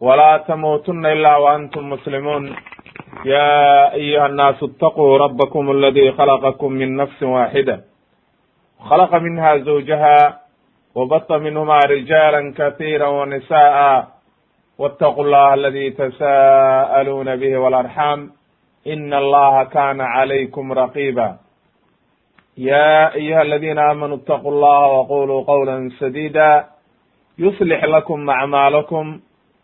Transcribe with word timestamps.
ولا 0.00 0.36
تموتن 0.48 1.06
إلا 1.06 1.36
وأنتم 1.36 1.90
مسلمون 1.90 2.56
يا 3.24 3.92
أيها 3.94 4.26
الناس 4.26 4.62
اتقوا 4.62 5.18
ربكم 5.18 5.70
الذي 5.70 6.12
خلقكم 6.12 6.72
من 6.72 6.96
نفس 6.96 7.22
واحدة 7.22 7.80
خلق 8.80 9.14
منها 9.14 9.56
زوجها 9.56 10.40
وبط 10.94 11.32
منهما 11.32 11.78
رجالا 11.78 12.54
كثيرا 12.58 13.06
ونساء 13.08 14.08
واتقوا 14.78 15.24
الله 15.24 15.54
الذي 15.54 15.90
تساءلون 15.90 17.36
به 17.36 17.56
والأرحام 17.58 18.30
إن 18.86 19.14
الله 19.14 19.64
كان 19.64 20.00
عليكم 20.00 20.72
رقيبا 20.72 21.36
يا 22.58 23.14
أيها 23.14 23.42
الذين 23.42 23.78
آمنوا 23.78 24.16
اتقوا 24.16 24.50
الله 24.52 24.86
وقولوا 24.86 25.42
قولا 25.44 25.90
سديدا 25.98 26.64
يصلح 27.38 27.84
لكم 27.84 28.30
أعمالكم 28.30 29.20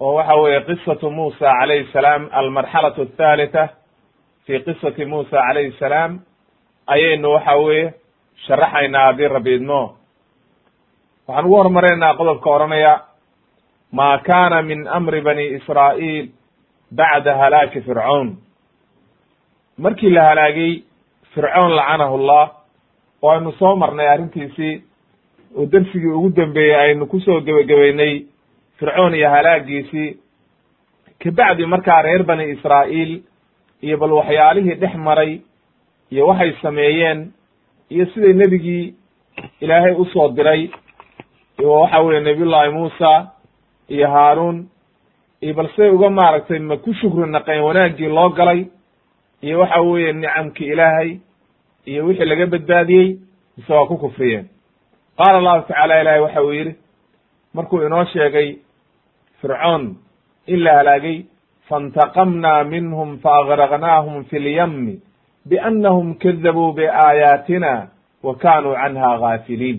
oo 0.00 0.14
waxa 0.14 0.34
weeye 0.34 0.60
qisatu 0.60 1.10
muusa 1.10 1.52
calayhi 1.60 1.88
salaam 1.92 2.28
almarxalatu 2.32 3.02
athalitha 3.02 3.68
fi 4.46 4.60
qisati 4.66 5.04
muusa 5.04 5.36
calayhi 5.46 5.72
salaam 5.78 6.20
ayaynu 6.86 7.28
waxa 7.34 7.56
weeye 7.56 7.94
sharaxaynaa 8.46 9.06
haddii 9.06 9.28
rabi 9.28 9.54
idmo. 9.54 9.96
Waxaan 11.28 11.44
ugu 11.46 11.56
hormaraynaa 11.56 12.14
qodobka 12.18 12.50
odhanaya 12.50 12.92
ma 13.92 14.18
kana 14.18 14.62
min 14.62 14.86
amri 14.88 15.20
bani 15.20 15.44
israa'iil 15.56 16.26
bacda 16.98 17.32
halaaki 17.40 17.80
fircawn 17.80 18.36
markii 19.78 20.10
la 20.10 20.22
halaagay 20.28 20.82
fircown 21.34 21.70
lacanahu 21.78 22.18
llah 22.18 22.46
oo 23.22 23.30
aynu 23.30 23.52
soo 23.52 23.76
marnay 23.76 24.08
arrintiisii 24.08 24.82
oo 25.56 25.66
dersigii 25.72 26.12
ugu 26.18 26.28
dambeeyey 26.36 26.74
aynu 26.80 27.06
ku 27.06 27.20
soo 27.20 27.40
gebagabeynay 27.40 28.26
fircoon 28.78 29.14
iyo 29.14 29.28
halaagiisii 29.30 30.16
kabacdi 31.18 31.66
markaa 31.66 32.02
reer 32.02 32.22
bani 32.24 32.44
israa'iil 32.50 33.22
iyo 33.82 33.98
bal 33.98 34.12
waxyaalihii 34.12 34.74
dhex 34.74 34.94
maray 34.94 35.40
iyo 36.10 36.26
waxay 36.26 36.52
sameeyeen 36.62 37.32
iyo 37.90 38.06
siday 38.06 38.32
nebigii 38.32 38.94
ilaahay 39.60 39.92
u 39.92 40.04
soo 40.06 40.28
diray 40.28 40.70
waxa 41.58 42.00
weye 42.00 42.20
nabiyullahi 42.20 42.70
muusa 42.70 43.30
iyo 43.88 44.08
haaruun 44.10 44.68
iyo 45.40 45.54
bal 45.54 45.68
siday 45.68 45.90
uga 45.90 46.10
maaragtay 46.10 46.58
ma 46.58 46.76
ku 46.76 46.94
shukri 46.94 47.30
naqeen 47.30 47.60
wanaaggii 47.62 48.08
loo 48.08 48.28
galay 48.28 48.66
iyo 49.42 49.60
waxa 49.60 49.80
weeye 49.80 50.12
nicamkii 50.12 50.66
ilaahay 50.66 51.16
iyo 51.86 52.06
wixii 52.06 52.24
laga 52.24 52.46
badbaadiyey 52.46 53.16
mise 53.56 53.72
waa 53.72 53.86
ku 53.86 53.96
kufriyeen. 53.98 54.48
Qaala 55.16 55.38
allahu 55.38 55.62
tacaala 55.68 56.00
ilahi 56.00 56.20
waxa 56.20 56.42
uu 56.42 56.52
yidhi 56.52 56.74
markuu 57.54 57.82
inoo 57.86 58.04
sheegay 58.04 58.56
fircoon 59.44 59.84
in 60.46 60.60
la 60.64 60.72
halaagay 60.78 61.18
faاntaqamna 61.68 62.52
minhum 62.72 63.18
faagraqnaahum 63.24 64.24
fi 64.30 64.38
lyami 64.38 64.94
biannahum 65.48 66.14
kadabuu 66.22 66.72
biaayaatina 66.78 67.72
wa 68.26 68.34
kanuu 68.44 68.74
canha 68.74 69.10
gaafiliin 69.22 69.78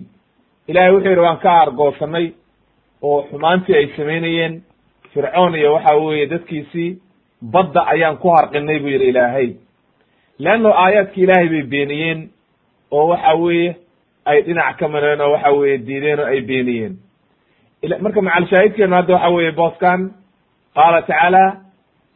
ilahay 0.68 0.90
wuxuu 0.94 1.08
yidhi 1.10 1.20
waan 1.26 1.38
ka 1.44 1.50
aargoosanay 1.60 2.26
oo 3.02 3.22
xumaantii 3.30 3.76
ay 3.76 3.86
samaynayeen. 3.96 4.62
Fircoon 5.14 5.54
iyo 5.54 5.72
waxa 5.74 5.94
weeye 5.96 6.26
dadkiisii 6.26 6.98
badda 7.52 7.86
ayaan 7.92 8.16
ku 8.16 8.28
harqinay 8.28 8.78
buu 8.78 8.88
yidhi 8.88 9.08
ilaahay. 9.08 9.48
Leanno 10.38 10.70
aayaadki 10.74 11.20
ilaahay 11.22 11.48
bay 11.48 11.62
beeniyeen 11.62 12.20
oo 12.90 13.06
waxa 13.08 13.34
weeye 13.34 13.76
ay 14.24 14.42
dhinac 14.42 14.76
ka 14.78 14.88
mareen 14.88 15.20
oo 15.20 15.30
waxa 15.32 15.50
weeye 15.52 15.78
diideen 15.78 16.20
oo 16.20 16.26
ay 16.26 16.40
beeniyeen 16.40 16.94
marka 18.00 18.22
macalshaahidkeenu 18.22 18.96
hadda 18.96 19.14
waxa 19.14 19.28
weeye 19.28 19.52
booskan 19.52 20.10
qaala 20.74 21.02
tacaala 21.02 21.56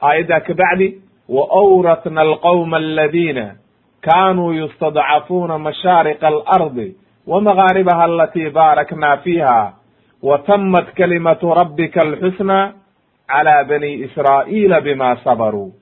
aayaddaa 0.02 0.40
kabacdi 0.40 0.88
wa 1.28 1.44
awratna 1.62 2.20
alqawma 2.20 2.76
aladina 2.76 3.54
kanuu 4.00 4.52
yustadcafuuna 4.52 5.58
mashaariqa 5.58 6.26
alardi 6.28 6.96
wa 7.26 7.40
magaaribaha 7.40 8.04
alatii 8.04 8.50
baarakna 8.50 9.16
fiiha 9.16 9.72
wa 10.22 10.38
tamat 10.38 10.94
kalimatu 10.94 11.54
rabbika 11.54 12.00
alxusna 12.00 12.72
cala 13.26 13.64
bani 13.64 13.94
israa'iila 13.94 14.80
bima 14.80 15.16
sabaruu 15.24 15.72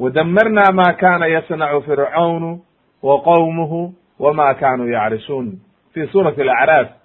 wadamarna 0.00 0.72
ma 0.72 0.92
kana 0.92 1.26
yasnacu 1.26 1.82
fircaunu 1.82 2.60
wa 3.02 3.20
qowmuhu 3.20 3.94
wma 4.20 4.54
kanuu 4.54 4.88
yacrisuun 4.88 5.58
fi 5.94 6.06
suurati 6.06 6.40
alacraaf 6.42 6.99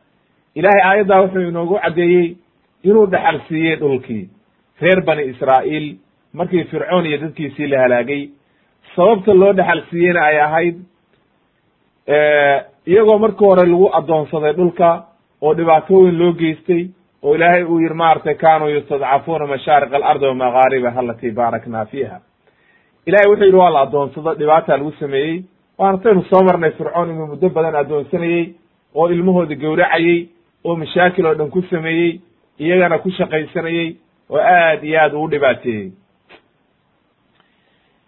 ilahay 0.55 0.81
aayaddaa 0.89 1.21
wuxuu 1.21 1.47
inoogu 1.49 1.79
caddeeyey 1.83 2.35
inuu 2.83 3.05
dhexal 3.11 3.39
siiyey 3.47 3.75
dhulkii. 3.79 4.29
Reer 4.81 5.01
bani 5.05 5.23
israa'iil 5.31 5.87
markii 6.33 6.63
fircoon 6.71 7.05
iyo 7.05 7.17
dadkiisii 7.17 7.67
la 7.67 7.79
halaagay 7.83 8.29
sababta 8.95 9.33
loo 9.33 9.53
dhexal 9.53 9.81
siiyeyna 9.89 10.21
ay 10.25 10.39
ahayd 10.41 10.75
iyagoo 12.87 13.17
markii 13.19 13.45
hore 13.45 13.65
lagu 13.65 13.89
addoonsaday 13.99 14.53
dhulka 14.53 14.89
oo 15.41 15.53
dhibaatooyin 15.57 16.17
loo 16.19 16.31
geystay 16.33 16.87
oo 17.23 17.35
ilaahay 17.35 17.63
uu 17.63 17.79
yihi 17.79 17.93
maaragtay 17.93 18.35
kanuu 18.35 18.69
yustadcafuuna 18.69 19.47
mashaariq 19.47 19.93
alardi 19.93 20.25
wamagaaribaha 20.25 20.99
alatii 20.99 21.31
baarakna 21.31 21.85
fiiha. 21.85 22.19
Ilahay 23.05 23.27
wuxuu 23.29 23.45
yidhi 23.45 23.57
waa 23.57 23.69
la 23.69 23.81
addoonsado 23.81 24.33
dhibaata 24.33 24.77
lagu 24.77 24.91
sameeyey. 24.99 25.43
Waana 25.77 25.97
taynu 25.97 26.23
soo 26.29 26.43
marnay 26.43 26.71
fircoon 26.71 27.09
inuu 27.09 27.27
muddo 27.27 27.49
badan 27.49 27.75
addoonsanayey 27.75 28.53
oo 28.95 29.09
ilmahooda 29.09 29.55
gowracayey 29.55 30.29
oo 30.65 30.75
mashaakil 30.81 31.25
oo 31.25 31.35
dhan 31.39 31.49
ku 31.55 31.61
sameeyey 31.69 32.19
iyagana 32.59 32.97
ku 33.03 33.09
shaqaysanayey 33.17 33.89
oo 34.29 34.39
aad 34.39 34.83
iyo 34.83 34.99
aad 35.01 35.13
ugu 35.13 35.27
dhibaateeyey 35.33 35.89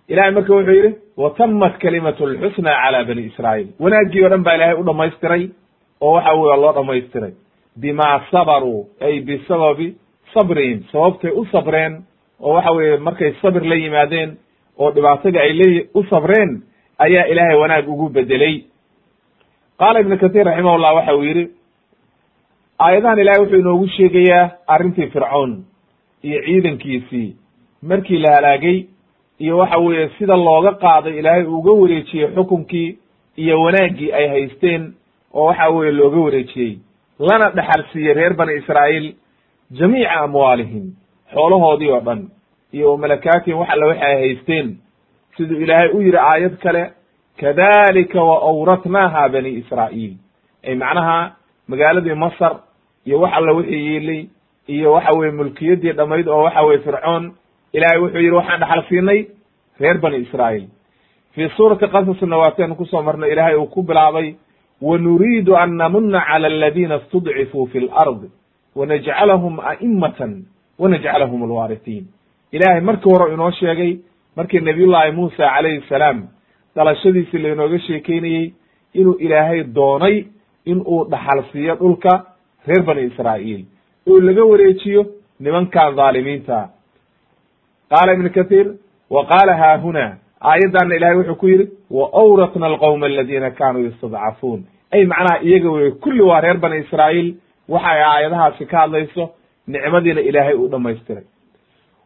ilahay 0.07 0.31
marka 0.31 0.53
wuxuu 0.53 0.73
yidhi 0.73 0.95
watamat 1.17 1.77
kalimatu 1.83 2.25
lxusna 2.27 2.71
cala 2.81 3.03
bani 3.03 3.23
israa'iil. 3.29 3.67
Wanaaggii 3.79 4.23
o 4.25 4.29
dhan 4.29 4.43
baa 4.43 4.55
ilaahay 4.55 4.75
u 4.79 4.83
dhamaystiray 4.83 5.43
oo 6.01 6.11
waxa 6.15 6.33
weye 6.33 6.57
loo 6.61 6.73
dhamaystiray 6.77 7.33
bima 7.81 8.21
sabaruu 8.31 8.87
ay 9.01 9.19
bisababi 9.19 9.95
sabrihim 10.33 10.83
sababtay 10.91 11.31
u 11.31 11.45
sabreen 11.51 12.03
oo 12.39 12.53
waxa 12.53 12.71
weeye 12.71 12.97
markay 12.97 13.33
sabir 13.41 13.63
la 13.65 13.75
yimaadeen 13.75 14.37
oo 14.79 14.91
dhibaatadii 14.91 15.39
ay 15.39 15.53
la 15.53 15.67
u 15.93 16.03
sabreen 16.09 16.63
ayaa 16.99 17.25
ilaahay 17.31 17.57
wanaag 17.59 17.89
ugu 17.89 18.09
bedelay. 18.09 18.63
Qaala 19.79 19.99
ibnu 19.99 20.17
kahiir 20.17 20.45
raximahullah 20.45 20.95
waxa 20.95 21.15
uu 21.15 21.23
yidhi 21.23 21.45
aayadahan 22.79 23.19
ilahay 23.19 23.39
wuxuu 23.41 23.59
inoogu 23.59 23.87
sheegayaa 23.87 24.49
arrintii 24.67 25.07
fircoon 25.07 25.63
iyo 26.23 26.41
ciidankiisii. 26.45 27.35
Markii 27.83 28.17
la 28.19 28.35
halaagay 28.35 28.85
iyo 29.39 29.57
waxa 29.57 29.77
weeye 29.77 30.09
sida 30.17 30.35
looga 30.35 30.71
qaaday 30.71 31.19
ilaahay 31.19 31.43
uga 31.43 31.71
wareejiyey 31.71 32.27
xukunkii 32.35 32.97
iyo 33.35 33.61
wanaaggii 33.61 34.11
ay 34.13 34.27
haysteen 34.27 34.93
oo 35.33 35.45
waxa 35.45 35.69
weeye 35.69 35.91
looga 35.91 36.17
wareejiyey. 36.19 36.77
Lana 37.19 37.49
dhexal 37.49 37.83
siiyey 37.93 38.13
reer 38.13 38.33
bani 38.33 38.53
israa'iil 38.57 39.13
jamiica 39.71 40.11
amwaalihim 40.21 40.85
xoolahoodii 41.33 41.89
oo 41.91 41.99
dhan 41.99 42.29
iyo 42.73 42.97
malakaatihim 42.97 43.59
wax 43.59 43.69
alle 43.69 43.85
waxa 43.85 44.05
ay 44.05 44.15
haysteen. 44.21 44.77
Siduu 45.37 45.61
ilaahay 45.61 45.89
u 45.93 46.01
yihi 46.01 46.17
aayad 46.17 46.57
kale 46.57 46.91
kadalika 47.39 48.23
wa 48.23 48.41
awratnaaha 48.41 49.29
bani 49.29 49.49
israa'iil. 49.49 50.13
Ay 50.67 50.75
macnaha 50.75 51.31
magaaladii 51.67 52.13
masar 52.13 52.55
iyo 53.07 53.19
wax 53.21 53.31
alla 53.37 53.51
wixii 53.57 53.83
yiilay 53.87 54.21
iyo 54.67 54.91
waxa 54.93 55.11
weye 55.19 55.31
mulkiyaddii 55.31 55.91
dhamayd 55.99 56.27
oo 56.27 56.43
waxa 56.43 56.61
weye 56.67 56.79
fircoon 56.85 57.23
ilaahay 57.73 57.99
wuxuu 58.03 58.19
yidhi 58.23 58.35
waxaan 58.39 58.59
dhaxal 58.59 58.83
siinay 58.89 59.19
reer 59.79 59.97
bani 60.03 60.17
israa'iil. 60.25 60.65
Fii 61.33 61.49
suurati 61.57 61.87
qasasna 61.87 62.37
waataynu 62.37 62.75
ku 62.75 62.85
soo 62.85 63.01
marnay 63.01 63.31
ilaahay 63.31 63.55
uu 63.55 63.65
ku 63.75 63.83
bilaabay 63.83 64.35
wanuriidu 64.81 65.55
an 65.57 65.75
namuna 65.77 66.21
cala 66.27 66.47
aladiina 66.47 66.95
istudcifuu 67.01 67.65
fi 67.71 67.79
lardi 67.79 68.27
wanajcalahum 68.75 69.59
a'imatan 69.59 70.33
wanajcalahum 70.79 71.43
alwaaritiin. 71.43 72.05
Ilaahay 72.51 72.81
markii 72.81 73.09
hore 73.11 73.33
inoo 73.33 73.51
sheegay 73.51 73.97
markii 74.35 74.59
nabiyullaahi 74.59 75.11
muusa 75.11 75.37
calayhi 75.55 75.81
salaam 75.89 76.27
dhalashadiisii 76.75 77.37
lainooga 77.37 77.79
sheekeynayey 77.79 78.51
inuu 78.93 79.13
ilaahay 79.19 79.63
doonay 79.63 80.25
in 80.65 80.81
uu 80.85 81.03
dhaxal 81.09 81.43
siiyo 81.51 81.75
dhulka 81.75 82.25
reer 82.67 82.83
bani 82.83 83.01
israa'iil 83.09 83.65
oo 84.09 84.19
laga 84.19 84.45
wareejiyo 84.45 85.05
nimankan 85.39 85.95
dhaalimiinta 85.95 86.69
qaala 87.89 88.13
ibnu 88.13 88.29
kathiir 88.29 88.67
wa 89.09 89.25
qaala 89.25 89.57
haahuna 89.57 90.17
aayaddaana 90.41 90.95
ilahay 90.95 91.17
wuxuu 91.17 91.35
ku 91.35 91.47
yidhi 91.47 91.69
wa 91.89 92.09
awratna 92.13 92.65
alqowma 92.67 93.05
aladiina 93.05 93.51
kanuu 93.51 93.83
yastadcafuun. 93.83 94.65
Ay 94.91 95.05
macnaha 95.05 95.41
iyaga 95.43 95.71
wey 95.71 95.91
kulli 95.91 96.21
waa 96.21 96.41
reer 96.41 96.57
bani 96.57 96.77
israa'iil. 96.77 97.35
Waxa 97.67 97.89
ay 97.89 98.01
aayadahaasi 98.03 98.65
ka 98.65 98.77
hadlayso 98.77 99.29
nicmadiina 99.67 100.21
ilaahay 100.21 100.53
uu 100.53 100.67
dhamaystiray 100.67 101.23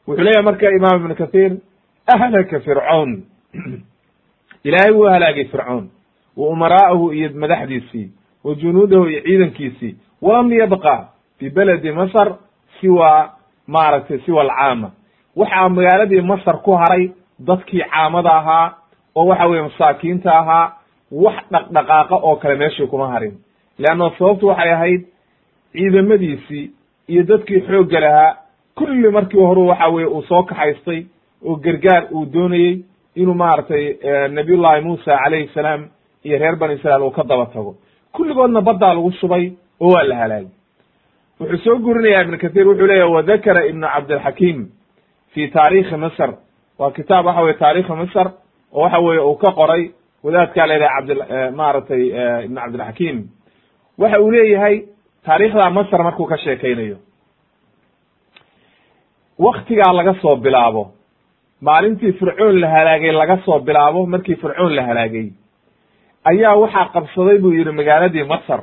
wuxuu 0.07 0.23
leeyahay 0.23 0.43
marka 0.43 0.69
imaam 0.69 1.01
ibnu 1.01 1.15
kathiir 1.15 1.57
ahlaka 2.07 2.59
fircawn 2.59 3.23
ilaahay 4.67 4.91
wuu 4.91 5.09
halaagay 5.09 5.45
fircoon. 5.45 5.89
Wa 6.37 6.47
umaraa'ahu 6.49 7.13
iyo 7.13 7.29
madaxdiisii 7.33 8.11
wa 8.43 8.55
junuudahu 8.55 9.07
iyo 9.09 9.21
ciidankiisii 9.21 9.95
walam 10.21 10.51
yabqa 10.53 10.95
fi 11.39 11.49
beledi 11.49 11.91
masr 11.91 12.35
siwa 12.79 13.29
maaragtay 13.67 14.19
siwa 14.25 14.41
alcaama. 14.41 14.91
Waxaa 15.35 15.69
magaaladii 15.69 16.21
masar 16.21 16.61
ku 16.61 16.71
haray 16.75 17.11
dadkii 17.39 17.83
caamada 17.91 18.31
ahaa 18.39 18.73
oo 19.15 19.25
waxa 19.25 19.47
weye 19.47 19.61
masaakiinta 19.61 20.31
ahaa 20.39 20.73
wax 21.11 21.35
dhaqdhaqaaqa 21.51 22.15
oo 22.15 22.35
kale 22.35 22.55
meeshii 22.55 22.87
kuma 22.87 23.07
harin. 23.07 23.33
Leanna 23.79 24.11
sababtu 24.17 24.47
waxay 24.47 24.71
ahayd 24.73 25.01
ciidamadiisii 25.73 26.71
iyo 27.07 27.23
dadkii 27.23 27.61
xoogga 27.67 27.99
lahaa 27.99 28.35
kulli 28.75 29.09
markii 29.11 29.37
horu 29.39 29.67
waxa 29.67 29.87
weye 29.87 30.07
uu 30.07 30.23
soo 30.23 30.43
kaxaystay 30.43 31.05
oo 31.45 31.55
gargaar 31.55 32.07
uu 32.11 32.25
doonayey 32.25 32.83
inuu 33.15 33.33
maaragtay 33.33 33.95
nabiyullahi 34.29 34.81
muusa 34.81 35.17
calayhi 35.23 35.47
salaam 35.53 35.87
iyo 36.23 36.37
reer 36.39 36.55
bani 36.55 36.73
israel 36.73 37.01
uu 37.01 37.11
ka 37.11 37.23
daba 37.23 37.45
tago. 37.45 37.75
Kulligoodna 38.11 38.61
baddaa 38.61 38.93
lagu 38.93 39.11
shubay 39.11 39.51
oo 39.83 39.91
waa 39.93 40.03
wuxuu 41.39 41.63
soo 41.65 41.77
gurinaya 41.85 42.21
ibnu 42.25 42.37
kathiir 42.43 42.67
wuxuu 42.69 42.87
leeyahy 42.91 43.11
wadakara 43.17 43.61
ibnu 43.71 43.87
cabdilxakiim 43.93 44.59
fi 45.33 45.41
taarikhi 45.55 45.97
misr 46.03 46.29
waa 46.79 46.91
kitaab 46.97 47.25
waxa 47.29 47.41
weye 47.45 47.57
taarikhi 47.63 47.93
misr 48.01 48.27
oo 48.73 48.81
waxa 48.85 48.99
weye 49.07 49.19
uu 49.29 49.35
ka 49.43 49.51
qoray 49.59 49.83
wadaadkaa 50.25 50.65
yidhaha 50.73 50.95
cabd 50.97 51.09
maaragtay 51.59 52.03
ibn 52.45 52.55
cabdilxakiim 52.63 53.17
waxa 54.01 54.19
uu 54.25 54.31
leeyahay 54.35 54.75
taarikhda 55.25 55.69
masr 55.77 56.01
markuu 56.07 56.25
ka 56.31 56.37
sheekaynayo 56.45 56.97
waktigaa 59.45 59.93
laga 59.93 60.13
soo 60.21 60.35
bilaabo 60.35 60.83
maalintii 61.61 62.13
fircoon 62.19 62.59
la 62.61 62.69
halaagay 62.75 63.11
laga 63.21 63.37
soo 63.45 63.59
bilaabo 63.59 64.05
markii 64.13 64.35
fircoon 64.43 64.75
la 64.75 64.83
halaagay 64.89 65.27
ayaa 66.31 66.55
waxaa 66.63 66.85
qabsaday 66.95 67.37
buu 67.43 67.53
yidhi 67.57 67.71
magaaladii 67.79 68.23
masr 68.33 68.61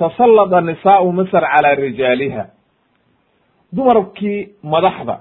tasallada 0.00 0.60
nisaau 0.60 1.12
masr 1.12 1.44
calaa 1.52 1.74
rijaaliha. 1.76 2.44
Dumarkii 3.76 4.48
madaxda 4.62 5.16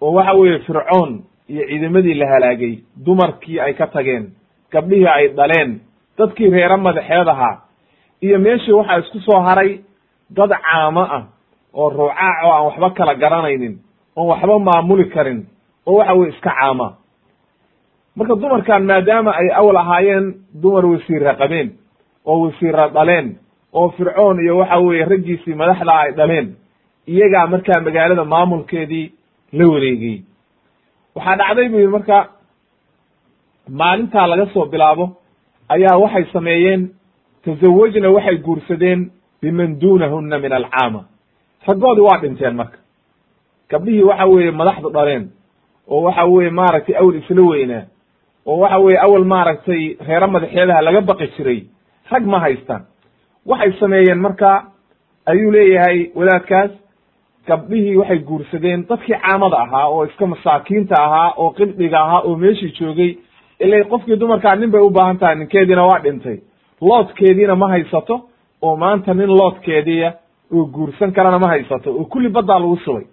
oo 0.00 0.12
waxa 0.16 0.32
weeye 0.34 0.58
fircoon 0.66 1.24
iyo 1.48 1.62
ciidamadii 1.68 2.14
la 2.14 2.26
halaagay 2.32 2.74
dumarkii 3.06 3.60
ay 3.60 3.74
ka 3.74 3.86
tageen 3.86 4.24
gabdhihii 4.72 5.06
ay 5.08 5.28
dhaleen 5.28 5.80
dadkii 6.18 6.50
reere 6.50 6.76
madaxeed 6.76 7.28
ahaa 7.28 7.60
iyo 8.22 8.38
meeshii 8.38 8.72
waxaa 8.72 8.98
isku 8.98 9.20
soo 9.20 9.40
haray 9.40 9.80
dad 10.30 10.50
caamo 10.50 11.00
ah 11.00 11.24
oo 11.74 11.88
ruucaac 11.90 12.44
oo 12.44 12.52
aan 12.52 12.64
waxba 12.66 12.90
kala 12.90 13.14
garanaynin 13.14 13.78
oon 14.16 14.28
waxba 14.28 14.58
maamuli 14.58 15.04
karin 15.14 15.46
oo 15.86 15.96
waxa 15.98 16.14
weye 16.14 16.30
iska 16.32 16.50
caama. 16.50 16.96
Marka 18.16 18.34
dumarkan 18.34 18.82
maadaama 18.84 19.30
ay 19.36 19.48
awal 19.54 19.76
ahaayeen 19.76 20.34
dumar 20.62 20.86
wasiira 20.86 21.34
qabeen 21.34 21.68
oo 22.26 22.40
wasiira 22.44 22.88
dhaleen 22.88 23.36
oo 23.78 23.88
fircoon 23.96 24.36
iyo 24.44 24.54
waxa 24.60 24.78
weye 24.86 25.04
raggiisii 25.12 25.54
madaxda 25.60 25.92
ay 26.02 26.10
dhaleen 26.18 26.48
iyagaa 27.12 27.46
markaa 27.52 27.80
magaalada 27.86 28.24
maamulkeedii 28.24 29.06
la 29.58 29.64
wareegay. 29.72 30.16
Waxaa 31.16 31.36
dhacday 31.40 31.68
bu 31.72 31.76
yidhi 31.78 31.92
marka 31.96 32.18
maalintaa 33.80 34.26
laga 34.30 34.46
soo 34.54 34.66
bilaabo 34.72 35.04
ayaa 35.74 35.96
waxay 36.02 36.24
sameeyeen 36.32 36.82
tazawajna 37.44 38.08
waxay 38.16 38.36
guursadeen 38.46 39.00
biman 39.42 39.78
dunahuna 39.80 40.38
min 40.38 40.52
alcaama. 40.52 41.00
Raggoodii 41.66 42.06
waa 42.08 42.18
dhinteen 42.22 42.54
marka. 42.60 42.78
Gabdhihii 43.70 44.02
waxa 44.10 44.26
weeye 44.26 44.50
madaxdu 44.50 44.90
dhaleen 44.96 45.24
oo 45.88 46.02
waxa 46.06 46.24
weye 46.24 46.50
maaragtay 46.50 46.96
awel 47.00 47.16
isla 47.22 47.42
weynaa 47.50 47.84
oo 48.46 48.58
waxa 48.62 48.78
weye 48.78 48.98
awel 49.06 49.24
maaragtay 49.24 49.82
reero 50.08 50.26
madaxeedaha 50.34 50.82
laga 50.86 51.00
baqi 51.00 51.26
jiray 51.36 51.60
rag 52.10 52.24
ma 52.32 52.38
haystaan 52.44 52.82
waxay 53.46 53.72
sameeyeen 53.80 54.18
marka 54.20 54.50
ayuu 55.26 55.50
leeyahay 55.50 55.98
wadaadkaas 56.14 56.70
gabdhihii 57.48 57.96
waxay 57.96 58.18
guursadeen 58.18 58.86
dadkii 58.88 59.14
caamada 59.24 59.56
ahaa 59.58 59.86
oo 59.88 60.04
iska 60.06 60.26
masaakiinta 60.26 60.94
ahaa 61.04 61.32
oo 61.36 61.50
qibdhiga 61.50 61.98
ahaa 62.00 62.20
oo 62.28 62.36
meeshii 62.36 62.72
joogay 62.80 63.14
ila 63.60 63.84
qofkii 63.84 64.16
dumarkaa 64.20 64.56
nin 64.56 64.70
bay 64.70 64.80
u 64.80 64.90
baahan 64.90 65.18
tahay 65.18 65.34
ninkeediina 65.34 65.84
waa 65.86 65.98
dhintay. 65.98 66.38
Loodkeediina 66.80 67.56
ma 67.56 67.68
haysato 67.68 68.20
oo 68.62 68.76
maanta 68.76 69.14
nin 69.14 69.28
loodkeediia 69.38 70.12
oo 70.54 70.64
guursan 70.64 71.12
karana 71.12 71.38
ma 71.38 71.48
haysato 71.48 71.90
oo 71.98 72.04
kulli 72.04 72.28
baddaa 72.28 72.58
lagu 72.58 72.76
shubay 72.84 73.04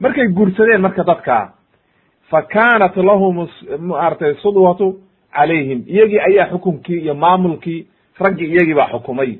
markay 0.00 0.28
guursadeen 0.28 0.80
marka 0.80 1.04
dadkaa 1.04 1.52
fa 2.30 2.42
kaanat 2.42 2.96
lahum 2.96 3.48
maaragtay 3.78 4.34
sudwatu 4.34 4.86
calayhim 5.36 5.80
iyagii 5.86 6.18
ayaa 6.28 6.46
xukunkii 6.52 6.98
iyo 7.00 7.14
maamulkii 7.14 7.86
raggii 8.20 8.46
iyagii 8.52 8.74
baa 8.74 8.88
xukumay. 8.92 9.38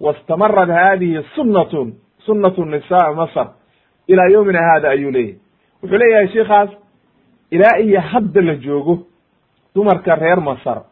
wastamarad 0.00 0.70
hadihi 0.70 1.22
sunnatun 1.34 1.94
sunnatu 2.26 2.64
nisaa 2.64 3.12
masr 3.12 3.46
ilaa 4.08 4.28
yowmina 4.32 4.62
hada 4.62 4.90
ayuu 4.90 5.10
leeyahy 5.10 5.38
wuxuu 5.82 5.98
leeyahay 5.98 6.28
sheikaas 6.28 6.70
ilaa 7.50 7.78
iyo 7.78 8.00
hadda 8.00 8.40
la 8.42 8.54
joogo 8.54 8.98
dumarka 9.74 10.14
reer 10.14 10.40
masar 10.40 10.82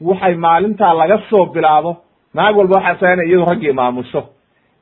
waxay 0.00 0.34
maalintaa 0.34 0.94
laga 0.94 1.18
soo 1.30 1.46
bilaabo 1.46 1.96
naag 2.34 2.56
walba 2.56 2.76
waxaa 2.76 3.00
sa 3.00 3.12
inay 3.12 3.28
iyadu 3.28 3.44
raggii 3.44 3.72
maamusho 3.72 4.22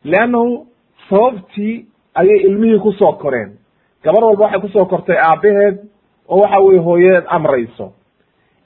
leannahu 0.05 0.67
sababtii 1.11 1.87
ayay 2.15 2.39
ilmihii 2.49 2.79
ku 2.79 2.93
soo 2.93 3.13
koreen 3.13 3.51
gabar 4.05 4.25
walba 4.25 4.45
waxay 4.45 4.61
ku 4.61 4.69
soo 4.69 4.85
kortay 4.87 5.17
aabbaheed 5.19 5.77
oo 6.29 6.41
waxa 6.43 6.59
weye 6.61 6.81
hooyadeed 6.81 7.25
amrayso 7.29 7.93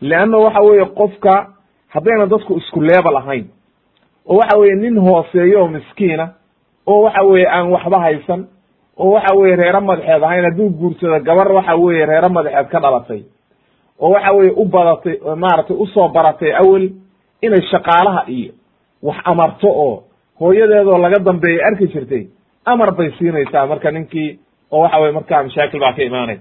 leanna 0.00 0.38
waxa 0.38 0.60
weeye 0.60 0.84
qofka 0.84 1.55
haddayna 1.94 2.26
dadku 2.26 2.56
isku 2.60 2.80
leebal 2.80 3.16
ahayn 3.16 3.46
oo 4.26 4.36
waxa 4.40 4.58
weye 4.60 4.74
nin 4.74 4.98
hooseeyo 5.06 5.60
oo 5.62 5.68
miskiina 5.68 6.26
oo 6.86 7.02
waxa 7.06 7.22
weye 7.30 7.46
aan 7.48 7.70
waxba 7.74 7.98
haysan 8.04 8.46
oo 8.98 9.10
waxa 9.14 9.34
weye 9.40 9.56
reero 9.56 9.80
madaxeed 9.80 10.22
ahayn 10.22 10.44
hadduu 10.44 10.68
guursado 10.80 11.20
gabar 11.28 11.52
waxa 11.52 11.74
weye 11.84 12.06
reero 12.06 12.28
madaxeed 12.28 12.68
ka 12.72 12.80
dhalatay 12.80 13.22
oo 14.00 14.10
waxa 14.14 14.32
weye 14.38 14.50
u 14.56 14.64
badatay 14.64 15.14
maaragtay 15.44 15.76
u 15.76 15.86
soo 15.86 16.08
baratay 16.08 16.52
awel 16.62 16.90
inay 17.42 17.62
shaqaalaha 17.70 18.22
iyo 18.36 18.52
wax 19.02 19.16
amarto 19.24 19.68
oo 19.68 20.02
hooyadeedoo 20.40 20.98
laga 20.98 21.18
dambeeyay 21.28 21.64
arki 21.68 21.86
jirtay 21.94 22.24
amar 22.64 22.90
bay 22.98 23.10
siinaysaa 23.18 23.66
marka 23.66 23.90
ninkii 23.90 24.38
oo 24.72 24.80
waxa 24.82 24.98
weye 25.00 25.12
markaa 25.12 25.42
mashaakil 25.42 25.80
baa 25.80 25.92
ka 25.92 26.02
imaanay. 26.02 26.38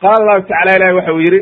Qaala 0.00 0.16
allahu 0.22 0.42
tacala 0.48 0.76
ilahi 0.76 0.94
waxa 0.98 1.12
uu 1.14 1.20
yidhi 1.24 1.40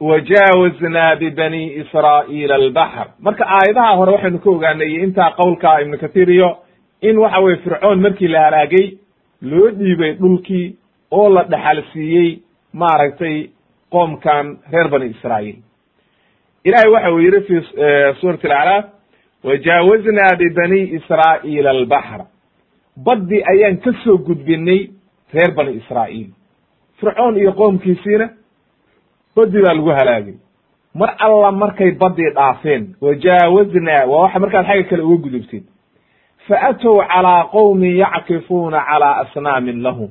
wajaawaznaa 0.00 1.16
bibani 1.16 1.62
israa'iila 1.82 2.54
albaxr 2.54 3.06
marka 3.20 3.44
aayadaha 3.48 3.96
hore 3.96 4.12
waxaynu 4.12 4.38
ka 4.38 4.50
ogaanay 4.50 4.92
intaa 5.04 5.30
qowlka 5.40 5.80
ibnu 5.82 5.98
kathiir 5.98 6.30
iyo 6.30 6.50
in 7.00 7.18
waxa 7.18 7.40
weye 7.40 7.56
fircoon 7.56 8.00
markii 8.00 8.28
la 8.28 8.40
halaagay 8.44 8.86
loo 9.42 9.68
dhiibay 9.70 10.12
dhulkii 10.12 10.76
oo 11.10 11.28
la 11.34 11.42
dhaxal 11.44 11.82
siiyey 11.92 12.38
maaragtay 12.72 13.36
qoomkan 13.90 14.56
reer 14.72 14.88
bani 14.88 15.06
israa'iil 15.10 15.56
ilahay 16.64 16.90
waxa 16.94 17.12
uu 17.12 17.20
yidhi 17.20 17.40
fi 17.48 17.54
suurati 18.20 18.46
alacraaf 18.46 18.84
wajaawaznaa 19.44 20.36
bibani 20.38 20.80
israa'iila 20.98 21.70
albaxr 21.70 22.20
baddi 23.06 23.42
ayaan 23.52 23.76
ka 23.84 23.92
soo 24.04 24.16
gudbinay 24.18 24.80
reer 25.34 25.52
bani 25.56 25.72
israa'iil 25.80 26.28
fircoon 27.00 27.36
iyo 27.38 27.52
qoomkiisiina 27.52 28.28
baddi 29.36 29.62
baa 29.62 29.74
lagu 29.74 29.90
halaagay. 29.98 30.34
Mar 30.94 31.14
alla 31.18 31.52
markay 31.52 31.90
baddii 31.92 32.30
dhaafeen 32.34 32.94
wajaawaznaa 33.00 34.06
waa 34.10 34.22
waxa 34.22 34.38
markaad 34.38 34.66
xagga 34.66 34.84
kale 34.90 35.02
uga 35.02 35.16
gudubtid 35.24 35.64
faatow 36.48 36.96
calaa 37.08 37.44
qowmin 37.52 37.96
yackifuuna 37.96 38.80
calaa 38.88 39.14
asnaamin 39.22 39.82
lahum. 39.82 40.10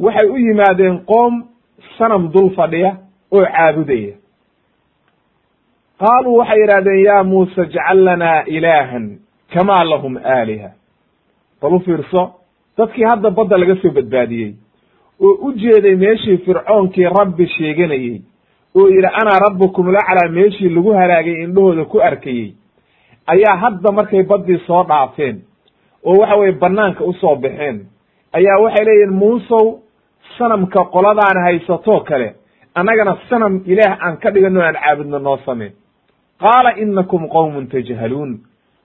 Waxay 0.00 0.28
u 0.30 0.36
yimaadeen 0.36 0.98
qoom 1.10 1.44
sanam 1.98 2.28
dul 2.32 2.50
fadhiya 2.56 2.96
oo 3.32 3.44
caabudaya. 3.44 4.14
Qaaluu 6.00 6.36
waxay 6.38 6.60
yidhahdeen 6.60 7.04
ya 7.06 7.24
muuse 7.24 7.62
ijcal 7.62 7.98
lanaa 8.04 8.42
ilaahan 8.46 9.18
kamaa 9.54 9.84
lahum 9.84 10.16
aaliha. 10.16 10.70
Bal 11.62 11.74
u 11.74 11.80
fiirso 11.80 12.22
dadkii 12.78 13.04
hadda 13.04 13.30
badda 13.30 13.58
laga 13.58 13.76
soo 13.82 13.90
badbaadiyey 13.90 14.54
oo 15.22 15.32
u 15.46 15.52
jeeday 15.52 15.94
meeshii 15.96 16.38
fircoonkii 16.38 17.04
rabbi 17.18 17.46
sheeganayey 17.46 18.20
oo 18.76 18.88
yidhi 18.88 19.06
anaa 19.20 19.38
rabbukum 19.46 19.90
laclaa 19.92 20.28
meeshii 20.30 20.68
lagu 20.68 20.92
halaagay 20.92 21.42
indhahooda 21.44 21.84
ku 21.84 22.00
arkayey 22.02 22.52
ayaa 23.26 23.56
hadda 23.56 23.92
markay 23.92 24.22
baddii 24.22 24.58
soo 24.66 24.82
dhaafeen 24.84 25.40
oo 26.04 26.14
waxa 26.20 26.36
weye 26.36 26.52
banaanka 26.52 27.04
u 27.04 27.12
soo 27.12 27.36
baxeen. 27.36 27.86
Ayaa 28.32 28.58
waxay 28.62 28.84
leeyihiin 28.84 29.12
muusow 29.18 29.78
sanamka 30.38 30.84
qoladaan 30.84 31.42
haysatoo 31.44 32.00
kale 32.00 32.34
annagana 32.74 33.16
sanam 33.30 33.60
ilaah 33.66 33.98
aan 34.06 34.16
ka 34.16 34.30
dhigano 34.30 34.60
aan 34.62 34.74
caabudno 34.74 35.18
noo 35.18 35.38
sameen 35.46 35.72
qaala 36.40 36.70
inakum 36.78 37.28
qowmun 37.28 37.66
tajhaluun. 37.66 38.38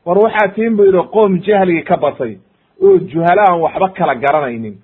War 0.06 0.18
waxaa 0.18 0.48
tiin 0.56 0.76
bu 0.78 0.84
yidhi 0.86 1.04
qoom 1.14 1.40
jahligii 1.46 1.84
ka 1.84 1.98
batay 1.98 2.38
oo 2.84 2.98
juhala 2.98 3.44
aan 3.50 3.60
waxba 3.62 3.90
kala 3.90 4.16
garanaynin 4.16 4.76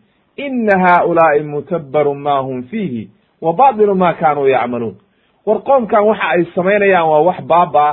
ina 0.46 0.76
haaulaa'i 0.86 1.44
mutabbarun 1.44 2.20
ma 2.26 2.40
hum 2.42 2.64
fiihi 2.64 3.10
wa 3.42 3.54
baatilu 3.54 3.96
ma 3.96 4.14
kaanuu 4.14 4.48
yacmaluun 4.48 4.96
war 5.46 5.60
qoomkan 5.64 6.04
waxa 6.10 6.30
ay 6.36 6.46
samaynayaan 6.56 7.08
waa 7.10 7.22
wax 7.30 7.40
baaba 7.52 7.86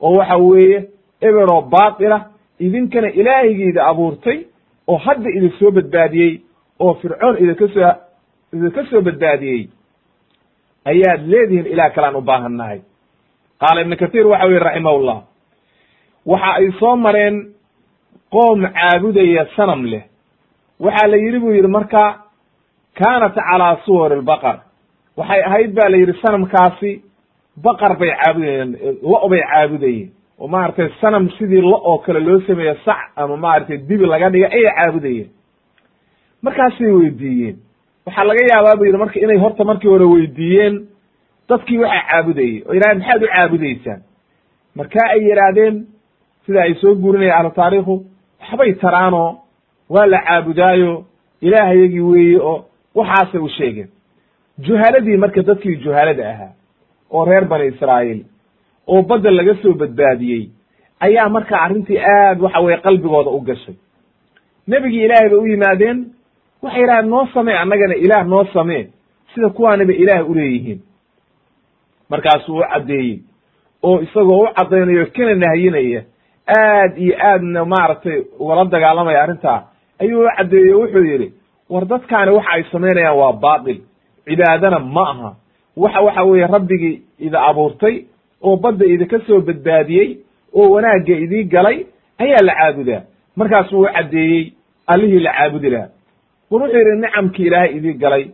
oo 0.00 0.16
waxa 0.18 0.36
weeye 0.36 0.78
eberoo 1.20 1.60
baatila 1.74 2.18
idinkana 2.60 3.08
ilaahigiida 3.20 3.86
abuurtay 3.90 4.38
oo 4.88 4.96
hadda 4.96 5.30
idin 5.36 5.52
soo 5.58 5.70
badbaadiyey 5.70 6.32
oo 6.80 6.94
fircoon 6.94 7.36
idinka 7.42 7.68
soo 7.74 7.92
idinka 8.52 8.84
soo 8.90 9.00
badbaadiyey. 9.00 9.62
Ayaad 10.84 11.22
leedihiin 11.32 11.66
ilaah 11.66 11.90
kalaan 11.94 12.16
u 12.16 12.20
baahannahay 12.20 12.80
qaala 13.60 13.80
ibnu 13.84 13.96
kathiir 13.96 14.26
waxa 14.26 14.46
u 14.46 14.58
raximahullah 14.58 15.18
waxa 16.26 16.50
ay 16.58 16.66
soo 16.80 16.96
mareen 16.96 17.36
qoom 18.34 18.60
caabudaya 18.78 19.46
sanam 19.56 19.84
leh 19.92 20.02
waxaa 20.84 21.06
la 21.12 21.16
yidhi 21.24 21.38
buu 21.42 21.52
yidhi 21.56 21.68
marka 21.68 22.02
kaanat 22.98 23.34
calaa 23.34 23.76
suwar 23.84 24.12
albaqar 24.12 24.56
waxay 25.16 25.40
ahayd 25.48 25.70
ba 25.78 25.88
la 25.92 25.96
yidhi 25.96 26.14
sanamkaasi 26.22 26.90
baqar 27.64 27.92
bay 28.00 28.10
caabudayeen 28.20 28.70
lo- 29.10 29.28
bay 29.32 29.42
caabudayeen. 29.52 30.08
Oo 30.40 30.48
maaragtay 30.48 30.88
sanam 31.00 31.28
sidii 31.38 31.60
lo 31.60 31.76
oo 31.90 31.98
kale 32.04 32.20
loo 32.20 32.40
sameeye 32.46 32.74
sac 32.84 33.00
ama 33.16 33.36
maaragtay 33.36 33.78
dibi 33.88 34.06
laga 34.06 34.30
dhiga 34.30 34.48
ayay 34.56 34.72
caabudayeen. 34.78 35.28
Markaasay 36.42 36.90
weydiiyeen. 36.98 37.56
Waxaa 38.06 38.24
laga 38.24 38.42
yaabaa 38.52 38.76
bu 38.78 38.84
yidhi 38.84 38.98
marka 38.98 39.20
inay 39.20 39.38
horta 39.38 39.64
markii 39.64 39.88
hore 39.88 40.04
weydiiyeen 40.14 40.74
dadkii 41.48 41.78
waxaa 41.78 42.04
caabudayey 42.10 42.62
oo 42.68 42.74
yidhahdeen 42.74 42.98
maxaad 42.98 43.22
u 43.22 43.28
caabudaysaan? 43.34 44.00
Markaa 44.76 45.06
ay 45.14 45.20
yidhaahdeen 45.28 45.74
sida 46.46 46.60
ay 46.62 46.74
soo 46.74 46.94
guurinaya 46.94 47.36
ahlu 47.38 47.50
taariikhu 47.50 47.94
waxbay 48.40 48.72
taraanoo 48.82 49.28
waa 49.94 50.06
la 50.12 50.18
caabudaayo 50.26 50.92
ilaahayagii 51.46 52.00
weeye 52.10 52.38
oo 52.50 52.64
waxaasay 52.94 53.40
u 53.40 53.48
sheegeen 53.48 53.88
juhaladii 54.66 55.16
marka 55.16 55.42
dadkii 55.48 55.76
juhalada 55.84 56.24
ahaa 56.32 56.52
oo 57.10 57.24
reer 57.24 57.44
bani 57.44 57.66
israa'iil 57.72 58.20
oo 58.86 59.02
badda 59.02 59.30
laga 59.30 59.54
soo 59.62 59.72
badbaadiyey 59.82 60.42
ayaa 61.06 61.28
marka 61.28 61.60
arrintii 61.64 61.98
aad 61.98 62.40
waxa 62.44 62.60
weye 62.60 62.76
qalbigooda 62.86 63.30
u 63.30 63.40
gashay. 63.40 63.74
Nebigii 64.68 65.04
ilaahay 65.04 65.28
bay 65.28 65.38
u 65.38 65.46
yimaadeen 65.46 65.98
waxay 66.62 66.80
yidhahdeen 66.80 67.10
noo 67.10 67.26
samee 67.34 67.56
annagana 67.62 67.94
ilaah 67.94 68.26
noo 68.32 68.44
samee 68.54 68.84
sida 69.34 69.48
kuwaaniba 69.56 69.92
ilaah 69.92 70.30
uleeyihiin 70.30 70.80
markaasuu 72.10 72.58
u 72.58 72.62
caddeeyey 72.72 73.18
oo 73.82 74.00
isagoo 74.00 74.42
u 74.44 74.48
caddaynayo 74.58 75.06
kana 75.16 75.34
nahyinaya 75.34 76.02
aad 76.56 76.98
iyo 76.98 77.14
aadna 77.30 77.64
maaragtay 77.64 78.18
ugala 78.38 78.64
dagaalamaya 78.64 79.22
arrintaa 79.22 79.60
ayuu 80.02 80.26
caddeeyey 80.36 80.74
wuxuu 80.80 81.04
yidhi 81.10 81.28
war 81.72 81.84
dadkaani 81.92 82.30
waxa 82.36 82.50
ay 82.56 82.62
samaynayaan 82.72 83.16
waa 83.20 83.32
baatil. 83.44 83.78
Cibaadana 84.26 84.78
ma 84.78 85.04
aha. 85.12 85.30
Waxa 85.76 86.00
waxa 86.06 86.22
weeye 86.24 86.46
rabbigii 86.46 87.02
ida 87.26 87.38
abuurtay 87.48 87.94
oo 88.42 88.56
badda 88.56 88.84
idinka 88.86 89.18
soo 89.26 89.40
badbaadiyey 89.40 90.08
oo 90.54 90.70
wanaagga 90.74 91.14
idii 91.24 91.44
galay 91.44 91.78
ayaa 92.18 92.42
la 92.48 92.54
caabudaa. 92.60 93.02
Markaasuu 93.36 93.80
u 93.80 93.88
caddeeyey 93.94 94.52
allihii 94.86 95.20
la 95.26 95.32
caabudi 95.38 95.70
laha 95.70 95.88
war 96.50 96.62
wuxuu 96.62 96.78
yidhi 96.78 97.00
nicamkii 97.00 97.46
ilaahay 97.46 97.76
idii 97.76 97.92
galay 98.02 98.24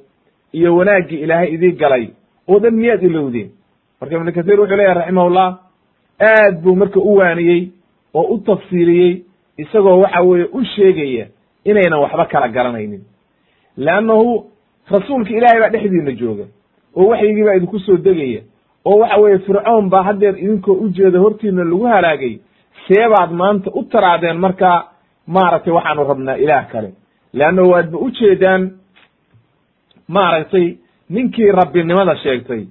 iyo 0.53 0.77
wanaaggii 0.77 1.21
ilaahay 1.25 1.49
idii 1.55 1.73
galay 1.73 2.05
oo 2.49 2.59
dhan 2.59 2.75
miyaad 2.75 3.03
ilowdeen 3.03 3.51
marka 4.01 4.17
ibnu 4.17 4.33
kathiir 4.33 4.61
wuxuu 4.61 4.77
leeyahy 4.77 4.95
raximahullah 4.99 5.49
aad 6.21 6.55
buu 6.63 6.75
marka 6.83 7.01
u 7.01 7.15
waaniyey 7.17 7.61
oo 8.15 8.23
u 8.35 8.39
tafsiiliyey 8.39 9.13
isagoo 9.59 10.01
waxa 10.01 10.21
weeye 10.23 10.47
u 10.53 10.65
sheegaya 10.65 11.27
inaynan 11.71 12.01
waxba 12.05 12.25
kala 12.33 12.49
garanaynin. 12.57 13.03
Leannahu 13.87 14.31
rasuulka 14.95 15.31
ilaahay 15.39 15.61
baa 15.63 15.71
dhexdiina 15.75 16.13
jooga 16.21 16.45
oo 16.97 17.07
waxyigii 17.13 17.45
baa 17.47 17.57
idinku 17.59 17.79
soo 17.87 17.97
degaya 18.07 18.41
oo 18.89 18.97
waxa 19.03 19.17
weeye 19.23 19.39
fircoon 19.47 19.89
baa 19.93 20.03
haddeer 20.09 20.35
idinkoo 20.45 20.75
ujeeda 20.85 21.19
hortiina 21.25 21.65
lagu 21.65 21.85
halaagay 21.93 22.35
seebaad 22.87 23.31
maanta 23.41 23.71
u 23.79 23.83
taraadeen 23.93 24.39
markaa 24.45 24.79
maaragtay 25.27 25.73
waxaanu 25.77 26.05
rabnaa 26.11 26.37
ilaah 26.45 26.65
kale. 26.73 26.91
Leannahu 27.39 27.71
waadba 27.73 27.99
ujeedaan 28.07 28.63
maaragtay 30.09 30.67
ninkii 31.11 31.51
rabbinimada 31.61 32.17
sheegtay 32.23 32.63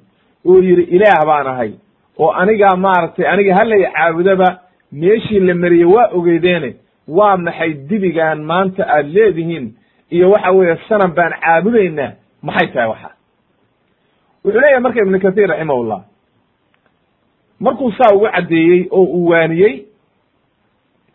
oo 0.45 0.59
yidhi 0.67 0.83
ilaah 0.95 1.25
baan 1.29 1.47
ahay 1.47 1.71
oo 2.19 2.31
anigaa 2.41 2.75
maaragtay 2.85 3.25
aniga 3.33 3.55
halay 3.55 3.81
caabudaba 3.95 4.47
meeshii 4.91 5.39
la 5.39 5.53
mariyey 5.55 5.85
waa 5.95 6.07
ogeydeene 6.17 6.69
waa 7.07 7.37
maxay 7.37 7.73
dibigaan 7.73 8.41
maanta 8.43 8.83
aad 8.87 9.07
leedihiin? 9.15 9.73
Iyo 10.11 10.29
waxa 10.31 10.51
weeye 10.51 10.77
sanam 10.89 11.11
baan 11.15 11.33
caabudaynaa. 11.41 12.11
Maxay 12.41 12.67
tahay 12.67 12.89
waxa? 12.89 13.09
Wuxuu 14.45 14.61
leeyahay 14.61 14.79
marka 14.81 14.99
ibnu 15.01 15.19
kathiir 15.19 15.49
raximahullah 15.49 16.01
markuu 17.59 17.91
saa 17.91 18.13
ugu 18.15 18.27
caddeeyey 18.35 18.87
oo 18.91 19.03
uu 19.03 19.27
waaniyey 19.29 19.85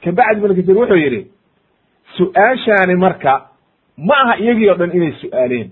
kabacdi 0.05 0.39
ibnu 0.41 0.55
kathiir 0.55 0.77
wuxuu 0.79 0.97
yidhi 0.97 1.21
su'aashaani 2.17 2.95
marka 2.97 3.33
ma 3.97 4.15
aha 4.23 4.37
iyagii 4.37 4.69
o 4.71 4.75
dhan 4.75 4.91
inay 4.97 5.13
su'aaleen. 5.21 5.71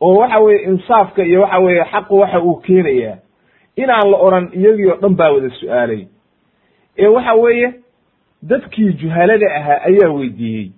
Oo 0.00 0.14
waxa 0.20 0.38
weeye 0.38 0.62
insaafka 0.64 1.22
iyo 1.24 1.40
waxa 1.42 1.58
weeye 1.58 1.84
xaqu 1.92 2.18
waxa 2.18 2.40
uu 2.40 2.56
keenayaa 2.56 3.16
inaan 3.76 4.10
la 4.10 4.16
odhan 4.18 4.50
iyagii 4.52 4.86
o 4.92 4.96
dhan 5.02 5.14
baa 5.16 5.30
wada 5.32 5.50
su'aalay 5.50 6.06
ee 6.98 7.06
waxa 7.06 7.34
weeye 7.34 7.72
dadkii 8.50 8.92
juhalada 9.00 9.46
ahaa 9.58 9.78
ayaa 9.88 10.10
weydiiyey. 10.18 10.68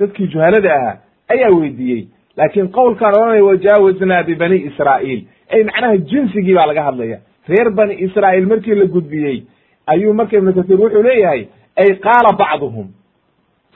Dadkii 0.00 0.26
juhalada 0.32 0.70
ahaa 0.74 0.96
ayaa 1.32 1.50
weydiiyey. 1.60 2.02
Laakiin 2.36 2.68
qowlkaan 2.76 3.14
odhanaya 3.18 3.44
wajaawaznaa 3.44 4.22
bibani 4.28 4.56
israa'iil 4.68 5.20
ay 5.54 5.62
macnaha 5.68 5.96
jinsigii 6.10 6.54
baa 6.58 6.66
laga 6.70 6.82
hadlaya. 6.88 7.18
Reer 7.48 7.70
bani 7.70 7.94
israa'iil 8.06 8.46
markii 8.46 8.74
la 8.74 8.84
gudbiyey 8.94 9.38
ayuu 9.86 10.12
marka 10.14 10.36
ibnu 10.38 10.52
kasiir 10.54 10.80
wuxuu 10.80 11.02
leeyahay 11.02 11.42
ay 11.76 11.88
qaala 12.06 12.30
bacduhum. 12.40 12.86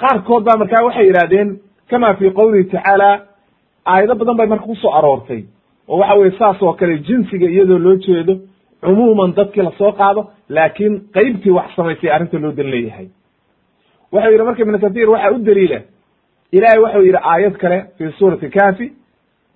Qaarkood 0.00 0.42
baa 0.44 0.56
markaa 0.62 0.84
waxay 0.86 1.06
yidhahdeen 1.06 1.48
kama 1.90 2.14
fi 2.18 2.30
qowlihi 2.38 2.64
tacaala 2.72 3.10
aayado 3.86 4.14
badan 4.14 4.36
bay 4.36 4.46
marka 4.46 4.64
ku 4.64 4.76
soo 4.76 4.92
aroortay. 4.98 5.42
Oo 5.88 5.98
waxa 5.98 6.14
weye 6.20 6.32
saas 6.38 6.62
oo 6.62 6.72
kale 6.72 6.98
jinsiga 6.98 7.46
iyadoo 7.50 7.78
loo 7.78 7.96
jeedo 7.96 8.34
cumuuman 8.84 9.34
dadkii 9.38 9.62
la 9.62 9.72
soo 9.78 9.92
qaado 9.92 10.30
laakiin 10.48 10.94
qeybtii 11.14 11.50
wax 11.58 11.68
samaysay 11.76 12.10
arrinta 12.10 12.38
loo 12.38 12.52
dan 12.52 12.66
leeyahay. 12.74 13.08
Wuxuu 14.12 14.30
yidhi 14.32 14.44
marka 14.44 14.62
ibnu 14.62 14.78
kathiir 14.78 15.10
waxaa 15.10 15.30
u 15.30 15.38
daliila. 15.38 15.78
Ilahay 16.52 16.78
waxau 16.84 17.02
yidhi 17.02 17.18
aayad 17.32 17.54
kale 17.62 17.78
fi 17.98 18.04
suurati 18.18 18.48
kafi 18.50 18.86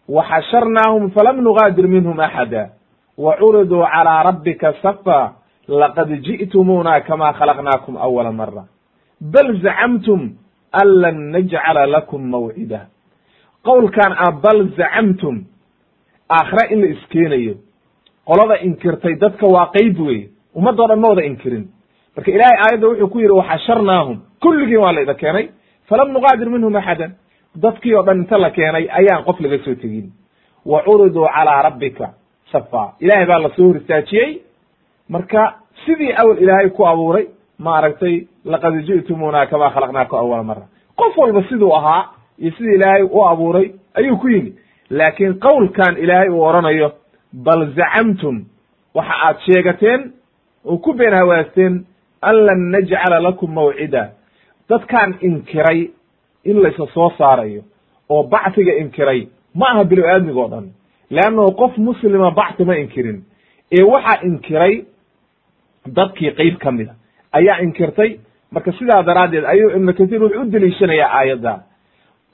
waxasharnaahum 0.08 1.11
falam 1.11 1.37
nugaadir 1.44 1.87
minhum 1.88 2.18
axada 2.20 2.70
wa 3.18 3.37
curiduu 3.37 3.85
calaa 3.92 4.23
rabbika 4.28 4.73
safa 4.82 5.18
laqad 5.68 6.08
ji'tumuuna 6.26 7.00
kama 7.00 7.32
khalaqnaakum 7.38 7.97
awala 8.06 8.32
mara 8.32 8.64
bal 9.20 9.49
zacamtum 9.62 10.20
an 10.80 10.88
lan 11.02 11.16
najcala 11.35 11.87
lakum 11.87 12.23
mawcida 12.35 12.80
qowlkan 13.68 14.12
a 14.26 14.32
bal 14.44 14.61
zacamtum 14.78 15.44
aakhira 16.30 16.64
in 16.73 16.80
la 16.82 16.87
iskeenayo 16.94 17.54
qolada 18.28 18.56
inkirtay 18.66 19.14
dadka 19.23 19.47
waa 19.54 19.66
qeyb 19.76 19.99
wey 20.08 20.20
ummaddo 20.58 20.87
dhan 20.88 21.00
ma 21.00 21.08
wada 21.12 21.23
inkirin. 21.30 21.64
Marka 22.16 22.30
ilahay 22.37 22.56
aayadda 22.64 22.87
wuxuu 22.88 23.08
ku 23.12 23.18
yidhi 23.20 23.32
waxasharnaahum 23.40 24.16
kulligiin 24.42 24.80
waa 24.85 24.92
layda 24.92 25.14
keenay. 25.14 25.47
Falam 25.88 26.08
nugaadir 26.12 26.49
minhum 26.50 26.76
axadan. 26.76 27.12
Dadkii 27.62 27.94
oo 27.94 28.02
dhan 28.06 28.18
inta 28.23 28.38
la 28.38 28.50
keenay 28.50 28.85
ayaan 28.99 29.25
qof 29.25 29.40
laga 29.40 29.58
soo 29.64 29.75
tegin. 29.75 30.06
Wa 30.70 30.82
curiduu 30.87 31.26
calaa 31.35 31.62
rabbika 31.62 32.06
safa 32.52 32.82
ilaahay 33.00 33.26
baa 33.26 33.38
la 33.44 33.50
soo 33.56 33.66
horistaajiyey 33.68 34.30
marka 35.08 35.54
sidii 35.87 36.12
awel 36.20 36.38
ilaahay 36.42 36.70
ku 36.70 36.82
abuuray 36.87 37.26
maaragtay 37.58 38.26
laqad 38.44 38.75
ji'tumuuna 38.88 39.47
kamaa 39.47 39.70
khalaqnaakum 39.75 40.18
awala 40.18 40.42
mara 40.42 40.62
qof 41.00 41.16
walba 41.18 41.42
siduu 41.49 41.73
ahaa 41.78 42.02
iyo 42.38 42.50
sidii 42.56 42.75
ilaahay 42.78 43.02
u 43.02 43.25
abuuray 43.30 43.66
ayuu 43.94 44.16
ku 44.16 44.28
yimi 44.28 44.52
laakiin 44.90 45.35
qowlkan 45.47 45.97
ilaahay 46.04 46.28
uu 46.28 46.42
odhanayo 46.49 46.88
bal 47.32 47.73
zacamtum 47.76 48.44
waxa 48.94 49.14
aad 49.26 49.37
sheegateen 49.47 50.12
oo 50.64 50.78
ku 50.78 50.92
been 50.94 51.14
hawaasteen 51.14 51.85
an 52.23 52.37
lan 52.47 52.61
najcala 52.70 53.20
lakum 53.20 53.50
mawcida. 53.54 54.11
Dadkaan 54.68 55.14
inkiray 55.20 55.90
in 56.44 56.56
laysa 56.62 56.87
soo 56.94 57.11
saarayo 57.18 57.62
oo 58.08 58.23
bactiga 58.23 58.73
inkiray 58.82 59.28
ma 59.54 59.66
aha 59.70 59.85
bilo 59.85 60.02
aadmiga 60.06 60.40
o 60.40 60.49
dhan. 60.49 60.66
Leannahu 61.11 61.52
qof 61.56 61.78
muslima 61.78 62.30
bacti 62.30 62.64
ma 62.64 62.75
inkirin. 62.76 63.25
Ee 63.73 63.82
waxaa 63.82 64.23
inkiray 64.28 64.85
dadkii 65.87 66.30
qeyb 66.38 66.58
ka 66.58 66.73
mida 66.73 66.94
ayaa 67.32 67.61
inkirtay. 67.62 68.18
Marka 68.52 68.73
sidaa 68.73 69.02
daraaddeed 69.02 69.44
ayuu 69.44 69.70
ibnu 69.76 69.92
kathiir 69.94 70.23
wuxuu 70.23 70.40
u 70.42 70.50
deliishanayaa 70.52 71.11
aayadda. 71.18 71.54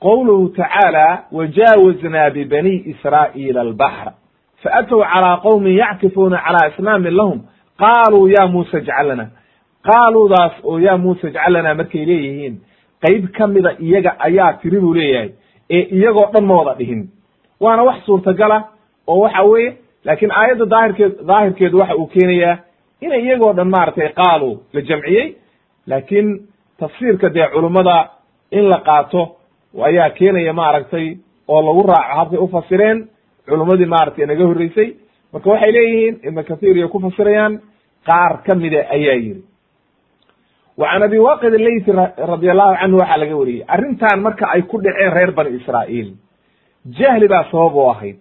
Qowluhu 0.00 0.48
tacaala 0.48 1.24
wajaawaznaa 1.32 2.30
bibani 2.30 2.74
israa'iila 2.92 3.60
albaxra 3.60 4.12
faatow 4.64 5.00
calaa 5.12 5.36
qowmin 5.44 5.76
yackifuuna 5.82 6.38
calaa 6.46 6.66
isnaamin 6.70 7.16
lahum 7.16 7.38
qaaluu 7.82 8.28
ya 8.36 8.46
muusa 8.52 8.78
ijcal 8.78 9.06
lana 9.08 9.26
qaaluudaas 9.88 10.52
oo 10.64 10.78
ya 10.86 10.96
muusa 10.98 11.28
ijcal 11.28 11.52
lana 11.52 11.74
markay 11.74 12.04
leeyihiin 12.10 12.54
qeyb 13.04 13.24
ka 13.36 13.46
mida 13.46 13.70
iyaga 13.86 14.12
ayaa 14.26 14.52
tiri 14.62 14.80
buu 14.80 14.94
leeyahay 14.94 15.30
ee 15.70 15.82
iyagoo 15.96 16.26
dhan 16.32 16.44
ma 16.48 16.54
wada 16.58 16.74
dhihin 16.78 17.02
waana 17.60 17.82
wax 17.88 18.04
suurtagala 18.06 18.58
oo 19.06 19.18
waxa 19.24 19.42
weeye 19.42 19.70
laakiin 20.04 20.32
aayadda 20.32 20.66
daahirkeed 20.74 21.12
daahirkeedu 21.26 21.78
waxa 21.78 21.96
uu 21.96 22.06
keenayaa 22.06 22.56
inay 23.00 23.20
iyagoo 23.26 23.52
dhan 23.52 23.68
maaragtay 23.74 24.08
qaalu 24.20 24.50
la 24.72 24.80
jamciyey 24.80 25.26
laakiin 25.86 26.28
tafsiirka 26.80 27.28
dee 27.34 27.46
culummada 27.54 27.96
in 28.50 28.64
la 28.72 28.78
qaato 28.88 29.22
ayaa 29.88 30.10
keenaya 30.10 30.52
maaragtay 30.52 31.16
oo 31.48 31.60
lagu 31.66 31.82
raaco 31.92 32.14
habkay 32.18 32.38
ufasireen 32.38 32.98
culummadii 33.48 33.86
maaragtay 33.94 34.26
naga 34.26 34.44
horreysay. 34.50 34.88
Marka 35.32 35.50
waxay 35.50 35.72
leeyihiin 35.76 36.14
ibnu 36.28 36.42
kathiir 36.48 36.76
iyo 36.76 36.88
ku 36.88 36.98
fasirayaan 37.00 37.60
qaar 38.08 38.42
ka 38.46 38.54
mida 38.54 38.80
ayaa 38.96 39.16
yiri. 39.24 39.42
Wa 40.78 40.86
can 40.90 41.02
abi 41.02 41.18
waqid 41.18 41.52
leyti 41.66 41.90
radi 42.30 42.50
allahu 42.50 42.74
canhu 42.80 42.98
waxaa 43.02 43.18
laga 43.22 43.36
wariyey 43.40 43.64
arrintan 43.74 44.20
marka 44.26 44.44
ay 44.54 44.62
ku 44.62 44.76
dhaceen 44.84 45.10
reer 45.16 45.30
bani 45.38 45.50
israa'iil 45.58 46.10
jahli 46.98 47.28
baa 47.28 47.44
sabab 47.50 47.74
u 47.76 47.90
ahayd. 47.90 48.16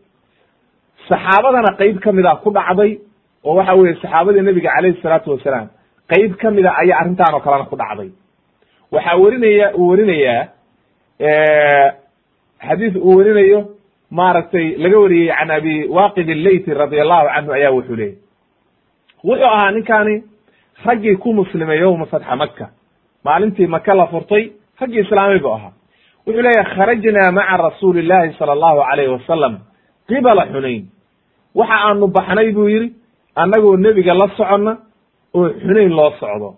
Saxaabadana 1.10 1.72
qeyb 1.80 1.98
ka 2.04 2.12
mida 2.12 2.36
ku 2.44 2.50
dhacday 2.52 2.92
oo 3.44 3.56
waxa 3.58 3.74
weye 3.76 3.96
saxaabadii 4.02 4.42
nebiga 4.48 4.70
calayhi 4.76 5.02
salaatu 5.02 5.32
wasalaam 5.36 5.68
qeyb 6.12 6.32
ka 6.42 6.52
mida 6.52 6.72
ayaa 6.82 7.00
arrintan 7.02 7.34
oo 7.34 7.40
kalena 7.46 7.66
ku 7.72 7.76
dhacday. 7.76 8.10
Waxaa 8.94 9.18
werinaya 9.22 9.68
uu 9.78 9.88
werinayaa 9.92 10.42
xadiis 12.68 12.96
uu 12.96 13.18
werinayo 13.18 13.60
maaragtay 14.18 14.68
laga 14.84 14.98
wariyey 15.04 15.32
can 15.38 15.50
abi 15.52 15.76
waqid 15.98 16.28
leyti 16.46 16.74
radi 16.82 16.98
allahu 17.04 17.28
canhu 17.36 17.52
ayaa 17.58 17.72
wuxuu 17.78 17.96
leeyay. 18.02 18.18
Wuxuu 19.28 19.46
ahaa 19.56 19.72
ninkani 19.72 20.16
raggii 20.86 21.16
ku 21.18 21.34
muslimay 21.34 21.80
yowma 21.80 22.06
fatxa 22.06 22.36
maka 22.36 22.66
maalintii 23.26 23.68
maka 23.68 23.94
la 23.96 24.06
furtay 24.08 24.44
raggii 24.82 25.02
islaamay 25.06 25.40
buu 25.40 25.54
ahaa. 25.58 25.74
Wuxuu 26.28 26.42
leeyahy 26.46 26.70
kharajnaa 26.76 27.32
maca 27.32 27.58
rasuuli 27.58 28.02
llahi 28.02 28.34
sala 28.40 28.52
allahu 28.58 28.80
alayhi 28.92 29.12
wasalam 29.12 29.54
qibala 30.08 30.46
xunayn. 30.54 30.84
Waxa 31.56 31.76
aanu 31.88 32.08
baxnay 32.08 32.52
buu 32.52 32.68
yidhi 32.70 32.94
annagoo 33.36 33.78
nebiga 33.78 34.14
la 34.14 34.28
soconna 34.38 34.78
oo 35.34 35.50
xunayn 35.50 35.90
loo 35.98 36.12
socdo. 36.20 36.50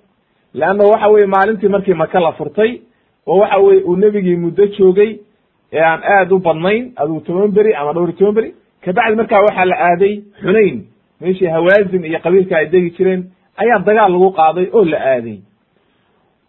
Leanna 0.54 0.84
waxa 0.92 1.08
weye 1.14 1.26
maalintii 1.26 1.70
markii 1.70 1.94
maka 1.94 2.20
la 2.20 2.32
furtay 2.32 2.72
oo 3.28 3.40
waxa 3.40 3.58
weye 3.60 3.82
uu 3.84 3.96
nebigii 3.96 4.36
muddo 4.36 4.66
joogay 4.78 5.20
ee 5.76 5.84
aan 5.92 6.02
aad 6.16 6.32
u 6.32 6.40
badnayn 6.48 6.84
aduu 7.02 7.20
toban 7.28 7.52
beri 7.58 7.72
ama 7.80 7.92
dhowr 7.94 8.10
iyo 8.10 8.18
toban 8.20 8.36
beri. 8.38 8.50
Kabacdi 8.84 9.16
markaa 9.20 9.42
waxaa 9.48 9.66
la 9.72 9.76
aaday 9.90 10.14
xunayn. 10.42 10.78
Meeshii 11.22 11.48
hawaazin 11.56 12.04
iyo 12.10 12.20
qabiilka 12.26 12.56
ay 12.58 12.68
degi 12.74 12.90
jireen 12.98 13.22
ayaa 13.62 13.80
dagaal 13.88 14.12
lagu 14.14 14.30
qaaday 14.40 14.68
oo 14.78 14.84
la 14.94 14.98
aaday. 15.14 15.38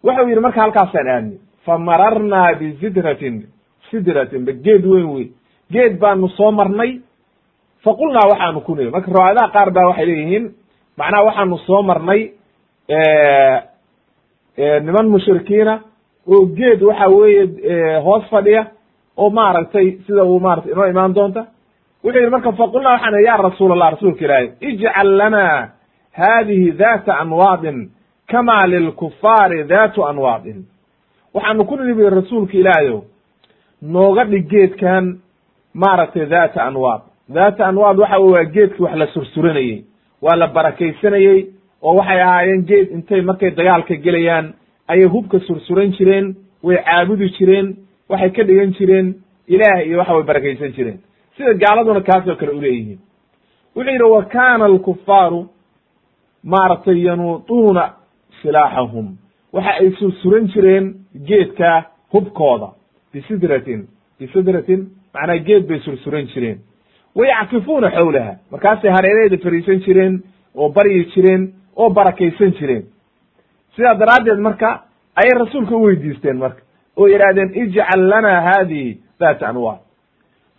Wuxuu 0.03 0.27
yidhi 0.29 0.41
marka 0.45 0.61
halkaasaan 0.61 1.07
aadnay 1.15 1.37
fa 1.65 1.77
mararnaa 1.77 2.53
bisidratin 2.59 3.35
sidratin 3.89 4.45
ba 4.47 4.51
geed 4.65 4.83
weyn 4.91 5.07
wey 5.15 5.27
geed 5.73 5.93
baanu 6.01 6.27
soo 6.37 6.51
marnay 6.59 6.91
fa 7.83 7.91
qulnaa 7.99 8.29
waxaanu 8.31 8.59
ku 8.65 8.75
niri 8.75 8.91
marka 8.95 9.11
riwaayadaha 9.11 9.51
qaar 9.55 9.69
baa 9.75 9.87
waxay 9.89 10.05
leeyihiin 10.09 10.45
macnaha 10.99 11.23
waxaanu 11.27 11.57
soo 11.67 11.81
marnay 11.89 12.21
niman 14.85 15.07
mushrikiina 15.13 15.73
oo 16.27 16.45
geed 16.57 16.81
waxa 16.89 17.07
weeye 17.09 17.43
hoos 18.05 18.23
fadhiya 18.31 18.63
oo 19.17 19.29
maaragtay 19.29 19.91
sida 20.07 20.23
uu 20.25 20.39
maratay 20.39 20.71
inoo 20.71 20.87
imaan 20.87 21.13
doonta. 21.15 21.45
Wuxuu 22.03 22.19
yidhi 22.19 22.29
marka 22.31 22.51
faqulnaa 22.51 22.91
waxaan 22.93 23.23
ya 23.25 23.37
rasuul 23.37 23.71
allah 23.71 23.91
rasuulka 23.91 24.25
ilaahi 24.25 24.47
ijcal 24.69 25.09
lana 25.17 25.69
hadihi 26.11 26.71
data 26.71 27.17
anwaadin 27.19 27.89
kama 28.31 28.67
lilkufaari 28.67 29.63
datu 29.63 30.05
anwaadin. 30.05 30.65
Waxaanu 31.33 31.65
ku 31.65 31.75
niri 31.75 32.09
rasuulka 32.09 32.53
ilaahayow 32.57 33.01
nooga 33.81 34.23
dhig 34.25 34.47
geedkan 34.49 35.19
maaragtay 35.73 36.25
data 36.25 36.63
anwaad. 36.65 37.01
Data 37.29 37.65
anwaad 37.67 37.97
waxa 37.99 38.17
wey 38.19 38.31
waa 38.33 38.43
geedki 38.45 38.81
wax 38.83 38.95
la 38.95 39.07
sursuranayey 39.07 39.83
waa 40.21 40.35
la 40.35 40.47
barakaysanayey 40.47 41.47
oo 41.81 41.95
waxay 41.95 42.21
ahaayeen 42.21 42.65
geed 42.65 42.91
intay 42.91 43.21
markay 43.21 43.51
dagaalka 43.51 43.95
gelayaan 43.95 44.53
ayay 44.87 45.05
hubka 45.05 45.39
sursuran 45.39 45.91
jireen 45.97 46.35
way 46.63 46.77
caabudi 46.85 47.29
jireen 47.37 47.75
waxay 48.09 48.29
ka 48.31 48.43
dhigan 48.43 48.71
jireen 48.77 49.07
ilaah 49.47 49.85
iyo 49.87 49.97
waxa 49.99 50.13
way 50.15 50.23
barakaysan 50.23 50.71
jireen. 50.77 50.99
Sida 51.37 51.53
gaaladuna 51.53 52.01
kaasoo 52.01 52.35
kale 52.35 52.51
uleeyihiin 52.51 52.99
wuxuu 53.75 53.91
yidhi 53.91 54.03
wa 54.03 54.23
kana 54.25 54.65
alkufaaru 54.65 55.49
maaragtay 56.43 57.03
yanuutuuna 57.07 57.83
silaaxahum 58.41 59.07
waxa 59.53 59.71
ay 59.81 59.91
sursuran 59.99 60.47
jireen 60.53 60.85
geedka 61.27 61.83
hubkooda 62.13 62.69
bisidratin 63.13 63.87
bisidratin 64.19 64.81
macnaa 65.13 65.37
geed 65.47 65.63
bay 65.69 65.79
sursuran 65.79 66.25
jireen. 66.33 66.57
Wayackifuuna 67.17 67.89
xawlaha. 67.91 68.33
Markaasay 68.51 68.91
hareeraheeda 68.91 69.37
fariisan 69.43 69.79
jireen 69.85 70.23
oo 70.55 70.69
baryi 70.69 71.05
jireen 71.13 71.53
oo 71.75 71.89
barakaysan 71.89 72.51
jireen. 72.59 72.83
Sidaa 73.75 73.95
daraaddeed 74.01 74.39
marka 74.47 74.69
ayay 75.15 75.33
rasuulka 75.39 75.75
u 75.77 75.83
weydiisteen 75.85 76.37
marka 76.37 76.61
oo 76.97 77.07
yidhahdeen 77.07 77.51
ijcal 77.63 78.01
lana 78.09 78.41
hadihi 78.41 78.97
data 79.19 79.47
anwaar. 79.47 79.79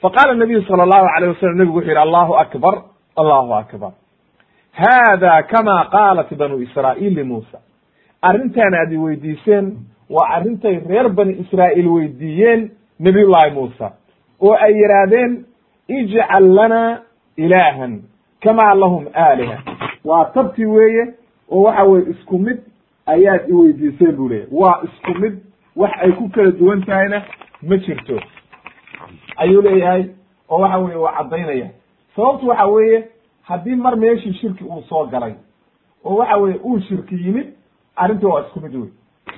Faqala 0.03 0.35
nabiyu 0.35 0.62
sala 0.62 0.83
allahu 0.83 1.07
alayh 1.16 1.29
wasalam 1.35 1.57
nebigu 1.59 1.77
wuxuu 1.79 1.90
yidhi 1.90 2.01
allahu 2.01 2.35
akbar 2.37 2.74
allahu 3.16 3.55
akbar. 3.55 3.92
Hada 4.72 5.42
kama 5.42 5.85
qaalat 5.90 6.35
banu 6.35 6.62
israa'iil 6.62 7.14
limuusa 7.14 7.59
arrintan 8.22 8.74
aad 8.74 8.92
i 8.92 8.96
weydiiseen 8.96 9.77
waa 10.11 10.29
arrintay 10.37 10.81
reer 10.88 11.09
bani 11.09 11.33
israa'iil 11.33 11.88
weydiiyeen 11.88 12.70
nabiyullahi 13.01 13.51
muusa 13.51 13.92
oo 14.40 14.55
ay 14.55 14.72
yidhaahdeen 14.72 15.44
ijcal 15.88 16.55
lana 16.55 17.03
ilaahan 17.37 18.03
kama 18.42 18.74
lahum 18.74 19.07
aaliha. 19.14 19.59
Waa 20.05 20.24
tabti 20.24 20.66
weeye 20.66 21.14
oo 21.51 21.62
waxa 21.62 21.85
weye 21.85 22.11
isku 22.11 22.38
mid 22.38 22.59
ayaad 23.07 23.48
i 23.48 24.12
bu 24.12 24.29
leeyahy 24.29 24.48
waa 24.51 24.81
isku 24.85 25.20
mid 25.20 25.48
wax 25.81 25.93
ay 26.05 26.12
ku 26.19 26.29
kala 26.35 26.51
duwan 26.61 26.83
tahayna 26.87 27.19
ma 27.69 27.77
jirto. 27.77 28.17
Ayuu 29.37 29.62
leeyahay 29.62 30.05
oo 30.51 30.61
waxa 30.62 30.79
weye 30.79 30.97
waa 30.97 31.12
caddaynaya. 31.19 31.69
Sababtu 32.17 32.49
waxa 32.49 32.67
weeye 32.67 33.05
haddii 33.43 33.75
mar 33.77 33.97
meeshii 33.97 34.35
shirki 34.41 34.64
uu 34.64 34.83
soo 34.88 35.07
galay 35.07 35.35
oo 36.05 36.17
waxa 36.17 36.37
weye 36.37 36.57
uu 36.64 36.81
shirki 36.81 37.14
yimid 37.14 37.47
arrintii 37.97 38.27
waa 38.27 38.41
isku 38.47 38.61
mid 38.61 38.75
wey 38.75 38.88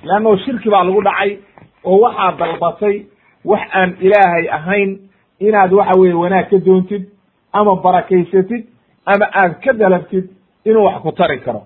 leannao 0.05 0.37
shirki 0.39 0.71
baa 0.71 0.85
lagu 0.85 1.03
dhacay 1.03 1.39
oo 1.85 1.99
waxaad 2.01 2.39
dalbatay 2.39 2.97
wax 3.45 3.61
aan 3.75 3.97
ilaahay 4.01 4.49
ahayn 4.59 4.99
inaad 5.39 5.73
waxa 5.73 6.01
weye 6.01 6.15
wanaag 6.15 6.49
ka 6.51 6.59
doontid 6.59 7.05
ama 7.53 7.77
barakaysatid 7.77 8.67
ama 9.07 9.27
aad 9.35 9.61
ka 9.65 9.73
dalabtid 9.73 10.29
inuu 10.65 10.85
wax 10.85 11.03
ku 11.03 11.13
tari 11.13 11.41
karo. 11.41 11.63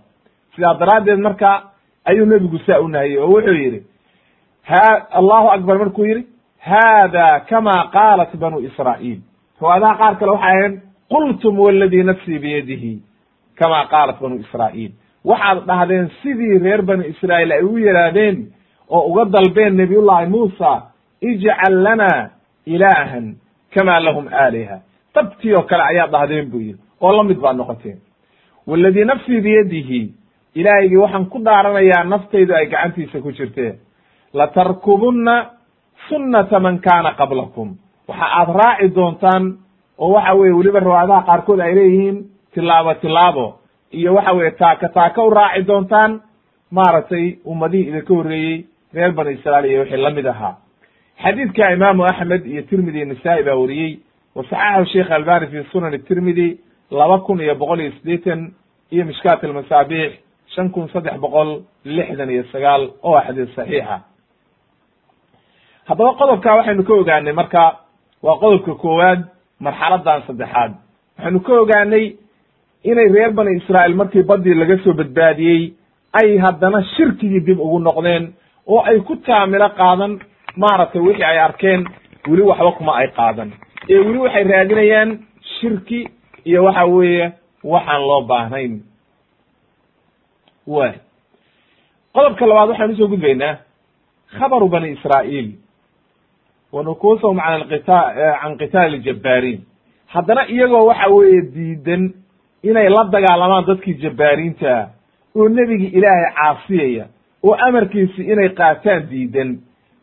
Sidaa 0.54 0.74
daraaddeed 0.74 1.18
marka 1.18 1.62
ayuu 2.04 2.26
nebigu 2.26 2.58
saa 2.66 2.80
u 2.80 2.88
nahiyey 2.88 3.18
oo 3.18 3.28
wuxuu 3.32 3.54
yidhi 3.54 3.82
allahu 4.68 5.48
akbar 5.50 5.78
markuu 5.78 6.04
yidhi 6.06 6.26
hada 6.58 7.40
kama 7.48 7.90
qaalat 7.92 8.36
banu 8.36 8.58
israa'iil. 8.60 9.20
Riwaayadaha 9.60 9.98
qaar 9.98 10.14
kale 10.18 10.30
waxay 10.30 10.56
ahayn 10.56 10.80
qultum 11.10 11.58
waladii 11.58 12.02
nafsii 12.02 12.38
biyadihi 12.38 13.02
kama 13.58 13.86
qaalat 13.92 14.20
banu 14.20 14.36
israa'iil. 14.40 14.92
Waxaad 15.24 15.66
dhahdeen 15.66 16.10
sidii 16.22 16.58
reer 16.58 16.82
bani 16.82 17.04
israa'iil 17.08 17.52
ay 17.52 17.62
u 17.62 17.78
yidhaahdeen 17.78 18.36
oo 18.88 19.02
uga 19.10 19.24
dalbeen 19.24 19.76
nabiyullahi 19.76 20.26
muusa 20.26 20.82
ijcal 21.20 21.82
lana 21.82 22.30
ilaahan 22.66 23.36
kama 23.74 24.00
lahum 24.00 24.28
aaliha. 24.32 24.80
Dabtii 25.14 25.54
oo 25.54 25.62
kale 25.62 25.82
ayaad 25.82 26.10
dhahdeen 26.10 26.50
buu 26.50 26.60
yidhi 26.60 26.80
oo 27.00 27.12
la 27.16 27.22
mid 27.22 27.38
baad 27.38 27.56
noqoteen. 27.56 27.98
Waladii 28.66 29.04
nafsii 29.04 29.40
biyadihi 29.40 30.12
ilaahaygii 30.54 30.96
waxaan 30.96 31.26
ku 31.26 31.38
dhaaranayaa 31.38 32.04
naftaydu 32.04 32.54
ay 32.54 32.66
gacantiisa 32.66 33.20
ku 33.20 33.32
jirtee 33.32 33.72
latarkubunna 34.34 35.36
sunnata 36.08 36.60
man 36.60 36.78
kaana 36.80 37.10
qablakum. 37.18 37.76
Waxa 38.08 38.26
aad 38.40 38.48
raaci 38.60 38.88
doontaan 38.94 39.44
oo 39.98 40.12
waxa 40.14 40.34
weye 40.34 40.52
weliba 40.58 40.80
riwaayadaha 40.80 41.22
qaarkood 41.28 41.60
ay 41.60 41.74
leeyihiin 41.74 42.16
tilaabo 42.54 42.94
tilaabo. 42.94 43.46
Iyo 43.92 44.14
waxa 44.14 44.32
weye 44.32 44.50
taaka 44.50 44.88
taaka 44.88 45.22
u 45.22 45.30
raaci 45.30 45.62
doontaan 45.66 46.20
maaragtay 46.70 47.36
ummadihii 47.44 47.88
idinka 47.88 48.14
horreeyey 48.14 48.64
reer 48.94 49.12
bani 49.12 49.32
israail 49.32 49.64
iyo 49.70 49.80
wixii 49.80 49.96
la 50.02 50.10
mid 50.10 50.26
ahaa. 50.26 50.56
Xadiidka 51.22 51.72
imaamu 51.72 52.04
axmed 52.04 52.46
iyo 52.46 52.62
tirmidi 52.62 52.98
iyo 52.98 53.06
nisaa-i 53.06 53.42
baa 53.42 53.54
wariyey. 53.54 53.98
Wa 54.34 54.42
saxaxahu 54.44 54.84
sheikh 54.92 55.10
albani 55.10 55.46
fi 55.46 55.64
sunan 55.72 55.98
tirmidi 56.08 56.58
laba 56.90 57.18
kun 57.18 57.40
iyo 57.40 57.54
boqol 57.54 57.80
iyo 57.80 57.92
siddeetan 57.92 58.52
iyo 58.92 59.04
mishkaat 59.04 59.44
almasaabiix 59.44 60.12
shan 60.54 60.70
kun 60.70 60.88
saddex 60.88 61.16
boqol 61.20 61.62
lixdan 61.84 62.30
iyo 62.30 62.44
sagaal 62.52 62.90
oo 63.02 63.20
xadiis 63.26 63.54
saxiixa 63.56 64.00
haddaba 65.88 66.12
qodobka 66.20 66.50
waxaynu 66.58 66.82
ka 66.88 66.92
ogaanay 67.00 67.32
marka 67.32 67.62
waa 68.22 68.38
qodobka 68.42 68.74
koowaad 68.82 69.20
marxaladan 69.60 70.22
saddexaad. 70.26 70.72
Waxaynu 71.18 71.40
ka 71.46 71.52
ogaanay 71.62 72.04
inay 72.90 73.08
reer 73.14 73.30
bani 73.32 73.56
israa'iil 73.60 73.96
markii 73.96 74.22
badii 74.22 74.54
laga 74.54 74.76
soo 74.84 74.92
badbaadiyey 74.94 75.62
ay 76.12 76.38
haddana 76.44 76.82
shirkigii 76.96 77.40
dib 77.46 77.58
ugu 77.60 77.78
noqdeen 77.78 78.32
oo 78.66 78.80
ay 78.90 79.00
ku 79.00 79.16
taamilo 79.16 79.68
qaadan 79.78 80.12
maaragtay 80.56 81.00
wixii 81.02 81.24
ay 81.24 81.38
arkeen 81.38 81.84
weli 82.28 82.42
waxba 82.42 82.72
kuma 82.72 82.92
ay 83.00 83.08
qaadan. 83.18 83.50
Ee 83.90 83.98
weli 83.98 84.18
waxay 84.18 84.44
raadinayaan 84.44 85.10
shirki 85.58 86.08
iyo 86.44 86.64
waxa 86.64 86.84
weeye 86.86 87.32
waxaan 87.64 88.02
loo 88.08 88.22
baahnayn. 88.30 88.80
Way 90.66 90.92
qodobka 92.14 92.46
labaad 92.46 92.68
waxaan 92.68 92.90
u 92.92 92.96
soo 92.96 93.08
gudbaynaa 93.08 93.54
khabaru 94.38 94.68
bani 94.68 94.88
israa'iil 94.96 95.48
wa 96.74 96.82
nukuusahum 96.82 97.38
can 97.38 97.52
alqita 97.60 97.98
can 98.42 98.52
qitaali 98.60 98.96
ljabbaariin 99.04 99.60
haddana 100.14 100.42
iyagoo 100.54 100.86
waxa 100.90 101.08
weeye 101.14 101.42
diidan 101.54 102.02
inay 102.68 102.88
la 102.96 103.02
dagaalamaan 103.14 103.64
dadkii 103.68 103.94
jabbaariinta 104.04 104.72
oo 105.36 105.48
nebigi 105.48 105.86
ilaahay 105.98 106.26
caasiyaya 106.38 107.04
oo 107.46 107.54
amarkiisi 107.68 108.22
inay 108.32 108.48
qaataan 108.58 109.02
diidan. 109.10 109.50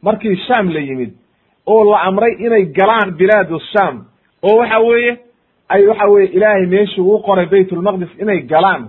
Markii 0.06 0.36
sham 0.48 0.70
la 0.74 0.80
yimid 0.80 1.12
oo 1.68 1.84
la 1.92 1.98
amray 2.08 2.34
inay 2.46 2.66
galaan 2.78 3.10
bilaadu 3.20 3.60
sham 3.74 3.96
oo 4.44 4.56
waxa 4.60 4.80
weeye 4.80 5.12
ay 5.70 5.88
waxa 5.88 6.06
weye 6.14 6.28
ilaahay 6.28 6.66
meeshii 6.66 7.02
uu 7.02 7.20
qoray 7.28 7.46
baytulmaqdis 7.46 8.10
inay 8.22 8.40
galaan 8.52 8.84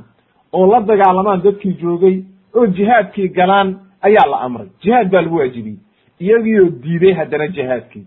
oo 0.52 0.66
la 0.72 0.80
dagaalamaan 0.80 1.42
dadkii 1.42 1.74
joogay 1.82 2.16
oo 2.54 2.66
jihaadkii 2.66 3.28
galaan 3.28 3.68
ayaa 4.02 4.26
la 4.30 4.36
amray. 4.46 4.66
Jihaad 4.82 5.10
baa 5.10 5.22
lagu 5.22 5.36
waajibiyey 5.36 5.78
iyagiioo 6.24 6.68
diiday 6.82 7.12
haddana 7.18 7.46
jihaadkii. 7.56 8.04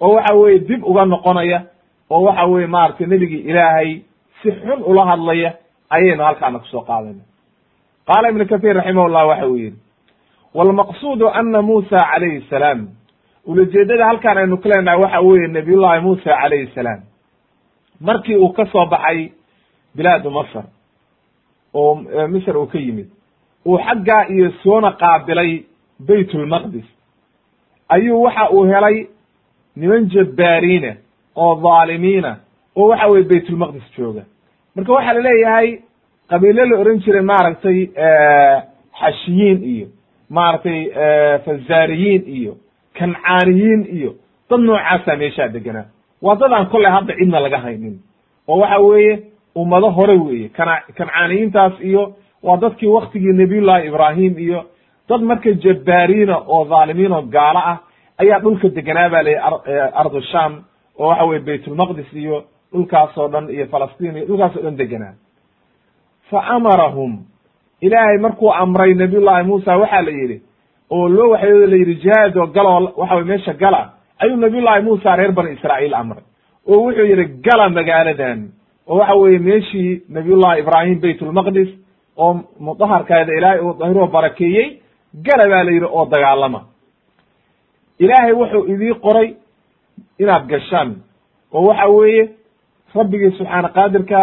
oo 0.00 0.14
waxa 0.14 0.34
weeye 0.34 0.58
dib 0.68 0.84
uga 0.84 1.04
noqonaya 1.04 1.58
oo 2.10 2.22
waxa 2.26 2.44
weye 2.52 2.66
maaragtay 2.66 3.06
nebigii 3.06 3.42
ilaahay 3.50 3.90
si 4.42 4.48
xun 4.52 4.80
ula 4.90 5.04
hadlaya 5.10 5.50
ayaynu 5.90 6.22
halkaana 6.24 6.58
ku 6.58 6.66
soo 6.66 6.80
qaadayna 6.88 7.22
qaala 8.08 8.28
ibnu 8.30 8.44
kahiir 8.50 8.76
raximahullah 8.76 9.26
waxa 9.28 9.46
uu 9.48 9.56
yidhi 9.56 9.78
walmaqsuudu 10.54 11.28
ana 11.28 11.62
muusa 11.62 11.98
calayhi 12.12 12.40
salaam. 12.50 12.88
Ulajeedada 13.46 14.06
halkaan 14.06 14.38
aynu 14.38 14.56
ka 14.62 14.68
leenahay 14.68 15.00
waxa 15.02 15.20
weeye 15.20 15.48
nabiyullahi 15.48 16.00
muusa 16.00 16.30
calayhi 16.42 16.70
salaam. 16.74 17.00
Markii 18.00 18.36
uu 18.36 18.52
ka 18.52 18.66
soo 18.72 18.86
baxay 18.86 19.30
bilaadu 19.96 20.30
masr 20.30 20.64
oo 21.74 21.94
misr 22.34 22.56
uu 22.56 22.66
ka 22.66 22.78
yimid 22.78 23.08
uu 23.66 23.78
xaggaa 23.78 24.22
iyo 24.34 24.50
soona 24.62 24.90
qaabilay 24.92 25.50
baytulmaqdis 26.08 26.84
ayuu 27.88 28.22
waxa 28.22 28.50
uu 28.50 28.64
helay 28.64 29.06
niman 29.76 30.08
jabbaariina 30.10 30.92
oo 31.36 31.54
dhaalimiina 31.64 32.36
oo 32.76 32.88
waxa 32.88 33.06
weye 33.06 33.24
baytulmaqdis 33.24 33.86
jooga. 33.98 34.22
Marka 34.76 34.92
waxaa 34.92 35.12
la 35.14 35.20
leeyahay 35.20 35.68
qabiilo 36.30 36.64
la 36.70 36.76
ohan 36.80 36.98
jiray 37.04 37.22
maaragtay 37.22 37.78
xashiyiin 39.00 39.58
iyo 39.64 39.86
maaragtay 40.30 40.78
fazaariyiin 41.44 42.22
iyo 42.36 42.52
kancaaniyiin 42.98 43.82
iyo 43.96 44.10
dad 44.50 44.60
noocaasa 44.60 45.16
meeshaa 45.16 45.48
deganaa 45.48 45.86
waa 46.22 46.36
dad 46.40 46.52
aan 46.52 46.66
kolley 46.66 46.90
hadda 46.90 47.14
cidna 47.18 47.40
laga 47.40 47.58
haynin. 47.58 47.98
Oo 48.48 48.58
waxa 48.60 48.78
weeye 48.78 49.14
ummado 49.56 49.90
hore 49.90 50.14
weeye 50.26 50.48
kana 50.48 50.80
kancaaniyiintaas 50.98 51.80
iyo 51.80 52.14
waa 52.42 52.56
dadkii 52.56 52.86
waktigii 52.88 53.32
nabiyullahi 53.32 53.86
ibraahim 53.88 54.38
iyo 54.38 54.64
dad 55.08 55.20
marka 55.30 55.50
jabbaariina 55.64 56.36
oo 56.54 56.64
dhaalimiin 56.70 57.12
oo 57.12 57.22
gaalo 57.36 57.60
ah 57.72 57.78
ayaa 58.22 58.40
dhulka 58.44 58.68
deganaa 58.76 59.08
ba 59.14 59.22
layihi 59.22 59.40
ardu 60.00 60.20
sham 60.32 60.52
oo 60.98 61.08
waxa 61.08 61.24
weye 61.30 61.40
baytulmaqdis 61.48 62.12
iyo 62.22 62.36
dhulkaas 62.72 63.18
oo 63.18 63.28
dhan 63.32 63.50
iyo 63.50 63.66
falastiin 63.72 64.16
iyo 64.16 64.26
dhulkaas 64.28 64.56
oo 64.56 64.62
dhan 64.62 64.76
deganaa. 64.76 65.14
Fa 66.30 66.38
amarahum. 66.56 67.12
Ilaahay 67.80 68.18
markuu 68.18 68.50
amray 68.52 68.94
nabiyullahi 68.94 69.44
muusa 69.46 69.76
waxaa 69.82 70.02
la 70.02 70.10
yidhi 70.10 70.38
oo 70.90 71.08
loo 71.08 71.28
waxyooda 71.32 71.66
la 71.72 71.76
yidhi 71.76 71.94
jihaad 72.02 72.36
oo 72.36 72.46
galoo 72.46 72.92
waxa 72.96 73.14
weye 73.14 73.24
meesha 73.30 73.52
gala. 73.54 73.80
Ayuu 74.18 74.36
nabiyullahi 74.36 74.82
muusa 74.82 75.16
reer 75.16 75.32
bani 75.32 75.52
israa'iil 75.56 75.94
amray 75.94 76.24
oo 76.68 76.78
wuxuu 76.84 77.06
yidhi 77.10 77.24
gala 77.46 77.68
magaaladan. 77.68 78.38
Oo 78.88 78.96
waxa 78.98 79.14
weeye 79.14 79.38
meeshii 79.38 80.02
nabiyullahi 80.08 80.60
ibraahim 80.60 80.98
baytulmaqdis 81.00 81.68
oo 82.16 82.32
mudaharkeeda 82.60 83.32
ilaahay 83.38 83.60
uu 83.60 83.74
dahiroo 83.80 84.06
barakeeyey 84.06 84.66
gala 85.24 85.48
baa 85.48 85.64
la 85.64 85.70
yidhi 85.70 85.86
oo 85.86 86.06
dagaalama. 86.06 86.60
Ilaahay 87.98 88.32
wuxuu 88.32 88.66
idii 88.72 88.94
qoray 88.94 89.34
inaad 90.18 90.46
gashaan 90.46 90.90
oo 91.52 91.62
waxa 91.68 91.86
weeye 91.88 92.30
rabbigii 92.94 93.30
subxaana 93.38 93.68
qaadirka 93.68 94.20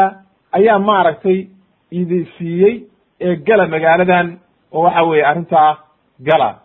ayaa 0.51 0.79
maaragtay 0.79 1.47
idi 1.91 2.25
siiyey 2.37 2.75
ee 3.21 3.35
gala 3.35 3.67
magaaladan 3.67 4.37
oo 4.71 4.81
waxa 4.83 5.03
weeye 5.03 5.25
arrintaa 5.25 5.77
gala. 6.19 6.59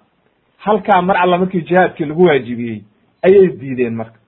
Halkaa 0.59 1.03
mar 1.03 1.17
alla 1.17 1.39
markii 1.39 1.61
jihaadkii 1.63 2.05
lagu 2.05 2.25
waajibiyey 2.25 2.83
ayay 3.23 3.47
diideen 3.61 3.95
marka. 3.95 4.19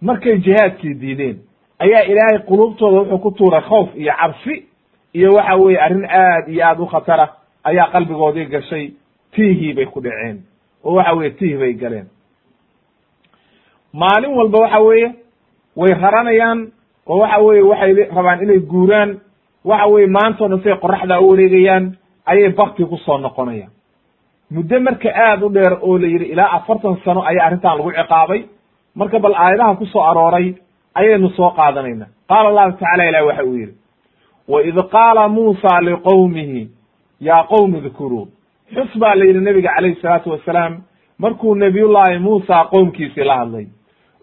Markay 0.00 0.38
jihaadkii 0.38 0.94
diideen 0.94 1.36
ayaa 1.78 2.02
ilaahay 2.02 2.38
quluubtooda 2.48 2.98
wuxuu 3.00 3.18
ku 3.18 3.30
tuuray 3.30 3.60
khawf 3.60 3.88
iyo 3.96 4.12
cabsi 4.20 4.66
iyo 5.12 5.32
waxa 5.34 5.54
weeye 5.56 5.80
arrin 5.80 6.04
aad 6.04 6.48
iyo 6.48 6.66
aad 6.66 6.80
u 6.80 6.86
khatara 6.86 7.28
ayaa 7.64 7.90
qalbigoodii 7.92 8.46
gashay 8.46 8.84
tiihii 9.34 9.72
bay 9.76 9.86
ku 9.86 10.00
dhaceen. 10.00 10.36
Oo 10.84 10.94
waxa 10.94 11.12
weye 11.14 11.30
tiih 11.30 11.58
bay 11.58 11.72
galeen. 11.74 12.06
Maalin 13.92 14.34
walba 14.38 14.58
waxa 14.58 14.80
weeye 14.80 15.08
way 15.76 15.92
raranayaan 16.02 16.72
oo 17.06 17.18
waxa 17.18 17.38
weye 17.46 17.62
waxay 17.62 17.92
rabaan 18.16 18.42
inay 18.42 18.58
guuraan. 18.60 19.20
Waxa 19.64 19.86
weye 19.92 20.06
maantao 20.06 20.48
dhan 20.48 20.62
say 20.62 20.74
qoraxdaa 20.82 21.20
u 21.20 21.28
wareegayaan 21.30 21.96
ayay 22.26 22.48
bakti 22.58 22.84
ku 22.84 22.96
soo 22.96 23.18
noqonayaan. 23.18 23.70
Muddo 24.50 24.80
marka 24.80 25.08
aada 25.08 25.46
u 25.46 25.50
dheer 25.50 25.78
oo 25.82 25.98
la 25.98 26.06
yidhi 26.06 26.24
ilaa 26.32 26.50
afartan 26.56 26.96
sano 27.04 27.22
ayaa 27.22 27.46
arrintan 27.46 27.78
lagu 27.78 27.90
ciqaabay. 27.92 28.40
Marka 28.94 29.18
bal 29.18 29.34
aayadaha 29.34 29.76
ku 29.78 29.86
soo 29.86 30.02
arooray 30.02 30.54
ayaynu 30.94 31.28
soo 31.36 31.50
qaadanayna 31.50 32.06
qaala 32.28 32.48
allahu 32.48 32.72
tacala 32.78 33.04
ilahi 33.08 33.26
waxa 33.26 33.44
uu 33.44 33.56
yidhi 33.56 33.74
waid 34.48 34.76
qaala 34.94 35.28
muusa 35.28 35.80
liqowmihi 35.80 36.68
yaa 37.28 37.42
qowmi 37.52 37.80
dkuruu 37.80 38.26
xus 38.74 38.98
baa 38.98 39.14
la 39.14 39.24
yidhi 39.24 39.40
nabiga 39.40 39.70
calayhi 39.76 40.00
salaatu 40.02 40.30
wasalaam 40.30 40.74
markuu 41.18 41.54
nabiyullaahi 41.54 42.18
muusa 42.18 42.64
qoomkiisii 42.72 43.24
la 43.24 43.36
hadlay 43.40 43.66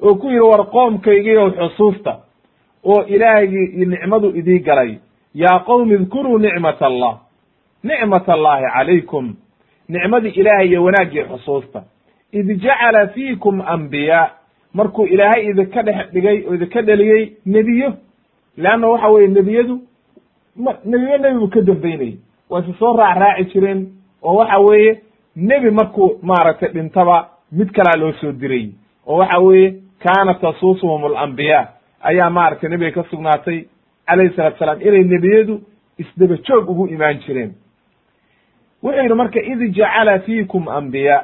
oo 0.01 0.15
ku 0.15 0.27
yidhi 0.27 0.39
war 0.51 0.63
qoomkaygiiow 0.75 1.49
xusuusta 1.59 2.13
oo 2.83 3.03
ilaahgii 3.15 3.65
iyo 3.75 3.85
nicmadu 3.85 4.27
idii 4.39 4.59
galay. 4.59 4.91
Yaa 5.33 5.59
qowmi 5.59 5.95
idkuruu 5.95 6.37
nicmat 6.39 6.81
allah 6.81 7.17
nicmat 7.83 8.29
allahi 8.29 8.63
calaykum. 8.73 9.35
Nicmadii 9.89 10.29
ilaahay 10.29 10.67
iyo 10.67 10.83
wanaaggii 10.83 11.23
xusuusta. 11.31 11.83
Id 12.31 12.47
jacala 12.63 13.07
fiikum 13.07 13.61
ambiyaa 13.61 14.29
markuu 14.73 15.05
ilaahay 15.05 15.45
idinka 15.49 15.81
dhex 15.83 16.11
dhigay 16.13 16.43
oo 16.47 16.53
idinka 16.55 16.81
dheliyey 16.81 17.23
nebiyo 17.45 17.93
leanna 18.57 18.87
waxa 18.87 19.07
weeye 19.09 19.27
nebiyadu 19.27 19.79
nebiyo 20.85 21.17
nebigu 21.17 21.47
ka 21.47 21.61
dambeynayay 21.61 22.15
waa 22.51 22.61
si 22.63 22.73
soo 22.79 22.93
raac 22.97 23.17
raaci 23.17 23.43
jireen 23.53 23.87
oo 24.23 24.35
waxa 24.35 24.59
weeye 24.59 25.01
nebi 25.35 25.69
markuu 25.71 26.19
maaragtay 26.21 26.69
dhintaba 26.73 27.29
mid 27.51 27.69
kalaa 27.71 27.97
loo 27.99 28.11
soo 28.21 28.31
diray 28.31 28.69
oo 29.07 29.17
waxa 29.17 29.39
weeye 29.39 29.75
kaanat 30.03 30.41
tasuusuhum 30.41 31.05
alambiyaa 31.05 31.67
ayaa 32.01 32.29
maaragtay 32.29 32.69
nebiga 32.69 32.91
ka 33.03 33.09
sugnaatay 33.09 33.59
calayhi 34.07 34.35
salatu 34.35 34.57
salaam 34.59 34.81
inay 34.81 35.03
nebiyadu 35.03 35.61
isdaba 35.97 36.35
joog 36.37 36.69
ugu 36.69 36.87
imaan 36.87 37.19
jireen. 37.25 37.51
wuxuu 38.83 39.01
yidhi 39.01 39.13
marka 39.13 39.39
id 39.41 39.73
jacala 39.75 40.19
fiikum 40.19 40.67
ambiyaa 40.69 41.23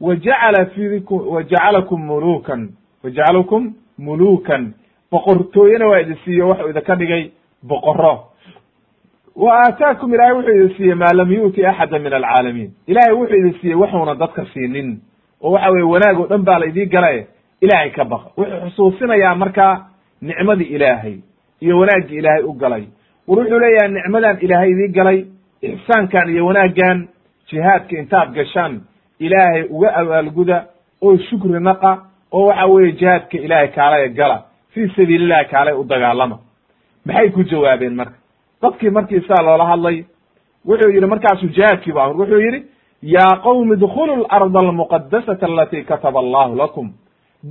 wa 0.00 0.16
jacala 0.16 0.66
fiikum 0.66 1.28
wa 1.28 1.42
jacalakum 1.42 2.00
mulukan 2.06 2.68
wa 3.04 3.10
jacalakum 3.10 3.74
mulukan 3.98 4.72
boqortooyena 5.12 5.86
waa 5.86 6.00
idin 6.00 6.16
siiyo 6.24 6.48
waxuu 6.48 6.70
idinka 6.70 6.96
dhigay 6.96 7.30
boqoro 7.62 8.27
wa 9.42 9.50
aataakum 9.62 10.14
ilaahay 10.14 10.34
wuxuu 10.36 10.54
idin 10.56 10.70
siiyey 10.76 10.94
maa 11.02 11.12
lam 11.18 11.30
yu'ti 11.32 11.66
axada 11.70 11.98
min 12.04 12.12
alcaalamiin 12.18 12.70
ilaahay 12.90 13.14
wuxuu 13.18 13.36
idin 13.40 13.54
siiyey 13.60 13.76
waxuuna 13.82 14.14
dadka 14.22 14.42
siinin 14.52 14.88
oo 15.42 15.50
waxa 15.54 15.70
weye 15.74 15.84
wanaag 15.94 16.20
oo 16.20 16.26
dhan 16.30 16.42
baa 16.48 16.58
la 16.58 16.66
idii 16.66 16.86
galaye 16.94 17.26
ilaahay 17.64 17.90
ka 17.96 18.04
baqa 18.04 18.28
wuxuu 18.38 18.60
xusuusinayaa 18.70 19.34
markaa 19.42 19.74
nicmadii 20.22 20.64
ilaahay 20.76 21.16
iyo 21.60 21.78
wanaaggii 21.80 22.18
ilaahay 22.18 22.42
u 22.42 22.52
galay 22.52 22.84
war 23.28 23.38
wuxuu 23.38 23.58
leeyahay 23.64 23.90
nicmadan 23.96 24.36
ilaahay 24.40 24.70
idii 24.74 24.88
galay 24.98 25.18
ixsaankan 25.62 26.28
iyo 26.34 26.46
wanaaggan 26.46 27.08
jihaadka 27.50 27.94
intaad 28.02 28.28
gashaan 28.34 28.80
ilaahay 29.26 29.62
uga 29.70 29.88
abaalguda 30.00 30.56
oo 31.02 31.16
shukri 31.18 31.60
naqa 31.60 31.90
oo 32.32 32.46
waxa 32.46 32.66
weeye 32.66 32.92
jihaadka 32.92 33.36
ilaahay 33.46 33.68
kaalaya 33.68 34.08
gala 34.08 34.42
fii 34.74 34.88
sabiilillahi 34.96 35.44
kaalay 35.52 35.74
u 35.74 35.84
dagaalama 35.84 36.38
maxay 37.06 37.28
ku 37.30 37.42
jawaabeen 37.50 37.94
marka 37.94 38.16
dadkii 38.62 38.90
markii 38.90 39.20
saa 39.28 39.42
loola 39.46 39.66
hadlay 39.66 40.04
wuxuu 40.68 40.90
yidhi 40.94 41.06
markaasuu 41.06 41.48
jihaadkii 41.56 41.92
bu 41.92 42.00
amr 42.00 42.16
wuxuu 42.20 42.40
yidhi 42.46 42.60
yaa 43.02 43.36
qowmi 43.46 43.74
idkhulu 43.76 44.16
larda 44.30 44.58
almuqadasata 44.58 45.46
alati 45.46 45.84
kataba 45.84 46.18
allahu 46.20 46.54
lakum. 46.56 46.92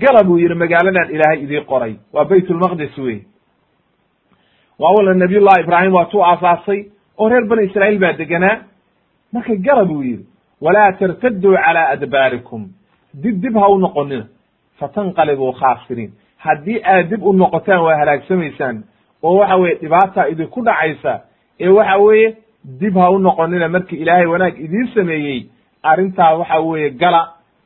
Gala 0.01 0.23
buu 0.27 0.37
yidhi 0.39 0.55
magaaladan 0.55 1.09
ilaahay 1.15 1.43
idii 1.43 1.61
qoray 1.71 1.93
waa 2.13 2.25
bayt 2.25 2.49
lmaqdis 2.49 2.97
wey 2.97 3.19
waa 4.79 4.91
wala 4.97 5.13
nabiy 5.13 5.39
llahi 5.39 5.63
ibraahim 5.63 5.93
waa 5.93 6.05
tuu 6.05 6.23
aasaasay 6.23 6.85
oo 7.17 7.29
reer 7.29 7.45
bani 7.47 7.63
israa'iil 7.67 7.99
baa 7.99 8.13
deganaa. 8.13 8.57
Marka 9.33 9.55
gala 9.55 9.85
buu 9.85 10.03
yidhi 10.03 10.25
walaa 10.61 10.91
tartaduu 10.99 11.55
calaa 11.65 11.87
adbaarikum. 11.95 12.67
Dib 13.23 13.41
dib 13.41 13.55
ha 13.57 13.67
u 13.69 13.77
noqonina 13.79 14.25
fatanqalibuu 14.79 15.51
khaasiriin. 15.59 16.11
Haddii 16.37 16.81
aad 16.83 17.09
dib 17.09 17.23
u 17.23 17.33
noqotaan 17.33 17.81
waa 17.81 17.97
halaagsamaysaan 18.01 18.83
oo 19.23 19.35
waxa 19.39 19.55
weye 19.55 19.75
dhibaata 19.81 20.27
idinku 20.29 20.61
dhacaysa 20.61 21.13
ee 21.59 21.67
waxa 21.77 21.97
weeye 21.97 22.35
dib 22.79 22.95
ha 22.97 23.09
u 23.11 23.19
noqonina 23.19 23.67
markii 23.69 23.99
ilaahay 24.03 24.25
wanaag 24.25 24.55
idiin 24.65 24.87
sameeyey 24.95 25.39
arrintaa 25.83 26.33
waxa 26.39 26.59
weeye 26.59 26.89
gala 26.89 27.21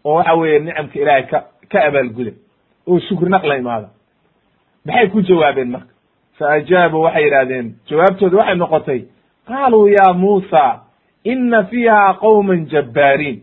oo 0.05 0.13
waxa 0.15 0.33
weeye 0.33 0.59
nicamka 0.59 0.99
ilaahay 0.99 1.23
ka 1.31 1.39
ka 1.71 1.79
abaalguda. 1.87 2.31
Oo 2.87 2.99
shukri 2.99 3.29
naqla 3.29 3.57
imaada 3.57 3.89
maxay 4.85 5.07
ku 5.09 5.21
jawaabeen 5.21 5.69
marka? 5.71 5.93
Fa 6.37 6.45
ajaabuu 6.57 7.01
waxay 7.05 7.23
yidhahdeen 7.23 7.67
jawaabtooda 7.89 8.37
waxay 8.37 8.55
noqotay 8.55 8.99
qaaluu 9.47 9.87
ya 9.87 10.13
muusa 10.13 10.63
ina 11.23 11.63
fiiha 11.63 12.13
qowman 12.23 12.65
jabbaariin 12.71 13.37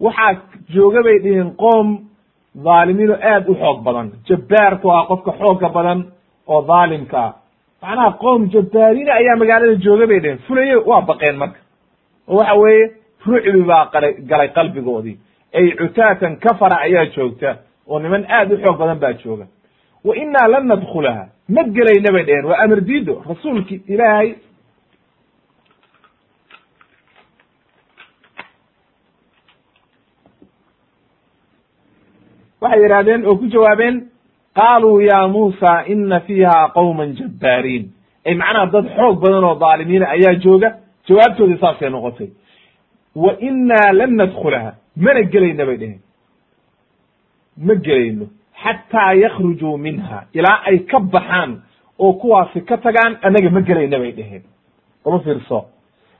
waxaa 0.00 0.32
jooga 0.74 1.02
bay 1.02 1.18
dhihiin 1.24 1.50
qoom 1.62 1.88
dhaalimiin 2.64 3.10
oo 3.10 3.18
aad 3.32 3.44
u 3.48 3.54
xoog 3.54 3.78
badan. 3.86 4.08
Jabbaarka 4.28 4.88
waa 4.88 5.06
qofka 5.10 5.32
xoogga 5.40 5.68
badan 5.68 6.00
oo 6.46 6.60
dhaalimka 6.68 7.18
ah 7.26 7.32
macnaha 7.82 8.10
qoom 8.22 8.40
jabbaariina 8.52 9.12
ayaa 9.20 9.36
magaalada 9.42 9.74
jooga 9.84 10.06
bay 10.10 10.20
dheheen 10.20 10.38
fulaye 10.46 10.74
waa 10.90 11.00
baqeen 11.10 11.36
marka. 11.42 11.60
Oo 12.28 12.36
waxa 12.38 12.54
weeye 12.62 12.84
rucbi 13.26 13.62
baa 13.70 13.84
qalay 13.92 14.12
galay 14.30 14.48
qalbigoodii. 14.56 15.16
Ay 15.56 15.66
cutaatan 15.80 16.36
kafara 16.44 16.76
ayaa 16.86 17.06
joogta 17.14 17.50
oo 17.90 17.98
niman 18.00 18.24
aad 18.36 18.52
u 18.52 18.56
xoog 18.62 18.78
badan 18.78 18.98
baa 19.04 19.12
jooga. 19.22 19.46
Wa 20.06 20.12
innaa 20.22 20.48
lan 20.52 20.64
nadkhulaha 20.72 21.24
ma 21.54 21.62
gelayna 21.76 22.12
bay 22.14 22.24
dheheen 22.28 22.46
waa 22.50 22.58
amar 22.64 22.80
diido 22.88 23.14
rasuulki 23.28 23.76
ilaahay. 23.92 24.30
Waxay 32.62 32.80
yidhahdeen 32.82 33.22
oo 33.28 33.36
ku 33.40 33.46
jawaabeen 33.52 33.96
qaaluu 34.54 35.00
ya 35.00 35.28
muusa 35.28 35.84
ina 35.86 36.20
fiiha 36.20 36.68
qowman 36.74 37.14
jabbaariin. 37.18 37.84
Ay 38.26 38.34
macnaha 38.34 38.66
dad 38.66 38.86
xoog 38.96 39.20
badan 39.22 39.44
oo 39.44 39.54
dhaalimiina 39.54 40.06
ayaa 40.08 40.34
jooga. 40.34 40.68
Jawaabtoodii 41.08 41.58
saasay 41.60 41.90
noqotay. 41.90 42.28
Wa 43.16 43.32
innaa 43.40 43.92
lan 43.92 44.12
nadkhulaha. 44.16 44.72
Mana 44.96 45.22
gelayna 45.32 45.66
bay 45.66 45.76
dheheen 45.76 46.00
ma 47.66 47.74
gelayno. 47.74 48.26
Xataa 48.62 49.12
yakhrujuu 49.14 49.76
minha. 49.78 50.18
Ilaa 50.34 50.60
ay 50.68 50.78
ka 50.78 50.98
baxaan 51.00 51.62
oo 51.98 52.12
kuwaasi 52.12 52.60
ka 52.68 52.76
tagaan 52.76 53.18
annaga 53.22 53.50
ma 53.50 53.60
gelayna 53.60 53.98
bay 53.98 54.12
dheheen 54.12 54.42
uma 55.04 55.18
fiirso. 55.20 55.64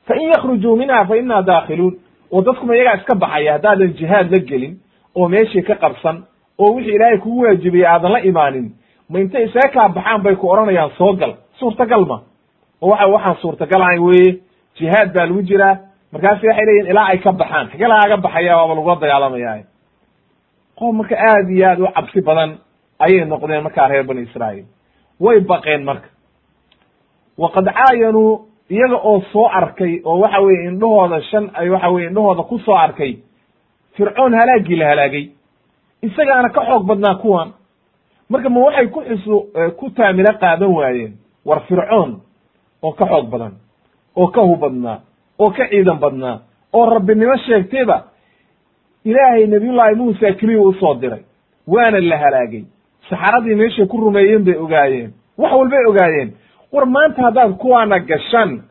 Fa 0.07 0.15
in 0.17 0.29
yakhrujuu 0.33 0.77
minha 0.77 1.05
fa 1.07 1.17
innaa 1.17 1.43
daakhiluun. 1.43 1.95
Oo 2.33 2.43
dadkuma 2.43 2.75
iyagaa 2.77 2.97
iska 2.97 3.15
baxaya. 3.15 3.53
Haddaadan 3.53 3.93
jihaad 3.99 4.31
la 4.33 4.39
gelin 4.39 4.75
oo 5.15 5.29
meeshii 5.29 5.63
ka 5.63 5.75
qabsan 5.75 6.25
oo 6.63 6.71
wixii 6.77 6.95
ilaahay 6.97 7.19
kugu 7.25 7.41
waajibiyey 7.45 7.87
aadan 7.87 8.13
la 8.13 8.21
imaanin 8.31 8.67
ma 9.11 9.17
intay 9.21 9.45
isaga 9.49 9.69
kaa 9.75 9.89
baxaan 9.97 10.23
bay 10.25 10.35
ku 10.37 10.47
odhanayaan 10.53 10.91
soo 10.99 11.13
gal 11.21 11.33
suurtagal 11.59 12.05
ma. 12.11 12.19
Oo 12.83 12.89
waxa 12.91 13.07
waxaan 13.15 13.37
suurtagal 13.43 13.83
ahayn 13.83 14.03
weye 14.09 14.29
jihaad 14.79 15.09
baa 15.15 15.27
lagu 15.27 15.43
jiraa. 15.51 15.75
Markaasi 16.13 16.47
waxay 16.49 16.65
leeyihiin 16.67 16.91
ilaa 16.93 17.07
ay 17.13 17.19
ka 17.19 17.33
baxaan. 17.33 17.67
Lagaaga 17.79 18.17
baxaya 18.25 18.57
waaba 18.57 18.75
lagula 18.75 18.97
dagaalamaya 19.03 19.53
qoom 20.79 20.97
marka 20.97 21.17
aad 21.29 21.51
iyo 21.51 21.67
aad 21.71 21.81
u 21.81 21.87
cabsi 21.97 22.21
badan 22.29 22.51
ayay 23.05 23.25
noqdeen 23.25 23.63
markaa 23.67 23.89
reer 23.89 24.05
bani 24.09 24.23
israa'iil. 24.29 24.65
Way 25.21 25.41
baqeen 25.41 25.83
marka. 25.85 26.09
Waqad 27.39 27.67
caayanuu 27.77 28.47
iyaga 28.71 28.97
oo 29.11 29.21
soo 29.33 29.47
arkay 29.59 30.01
oo 30.05 30.19
waxa 30.23 30.41
weye 30.41 30.65
indhahooda 30.69 31.21
shan 31.31 31.51
ay 31.55 31.69
waxa 31.71 31.89
weye 31.91 32.07
indhahooda 32.09 32.43
ku 32.43 32.59
soo 32.59 32.75
arkay 32.77 33.13
fircoon 33.97 34.33
halaagii 34.41 34.77
la 34.77 34.87
halaagay 34.89 35.25
isagaana 36.03 36.49
ka 36.51 36.61
xoog 36.67 36.85
badnaa 36.87 37.15
kuwan. 37.15 37.49
Marka 38.31 38.49
ma 38.51 38.61
waxay 38.61 38.87
ku 38.89 39.01
xusu 39.09 39.47
ku 39.79 39.91
taamilo 39.91 40.33
qaadan 40.41 40.73
waayeen. 40.75 41.13
War 41.45 41.61
fircoon 41.69 42.21
oo 42.83 42.93
ka 42.93 43.07
xoog 43.07 43.31
badan 43.31 43.53
oo 44.17 44.27
ka 44.29 44.41
hubadnaa 44.43 44.99
oo 45.39 45.51
ka 45.51 45.69
ciidan 45.69 45.99
badnaa 45.99 46.39
oo 46.73 46.87
rabbinimo 46.91 47.37
sheegtayba 47.37 48.05
ilaahay 49.05 49.47
nabiyullaahi 49.47 49.95
muusa 49.95 50.33
keliya 50.33 50.61
u 50.61 50.73
soo 50.75 50.95
diray. 50.95 51.23
Waana 51.67 52.01
la 52.01 52.17
halaagay. 52.19 52.65
Saxaradii 53.11 53.55
meeshay 53.55 53.87
ku 53.87 53.97
rumeeyeen 53.97 54.45
bay 54.45 54.55
ogaayeen. 54.57 55.13
Wax 55.39 55.53
walbay 55.53 55.85
ogaayeen. 55.89 56.31
War 56.73 56.87
maanta 56.87 57.23
haddaad 57.23 57.53
kuwaana 57.59 57.99
gashaan 57.99 58.63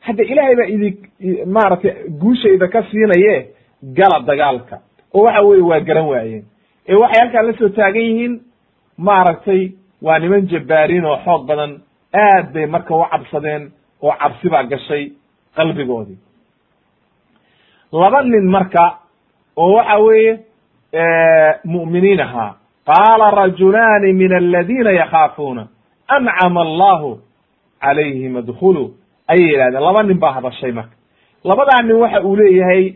hadda 0.00 0.22
ilaahay 0.24 0.56
baa 0.56 0.68
idi 0.74 0.98
maaragtay 1.46 1.92
guushayda 2.20 2.68
ka 2.68 2.82
siinaye 2.90 3.48
gala 3.82 4.20
dagaalka. 4.26 4.78
Oo 5.14 5.22
waxa 5.24 5.42
weye 5.42 5.62
waa 5.62 5.80
garan 5.80 6.06
waayeen 6.08 6.44
ee 6.90 6.94
waxay 7.02 7.20
halkaan 7.22 7.46
la 7.46 7.52
soo 7.58 7.68
taagan 7.68 8.02
yihiin 8.08 8.34
maaragtay 8.98 9.62
waa 10.02 10.18
niman 10.18 10.48
jabbaariin 10.52 11.04
oo 11.04 11.16
xoog 11.24 11.42
badan 11.48 11.72
aad 12.24 12.46
bay 12.54 12.66
marka 12.66 12.94
u 12.96 13.04
cabsadeen 13.12 13.62
oo 14.02 14.12
cabsi 14.20 14.48
baa 14.52 14.62
gashay 14.72 15.04
qalbigoodii. 15.56 16.18
Laba 17.92 18.22
nin 18.22 18.46
marka 18.56 18.84
oo 19.56 19.72
waxa 19.76 19.98
weeye 19.98 20.32
mu'miniin 21.64 22.20
ahaa 22.20 22.54
qaala 22.86 23.30
rajulaani 23.30 24.12
min 24.12 24.32
aladiina 24.34 24.90
yakhaafuuna 25.00 25.66
ancama 26.08 26.60
allahu 26.66 27.18
calayhim 27.82 28.36
adkhuluu 28.36 28.88
ayay 29.28 29.46
yidhahdeen. 29.52 29.82
Laba 29.82 30.02
nin 30.02 30.18
baa 30.22 30.32
hadashay 30.32 30.72
marka. 30.72 30.94
Labadaa 31.44 31.82
nin 31.82 31.96
waxa 32.02 32.20
uu 32.22 32.36
leeyahay 32.36 32.94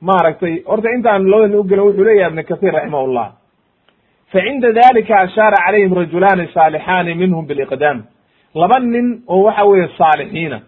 maaragtay 0.00 0.62
horta 0.66 0.88
intaan 0.96 1.24
labada 1.30 1.48
nin 1.48 1.58
ugelin 1.58 1.84
wuxuu 1.84 2.04
leeyahay 2.04 2.30
ibn 2.32 2.42
kahiir 2.44 2.72
raximah 2.74 3.06
llah 3.16 3.28
fa 4.32 4.40
cinda 4.40 4.72
dalika 4.72 5.14
ashaara 5.18 5.56
calayhim 5.66 5.94
rajulaani 5.94 6.48
saalixaani 6.54 7.14
minhum 7.14 7.46
biliqdaam 7.46 8.02
laba 8.54 8.78
nin 8.80 9.22
oo 9.28 9.42
waxa 9.46 9.64
weeye 9.64 9.88
saalixiina 9.98 10.60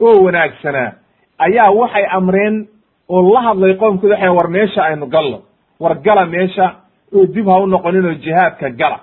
oo 0.00 0.24
wanaagsanaa 0.24 0.92
ayaa 1.38 1.70
waxay 1.70 2.06
amreen 2.18 2.66
oo 3.08 3.32
la 3.34 3.40
hadlay 3.40 3.74
qoomkooda 3.74 4.14
waxay 4.14 4.28
war 4.38 4.48
meesha 4.48 4.82
aynu 4.84 5.06
gallo 5.06 5.42
war 5.80 5.94
gala 6.06 6.26
meesha 6.26 6.66
oo 7.14 7.26
dib 7.26 7.46
ha 7.48 7.56
u 7.60 7.66
noqonin 7.66 8.06
oo 8.06 8.14
jihaadka 8.14 8.70
gala. 8.70 8.98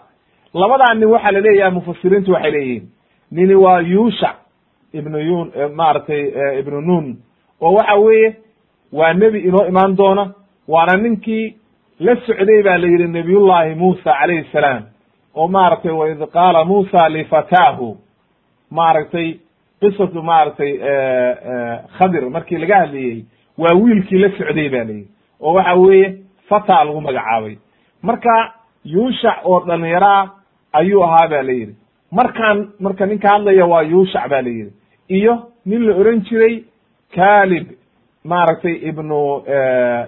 Labadaa 0.54 0.94
nin 0.94 1.10
waxaa 1.10 1.32
la 1.32 1.40
leeyahay 1.40 1.72
mufasiriintu 1.74 2.32
waxay 2.32 2.52
leeyihiin 2.52 2.84
nini 3.32 3.56
waa 3.56 3.80
yuushac 3.82 4.36
ibnu 4.94 5.18
yun 5.20 5.52
maaragtay 5.76 6.22
ibnu 6.60 6.82
nun 6.82 7.18
oo 7.62 7.74
waxa 7.74 7.96
weeye 7.96 8.36
waa 8.94 9.14
nebi 9.14 9.40
inoo 9.40 9.66
imaan 9.68 9.96
doona 9.98 10.24
waana 10.68 10.96
ninkii 11.04 11.56
la 12.00 12.16
socday 12.26 12.64
baa 12.64 12.78
la 12.78 12.88
yidhi 12.88 13.08
nabiyullahi 13.08 13.76
muusa 13.76 14.14
calayhi 14.20 14.48
salaam. 14.52 14.84
Oo 15.36 15.48
maaragtay 15.48 15.92
waid 15.92 16.22
qaala 16.34 16.66
muusa 16.66 17.10
lifataahu 17.10 17.98
maaragtay 18.72 19.28
qisatu 19.82 20.22
maaragtay 20.24 20.72
khadir 21.98 22.30
markii 22.30 22.58
laga 22.58 22.78
hadlayey 22.84 23.26
waa 23.58 23.74
wiilkii 23.82 24.18
la 24.24 24.30
socday 24.38 24.70
ba 24.70 24.78
la 24.84 24.94
yidhi. 24.94 25.08
Oo 25.42 25.54
waxa 25.54 25.74
weeye 25.76 26.18
fata 26.50 26.84
lagu 26.84 27.02
magacaabay. 27.02 27.56
Marka 28.02 28.54
yuushac 28.86 29.38
oo 29.46 29.60
dhalinyaraa 29.68 30.30
ayuu 30.74 31.04
ahaa 31.04 31.28
ba 31.28 31.44
la 31.44 31.52
yidhi. 31.52 31.76
Markaan 32.12 32.68
marka 32.80 33.06
ninka 33.06 33.30
hadlaya 33.30 33.66
waa 33.66 33.82
yuushac 33.82 34.30
ba 34.30 34.42
la 34.42 34.50
yidhi. 34.50 34.72
Iyo 35.10 35.34
nin 35.66 35.82
la 35.88 35.96
oran 35.96 36.22
jiray 36.22 36.64
kalib 37.16 37.68
maaragtay 38.24 38.76
ibnu 38.90 39.44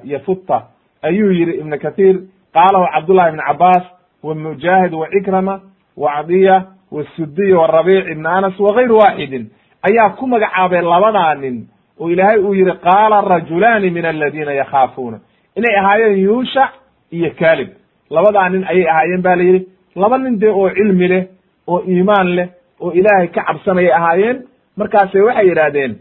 yafuta 0.03 0.63
ayuu 1.01 1.31
yihi 1.31 1.51
ibn 1.61 1.77
kathir 1.77 2.15
qaalahu 2.53 2.85
cabdullahi 2.93 3.29
ibn 3.29 3.41
cabaas 3.47 3.83
wa 4.23 4.35
mujaahid 4.35 4.93
wa 4.93 5.07
cikrama 5.09 5.61
wa 5.97 6.11
cadiya 6.15 6.65
wasudiy 6.91 7.53
warabic 7.53 8.05
ibn 8.11 8.25
anas 8.25 8.59
wagayru 8.59 8.97
waxidin 8.97 9.49
ayaa 9.87 10.09
ku 10.17 10.27
magacaabay 10.27 10.81
labadaa 10.81 11.35
nin 11.35 11.67
oo 11.99 12.09
ilaahay 12.09 12.39
uu 12.39 12.53
yidhi 12.53 12.71
qaala 12.83 13.21
rajulaani 13.21 13.89
min 13.89 14.05
aladiina 14.05 14.53
yakhaafuuna 14.53 15.19
inay 15.55 15.75
ahaayeen 15.79 16.19
yuushac 16.19 16.69
iyo 17.11 17.31
kaalib. 17.39 17.69
Labadaa 18.09 18.49
nin 18.49 18.63
ayay 18.67 18.87
ahaayeen 18.89 19.21
ba 19.21 19.35
la 19.35 19.43
yidhi. 19.43 19.67
Laba 19.95 20.17
nin 20.17 20.39
dee 20.39 20.49
oo 20.49 20.69
cilmi 20.69 21.07
leh 21.07 21.23
oo 21.67 21.79
iimaan 21.87 22.27
leh 22.35 22.47
oo 22.81 22.91
ilaahay 22.91 23.27
ka 23.27 23.41
cabsanayay 23.47 23.91
ahaayeen. 23.93 24.37
Markaase 24.77 25.21
waxay 25.21 25.47
yidhaahdeen 25.49 25.95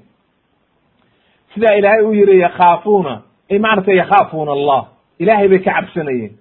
sidaa 1.54 1.74
ilaahay 1.78 2.02
uu 2.04 2.14
yidhi 2.14 2.38
yakhaafuuna 2.40 3.22
ay 3.50 3.58
maaragtay 3.58 3.96
yakhaafuuna 3.96 4.52
allah. 4.52 4.86
Ilaahay 5.18 5.48
bay 5.48 5.58
ka 5.58 5.72
cabsanayeen. 5.72 6.32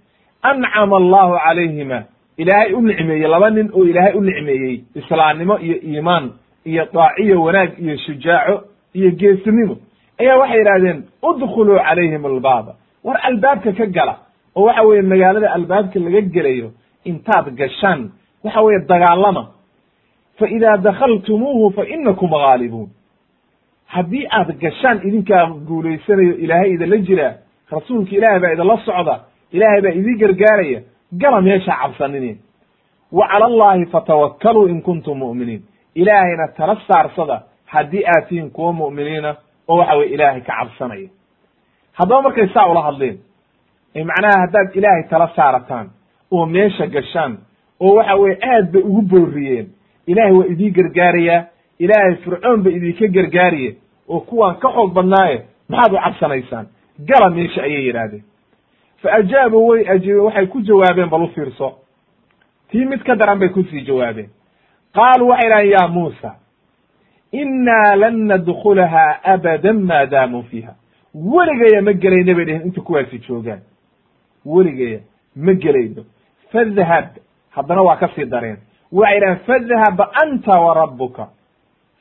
Ancama 0.43 0.97
allahu 0.97 1.33
calayhima 1.45 2.03
ilaahay 2.37 2.73
u 2.73 2.81
nicmeeyey 2.81 3.27
laba 3.27 3.49
nin 3.49 3.69
oo 3.73 3.83
ilaahay 3.85 4.13
u 4.17 4.21
nicmeeyey. 4.21 4.81
Islaamnimo 4.95 5.57
iyo 5.59 5.77
iimaan 5.83 6.31
iyo 6.65 6.87
daaciyo 6.93 7.43
wanaag 7.43 7.71
iyo 7.79 7.97
shujaaco 7.97 8.63
iyo 8.93 9.11
geesinimo. 9.11 9.77
Ayaa 10.19 10.37
waxay 10.37 10.57
yidhahdeen 10.59 11.03
udkhuluu 11.23 11.77
calayhim 11.77 12.25
albaaba 12.25 12.75
war 13.03 13.19
albaabka 13.23 13.71
ka 13.73 13.85
gala 13.85 14.15
oo 14.55 14.63
waxa 14.65 14.81
weeye 14.83 15.01
magaalada 15.01 15.53
albaabka 15.53 15.99
laga 15.99 16.21
gelayo 16.21 16.71
intaad 17.05 17.55
gashaan 17.55 18.11
waxa 18.43 18.61
weeye 18.61 18.79
dagaalama. 18.87 19.43
Fa 20.39 20.47
idaa 20.49 20.77
dakhaltumuuhu 20.77 21.71
fa 21.75 21.83
inakum 21.85 22.29
gaalibuun 22.29 22.89
haddii 23.95 24.25
aad 24.37 24.49
gashaan 24.63 24.97
idinkaa 25.07 25.45
guulaysanayo 25.67 26.33
ilaahay 26.43 26.71
idinla 26.75 26.97
jiraa 27.07 27.33
rasuulka 27.71 28.11
ilaahay 28.17 28.39
baa 28.43 28.51
idinla 28.55 28.77
socda 28.85 29.15
ilaahay 29.55 29.81
baa 29.85 29.93
idin 29.99 30.17
gargaaraya 30.21 30.79
gala 31.21 31.41
meesha 31.41 31.73
cabsaninin 31.81 32.37
wa 33.17 33.27
cala 33.31 33.45
allahi 33.45 33.85
fatawakkaluu 33.85 34.67
in 34.67 34.81
kuntum 34.81 35.17
mu'miniin. 35.17 35.61
Ilaahayna 35.95 36.47
tala 36.57 36.75
saarsada 36.87 37.43
haddii 37.65 38.03
aad 38.05 38.27
tihiin 38.29 38.49
kuwa 38.51 38.73
mu'miniina 38.73 39.35
oo 39.67 39.77
waxa 39.77 39.95
weye 39.97 40.09
ilaahay 40.15 40.41
ka 40.41 40.53
cabsanaya. 40.59 41.09
Haddaba 41.93 42.21
markay 42.21 42.47
saa 42.53 42.65
ula 42.71 42.81
hadleen 42.81 43.17
macnaha 43.95 44.39
haddaad 44.43 44.75
ilaahay 44.75 45.03
tala 45.09 45.27
saarataan 45.35 45.87
oo 46.31 46.45
meesha 46.45 46.87
gashaan 46.87 47.37
oo 47.79 47.95
waxa 47.95 48.15
weye 48.15 48.37
aad 48.41 48.71
bay 48.71 48.81
ugu 48.81 49.01
booriyeen 49.01 49.67
ilaahay 50.07 50.33
waa 50.37 50.45
idii 50.53 50.71
gargaarayaa 50.71 51.43
ilaahay 51.79 52.15
fircoon 52.23 52.63
ba 52.63 52.69
idinka 52.69 53.07
gargaariye 53.07 53.71
oo 54.09 54.19
kuwaan 54.19 54.55
ka 54.59 54.69
xoog 54.69 54.93
badnaaye 54.93 55.45
maxaad 55.69 55.93
u 55.93 55.97
cabsanaysaan? 56.03 56.67
Gala 56.99 57.29
meesha 57.29 57.61
ayay 57.63 57.85
yidhaahdeen. 57.87 58.23
Fa 59.01 59.13
ajaabuu 59.13 59.67
way 59.67 59.85
ajiibe 59.89 60.19
waxay 60.19 60.47
ku 60.47 60.61
jawaabeen 60.61 61.09
bal 61.09 61.21
u 61.23 61.27
fiirso. 61.27 61.79
Tii 62.71 62.85
mid 62.85 63.03
ka 63.03 63.15
daran 63.15 63.39
bay 63.39 63.49
ku 63.49 63.63
sii 63.63 63.81
jawaabeen. 63.85 64.29
Qaaluu 64.93 65.27
waxay 65.29 65.47
idhahdeen 65.47 65.71
ya 65.71 65.87
muusa 65.87 66.35
innaa 67.31 67.95
lan 67.95 68.15
nadkhulahaa 68.27 69.19
abadan 69.23 69.79
maa 69.89 70.05
daamuu 70.05 70.43
fiiha. 70.43 70.73
Weligaya 71.15 71.81
ma 71.81 71.93
gelayna 71.93 72.33
bay 72.35 72.45
dheheen 72.45 72.65
inta 72.65 72.81
kuwaasi 72.81 73.19
joogaan. 73.19 73.61
Weligaya 74.45 74.99
ma 75.35 75.53
gelayno 75.53 76.03
fadhab 76.51 77.05
haddana 77.55 77.81
waa 77.81 77.95
ka 77.97 78.07
sii 78.15 78.25
dareen. 78.25 78.57
Waxay 78.91 79.17
idhahdeen 79.17 79.45
fadhab 79.47 79.99
anta 80.23 80.59
wa 80.59 80.73
rabbuka 80.73 81.27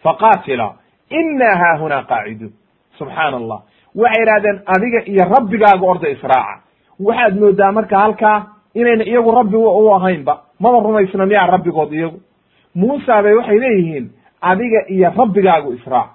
faqaatila 0.03 0.75
innaa 1.21 1.57
haahunaa 1.63 2.03
qaaciduun 2.11 2.53
subxaana 2.99 3.37
allah 3.37 3.61
waxay 3.95 4.23
idhahdeen 4.23 4.59
adiga 4.75 5.01
iyo 5.13 5.25
rabbigaaga 5.35 5.87
orda 5.93 6.09
israaca 6.09 6.55
waxaad 7.07 7.35
moodaa 7.41 7.73
marka 7.73 7.99
halkaa 7.99 8.39
inayna 8.75 9.05
iyagu 9.05 9.31
rabbi 9.31 9.57
u 9.57 9.95
ahaynba 9.95 10.35
maba 10.61 10.79
rumaysna 10.81 11.27
miyaa 11.27 11.47
rabbigood 11.47 11.93
iyagu 11.93 12.21
muusa 12.75 13.23
bay 13.23 13.35
waxay 13.35 13.59
leeyihiin 13.59 14.11
adiga 14.41 14.81
iyo 14.89 15.13
rabbigaagu 15.17 15.73
israac 15.73 16.09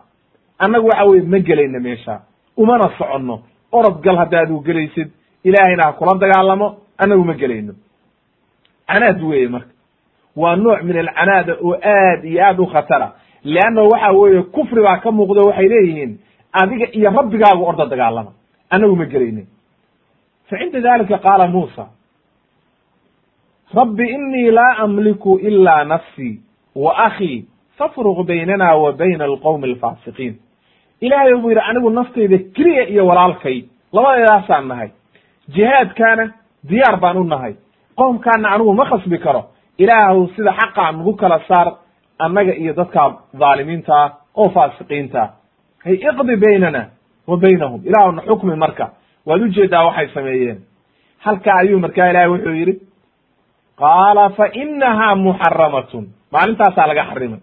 annagu 0.60 0.88
waxa 0.88 1.06
weye 1.06 1.22
ma 1.22 1.40
gelayna 1.40 1.80
meesha 1.80 2.22
umana 2.58 2.90
soconno 2.98 3.40
orod 3.72 4.02
gal 4.02 4.18
haddaad 4.18 4.50
gelaysid 4.64 5.10
ilaahayna 5.44 5.84
ha 5.84 5.94
kula 5.94 6.18
dagaalamo 6.18 6.76
annagu 6.98 7.24
ma 7.24 7.34
gelayno 7.34 7.74
canaad 8.88 9.24
weeye 9.24 9.48
marka 9.48 9.72
waa 10.36 10.56
nooc 10.56 10.84
min 10.84 10.98
alcanaada 10.98 11.54
oo 11.62 11.76
aad 11.84 12.26
iyo 12.26 12.46
aad 12.46 12.60
u 12.60 12.66
khatara 12.66 13.12
leanna 13.54 13.82
waxa 13.92 14.10
weeye 14.20 14.42
kufri 14.56 14.82
baa 14.88 14.98
ka 15.04 15.10
muuqdo 15.18 15.42
waxay 15.50 15.68
leeyihiin 15.74 16.12
adiga 16.62 16.86
iyo 16.98 17.10
rabbigaagu 17.18 17.64
orda 17.70 17.86
dagaalama 17.92 18.32
annagu 18.74 18.96
ma 19.02 19.06
gelaynin 19.14 19.48
fa 20.50 20.56
cinda 20.60 20.80
dalika 20.88 21.18
qaala 21.26 21.46
muusa 21.56 21.84
rabbi 23.80 24.06
inii 24.16 24.52
laa 24.58 24.74
amliku 24.84 25.32
ila 25.50 25.76
nafsii 25.92 26.34
wa 26.84 26.92
akhii 27.08 27.46
fafruq 27.78 28.20
baynana 28.28 28.76
wa 28.84 28.92
bayna 29.00 29.24
alqowmi 29.26 29.66
alfaasiqiin 29.72 30.36
ilaahay 31.06 31.36
buu 31.42 31.50
yidhi 31.50 31.62
anigu 31.70 31.90
naftayda 31.90 32.38
keliya 32.56 32.84
iyo 32.94 33.04
walaalkay 33.10 33.58
labadeedaasaan 33.94 34.68
nahay 34.72 34.90
jihaadkaana 35.56 36.26
diyaar 36.70 36.96
baan 37.04 37.18
u 37.18 37.24
nahay 37.24 37.54
qoomkaana 38.00 38.48
anigu 38.56 38.74
ma 38.80 38.86
khasbi 38.92 39.18
karo 39.26 39.42
ilaahu 39.84 40.22
sida 40.36 40.52
xaqaa 40.60 40.92
nagu 40.98 41.14
kala 41.22 41.40
saar 41.48 41.68
annaga 42.26 42.54
iyo 42.62 42.74
dadka 42.80 43.02
dhaalimiinta 43.40 43.94
ah 44.04 44.10
oo 44.40 44.50
faasiqiinta. 44.56 45.22
Hay 45.86 45.96
iqdi 46.10 46.36
baynana 46.46 46.82
wa 47.30 47.36
baynahum. 47.44 47.82
Ilaahuna 47.90 48.22
xukmi 48.30 48.56
marka. 48.64 48.86
Waad 49.28 49.42
u 49.42 49.48
jeedaa 49.56 49.86
waxay 49.88 50.08
sameeyeen. 50.16 50.60
Halkaa 51.26 51.58
ayuu 51.62 51.80
markaa 51.80 52.10
ilahay 52.12 52.30
wuxuu 52.34 52.56
yidhi 52.62 52.74
qaala 53.82 54.26
fa 54.38 54.46
inahaa 54.64 55.16
muxaramatun 55.26 56.06
maalintaasaa 56.34 56.88
laga 56.92 57.04
xarimay. 57.12 57.42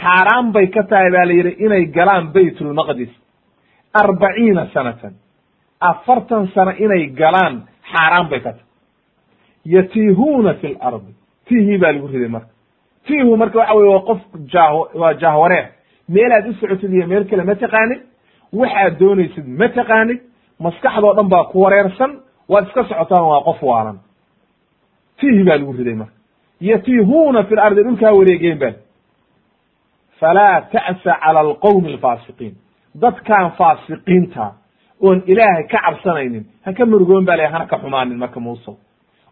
Xaaraan 0.00 0.46
bay 0.54 0.66
ka 0.74 0.82
tahay 0.90 1.10
baa 1.14 1.24
la 1.28 1.32
yidhi 1.38 1.52
inay 1.64 1.84
galaan 1.96 2.24
baytulmaqdis 2.34 3.12
arbaciina 4.02 4.62
sanatan. 4.74 5.14
Afartan 5.90 6.44
sano 6.54 6.72
inay 6.84 7.02
galaan 7.20 7.54
xaaraan 7.92 8.26
bay 8.30 8.40
ka 8.44 8.50
tahay. 8.52 8.68
Yatiihuuna 9.74 10.54
fi 10.60 10.68
lardi 10.82 11.12
tiihii 11.46 11.78
baa 11.82 11.92
lagu 11.94 12.06
riday 12.12 12.28
marka 12.36 12.50
tiihu 13.06 13.36
marka 13.36 13.58
waxa 13.58 13.74
weye 13.74 13.88
waa 13.94 14.00
qof 14.08 14.20
jah 14.52 14.70
waa 15.00 15.12
jahwareer 15.14 15.66
meelaad 16.08 16.48
u 16.48 16.52
socotid 16.60 16.92
iyo 16.92 17.06
meel 17.06 17.24
kale 17.30 17.42
ma 17.44 17.54
taqaanid 17.54 18.00
waxaad 18.52 18.98
doonaysid 19.00 19.46
ma 19.60 19.68
taqaanid 19.68 20.20
maskaxdoo 20.60 21.14
dhan 21.16 21.28
baa 21.28 21.44
ku 21.44 21.60
wareersan. 21.62 22.12
Waad 22.48 22.66
iska 22.66 22.84
socotaan 22.84 23.24
waa 23.32 23.40
qof 23.48 23.62
waalan 23.62 23.98
tiihi 25.18 25.44
baa 25.44 25.56
lagu 25.58 25.72
riday 25.72 25.94
marka. 25.94 26.14
Yatiihuuna 26.60 27.44
fi 27.44 27.54
lardi 27.54 27.82
dhulkaa 27.86 28.12
wareegeen 28.18 28.58
ba 28.58 28.70
falaa 30.20 30.60
ta'sa 30.72 31.12
cala 31.22 31.40
alqowmi 31.40 31.88
alfaasiqiin 31.92 32.54
dadkaan 33.02 33.50
faasiqiinta 33.58 34.44
oon 35.00 35.22
ilaahay 35.26 35.64
ka 35.72 35.78
cabsanaynin 35.86 36.44
ha 36.64 36.72
ka 36.72 36.86
murugoon 36.86 37.24
ba 37.24 37.36
la 37.36 37.48
hana 37.52 37.66
ka 37.66 37.76
xumaanin 37.78 38.18
marka 38.18 38.40
muuse. 38.40 38.70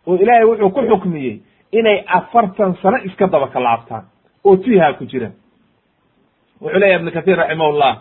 Oo 0.07 0.17
ilaahay 0.23 0.45
wuxuu 0.45 0.71
ku 0.71 0.81
xukmiyey 0.91 1.41
inay 1.73 2.05
afartan 2.07 2.75
sano 2.83 2.99
iska 3.05 3.27
daba 3.27 3.47
kalaabtaan 3.49 4.05
oo 4.45 4.57
tiihaa 4.57 4.93
ku 4.93 5.05
jiraan 5.05 5.33
wuxuu 6.61 6.79
leeyahy 6.81 6.97
ibnu 7.01 7.11
kahiir 7.13 7.37
raximahullah 7.39 7.93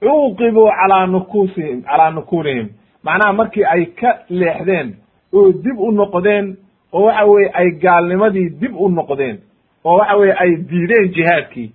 cuuqibuu 0.00 0.68
calaa 0.78 1.06
nukuusihim 1.06 1.82
calaa 1.82 2.10
nukuunihim. 2.10 2.68
Macnaha 3.04 3.32
markii 3.32 3.64
ay 3.64 3.84
ka 3.86 4.10
leexdeen 4.30 4.94
oo 5.32 5.52
dib 5.52 5.78
u 5.78 5.90
noqdeen 5.92 6.56
oo 6.92 7.02
waxa 7.06 7.24
weye 7.26 7.50
ay 7.54 7.70
gaalnimadii 7.82 8.48
dib 8.60 8.74
u 8.76 8.88
noqdeen 8.88 9.38
oo 9.84 9.96
waxa 9.98 10.16
weye 10.16 10.32
ay 10.42 10.50
diideen 10.56 11.12
jihaadkii 11.14 11.72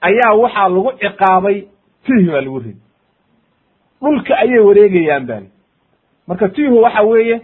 ayaa 0.00 0.34
waxaa 0.42 0.68
lagu 0.68 0.90
ciqaabay 1.00 1.56
tiih 2.06 2.26
baa 2.32 2.40
lagu 2.40 2.58
ridi. 2.58 2.80
Dhulka 4.00 4.34
ayay 4.38 4.58
wareegayaan 4.60 5.26
bali 5.26 5.48
marka 6.28 6.48
tiihu 6.48 6.82
waxa 6.82 7.02
weeye 7.02 7.40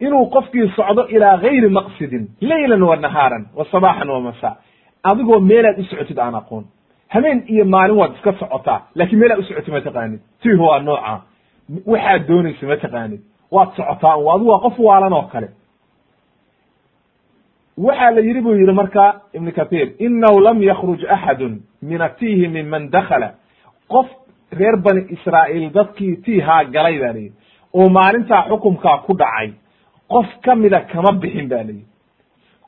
inuu 0.00 0.26
qofkii 0.30 0.68
socdo 0.76 1.06
ilaa 1.08 1.36
gayri 1.38 1.68
maqsidin 1.68 2.28
laylan 2.40 2.82
wa 2.82 2.96
nahaaran 2.96 3.46
wa 3.56 3.64
sabaaxan 3.72 4.08
wa 4.10 4.20
masa 4.20 4.56
adigoo 5.02 5.40
meelaad 5.40 5.78
u 5.78 5.84
socotid 5.84 6.18
aan 6.18 6.34
aqoon. 6.34 6.64
Habeen 7.08 7.44
iyo 7.48 7.64
maalin 7.64 7.96
waad 7.96 8.12
iska 8.14 8.32
socotaa 8.32 8.80
laakiin 8.94 9.18
meelaad 9.18 9.38
u 9.38 9.42
socotid 9.42 9.72
ma 9.74 9.80
taqaanid. 9.80 10.20
Tiihu 10.42 10.64
waa 10.66 10.78
nooca. 10.80 11.20
Waxaad 11.86 12.26
doonaysa 12.28 12.66
ma 12.66 12.76
taqaanid. 12.76 13.20
Waad 13.50 13.70
socotaa 13.76 14.16
un 14.16 14.28
adigu 14.34 14.50
waa 14.50 14.60
qof 14.60 14.78
waalan 14.78 15.12
oo 15.12 15.22
kale. 15.32 15.48
Waxaa 17.78 18.10
la 18.10 18.20
yidhi 18.20 18.40
buu 18.40 18.54
yidhi 18.54 18.72
marka 18.72 19.20
ibn 19.34 19.50
kathir 19.52 19.88
inahu 19.98 20.40
lam 20.40 20.62
yakruj 20.62 21.00
axadun 21.08 21.54
min 21.82 22.00
atiihi 22.02 22.48
minman 22.48 22.90
dakala 22.90 23.28
qof 23.88 24.06
reer 24.58 24.76
bani 24.76 25.02
israa'iil 25.14 25.70
dadkii 25.72 26.16
tiihaa 26.24 26.64
galay 26.74 26.98
ba 27.02 27.12
layidhi 27.12 27.32
oo 27.74 27.88
maalintaa 27.88 28.46
xukumkaa 28.48 28.98
ku 29.06 29.12
dhacay 29.20 29.50
qof 30.12 30.26
ka 30.44 30.54
mida 30.54 30.80
kama 30.80 31.12
bixin 31.12 31.48
ba 31.48 31.56
layidhi 31.56 31.84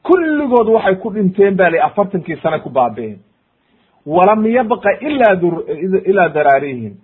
kulligood 0.02 0.68
waxay 0.68 0.96
ku 1.02 1.10
dhinteen 1.14 1.54
ba 1.56 1.70
layihi 1.70 1.84
afartankii 1.88 2.36
sane 2.42 2.58
ku 2.64 2.70
baabi'een 2.70 3.18
walam 4.06 4.46
yabqa 4.46 4.90
ila 5.08 5.28
ilaa 6.10 6.28
daraarihim 6.28 6.94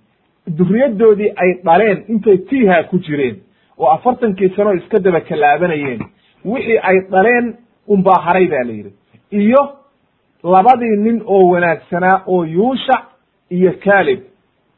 duriyadoodii 0.59 1.33
ay 1.43 1.51
dhaleen 1.64 1.99
intay 2.09 2.39
tiihaa 2.49 2.83
ku 2.91 2.99
jireen 2.99 3.37
oo 3.78 3.89
afartankii 3.97 4.49
sanoo 4.57 4.74
iska 4.74 4.99
daba 4.99 5.20
kalaabanayeen 5.20 6.01
wixii 6.45 6.78
ay 6.89 6.97
dhaleen 7.11 7.47
unbaa 7.89 8.20
haray 8.26 8.47
ba 8.47 8.64
la 8.64 8.72
yidhi. 8.72 8.93
Iyo 9.30 9.62
labadii 10.45 10.97
nin 11.05 11.22
oo 11.26 11.45
wanaagsanaa 11.53 12.22
oo 12.26 12.45
yuushac 12.45 13.03
iyo 13.51 13.72
kalib 13.85 14.20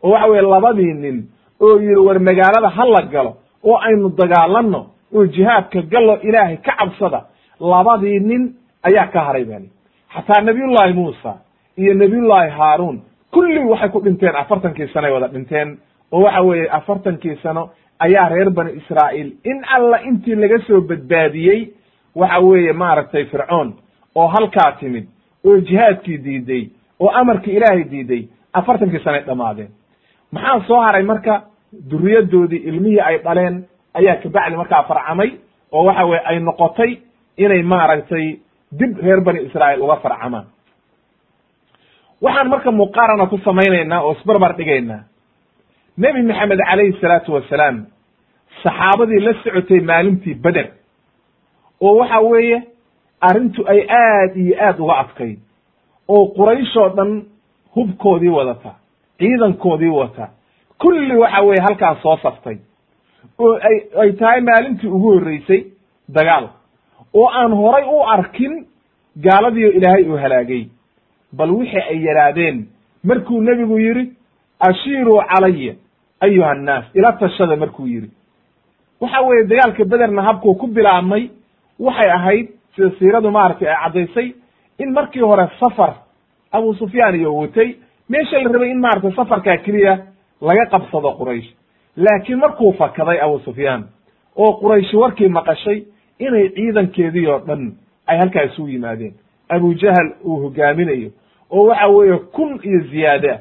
oo 0.03 0.11
waxa 0.11 0.27
weye 0.31 0.43
labadii 0.43 0.93
nin 1.05 1.17
oo 1.61 1.81
yidhi 1.81 1.97
war 2.07 2.19
magaalada 2.21 2.69
ha 2.77 2.85
la 2.87 3.03
galo 3.13 3.33
oo 3.65 3.77
aynu 3.89 4.09
dagaalanno 4.09 4.87
oo 5.15 5.27
jihaadka 5.27 5.83
gallo 5.83 6.19
ilaahay 6.23 6.57
ka 6.57 6.73
cabsada 6.79 7.21
labadii 7.61 8.19
nin 8.21 8.43
ayaa 8.83 9.07
ka 9.07 9.21
haray 9.25 9.45
bani 9.45 9.69
xataa 10.15 10.41
nabiyullaahi 10.43 10.93
muusa 10.93 11.35
iyo 11.79 11.95
nabiyullaahi 11.95 12.51
haaruun 12.51 13.03
kulli 13.31 13.59
waxay 13.59 13.89
ku 13.89 14.01
dhinteen 14.05 14.37
afartankii 14.37 14.89
sanoay 14.95 15.13
wada 15.13 15.29
dhinteen 15.29 15.79
oo 16.13 16.23
waxa 16.23 16.41
weeye 16.43 16.69
afartankii 16.71 17.37
sano 17.43 17.71
ayaa 17.99 18.29
reer 18.29 18.51
bani 18.51 18.73
israa'iil. 18.81 19.33
In 19.45 19.65
alla 19.77 19.99
intii 20.03 20.35
laga 20.35 20.59
soo 20.67 20.81
badbaadiyey 20.81 21.61
waxa 22.15 22.39
weeye 22.41 22.73
maaragtay 22.73 23.25
fircoon 23.25 23.75
oo 24.15 24.27
halkaa 24.29 24.73
timid 24.81 25.07
oo 25.47 25.57
jihaadkii 25.61 26.19
diiday 26.25 26.65
oo 27.01 27.09
amarkii 27.21 27.57
ilaahay 27.57 27.85
diiday 27.91 28.23
afartankii 28.53 28.99
sanay 29.05 29.23
dhammaadeen 29.27 29.71
maxaa 30.33 30.61
soo 30.69 30.81
haray 30.81 31.03
marka 31.03 31.43
duriyadoodii 31.91 32.63
ilmihii 32.71 33.01
ay 33.01 33.19
dhaleen 33.25 33.65
ayaa 33.99 34.17
kabacdi 34.23 34.57
markaa 34.57 34.83
farcamay 34.89 35.31
oo 35.73 35.85
waxa 35.89 36.05
weye 36.11 36.23
ay 36.31 36.39
noqotay 36.41 36.91
inay 37.37 37.63
maaragtay 37.63 38.27
dib 38.79 38.99
reer 39.05 39.21
bani 39.21 39.41
israa'iil 39.47 39.83
uga 39.83 39.97
farcamaan. 39.97 40.47
Waxaan 42.23 42.49
marka 42.49 42.71
muqaarana 42.73 43.27
ku 43.31 43.39
samaynaynaa 43.45 44.03
oo 44.03 44.13
isbarbar 44.13 44.53
dhigaynaa. 44.59 45.03
Nebi 45.99 46.23
maxamed 46.23 46.59
calayhi 46.69 46.93
salaatu 47.01 47.33
wasalaam 47.35 47.77
saxaabadii 48.63 49.21
la 49.27 49.33
socotay 49.45 49.81
maalintii 49.81 50.35
beder 50.45 50.69
oo 51.81 51.95
waxa 52.01 52.21
weeye 52.21 52.59
arrintu 53.21 53.61
ay 53.73 53.81
aad 53.89 54.37
iyo 54.37 54.55
aad 54.67 54.79
uga 54.81 54.95
adkayd 55.03 55.39
oo 56.09 56.27
qurayshoo 56.37 56.89
dhan 56.97 57.11
hubkoodii 57.75 58.29
wadata 58.39 58.71
ciidankoodii 59.19 59.89
wata 60.01 60.29
kulli 60.83 61.17
waxa 61.17 61.41
weeye 61.43 61.63
halkaan 61.67 61.97
soo 62.03 62.17
saftay 62.23 62.57
oo 63.39 63.55
ay 63.69 63.77
ay 64.03 64.13
tahay 64.13 64.41
maalintii 64.41 64.89
ugu 64.91 65.11
horreysay 65.15 65.65
dagaal 66.09 66.49
oo 67.15 67.29
aan 67.29 67.53
horay 67.53 67.85
u 67.85 68.03
arkin 68.17 68.67
gaaladiio 69.17 69.71
ilaahay 69.73 70.05
uu 70.11 70.17
halaagay. 70.17 70.67
Bal 71.33 71.51
wixii 71.51 71.81
ay 71.91 71.99
yidhaahdeen 72.07 72.67
markuu 73.05 73.41
nebigu 73.41 73.79
yidhi 73.79 74.13
ashiiruu 74.61 75.21
calaya 75.31 75.75
ayuha 76.21 76.51
annaas 76.51 76.85
ila 76.95 77.13
tashada 77.13 77.57
markuu 77.57 77.87
yidhi. 77.87 78.11
Waxa 79.01 79.21
weeye 79.23 79.45
dagaalka 79.45 79.85
bederna 79.85 80.23
habkuu 80.23 80.55
ku 80.55 80.67
bilaabmay 80.67 81.31
waxay 81.79 82.11
ahayd 82.11 82.47
sida 82.77 82.91
siiradu 82.99 83.31
maaragtay 83.31 83.69
ay 83.69 83.77
caddaysay 83.85 84.35
in 84.79 84.93
markii 84.93 85.21
hore 85.23 85.47
safar 85.61 85.95
abu 86.53 86.75
sufyaan 86.75 87.15
iyo 87.15 87.37
watay 87.37 87.75
meesha 88.09 88.39
la 88.43 88.51
rabay 88.53 88.71
in 88.71 88.81
maaragtay 88.81 89.13
safarkaa 89.17 89.57
keliya 89.65 89.99
laga 90.41 90.67
qabsado 90.71 91.11
quraysh 91.19 91.49
laakiin 91.97 92.39
markuu 92.39 92.73
fakaday 92.73 93.21
abu 93.23 93.39
sufyaan 93.39 93.85
oo 94.37 94.53
qurayshi 94.61 94.97
warkii 94.97 95.29
maqashay 95.29 95.85
inay 96.19 96.49
ciidankeedii 96.49 97.27
oo 97.27 97.39
dhan 97.47 97.73
ay 98.07 98.19
halkaa 98.19 98.43
isugu 98.43 98.69
yimaadeen. 98.69 99.15
Abu 99.49 99.75
jahal 99.75 100.09
uu 100.25 100.37
hogaaminayo 100.43 101.11
oo 101.51 101.67
waxa 101.67 101.87
weeye 101.89 102.17
kun 102.19 102.61
iyo 102.65 102.81
ziyaada. 102.91 103.39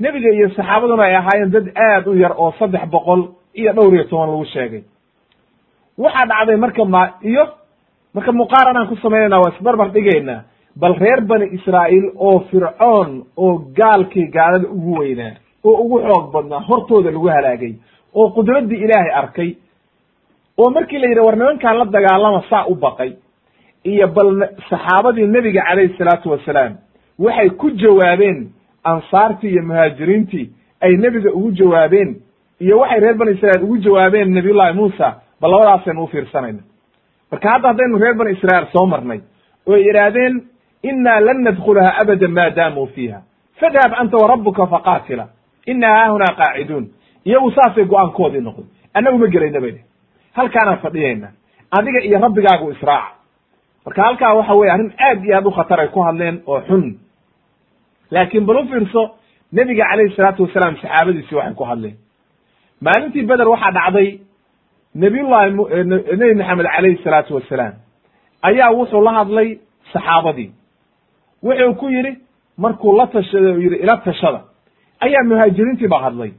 Nebiga 0.00 0.30
iyo 0.34 0.48
saxaabaduna 0.50 1.02
ay 1.04 1.16
ahaayeen 1.16 1.50
dad 1.50 1.66
aad 1.76 2.06
u 2.06 2.14
yar 2.14 2.32
oo 2.36 2.52
saddex 2.58 2.84
boqol 2.90 3.22
iyo 3.54 3.72
dhowr 3.72 3.94
iyo 3.94 4.04
toban 4.04 4.30
lagu 4.30 4.44
sheegay. 4.44 4.82
Waxaa 5.98 6.26
dhacday 6.26 6.56
marka 6.56 6.84
ma 6.84 7.02
iyo 7.22 7.44
marka 8.14 8.32
muqaaranaan 8.32 8.88
ku 8.88 8.96
samaynayna 8.96 9.38
waa 9.38 9.52
isbarbar 9.56 9.88
dhigaynaa. 9.92 10.42
Bal 10.76 10.94
reer 11.00 11.20
bani 11.20 11.46
israa'iil 11.56 12.10
oo 12.16 12.40
fircoon 12.50 13.24
oo 13.36 13.58
gaalkii 13.76 14.26
gaalada 14.28 14.68
ugu 14.68 14.98
weynaa 14.98 15.34
oo 15.68 15.74
ugu 15.84 15.98
xoog 16.08 16.26
badnaa 16.34 16.60
hortooda 16.68 17.10
lagu 17.10 17.28
halaagay 17.36 17.72
oo 18.14 18.28
qudraddii 18.36 18.80
ilaahay 18.84 19.12
arkay 19.22 19.50
oo 20.58 20.70
markii 20.70 20.98
la 20.98 21.08
yidhi 21.08 21.20
war 21.26 21.36
nimankaan 21.36 21.78
la 21.78 21.84
dagaalama 21.84 22.42
saa 22.50 22.64
u 22.68 22.74
baqay 22.74 23.12
iyo 23.84 24.06
bal 24.08 24.28
saxaabadii 24.70 25.26
nebiga 25.26 25.62
calayhi 25.68 25.94
salaatu 25.98 26.30
wasalaam 26.30 26.72
waxay 27.18 27.50
ku 27.50 27.70
jawaabeen 27.70 28.38
ansaartii 28.84 29.50
iyo 29.52 29.62
muhaajiriintii 29.62 30.46
ay 30.80 30.92
nebiga 30.96 31.30
ugu 31.38 31.50
jawaabeen 31.60 32.10
iyo 32.60 32.78
waxay 32.78 33.00
reer 33.00 33.14
bani 33.14 33.30
israiil 33.36 33.64
ugu 33.64 33.76
jawaabeen 33.78 34.34
nabiyullahi 34.34 34.74
muusa 34.74 35.08
bal 35.40 35.50
labadaasaynu 35.50 36.02
u 36.04 36.06
fiirsanayna. 36.06 36.62
Marka 37.30 37.50
hadda 37.50 37.68
haddaynu 37.68 37.98
reer 37.98 38.14
bani 38.14 38.30
israiil 38.36 38.66
soo 38.72 38.86
marnay 38.86 39.20
oo 39.68 39.76
yidhaahdeen 39.76 40.34
inaa 40.82 41.20
lan 41.20 41.38
nadkhulaha 41.46 41.90
abada 42.00 42.28
ma 42.28 42.50
daamuu 42.50 42.86
fiiha 42.94 43.18
fadhab 43.60 43.92
anta 44.00 44.16
warabuka 44.22 44.66
faqaatila 44.66 45.24
ina 45.66 45.88
haahunaa 45.96 46.34
qaaciduun 46.40 46.84
iyagu 47.28 47.50
saasay 47.56 47.84
go'aankoodii 47.84 48.40
noqday 48.46 48.66
annagu 48.94 49.18
ma 49.18 49.26
gelayna 49.34 49.60
bay 49.64 49.74
halkaanaan 50.38 50.78
fadhiyayna 50.84 51.28
adiga 51.78 52.00
iyo 52.08 52.18
rabbigaagu 52.24 52.70
israaca 52.70 53.12
marka 53.86 54.02
halkaa 54.02 54.34
waxa 54.38 54.54
weye 54.54 54.70
arrin 54.72 54.92
aad 55.08 55.24
iyo 55.24 55.36
aad 55.36 55.46
u 55.46 55.50
khatar 55.50 55.80
ay 55.80 55.88
ku 55.88 56.00
hadleen 56.06 56.42
oo 56.46 56.60
xun 56.68 56.84
laakiin 58.10 58.44
bal 58.46 58.56
u 58.56 58.68
fiirso 58.68 59.02
nebiga 59.52 59.84
calayhi 59.90 60.14
salaatu 60.16 60.42
wasalaam 60.46 60.76
saxaabadiisi 60.82 61.34
waxay 61.34 61.54
ku 61.54 61.64
hadleen 61.64 61.96
maalintii 62.80 63.22
beder 63.30 63.48
waxaa 63.48 63.72
dhacday 63.78 64.08
nabiyullahi 64.94 65.50
nebi 66.20 66.34
maxamed 66.40 66.66
calayhi 66.76 67.02
salaatu 67.04 67.34
wasalaam 67.34 67.74
ayaa 68.48 68.70
wuxuu 68.78 69.02
la 69.06 69.12
hadlay 69.18 69.48
saxaabadii 69.92 70.50
wuxuu 71.42 71.74
ku 71.80 71.88
yidhi 71.96 72.12
markuu 72.58 72.96
la 72.98 73.06
tashaday 73.06 73.52
oo 73.52 73.58
yidhi 73.64 73.76
ila 73.84 73.96
tashada 73.96 74.40
ayaa 75.04 75.24
muhaajiriintii 75.30 75.88
baa 75.88 76.02
hadlay. 76.06 76.30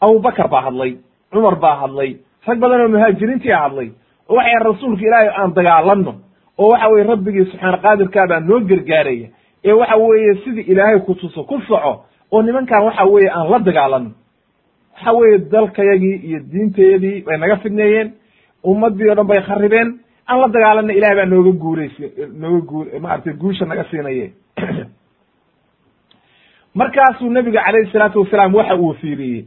Abubakar 0.00 0.48
baa 0.48 0.62
hadlay. 0.66 0.92
Cumar 1.32 1.56
baa 1.64 1.76
hadlay. 1.82 2.10
Rag 2.46 2.58
badan 2.62 2.80
oo 2.80 2.88
muhaajiriintii 2.88 3.50
hadlay. 3.62 3.88
Oo 4.28 4.36
waxay 4.36 4.58
rasuulka 4.64 5.02
ilaahay 5.06 5.28
aan 5.40 5.54
dagaalanno 5.54 6.12
oo 6.58 6.68
waxa 6.72 6.88
weye 6.92 7.04
rabbigii 7.10 7.44
subxaana 7.50 7.78
qaadirkaa 7.84 8.26
baa 8.30 8.40
noo 8.48 8.60
gargaaraya 8.70 9.28
ee 9.64 9.72
waxa 9.80 9.96
weeye 9.96 10.34
sidii 10.44 10.64
ilaahay 10.72 11.00
ku 11.06 11.14
tuso 11.14 11.44
ku 11.44 11.60
soco 11.68 11.92
oo 12.32 12.42
nimankan 12.42 12.82
waxa 12.84 13.04
weeye 13.04 13.30
aan 13.30 13.50
la 13.50 13.58
dagaalano 13.58 14.10
waxa 14.94 15.12
weeye 15.18 15.38
dalkayagii 15.52 16.16
iyo 16.28 16.38
diintayadii 16.52 17.22
bay 17.26 17.36
naga 17.38 17.56
fidneeyeen 17.56 18.08
ummaddii 18.64 19.10
o 19.10 19.14
dhan 19.14 19.26
bay 19.26 19.40
kharibeen 19.48 19.88
aan 20.28 20.38
la 20.40 20.48
dagaalana 20.48 20.92
ilahay 20.98 21.16
baa 21.20 21.26
nooga 21.32 21.52
guulays 21.62 21.94
nooga 22.42 22.60
guu 22.70 22.82
maaragtay 23.02 23.32
guusha 23.42 23.64
naga 23.66 23.84
siinaye 23.90 24.26
markaasuu 26.74 27.30
nebiga 27.30 27.62
calayhi 27.64 27.92
salaatu 27.92 28.20
wasalaam 28.20 28.54
waxa 28.54 28.76
uu 28.76 28.92
fiiriyey. 28.94 29.44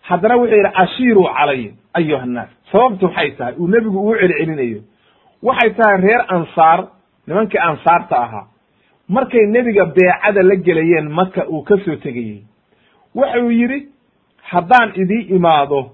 Haddana 0.00 0.36
wuxuu 0.36 0.56
yidhi 0.56 0.70
ashiiruu 0.74 1.24
calaya 1.36 1.70
ayuha 1.94 2.22
annaas 2.22 2.48
sababtu 2.72 3.06
maxay 3.08 3.30
tahay? 3.30 3.54
Uu 3.58 3.68
nebigu 3.68 4.00
uu 4.08 4.14
celcelinayo. 4.16 4.80
Waxay 5.42 5.70
tahay 5.70 6.00
reer 6.00 6.24
ansaar 6.28 6.88
nimankii 7.26 7.58
ansaarta 7.58 8.16
ahaa. 8.18 8.46
Markay 9.08 9.46
nebiga 9.46 9.84
beecada 9.86 10.42
la 10.42 10.56
gelayeen 10.56 11.08
maka 11.10 11.46
uu 11.48 11.62
ka 11.62 11.76
soo 11.84 11.96
tegayey. 11.96 12.42
Wuxuu 13.14 13.50
yidhi 13.50 13.88
haddaan 14.42 14.92
idii 14.94 15.22
imaado 15.36 15.90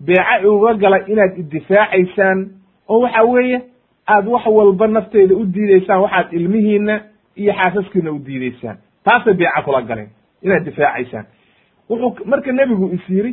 beeca 0.00 0.48
uga 0.48 0.74
gala 0.74 0.98
inaad 1.06 1.38
iddifaacaysaan 1.38 2.50
oo 2.88 3.00
waxa 3.00 3.22
weeye 3.22 3.60
aad 4.08 4.26
wax 4.28 4.46
walba 4.46 4.86
nafteeda 4.86 5.34
u 5.34 5.44
diidaysaan 5.44 6.00
waxaad 6.00 6.32
ilmihiina 6.32 7.00
iyo 7.36 7.52
xaasaskiina 7.52 8.10
u 8.12 8.18
diidaysaan 8.18 8.76
taasay 9.06 9.34
beeca 9.40 9.62
kula 9.66 9.80
galeen 9.88 10.10
inaad 10.44 10.64
difaacaysaan 10.68 11.26
wuxuu 11.90 12.24
marka 12.30 12.52
nebigu 12.52 12.86
is 12.96 13.04
yidhi 13.16 13.32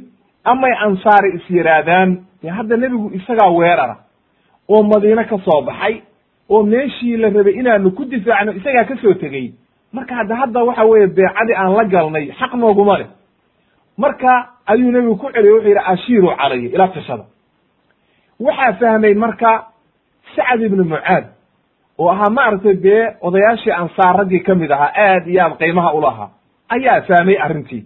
amay 0.51 0.74
ansaari 0.86 1.30
is 1.38 1.45
yidhaahdaan 1.49 2.09
dee 2.41 2.49
hadda 2.57 2.78
nebigu 2.84 3.07
isagaa 3.17 3.49
weerara 3.59 3.95
oo 4.69 4.84
madiine 4.84 5.24
ka 5.32 5.38
soo 5.45 5.61
baxay 5.61 5.95
oo 6.49 6.63
meeshii 6.63 7.17
la 7.17 7.30
rabay 7.30 7.53
inaanu 7.59 7.91
ku 7.97 8.05
difaacno 8.05 8.51
isagaa 8.59 8.84
ka 8.89 8.95
soo 9.01 9.13
tegey 9.13 9.47
marka 9.93 10.15
hadda 10.15 10.36
hadda 10.36 10.63
waxa 10.63 10.84
weeye 10.91 11.07
beecadii 11.07 11.55
aan 11.61 11.74
la 11.78 11.84
galnay 11.86 12.26
xaq 12.39 12.53
nooguma 12.53 12.97
leh. 12.97 13.07
Marka 13.97 14.30
ayuu 14.65 14.91
nebigu 14.91 15.15
ku 15.21 15.28
celiyay 15.34 15.53
wuxuu 15.53 15.69
yidhi 15.69 15.84
ashiiru 15.93 16.28
calaya 16.38 16.69
ila 16.76 16.88
tashada 16.88 17.26
waxaa 18.39 18.74
fahmay 18.80 19.13
marka 19.13 19.49
sacd 20.36 20.61
ibnu 20.61 20.84
mucaad 20.84 21.26
oo 21.99 22.09
ahaa 22.11 22.29
maaragtay 22.29 22.73
dee 22.85 23.03
odayaashii 23.21 23.71
ansaar 23.71 24.15
raggii 24.17 24.39
ka 24.39 24.55
mid 24.55 24.71
ahaa 24.71 24.91
aad 25.07 25.27
iyo 25.27 25.41
aad 25.43 25.57
qiimaha 25.57 25.93
ulahaa 25.93 26.29
ayaa 26.69 27.01
fahmay 27.01 27.37
arrintii. 27.45 27.83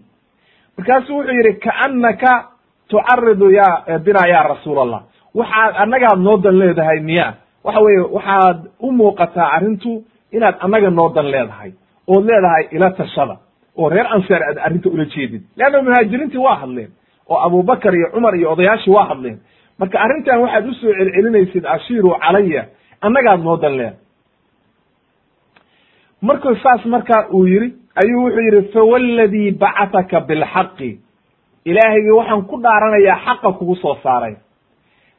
Markaasuu 0.78 1.18
wuxuu 1.18 1.34
yidhi 1.38 1.54
kaannaka 1.54 2.48
tucaridu 2.90 3.52
ya 3.52 4.00
bina 4.06 4.28
ya 4.28 4.44
rasuul 4.44 4.78
allah 4.80 5.02
waxaad 5.36 5.74
annagaad 5.84 6.20
noo 6.20 6.38
dan 6.38 6.56
leedahay 6.60 7.00
miya. 7.00 7.34
Waxa 7.64 7.80
weeye 7.82 8.00
waxaad 8.00 8.60
u 8.80 8.92
muuqataa 8.92 9.50
arrintu 9.56 10.04
inaad 10.32 10.56
annaga 10.60 10.90
noo 10.90 11.10
dan 11.16 11.26
leedahay 11.26 11.72
ood 12.08 12.24
leedahay 12.26 12.64
ila 12.72 12.90
tashada 12.92 13.36
oo 13.78 13.90
reer 13.90 14.08
ansaar 14.16 14.42
aad 14.44 14.58
arrinta 14.66 14.90
ula 14.90 15.06
jeedid 15.06 15.42
leanna 15.58 15.82
muhaajiriintii 15.82 16.38
waa 16.48 16.56
hadleen 16.56 16.90
oo 17.30 17.38
abubakar 17.46 17.96
iyo 17.96 18.08
cumar 18.14 18.36
iyo 18.36 18.52
odayaashii 18.52 18.92
waa 18.94 19.06
hadleen. 19.10 19.38
Marka 19.80 20.00
arrintan 20.00 20.40
waxaad 20.40 20.68
u 20.70 20.74
soo 20.74 20.94
celcelinaysid 20.94 21.66
ashiiru 21.66 22.16
calaya 22.24 22.66
annagaad 23.02 23.42
noo 23.44 23.58
dan 23.58 23.74
leedahay 23.78 23.96
markuu 26.22 26.56
saas 26.64 26.86
markaa 26.86 27.28
uu 27.34 27.46
yidhi 27.46 27.74
ayuu 27.96 28.24
wuxuu 28.24 28.42
yidhi 28.48 28.62
fawalladii 28.74 29.52
bacataka 29.52 30.20
bilxaqi. 30.22 31.00
Ilaahaygi 31.66 32.12
waxaan 32.12 32.42
ku 32.50 32.58
dhaaranayaa 32.64 33.20
xaqa 33.26 33.52
kugu 33.58 33.76
soo 33.76 33.96
saaray. 34.04 34.36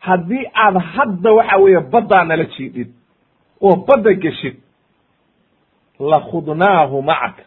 Haddii 0.01 0.45
aad 0.55 0.77
hadda 0.95 1.33
waxa 1.33 1.57
weeye 1.59 1.81
baddaa 1.81 2.25
nala 2.25 2.45
jiidhid 2.45 2.89
oo 3.61 3.77
badda 3.77 4.13
geshid 4.15 4.57
lakhudnaahu 6.01 7.03
macaka 7.03 7.43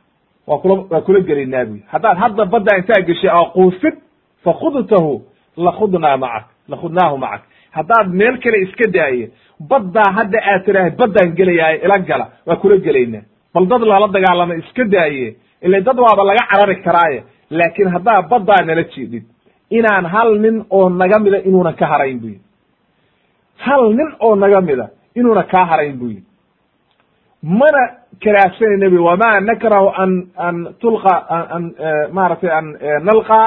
waa 0.47 0.57
kula 0.57 0.73
waa 0.91 1.01
kula 1.01 1.19
gelaynaa 1.19 1.65
buyi 1.65 1.83
haddaad 1.87 2.17
hadda 2.17 2.45
baddaa 2.45 2.77
intaa 2.77 3.01
geshay 3.07 3.31
oo 3.39 3.45
quusid 3.55 3.95
fakhudtahu 4.43 5.21
lakhudnaa 5.57 6.17
macak 6.17 6.45
lakhudnaahu 6.67 7.17
macak. 7.17 7.41
Haddaad 7.71 8.07
meel 8.19 8.37
kale 8.43 8.57
iska 8.61 8.87
daaye 8.91 9.31
baddaa 9.69 10.09
hadda 10.17 10.37
aad 10.51 10.61
tidhaahay 10.65 10.91
baddaan 11.01 11.29
gelayaaye 11.37 11.77
ila 11.85 11.97
gala 12.09 12.25
waa 12.47 12.55
kula 12.61 12.77
gelaynaa 12.77 13.23
bal 13.53 13.65
dad 13.71 13.81
lala 13.91 14.07
dagaalama 14.07 14.55
iska 14.61 14.83
daaye 14.93 15.35
ile 15.61 15.81
dad 15.81 15.97
waaba 15.99 16.23
laga 16.23 16.43
carari 16.51 16.75
karaaye. 16.85 17.23
Laakiin 17.51 17.89
haddaa 17.95 18.21
baddaa 18.31 18.61
nala 18.65 18.83
jeedid 18.93 19.23
inaan 19.77 20.05
hal 20.13 20.29
nin 20.43 20.65
oo 20.69 20.89
naga 20.89 21.19
mida 21.19 21.37
inuuna 21.47 21.73
ka 21.73 21.85
harayn 21.91 22.19
bu 22.21 22.27
yidhi 22.27 22.41
hal 23.65 23.83
nin 23.97 24.09
oo 24.19 24.35
naga 24.35 24.61
mida 24.61 24.85
inuuna 25.15 25.43
kaa 25.43 25.65
harayn 25.71 25.97
bu 25.99 26.05
yidhi 26.13 26.25
mana 27.43 27.81
karaahsanayna 28.23 28.89
bu 28.93 29.03
wama 29.05 29.39
nakrahu 29.49 29.87
an 30.03 30.11
an 30.47 30.55
tulqa 30.81 31.13
an 31.55 31.63
maaragtay 32.15 32.49
an 32.59 32.65
nalqa 33.09 33.41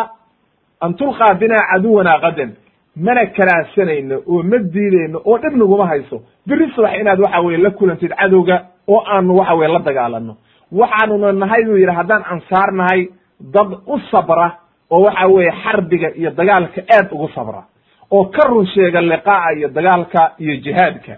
an 0.84 0.94
tulqaa 1.00 1.34
bina 1.40 1.56
caduwana 1.70 2.14
qadan 2.24 2.50
mana 2.96 3.26
karaahsanayno 3.26 4.16
oo 4.26 4.42
ma 4.42 4.58
diideyno 4.58 5.18
oo 5.24 5.38
dhib 5.38 5.54
naguma 5.56 5.86
hayso. 5.86 6.22
Beri 6.46 6.70
subax 6.74 6.94
inaad 7.00 7.20
waxa 7.20 7.40
weye 7.40 7.58
la 7.58 7.70
kulantid 7.70 8.12
cadowga 8.14 8.56
oo 8.88 9.02
aanu 9.06 9.36
waxa 9.36 9.54
weye 9.54 9.72
la 9.72 9.78
dagaalano 9.78 10.36
waxaanuna 10.72 11.32
nahay 11.32 11.64
buu 11.64 11.76
yidhi 11.76 11.94
haddaan 11.94 12.22
ansaar 12.32 12.72
nahay 12.72 13.08
dad 13.40 13.70
u 13.86 13.98
sabra 14.10 14.58
oo 14.90 15.00
waxa 15.02 15.26
weeye 15.26 15.52
xarbiga 15.62 16.08
iyo 16.16 16.30
dagaalka 16.30 16.80
aad 16.96 17.08
ugu 17.12 17.28
sabra 17.34 17.62
oo 18.10 18.24
ka 18.24 18.48
run 18.48 18.66
sheega 18.66 19.00
liqaa'a 19.00 19.52
iyo 19.58 19.68
dagaalka 19.68 20.32
iyo 20.38 20.56
jihaadka. 20.64 21.14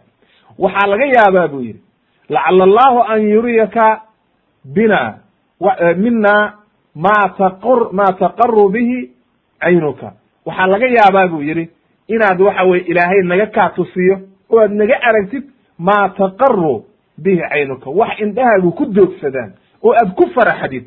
Waxaa 0.59 0.87
laga 0.87 1.05
yaabaa 1.17 1.49
buu 1.49 1.61
yidhi 1.61 1.81
lacala 2.29 2.65
allahu 2.65 2.99
an 3.13 3.21
yuriyaka 3.29 4.01
bina 4.65 5.19
mina 5.97 6.55
ma 6.95 7.15
taqr 7.39 7.93
ma 7.93 8.07
taqaru 8.19 8.69
bihi 8.73 9.11
caynuka 9.61 10.13
waxaa 10.47 10.67
laga 10.67 10.87
yaabaa 10.87 11.29
buu 11.29 11.43
yidhi 11.43 11.69
inaad 12.09 12.41
waxa 12.41 12.63
weye 12.65 12.83
ilaahay 12.85 13.23
naga 13.23 13.47
kaa 13.47 13.69
tusiyo 13.71 14.21
oo 14.51 14.61
aad 14.61 14.73
naga 14.73 14.97
aragtid 15.03 15.45
ma 15.79 16.09
taqaru 16.09 16.85
bihi 17.19 17.41
caynuka. 17.51 17.91
Wax 17.91 18.21
indhahaagu 18.21 18.73
ku 18.73 18.85
doogsadaan 18.87 19.53
oo 19.83 19.93
aad 19.93 20.15
ku 20.15 20.27
faraxdid 20.35 20.85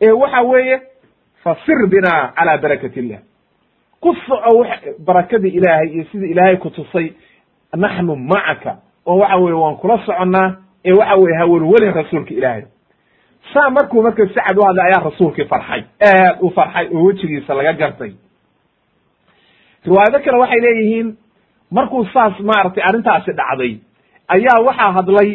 ee 0.00 0.10
waxa 0.10 0.40
weeye 0.42 0.80
fasir 1.44 1.86
bina 1.88 2.32
calaa 2.36 2.58
barakat 2.58 2.96
illah 2.96 3.18
ku 4.00 4.14
soco 4.26 4.66
barakadii 5.06 5.48
ilaahay 5.58 5.88
iyo 5.88 6.04
sidii 6.12 6.30
ilaahay 6.30 6.56
ku 6.56 6.70
tusay 6.70 7.12
naxnu 7.76 8.16
macaka 8.16 8.76
oo 9.06 9.18
waxa 9.18 9.36
weye 9.36 9.54
waan 9.54 9.76
kula 9.76 9.98
soconnaa 10.06 10.56
ee 10.84 10.92
waxa 10.92 11.14
weye 11.16 11.36
hawelwelin 11.38 11.92
rasuulka 11.94 12.34
ilaahay. 12.34 12.62
Saa 13.54 13.70
markuu 13.70 14.02
marka 14.02 14.26
sacad 14.34 14.58
u 14.58 14.62
hadlay 14.66 14.86
ayaa 14.86 15.04
rasuulkii 15.10 15.44
farxay 15.44 15.82
aad 16.02 16.36
u 16.40 16.50
farxay 16.50 16.86
oo 16.94 17.04
wejigiisa 17.04 17.54
laga 17.54 17.72
gartay 17.72 18.12
riwaayado 19.88 20.18
kale 20.24 20.38
waxay 20.42 20.60
leeyihiin 20.66 21.08
markuu 21.76 22.04
saas 22.14 22.40
maaragtay 22.50 22.82
arrintaasi 22.88 23.32
dhacday 23.40 23.72
ayaa 24.34 24.58
waxaa 24.68 24.92
hadlay 24.98 25.30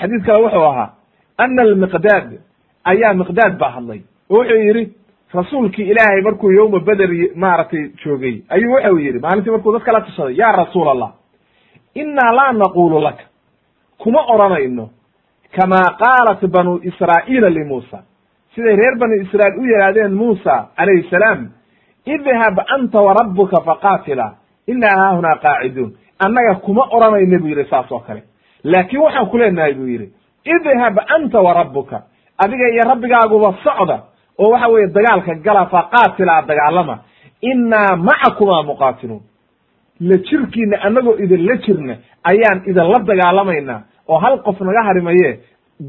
xadiis 0.00 0.22
kale 0.26 0.38
wuxuu 0.44 0.64
ahaa 0.70 0.88
ana 1.42 1.62
almiqdaad 1.62 2.28
ayaa 2.92 3.14
miqdaad 3.20 3.54
baa 3.60 3.70
hadlay 3.76 4.00
oo 4.30 4.38
wuxuu 4.38 4.60
yidhi 4.66 4.84
rasuulkii 5.34 5.88
ilaahay 5.92 6.20
markuu 6.26 6.50
yowma 6.58 6.80
beder 6.88 7.10
maaragtay 7.44 7.84
joogay 8.04 8.36
ayuu 8.54 8.72
wuxuu 8.74 8.98
yidhi 9.06 9.18
maalintii 9.24 9.50
markuu 9.56 9.72
dadka 9.76 9.92
la 9.92 10.00
tashaday 10.00 10.36
ya 10.42 10.52
rasuul 10.52 10.88
allah 10.88 11.10
innaa 11.94 12.32
laa 12.38 12.52
naqulu 12.52 13.00
laka 13.06 13.24
kuma 14.02 14.20
odhanayno 14.34 14.84
kamaa 15.56 15.88
qaalat 16.02 16.40
banu 16.54 16.72
israa'iila 16.90 17.48
limuusa 17.56 17.98
siday 18.54 18.76
reer 18.80 18.94
banu 19.00 19.14
israa'iil 19.24 19.60
u 19.60 19.64
yidhaahdeen 19.70 20.14
muusa 20.14 20.54
calayhi 20.78 21.08
salaam 21.10 21.40
idhab 22.14 22.56
anta 22.74 22.98
warabbuka 23.06 23.60
faqaatila 23.68 24.26
inaa 24.72 24.96
haahunaa 25.02 25.36
qaaciduun. 25.44 25.90
Annaga 26.24 26.54
kuma 26.64 26.82
odhanayna 26.96 27.38
buu 27.42 27.48
yidhi 27.52 27.64
saas 27.70 27.92
oo 27.92 28.00
kale. 28.06 28.22
Laakiin 28.64 29.00
waxaan 29.02 29.26
ku 29.30 29.36
leenahay 29.38 29.74
buu 29.74 29.86
yidhi 29.88 30.06
idhab 30.54 30.96
anta 31.16 31.38
warabbuka 31.46 31.96
adiga 32.44 32.66
iyo 32.74 32.82
rabbigaaguba 32.90 33.54
socda 33.64 33.96
oo 34.38 34.50
waxa 34.50 34.68
weeye 34.68 34.88
dagaalka 34.96 35.34
gala 35.34 35.66
faqaatilaa 35.66 36.42
dagaalama. 36.50 36.96
Innaa 37.50 37.96
macakumaa 37.96 38.62
muqaatiluun. 38.62 39.22
La 40.00 40.16
jirkiina 40.28 40.76
annagoo 40.86 41.16
idinla 41.24 41.56
jirna 41.64 41.94
ayaan 42.30 42.58
idinla 42.70 42.98
dagaalamaynaa 43.10 43.80
oo 44.08 44.18
hal 44.18 44.38
qof 44.46 44.60
naga 44.60 44.82
harimaye 44.88 45.30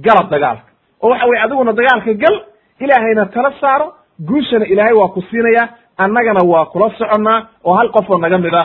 gala 0.06 0.24
dagaalka. 0.34 0.70
Oo 1.04 1.10
waxa 1.12 1.26
weye 1.30 1.42
adiguna 1.46 1.74
dagaalka 1.74 2.14
gal 2.24 2.36
ilaahayna 2.84 3.26
tala 3.34 3.52
saaro 3.62 3.88
guushana 4.28 4.66
ilaahay 4.66 4.94
waa 4.94 5.08
ku 5.16 5.22
siinaya 5.30 5.64
annagana 5.98 6.42
waa 6.52 6.66
kula 6.66 6.90
soconnaa 6.98 7.48
oo 7.64 7.74
hal 7.74 7.90
qofoo 7.92 8.18
naga 8.18 8.38
mida 8.38 8.62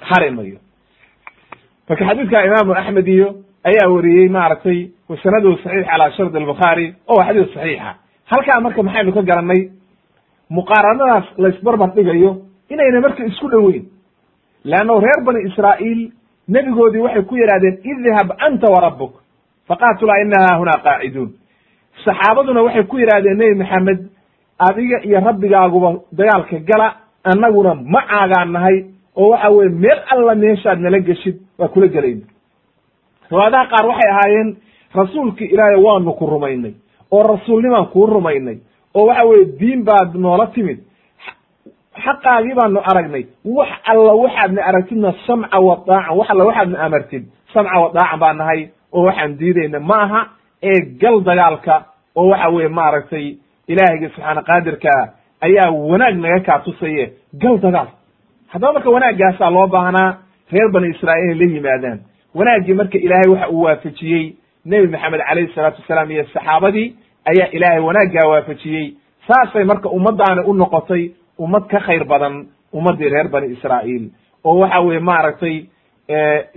harimayo 0.00 0.58
marka 1.88 2.04
xadiidka 2.08 2.44
imaamu 2.46 2.72
axmed 2.74 3.08
iyo 3.08 3.28
ayaa 3.64 3.88
wariyey 3.94 4.28
maaragtay 4.28 4.78
wasanadu 5.08 5.56
saxiix 5.62 5.86
calaa 5.90 6.10
shardi 6.16 6.38
albukhaari 6.38 6.86
oo 7.08 7.16
waa 7.18 7.26
xadiis 7.28 7.54
saxiixa 7.54 7.94
halkaa 8.32 8.60
marka 8.60 8.82
maxaynu 8.82 9.12
ka 9.12 9.22
garanay 9.22 9.62
muqaaranadaas 10.50 11.24
laysbarbar 11.38 11.90
dhigayo 11.96 12.30
inayna 12.68 13.00
marka 13.00 13.24
isku 13.30 13.48
dhoweyn 13.48 13.84
leanno 14.64 15.00
reer 15.00 15.20
bani 15.26 15.40
israa'iil 15.48 16.00
nebigoodii 16.48 17.00
waxay 17.06 17.22
ku 17.22 17.36
yidhahdeen 17.36 17.76
idhab 17.92 18.28
anta 18.46 18.66
warabbuk 18.74 19.12
faqaatulaa 19.68 20.20
ina 20.24 20.40
qaaciduun. 20.84 21.30
Saxaabaduna 22.04 22.62
waxay 22.62 22.84
ku 22.84 22.96
yidhahdeen 22.98 23.38
nebi 23.38 23.54
maxamed 23.62 24.00
adiga 24.58 24.98
iyo 25.04 25.20
rabbigaaguba 25.20 25.94
dagaalka 26.12 26.58
gala 26.68 26.88
annaguna 27.24 27.74
macaagaan 27.74 28.52
nahay 28.52 28.76
oo 29.16 29.28
waxa 29.30 29.48
weye 29.50 29.68
meel 29.68 29.98
alla 30.12 30.34
meeshaad 30.34 30.78
nala 30.80 30.98
geshid 31.00 31.36
waa 31.58 31.68
kula 31.68 31.86
gelayna 31.88 32.26
riwaayadaha 33.30 33.66
qaar 33.72 33.86
waxay 33.90 34.10
ahaayeen 34.12 34.56
rasuulki 34.94 35.44
ilaahay 35.44 35.76
waanu 35.86 36.12
ku 36.18 36.26
rumaynay 36.26 36.74
oo 37.10 37.22
rasuulnimaan 37.22 37.86
kuu 37.92 38.06
rumaynay 38.06 38.58
oo 38.94 39.06
waxa 39.06 39.24
weye 39.24 39.44
diin 39.60 39.84
baad 39.84 40.14
noola 40.14 40.46
timid. 40.46 40.78
Xaqaagii 42.04 42.54
baanu 42.58 42.80
aragnay. 42.90 43.24
Wax 43.44 43.68
alla 43.90 44.12
waxaadna 44.22 44.62
aragtidna 44.68 45.12
samca 45.26 45.58
wa 45.60 45.76
daacan 45.86 46.16
wax 46.18 46.28
alla 46.30 46.44
waxaadna 46.44 46.78
amartid 46.86 47.24
samca 47.54 47.78
wa 47.82 47.88
daacan 47.94 48.18
baa 48.20 48.32
nahay 48.34 48.60
oo 48.92 49.02
waxaan 49.06 49.36
diidayna. 49.38 49.80
Ma 49.80 49.96
aha 50.04 50.20
ee 50.62 50.80
gal 51.02 51.20
dagaalka 51.28 51.74
oo 52.16 52.28
waxa 52.32 52.48
weye 52.54 52.68
maaragtay 52.68 53.26
ilaahayga 53.72 54.08
subxaana 54.08 54.42
qaadirkaa 54.42 55.02
ayaa 55.46 55.70
wanaag 55.70 56.16
naga 56.24 56.40
kaa 56.48 56.58
tusaye 56.66 57.12
gal 57.42 57.58
dagaal 57.64 57.88
haddaba 58.52 58.72
marka 58.72 58.90
wanaaggaasaa 58.90 59.50
loo 59.56 59.66
baahnaa 59.66 60.10
reer 60.52 60.68
bani 60.74 60.88
israa'iil 60.94 61.30
inay 61.30 61.48
la 61.48 61.54
yimaadaan 61.54 61.98
wanaaggii 62.34 62.74
marka 62.80 62.98
ilaahay 62.98 63.30
waxa 63.32 63.48
uu 63.50 63.62
waafajiyey 63.62 64.24
nebi 64.64 64.86
maxamed 64.94 65.20
calayhi 65.28 65.52
salaatu 65.54 65.80
wasalaam 65.82 66.10
iyo 66.10 66.24
saxaabadii 66.34 66.86
ayaa 67.30 67.48
ilaahay 67.56 67.80
wanaaggaa 67.88 68.28
waafajiyey 68.32 68.86
saasay 69.28 69.64
marka 69.64 69.88
ummaddaani 69.88 70.40
u 70.50 70.54
noqotay 70.54 71.10
ummad 71.38 71.64
ka 71.72 71.80
khayr 71.86 72.04
badan 72.04 72.46
ummaddii 72.72 73.08
reer 73.14 73.28
bani 73.28 73.46
israa'iil 73.56 74.04
oo 74.44 74.58
waxa 74.62 74.80
weye 74.80 75.00
maaragtay 75.10 75.56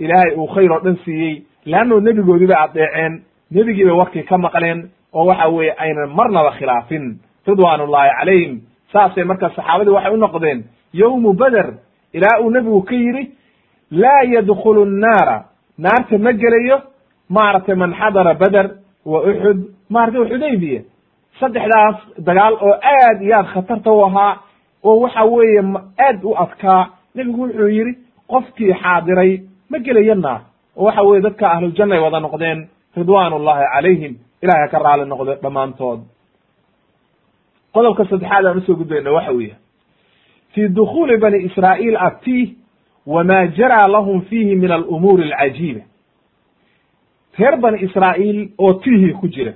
ilaahay 0.04 0.34
uu 0.36 0.46
khayr 0.54 0.72
oo 0.72 0.80
dhan 0.84 0.96
siiyey 1.04 1.42
leanno 1.66 2.00
nebigoodii 2.00 2.46
bay 2.46 2.56
adeeceen 2.64 3.22
nebigii 3.50 3.84
bay 3.84 3.94
warkii 4.00 4.22
ka 4.22 4.38
maqleen 4.38 4.88
oo 5.18 5.24
waxa 5.30 5.46
weeye 5.48 5.72
aynan 5.84 6.10
marnaba 6.18 6.50
khilaafin 6.58 7.04
ridwaan 7.48 7.80
ullahi 7.86 8.10
calayhim. 8.18 8.52
Saasay 8.92 9.24
marka 9.24 9.46
saxaabadii 9.56 9.94
waxay 9.96 10.12
u 10.14 10.16
noqdeen 10.24 10.58
yowmu 11.00 11.32
beder 11.42 11.66
ilaa 12.16 12.40
uu 12.42 12.50
nebigu 12.50 12.82
ka 12.88 12.94
yidhi 12.94 13.24
laa 14.02 14.22
yadkhulu 14.34 14.84
nnaara 14.84 15.36
naarta 15.78 16.18
ma 16.18 16.32
gelayo 16.32 16.76
maaragtay 17.36 17.74
man 17.74 17.92
xadara 18.00 18.34
beder 18.42 18.66
wa 19.10 19.18
uxud 19.30 19.58
maaragtay 19.94 20.24
xudaybiya 20.30 20.80
saddexdaas 21.40 21.96
dagaal 22.28 22.54
oo 22.66 22.74
aad 22.96 23.18
iyo 23.22 23.34
aad 23.38 23.46
khatarta 23.54 23.90
u 23.92 24.00
ahaa 24.06 24.32
oo 24.84 24.96
waxa 25.04 25.24
weeye 25.24 25.62
aad 26.06 26.18
u 26.24 26.34
adkaa 26.44 26.82
nebigu 27.14 27.42
wuxuu 27.42 27.68
yidhi 27.76 27.92
qofkii 28.32 28.72
xaadiray 28.82 29.32
ma 29.70 29.78
gelayo 29.78 30.14
naar. 30.14 30.40
Oo 30.76 30.84
waxa 30.86 31.02
weye 31.02 31.20
dadka 31.26 31.44
ahluljanna 31.54 31.94
ay 31.94 32.00
wada 32.02 32.20
noqdeen 32.20 32.58
ridwaan 32.96 33.32
ullahi 33.32 33.64
calayhim 33.74 34.14
ilahay 34.42 34.62
ha 34.62 34.68
ka 34.68 34.78
raali 34.78 35.04
noqdo 35.08 35.34
dhammaantood. 35.42 36.00
Qodobka 37.74 38.04
saddexaad 38.04 38.46
aan 38.46 38.58
u 38.58 38.60
soo 38.66 38.76
gudbayna 38.76 39.12
waxa 39.12 39.32
weeye 39.32 39.54
fi 40.54 40.68
dukhuuli 40.68 41.16
bani 41.18 41.38
israa'iil 41.48 41.96
atiih 41.96 42.48
wama 43.06 43.46
jaraa 43.58 43.88
lahum 43.88 44.20
fiihi 44.22 44.54
min 44.56 44.70
alumuuri 44.72 45.32
alcajiiba 45.32 45.80
reer 47.38 47.56
bani 47.60 47.78
israa'iil 47.86 48.48
oo 48.58 48.72
tiihii 48.74 49.12
ku 49.20 49.28
jira 49.28 49.52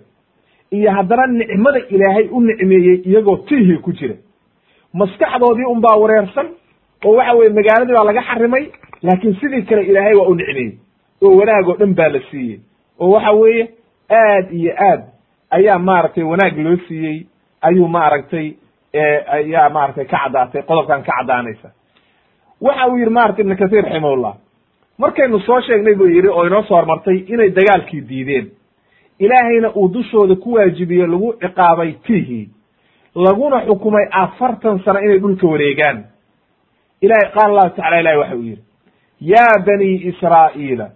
iyo 0.70 0.91
haddana 0.91 1.26
nicmada 1.26 1.78
ilaahay 1.91 2.28
u 2.30 2.41
nicmeeyey 2.41 3.03
iyagoo 3.07 3.37
tiihii 3.37 3.78
ku 3.78 3.93
jira. 3.93 4.14
Maskaxdoodii 4.95 5.64
un 5.72 5.80
baa 5.80 5.97
wareersan 5.97 6.49
oo 7.05 7.16
waxa 7.16 7.35
weye 7.35 7.51
magaaladii 7.51 7.95
baa 7.95 8.05
laga 8.05 8.22
xarimay 8.22 8.64
laakiin 9.03 9.35
sidii 9.41 9.62
kale 9.62 9.83
ilaahay 9.83 10.14
waa 10.14 10.28
u 10.28 10.35
nicmeeyey 10.35 10.78
oo 11.22 11.37
wanaag 11.39 11.68
oo 11.68 11.76
dhan 11.76 11.95
baa 11.95 12.09
la 12.09 12.20
siiyey. 12.30 12.61
Oo 13.01 13.11
waxa 13.11 13.33
weeye 13.33 13.68
aad 14.20 14.52
iyo 14.52 14.72
aad 14.90 15.02
ayaa 15.50 15.78
maaragtay 15.78 16.24
wanaag 16.24 16.56
loo 16.58 16.76
siiyey 16.88 17.26
ayuu 17.62 17.88
maaragtay 17.88 18.52
ayaa 19.36 19.68
maaragtay 19.70 20.04
ka 20.04 20.18
caddaatay 20.18 20.62
qodobkan 20.62 21.02
ka 21.02 21.12
caddaanaysa. 21.18 21.68
Waxa 22.60 22.86
uu 22.88 22.96
yidhi 22.98 23.10
maratay 23.10 23.42
ibnu 23.44 23.56
kathir 23.56 23.84
raximahullah 23.84 24.34
markaynu 24.98 25.40
soo 25.40 25.60
sheegnay 25.60 25.94
buu 25.94 26.06
yidhi 26.06 26.28
oo 26.28 26.46
inoo 26.46 26.62
soo 26.62 26.76
hormartay 26.76 27.16
inay 27.26 27.50
dagaalkii 27.50 28.00
diideen. 28.08 28.50
Ilaahayna 29.18 29.70
uu 29.74 29.88
dushooda 29.88 30.34
ku 30.36 30.52
waajibiye 30.52 31.06
lagu 31.06 31.32
ciqaabay 31.40 31.92
tihi 32.06 32.48
laguna 33.14 33.60
xukumay 33.66 34.06
afartan 34.10 34.78
sano 34.84 35.00
inay 35.00 35.18
dhulka 35.18 35.46
wareegaan. 35.46 36.04
Ilahay 37.00 37.30
qaala 37.34 37.48
allahu 37.50 37.70
tacala 37.76 38.00
ilahi 38.00 38.16
waxa 38.18 38.36
uu 38.36 38.42
yidhi 38.42 38.62
yaa 39.20 39.58
bani 39.66 39.90
israa'iila 40.10 40.86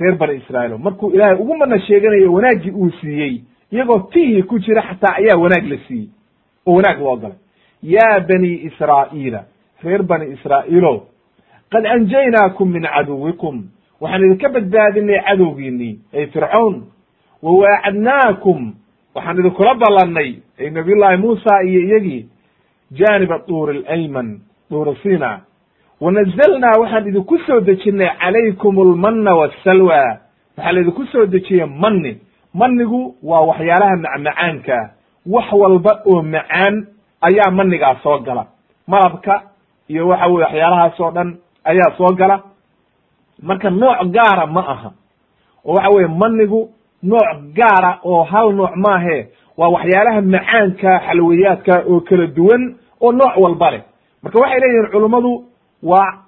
reer 0.00 0.16
bani 0.16 0.36
israa'iil. 0.36 0.78
Markuu 0.78 1.10
ilaahay 1.10 1.36
ugu 1.40 1.56
mana 1.56 1.78
sheeganayo 1.80 2.32
wanaaggii 2.32 2.70
uu 2.70 2.90
siiyey 3.00 3.42
iyagoo 3.72 3.98
tihi 4.12 4.42
ku 4.42 4.58
jira 4.58 4.82
xataa 4.82 5.16
ayaa 5.16 5.36
wanaag 5.36 5.66
la 5.68 5.76
siiyey. 5.88 6.08
Oo 6.66 6.74
wanaag 6.74 6.98
loo 7.00 7.16
galay. 7.16 7.36
Yaa 7.82 8.20
bani 8.20 8.52
israa'iila 8.68 9.44
reer 9.84 10.02
bani 10.02 10.32
israa'iilo 10.34 11.06
qad 11.70 11.86
anjaynaakum 11.86 12.70
min 12.72 12.82
caduwikum. 12.82 13.64
Waxaan 14.00 14.24
idinka 14.24 14.48
badbaadinay 14.48 15.20
cadowgiinii 15.26 15.98
ay 16.14 16.26
fircawn 16.26 16.82
wa 17.42 17.52
waacadnaakum. 17.52 18.74
Waxaan 19.14 19.38
idinkula 19.38 19.74
ballannay 19.74 20.34
ay 20.60 20.70
nabiyullaahi 20.70 21.16
muusa 21.16 21.62
iyo 21.64 21.80
iyagii. 21.80 22.26
Jaaniba 22.92 23.38
duuri 23.48 23.84
alayman 23.86 24.40
duuri 24.70 24.96
sina 25.02 25.40
wanazalnaa 26.00 26.78
waxaan 26.80 27.08
idinku 27.08 27.38
soo 27.46 27.60
dejinnay 27.60 28.08
calaykum 28.20 28.78
almanna 28.78 29.34
wassalwa 29.34 30.18
waxaa 30.56 30.72
laidinku 30.72 31.06
soo 31.06 31.26
dejiyey 31.26 31.66
manni 31.66 32.18
mannigu 32.54 33.14
waa 33.22 33.40
waxyaalaha 33.40 33.96
macmacaankaa 33.96 34.90
wax 35.26 35.52
walba 35.52 36.00
oo 36.06 36.22
macaan 36.22 36.86
ayaa 37.20 37.50
manigaa 37.50 37.96
soo 38.02 38.18
gala 38.18 38.46
malabka 38.86 39.42
iyo 39.88 40.08
waxa 40.08 40.26
weye 40.26 40.44
waxyaalahaas 40.44 41.00
oo 41.00 41.10
dhan 41.10 41.36
ayaa 41.64 41.96
soo 41.98 42.12
gala 42.14 42.42
marka 43.42 43.70
nooc 43.70 43.98
gaara 44.14 44.46
ma 44.46 44.60
aha 44.68 44.90
oo 45.64 45.74
waxa 45.74 45.90
weye 45.90 46.08
manigu 46.08 46.70
nooc 47.02 47.38
gaara 47.54 47.98
oo 48.04 48.22
hal 48.22 48.52
nooc 48.54 48.76
maahe 48.76 49.28
waa 49.56 49.68
waxyaalaha 49.68 50.20
macaanka 50.20 51.00
xalwayaadka 51.06 51.82
oo 51.90 52.00
kala 52.00 52.26
duwan 52.26 52.74
oo 53.00 53.12
nooc 53.12 53.36
walba 53.36 53.70
leh 53.70 53.82
marka 54.22 54.38
waxay 54.40 54.60
leeyihiin 54.60 54.90
culummadu 54.92 55.44
waa 55.82 56.24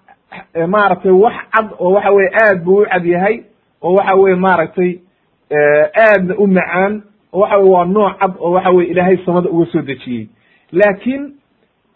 maaragtay 0.69 1.11
wax 1.13 1.35
cad 1.53 1.69
oo 1.79 1.93
waxa 1.93 2.11
weye 2.13 2.31
aad 2.43 2.65
buu 2.65 2.83
u 2.83 2.87
cad 2.87 3.05
yahay 3.07 3.43
oo 3.83 3.95
waxa 3.95 4.15
weye 4.15 4.37
maaragtay 4.37 4.99
aadna 6.07 6.35
u 6.39 6.47
macaan 6.47 7.03
oo 7.33 7.41
waxa 7.41 7.57
weye 7.59 7.71
waa 7.73 7.85
nooc 7.85 8.19
cad 8.19 8.33
oo 8.39 8.51
waxa 8.53 8.71
weye 8.71 8.89
ilaahay 8.91 9.17
samada 9.27 9.49
uga 9.51 9.67
soo 9.73 9.83
dejiyey. 9.83 10.29
Laakiin 10.73 11.35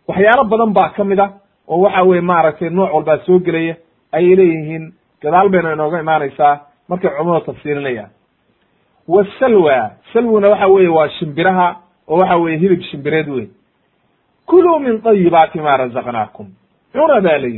waxyaalo 0.09 0.45
badan 0.45 0.73
baa 0.73 0.89
ka 0.89 1.05
mid 1.05 1.21
a 1.21 1.31
oo 1.69 1.81
waxa 1.81 2.03
weye 2.03 2.21
maaragtay 2.21 2.71
nooc 2.71 2.95
walbaa 2.95 3.19
soo 3.27 3.39
gelaya 3.39 3.77
ayay 4.13 4.37
leeyihiin. 4.37 4.93
Gadaal 5.23 5.49
bayna 5.49 5.73
inooga 5.73 6.01
imaanaysaa 6.01 6.61
markay 6.89 7.11
culamada 7.11 7.41
tafsiirinayaan 7.47 8.11
wasalwa 9.09 9.91
salwuna 10.13 10.49
waxa 10.49 10.67
weye 10.67 10.89
waa 10.89 11.09
shimbiraha 11.09 11.77
oo 12.09 12.19
waxa 12.19 12.37
weye 12.37 12.57
hilib 12.59 12.83
shimbireed 12.83 13.29
wey 13.29 13.47
kuluu 14.47 14.79
min 14.79 15.01
طayibaati 15.03 15.61
ma 15.61 15.77
razaqnaakum 15.77 16.47
cuna 16.95 17.21
baa 17.21 17.39
la 17.39 17.49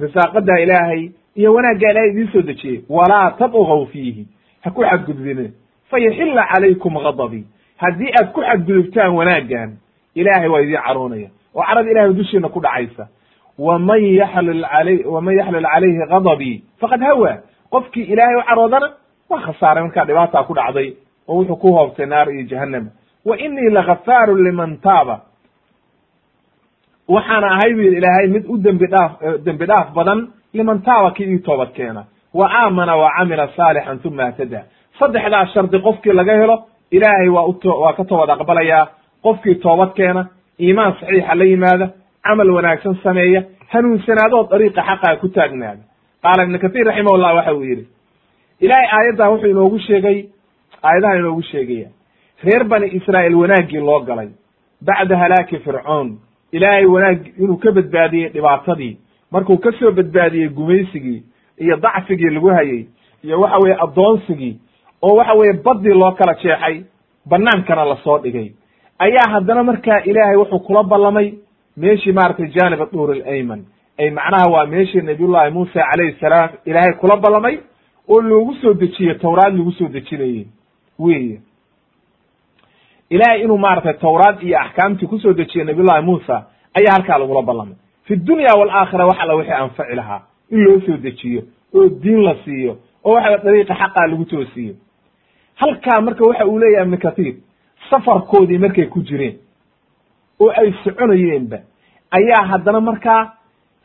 risaaqadaa 0.00 0.58
ilaahay 0.64 1.10
iyo 1.36 1.54
wanaaggaa 1.54 1.90
ilahay 1.90 2.10
idiin 2.10 2.28
soo 2.32 2.42
dejiyey. 2.42 2.80
Walaa 2.88 3.30
tadgaw 3.30 3.86
fiihi. 3.92 4.26
Ha 4.64 4.70
ku 4.70 4.82
xadgudbine. 4.82 5.52
Fayaxila 5.90 6.46
calaykum 6.52 6.94
gadabii 6.94 7.44
haddii 7.76 8.12
aad 8.18 8.32
ku 8.32 8.40
xadgudubtaan 8.40 9.14
wanaaggan 9.14 9.70
ilaahay 10.14 10.48
waa 10.48 10.60
idiin 10.60 10.82
caroonaya. 10.86 11.28
Oo 11.54 11.62
carada 11.62 11.90
ilahay 11.90 12.12
dushiina 12.14 12.48
ku 12.48 12.60
dhacaysa. 12.60 13.08
Waman 13.58 14.02
yaxlul 14.02 14.64
alay 14.64 15.04
waman 15.04 15.34
yaxlul 15.38 15.66
calayhi 15.72 15.98
gadabii 16.08 16.62
faqad 16.80 17.00
hawa. 17.00 17.32
Qofkii 17.70 18.02
ilaahay 18.12 18.36
u 18.36 18.42
caroodana 18.48 18.88
waa 19.30 19.40
khasaaray 19.40 19.82
markaa 19.82 20.04
dhibaataa 20.04 20.42
ku 20.46 20.54
dhacday 20.54 20.94
oo 21.28 21.34
wuxuu 21.38 21.56
ku 21.56 21.72
hoobtay 21.72 22.06
naar 22.06 22.28
iyo 22.30 22.42
jahannama 22.50 22.90
wa 23.24 23.38
inii 23.38 23.70
lagafaarun 23.70 24.44
liman 24.44 24.76
taaba 24.82 25.20
waxaana 27.08 27.46
ahay 27.54 27.74
bu 27.74 27.80
yidhi 27.86 27.96
ilaahay 28.00 28.26
mid 28.28 28.44
u 28.48 28.56
dembi 28.64 28.86
dhaaf 28.86 29.12
dembi 29.46 29.66
dhaaf 29.66 29.92
badan 29.94 30.28
liman 30.54 30.82
taaba 30.82 31.10
kii 31.10 31.26
ii 31.34 31.38
toobad 31.38 31.72
keena. 31.76 32.04
Wa 32.34 32.46
aamana 32.60 32.96
wa 32.96 33.10
camila 33.16 33.48
saalixan 33.56 33.98
uma 34.04 34.30
htada 34.30 34.60
saddexdaas 34.98 35.52
shardi 35.54 35.78
qofkii 35.86 36.12
laga 36.12 36.34
helo 36.40 36.56
ilaahay 36.90 37.28
waa 37.28 37.46
uto 37.52 37.70
waa 37.80 37.92
ka 37.92 38.04
toobad 38.04 38.30
aqbalayaa. 38.30 38.86
Qofkii 39.22 39.54
toobad 39.54 39.92
keena 39.94 40.26
iimaan 40.60 40.92
saxiixa 41.00 41.34
la 41.34 41.44
yimaada 41.44 41.86
camal 42.24 42.50
wanaagsan 42.56 42.94
sameeya 43.02 43.42
hanuunsanaadoo 43.72 44.42
dariiqa 44.50 44.82
xaqaa 44.88 45.16
ku 45.20 45.28
taagnaada. 45.28 45.82
Qaala 46.22 46.42
ibnu 46.44 46.58
kahiir 46.58 46.86
raximahullah 46.86 47.34
waxa 47.36 47.52
uu 47.54 47.64
yidhi 47.70 47.84
ilaahay 48.60 48.88
aayaddan 48.96 49.30
wuxuu 49.32 49.50
inoogu 49.54 49.78
sheegay 49.78 50.18
aayadahan 50.82 51.18
inoogu 51.18 51.42
sheegaya 51.42 51.88
reer 52.44 52.64
bani 52.64 52.86
israa'iil 52.98 53.34
wanaaggii 53.42 53.80
loo 53.88 54.00
galay 54.08 54.28
bacda 54.86 55.16
halaaki 55.22 55.58
fircoon 55.64 56.08
ilaahay 56.56 56.84
wanaag 56.94 57.20
inuu 57.38 57.56
ka 57.56 57.72
badbaadiyey 57.72 58.28
dhibaatadii. 58.34 58.92
Markuu 59.32 59.58
ka 59.58 59.72
soo 59.78 59.90
badbaadiyey 59.92 60.48
gumaysigii 60.48 61.22
iyo 61.58 61.76
dacfigii 61.76 62.30
lagu 62.30 62.48
hayey 62.48 62.86
iyo 63.24 63.40
waxa 63.40 63.58
weye 63.64 63.76
addoonsigii 63.84 64.54
oo 65.02 65.14
waxa 65.16 65.32
weye 65.34 65.52
baddii 65.52 65.94
loo 66.00 66.12
kala 66.12 66.34
jeexay 66.42 66.76
bannaankana 67.26 67.84
la 67.84 67.96
soo 68.04 68.18
dhigay. 68.18 68.52
Ayaa 68.98 69.30
haddana 69.32 69.62
markaa 69.64 70.00
ilaahay 70.04 70.36
wuxuu 70.36 70.58
kula 70.58 70.82
ballamay 70.82 71.32
meeshii 71.76 72.12
maaragtay 72.12 72.48
janib 72.54 72.80
aduur 72.82 73.10
alayman 73.12 73.64
ay 73.98 74.10
macnaha 74.10 74.50
waa 74.50 74.66
meeshii 74.66 75.00
nabiyullahi 75.00 75.50
muusa 75.50 75.80
calayhi 75.90 76.16
salaam 76.20 76.50
ilaahay 76.64 76.92
kula 76.92 77.16
ballamay 77.16 77.58
oo 78.08 78.20
loogu 78.22 78.54
soo 78.54 78.74
dejiye 78.74 79.14
tawraad 79.14 79.56
lagu 79.58 79.72
soo 79.72 79.88
dejinayey 79.88 80.46
weye 80.98 81.40
ilahay 83.14 83.42
inuu 83.44 83.58
maaragtay 83.58 83.92
tawraad 84.04 84.42
iyo 84.42 84.58
axkaamtii 84.60 85.06
ku 85.06 85.18
soo 85.18 85.32
dejiye 85.32 85.64
nabiyullahi 85.64 86.02
muusa 86.06 86.36
ayaa 86.78 86.92
halkaa 86.96 87.18
lagula 87.18 87.42
ballamay. 87.42 87.74
Fi 88.06 88.16
dunya 88.16 88.48
waalaakhira 88.58 89.06
wax 89.06 89.18
alla 89.20 89.34
wixii 89.34 89.52
anfaci 89.64 89.94
lahaa 89.94 90.20
in 90.50 90.58
loo 90.64 90.80
soo 90.86 90.96
dejiyo 90.96 91.42
oo 91.74 91.88
diin 92.02 92.22
la 92.24 92.34
siiyo 92.44 92.76
oo 93.04 93.14
waxa 93.14 93.38
dariiqa 93.44 93.74
xaqaa 93.74 94.06
lagu 94.10 94.24
toosiyo. 94.24 94.74
Halkaa 95.54 96.00
marka 96.00 96.24
waxa 96.26 96.46
uu 96.46 96.58
leeyahay 96.58 96.84
ibnu 96.86 96.98
kathiir 96.98 97.34
safarkoodii 97.90 98.58
markay 98.58 98.86
ku 98.86 99.00
jireen 99.02 99.36
oo 100.40 100.50
ay 100.60 100.72
soconayeenba 100.84 101.58
ayaa 102.10 102.42
haddana 102.50 102.80
markaa 102.80 103.32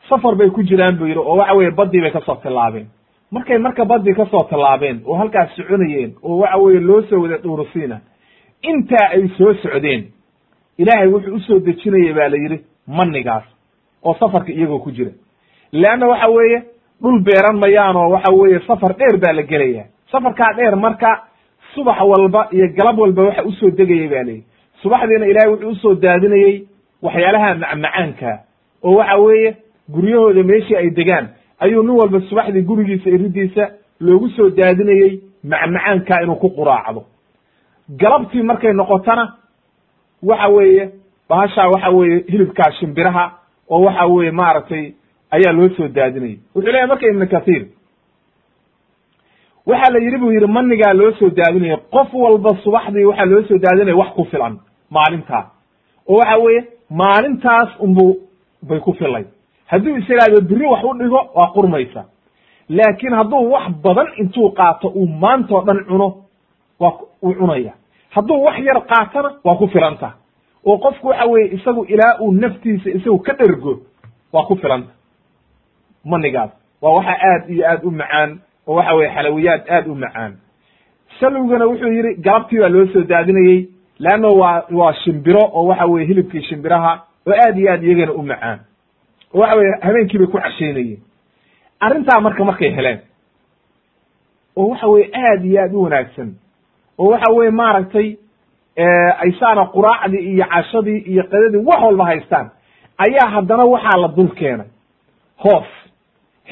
safar 0.08 0.34
bay 0.34 0.50
ku 0.50 0.62
jiraan 0.62 0.96
buu 0.98 1.06
yidhi 1.06 1.18
oo 1.20 1.36
waxa 1.36 1.54
weye 1.54 1.70
baddii 1.70 2.00
bay 2.00 2.10
ka 2.10 2.20
soo 2.20 2.34
tillaabeen. 2.42 2.86
Markay 3.30 3.58
marka 3.58 3.84
baddii 3.84 4.14
ka 4.14 4.26
soo 4.26 4.42
tillaabeen 4.50 5.02
oo 5.06 5.14
halkaas 5.14 5.50
soconayeen 5.56 6.14
oo 6.22 6.38
waxa 6.38 6.56
weye 6.58 6.80
loo 6.80 7.02
soo 7.02 7.22
wada 7.22 7.36
dhuurusiina 7.38 8.00
intaa 8.62 9.08
ay 9.14 9.28
soo 9.38 9.54
socdeen 9.54 10.04
ilaahay 10.78 11.08
wuxuu 11.08 11.34
u 11.34 11.40
soo 11.40 11.58
dejinaya 11.58 12.14
baa 12.14 12.28
la 12.28 12.36
yidhi 12.36 12.58
manigaas 12.86 13.44
oo 14.04 14.14
safarka 14.14 14.52
iyagoo 14.52 14.78
ku 14.78 14.90
jira. 14.92 15.10
Leanna 15.72 16.06
waxa 16.08 16.28
weeye 16.28 16.62
dhul 17.02 17.20
beeran 17.20 17.58
mayaan 17.58 17.96
oo 17.96 18.10
waxa 18.10 18.32
weeye 18.32 18.60
safar 18.66 18.94
dheer 18.98 19.16
baa 19.18 19.32
la 19.32 19.42
gelaya 19.42 19.84
safarkaa 20.12 20.52
dheer 20.56 20.76
marka 20.76 21.22
subax 21.74 21.98
walba 22.00 22.48
iyo 22.52 22.68
galab 22.76 22.98
walba 22.98 23.22
waxa 23.22 23.44
u 23.44 23.52
soo 23.52 23.70
degayay 23.70 24.08
ba 24.08 24.22
layidhi 24.22 24.44
subaxdiina 24.82 25.26
ilaahay 25.26 25.50
wuxuu 25.52 25.70
u 25.70 25.74
soo 25.76 25.94
daadinayey 25.94 26.64
waxyaalaha 27.02 27.54
macmacaanka 27.54 28.38
oo 28.84 28.94
waxa 28.96 29.16
weeye 29.18 29.56
guryahooda 29.88 30.42
meeshii 30.42 30.76
ay 30.76 30.90
degaan 30.90 31.28
ayuu 31.60 31.82
nin 31.82 31.96
walba 32.00 32.20
subaxdii 32.20 32.62
gurigiisa 32.62 33.10
iridiisa 33.10 33.68
loogu 34.00 34.28
soo 34.28 34.50
daadinayey 34.50 35.20
macmacaanka 35.44 36.22
inuu 36.22 36.36
ku 36.36 36.48
quraacdo 36.50 37.04
galabtii 37.96 38.42
markay 38.42 38.72
noqotona 38.72 39.24
waxa 40.22 40.48
weeye 40.48 40.90
bahashaa 41.28 41.68
waxa 41.68 41.90
weeye 41.90 42.24
hilibkaa 42.28 42.70
shimbiraha 42.72 43.24
oo 43.70 43.80
waxa 43.84 44.06
weeye 44.06 44.30
maaragtay 44.30 44.92
ayaa 45.30 45.52
loo 45.52 45.68
soo 45.76 45.88
daadinayay. 45.88 46.38
Wuxuu 46.54 46.72
leeyahy 46.72 46.88
marka 46.88 47.06
ibnu 47.06 47.26
kathiir 47.28 47.66
waxaa 49.66 49.92
la 49.92 49.98
yidhi 49.98 50.18
buu 50.18 50.32
yidhi 50.32 50.46
manigaa 50.46 50.92
loo 50.92 51.12
soo 51.18 51.30
daadinaya 51.30 51.76
qof 51.76 52.14
walba 52.14 52.50
subaxdii 52.64 53.04
waxaa 53.04 53.24
loo 53.24 53.42
soo 53.48 53.58
daadinaya 53.58 53.96
wax 53.96 54.08
ku 54.16 54.24
filan 54.24 54.58
maalintaa 54.90 55.44
oo 56.08 56.16
waxa 56.18 56.36
weeye 56.44 56.64
maalintaas 56.90 57.68
unbu 57.80 58.16
bay 58.62 58.80
ku 58.80 58.92
filay 58.92 59.24
hadduu 59.66 59.96
is 59.96 60.08
iraahdo 60.10 60.40
biri 60.40 60.66
wax 60.66 60.84
u 60.84 60.94
dhigo 60.98 61.20
waa 61.34 61.52
qurmaysa. 61.54 62.04
Laakiin 62.68 63.14
hadduu 63.14 63.50
wax 63.52 63.68
badan 63.84 64.06
intuu 64.16 64.50
qaato 64.50 64.88
uu 64.88 65.06
maantao 65.06 65.62
dhan 65.66 65.84
cuno 65.88 66.08
waa 66.80 66.92
uu 67.22 67.34
cunaya 67.34 67.72
hadduu 68.14 68.42
wax 68.44 68.58
yar 68.64 68.80
qaatona 68.86 69.30
waa 69.44 69.54
ku 69.56 69.66
filanta 69.68 70.12
oo 70.66 70.78
qofku 70.78 71.06
waxa 71.08 71.24
weeye 71.26 71.54
isagu 71.54 71.84
ilaa 71.84 72.18
uu 72.20 72.32
naftiisa 72.32 72.90
isagu 72.90 73.18
ka 73.18 73.32
dhergo 73.32 73.80
waa 74.32 74.44
ku 74.44 74.56
filanta 74.56 74.92
manigaas 76.04 76.50
waa 76.82 76.92
waxa 76.94 77.14
aad 77.30 77.50
iyo 77.50 77.66
aad 77.70 77.84
u 77.84 77.90
macaan 77.90 78.40
oo 78.66 78.74
waxa 78.74 78.94
weye 78.94 79.10
xalawiyaad 79.14 79.62
aad 79.70 79.86
u 79.88 79.94
macaan. 79.94 80.32
Salwigana 81.20 81.66
wuxuu 81.66 81.92
yidhi 81.92 82.14
galabtii 82.22 82.58
baa 82.60 82.68
loo 82.68 82.86
soo 82.92 83.02
daadinayey 83.02 83.68
leanno 83.98 84.34
waa 84.36 84.64
waa 84.70 84.92
shimbiro 84.94 85.40
oo 85.52 85.66
waxa 85.66 85.86
weye 85.86 86.06
hilibkii 86.06 86.42
shimbiraha 86.42 86.92
oo 87.26 87.34
aad 87.46 87.58
iyo 87.58 87.72
aad 87.72 87.82
iyagana 87.84 88.12
u 88.12 88.22
macaan. 88.22 88.58
Oo 89.34 89.40
waxa 89.40 89.54
weye 89.56 89.72
habeenkii 89.80 90.18
bay 90.18 90.26
ku 90.26 90.38
cashaynayeen 90.38 91.00
arrintaa 91.80 92.20
marka 92.20 92.44
markay 92.44 92.70
heleen 92.76 92.98
oo 94.56 94.68
waxa 94.68 94.86
weye 94.86 95.10
aad 95.14 95.44
iyo 95.44 95.62
aad 95.62 95.74
u 95.74 95.82
wanaagsan 95.82 96.34
oo 97.00 97.08
waxa 97.12 97.32
weye 97.36 97.50
maaragtay 97.50 98.08
aysaana 99.24 99.64
quraacdii 99.74 100.22
iyo 100.32 100.44
cashadii 100.52 100.98
iyo 101.12 101.22
qadadii 101.30 101.64
wax 101.68 101.80
walba 101.82 102.04
haystaan. 102.04 102.50
Ayaa 102.98 103.28
haddana 103.34 103.64
waxaa 103.64 104.00
la 104.02 104.08
dul 104.08 104.28
keenay. 104.38 104.66
Hoos. 105.44 105.68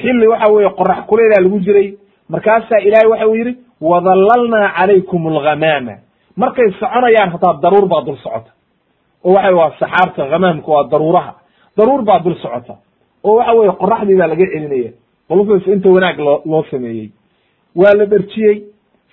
Xilli 0.01 0.27
waxa 0.27 0.51
weye 0.53 0.69
qorax 0.69 0.99
kuleylaa 1.09 1.41
lagu 1.43 1.59
jiray. 1.59 1.87
Markaasaa 2.29 2.79
ilaahay 2.87 3.07
waxa 3.11 3.27
uu 3.27 3.35
yidhi 3.35 3.53
wadallalnaa 3.81 4.69
calaykum 4.77 5.27
alghamaama 5.27 5.95
markay 6.37 6.71
soconayaan 6.79 7.29
hataa 7.33 7.53
daruur 7.61 7.85
baa 7.87 8.01
dul 8.01 8.17
socota. 8.17 8.51
Oo 9.23 9.33
waxa 9.33 9.55
waa 9.55 9.71
saxaabta 9.79 10.25
hamaamka 10.29 10.71
waa 10.71 10.83
daruuraha. 10.91 11.33
Daruur 11.77 12.01
baa 12.01 12.19
dul 12.19 12.35
socota. 12.35 12.75
Oo 13.23 13.35
waxa 13.35 13.53
weye 13.53 13.71
qoraxdii 13.71 14.15
baa 14.19 14.27
laga 14.27 14.45
celinaya. 14.53 14.91
Balufas 15.29 15.67
inta 15.67 15.89
wanaag 15.89 16.19
loo 16.19 16.41
loo 16.45 16.63
sameeyey. 16.71 17.09
Waa 17.75 17.93
la 17.97 18.05
dherjiyey 18.05 18.55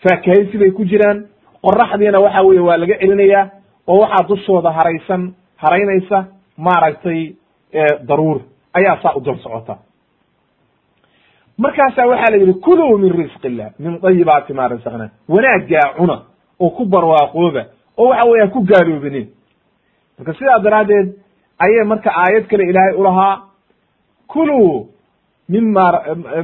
faakahaysi 0.03 0.59
bay 0.59 0.71
ku 0.71 0.85
jiraan 0.85 1.27
qoraxdiina 1.65 2.19
waxa 2.21 2.43
weye 2.43 2.61
waa 2.61 2.77
laga 2.77 2.95
celinayaa 3.01 3.45
oo 3.89 3.99
waxaa 4.03 4.29
dushooda 4.29 4.71
haraysan 4.79 5.35
haraynaysa 5.57 6.19
maaragtay 6.57 7.35
daruur. 8.09 8.41
Ayaa 8.75 8.99
saa 9.03 9.15
u 9.17 9.21
dul 9.21 9.39
socota. 9.39 9.77
Markaasaa 11.59 12.07
waxaa 12.07 12.31
la 12.31 12.37
yidhi 12.37 12.55
kuluu 12.55 12.99
min 12.99 13.13
risqi 13.13 13.47
illah 13.49 13.71
min 13.79 13.99
dayibaati 14.03 14.53
ma 14.53 14.69
rasaqna 14.69 15.11
wanaaggaa 15.29 15.95
cuna 15.97 16.17
oo 16.61 16.71
ku 16.71 16.85
barwaaqooba 16.85 17.63
oo 17.97 18.09
waxa 18.09 18.29
weeyaan 18.31 18.51
ku 18.51 18.61
gaaloobinin. 18.71 19.27
Marka 20.19 20.33
sidaa 20.39 20.59
daraaddeed 20.65 21.09
ayay 21.65 21.85
marka 21.85 22.11
aayad 22.11 22.45
kale 22.51 22.65
ilaahay 22.71 22.95
ulahaa 23.01 23.35
kuluu 24.29 24.89
mima 25.49 25.85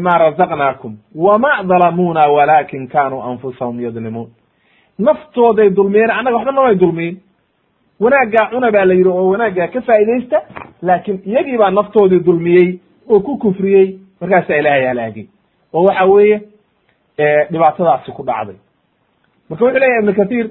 ma 0.00 0.18
razaqnaakum 0.18 0.92
wama 1.14 1.62
dalamuuna 1.70 2.26
walakin 2.36 2.88
kanuu 2.88 3.22
anfusahum 3.22 3.80
yadlimuun 3.80 4.30
naftooday 4.98 5.70
dulmiyeen 5.76 6.11
annaga 6.11 6.36
waxba 6.36 6.53
namay 6.53 6.74
dulmiyin 6.82 7.16
wanaaggaa 8.00 8.46
cuna 8.50 8.70
baa 8.74 8.84
la 8.84 8.94
yidhi 8.94 9.09
oo 9.09 9.28
wanaaggaa 9.32 9.66
ka 9.74 9.80
faa'idaysta 9.88 10.38
laakiin 10.82 11.18
iyagii 11.26 11.59
baa 11.59 11.70
naftoodii 11.70 12.20
dulmiyey 12.26 12.68
oo 13.09 13.20
ku 13.20 13.36
kufriyey 13.38 13.86
markaasaa 14.20 14.57
ilaahay 14.61 14.86
halaagay 14.86 15.26
oo 15.72 15.84
waxa 15.84 16.05
weeye 16.05 16.40
dhibaatadaasi 17.53 18.12
ku 18.12 18.22
dhacday 18.22 18.57
marka 19.48 19.64
wuxuu 19.64 19.78
leyahy 19.78 19.98
ibnu 20.03 20.14
kathiir 20.20 20.46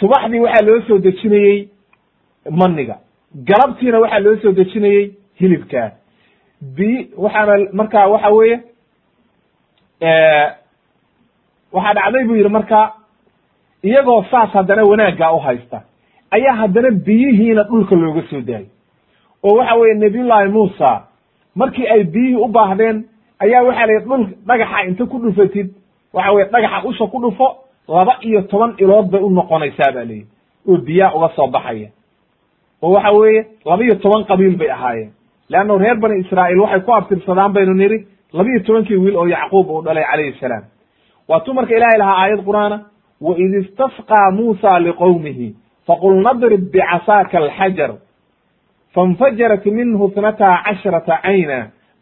subaxdii 0.00 0.40
waxaa 0.46 0.66
loo 0.66 0.80
soo 0.88 0.98
dejinayey 0.98 1.68
maniga 2.50 2.96
galabtiina 3.48 3.98
waxaa 4.04 4.18
loo 4.26 4.36
soo 4.42 4.52
dejinayey 4.52 5.10
hilibkaa 5.40 5.90
bi 6.60 7.08
waxaana 7.16 7.54
markaa 7.72 8.06
waxa 8.08 8.30
weeye 8.30 8.56
waxaa 11.72 11.94
dhacday 11.94 12.24
buu 12.24 12.34
yidhi 12.36 12.48
marka 12.48 12.80
iyagoo 13.84 14.24
saas 14.30 14.50
haddana 14.52 14.84
wanaaggaa 14.84 15.32
u 15.32 15.38
haysta 15.38 15.82
ayaa 16.30 16.54
haddana 16.60 16.90
biyihiina 16.90 17.62
dhulka 17.64 17.94
looga 17.96 18.22
soo 18.30 18.40
daayay. 18.40 18.66
Oo 19.42 19.54
waxa 19.56 19.74
weeye 19.74 19.94
nabiyullaahi 19.94 20.48
muusa 20.48 21.02
markii 21.54 21.86
ay 21.86 22.04
biyihii 22.04 22.36
u 22.44 22.48
baahdeen 22.48 23.04
ayaa 23.38 23.62
waxaa 23.62 23.86
la 23.86 23.92
yidhi 23.92 24.06
dhul 24.08 24.24
dhagaxa 24.46 24.82
inta 24.88 25.06
ku 25.06 25.18
dhufatid. 25.18 25.68
Waxa 26.12 26.32
weye 26.32 26.44
dhagaxa 26.52 26.84
usha 26.88 27.06
ku 27.06 27.18
dhufo 27.20 27.48
laba 27.88 28.16
iyo 28.20 28.42
toban 28.42 28.74
ilood 28.78 29.06
bay 29.10 29.20
u 29.22 29.30
noqonaysaa 29.30 29.92
ba 29.92 30.04
layidhi 30.04 30.26
oo 30.68 30.76
biyaa 30.76 31.12
uga 31.16 31.28
soo 31.36 31.46
baxaya. 31.46 31.88
Oo 32.82 32.92
waxa 32.92 33.10
weeye 33.12 33.46
laba 33.64 33.82
iyo 33.84 33.94
toban 33.94 34.24
qabiil 34.24 34.56
bay 34.56 34.70
ahaayeen 34.70 35.10
leanno 35.50 35.78
reer 35.78 35.96
bani 36.02 36.20
israa'iil 36.24 36.60
waxay 36.64 36.80
ku 36.86 36.92
abtirsadaan 36.94 37.52
baynu 37.52 37.74
nidhi 37.74 37.98
laba 38.32 38.48
iyo 38.50 38.60
tobankii 38.66 38.96
wiil 38.96 39.16
oo 39.16 39.26
yacquub 39.28 39.66
uu 39.70 39.82
dhalay 39.82 40.04
calayhi 40.10 40.38
salaam. 40.40 40.64
Waatuu 41.28 41.54
marka 41.54 41.74
ilahay 41.76 41.98
lahaa 41.98 42.16
aayad 42.22 42.40
qur'aana 42.48 42.76
waid 43.20 43.54
istasqaa 43.62 44.30
muusa 44.38 44.78
liqowmihi 44.86 45.54
faqul 45.86 46.22
nadrib 46.26 46.62
bicasaaka 46.72 47.38
alxajar 47.38 47.90
fainfajarat 48.94 49.64
minhu 49.66 50.06
itnataa 50.08 50.62
casharata 50.64 51.18
cayna 51.22 51.58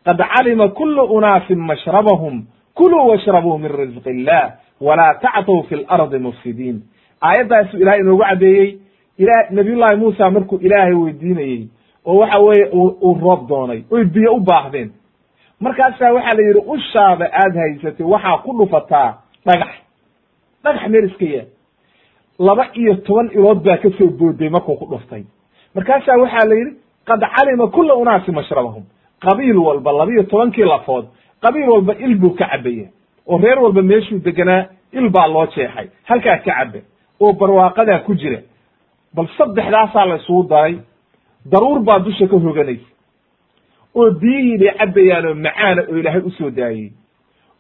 qad 0.07 0.19
calima 0.33 0.69
kulu 0.69 1.03
unaasin 1.17 1.59
mashrabahum 1.71 2.47
kuluu 2.75 3.09
washrabuu 3.11 3.59
min 3.59 3.71
risqi 3.81 4.11
illah 4.11 4.45
walaa 4.81 5.15
tactow 5.25 5.63
fi 5.69 5.75
lardi 5.77 6.19
mufsidiin. 6.19 6.77
Aayaddaasu 7.23 7.77
ilahay 7.77 8.01
inoogu 8.01 8.23
caddeeyey 8.23 8.79
ila 9.19 9.35
nabiyullahi 9.51 9.97
muusa 9.97 10.31
markuu 10.31 10.59
ilaahay 10.63 10.95
weydiinayey 10.95 11.69
oo 12.09 12.17
waxa 12.21 12.39
weeye 12.47 12.67
uu 13.07 13.15
roob 13.23 13.41
doonay 13.49 13.81
oy 13.91 14.05
biyo 14.05 14.31
u 14.35 14.41
baahdeen. 14.41 14.91
Markaasaa 15.61 16.13
waxaa 16.17 16.35
la 16.39 16.43
yidhi 16.49 16.63
ushaada 16.75 17.27
aad 17.43 17.55
haysatay 17.63 18.07
waxaa 18.07 18.39
ku 18.45 18.51
dhufataa 18.59 19.09
dhagax. 19.47 19.73
Dhagax 20.65 20.89
meel 20.93 21.05
iska 21.11 21.25
yaal. 21.25 21.47
Laba 22.39 22.65
iyo 22.81 22.95
toban 23.07 23.29
ilood 23.37 23.61
baa 23.67 23.77
ka 23.83 23.89
soo 23.99 24.07
booday 24.19 24.49
markuu 24.49 24.77
ku 24.81 24.87
dhuftay. 24.91 25.23
Markaasaa 25.75 26.17
waxaa 26.23 26.49
la 26.49 26.55
yidhi 26.55 26.73
qad 27.09 27.21
calima 27.37 27.67
kula 27.67 27.95
unaasi 27.95 28.31
mashrabahum. 28.33 28.85
Qabiil 29.21 29.57
walba 29.59 29.93
laba 29.93 30.13
iyo 30.13 30.23
tobankii 30.23 30.65
lafood 30.65 31.05
qabiil 31.43 31.69
walba 31.69 31.93
il 31.99 32.15
buu 32.21 32.31
ka 32.39 32.47
cabaya 32.49 32.87
oo 33.27 33.39
reer 33.39 33.59
walba 33.59 33.83
meeshuu 33.83 34.19
deganaa 34.19 34.67
il 34.93 35.09
baa 35.11 35.27
loo 35.29 35.47
jeexay. 35.47 35.87
Halkaa 36.09 36.37
ka 36.39 36.53
cabe 36.55 36.83
oo 37.21 37.33
barwaaqadaa 37.33 37.99
ku 38.07 38.15
jira. 38.15 38.41
Bal 39.15 39.27
saddexdaasaa 39.39 40.05
la 40.07 40.17
isugu 40.17 40.43
daray 40.49 40.79
daruur 41.47 41.81
baa 41.81 41.99
dusha 41.99 42.27
ka 42.29 42.37
hoganaysa. 42.37 42.87
oo 43.95 44.11
biyihii 44.11 44.59
bay 44.59 44.73
cabbayaan 44.79 45.27
oo 45.27 45.35
macaana 45.35 45.83
oo 45.91 45.97
ilaahay 45.99 46.21
u 46.21 46.31
soo 46.31 46.51
daayey. 46.51 46.93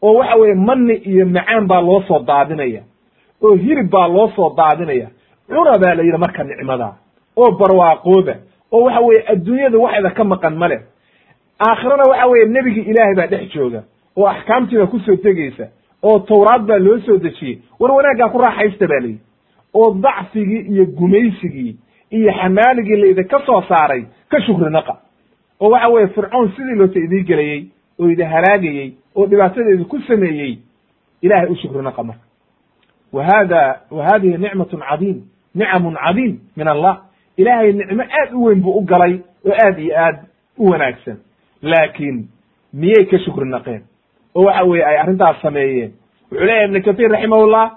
oo 0.02 0.14
waxa 0.18 0.36
weeye 0.36 0.54
mani 0.54 0.94
iyo 0.94 1.26
macaan 1.26 1.66
baa 1.66 1.80
loo 1.80 2.02
soo 2.08 2.18
daadinaya. 2.18 2.82
oo 3.42 3.54
hilib 3.54 3.90
baa 3.90 4.08
loo 4.08 4.28
soo 4.36 4.54
daadinaya. 4.56 5.08
cuna 5.48 5.78
baa 5.78 5.94
la 5.94 6.02
yidhi 6.02 6.18
marka 6.18 6.44
nicmada. 6.44 6.92
oo 7.36 7.50
barwaaqooba 7.58 8.34
oo 8.72 8.82
waxa 8.84 9.00
weeye 9.00 9.24
adduunyada 9.32 9.78
waxayda 9.78 10.10
ka 10.10 10.24
maqan 10.24 10.54
ma 10.56 10.68
leh. 10.68 10.80
aakhirana 11.60 12.04
waxa 12.10 12.26
weeye 12.26 12.46
nebigii 12.46 12.86
ilaahay 12.90 13.14
baa 13.14 13.26
dhex 13.26 13.50
jooga. 13.54 13.82
oo 14.16 14.26
axkaamtii 14.26 14.78
baa 14.78 14.86
ku 14.86 14.98
soo 15.00 15.16
tegeysa 15.16 15.68
oo 16.02 16.18
tawraad 16.18 16.62
baa 16.66 16.78
loo 16.78 16.98
soo 17.06 17.16
dejiyey. 17.18 17.58
war 17.80 17.90
wanaaggaa 17.92 18.28
ku 18.28 18.38
raaxaysta 18.38 18.86
ba 18.86 19.00
layidhi 19.00 19.20
oo 19.74 19.94
dacfigii 19.94 20.62
iyo 20.72 20.84
gumaysigii 20.86 21.76
iyo 22.11 22.32
xamaaligii 22.32 22.96
laydinka 22.96 23.40
soo 23.46 23.62
saaray 23.68 24.04
ka 24.28 24.40
shukri 24.40 24.70
naqa. 24.70 24.96
Oo 25.61 25.70
waxa 25.70 25.88
weeye 25.88 26.09
fircoon 26.09 26.52
sidii 26.56 26.74
loota 26.74 26.98
idii 26.98 27.22
gelayey 27.24 27.64
oo 28.00 28.11
idi 28.11 28.22
halaagayey 28.22 28.92
oo 29.16 29.26
dhibaatadeedu 29.26 29.84
ku 29.84 30.00
sameeyey 30.00 30.59
ilahay 31.22 31.46
u 31.50 31.56
shukri 31.56 31.82
naqa 31.82 32.02
marka. 32.02 32.22
Wa 33.12 33.24
hada 33.24 33.80
wa 33.90 34.04
hadihi 34.04 34.38
nicmatun 34.38 34.80
cadiim 34.80 35.22
nicamun 35.54 35.96
cadiim 35.96 36.38
min 36.56 36.68
allah. 36.68 37.02
Ilaahay 37.36 37.72
nicmo 37.72 38.02
aad 38.02 38.32
u 38.34 38.44
weyn 38.44 38.61
buu 38.62 38.78
u 38.78 38.84
galay 38.84 39.20
oo 39.46 39.52
aad 39.64 39.78
iyo 39.78 39.94
aad 39.98 40.16
u 40.59 40.70
wanaagsan. 40.70 41.16
Laakiin 41.62 42.28
miyay 42.72 43.04
ka 43.06 43.18
shukri 43.18 43.48
naqeen? 43.48 43.82
Oo 44.34 44.44
waxa 44.44 44.64
weeye 44.64 44.84
ay 44.84 44.96
arrintaas 44.98 45.40
sameeyeen. 45.42 45.92
Wuxuu 46.30 46.46
leeyahy 46.46 46.64
ibnu 46.64 46.82
kahiir 46.82 47.11
raximahullah 47.11 47.70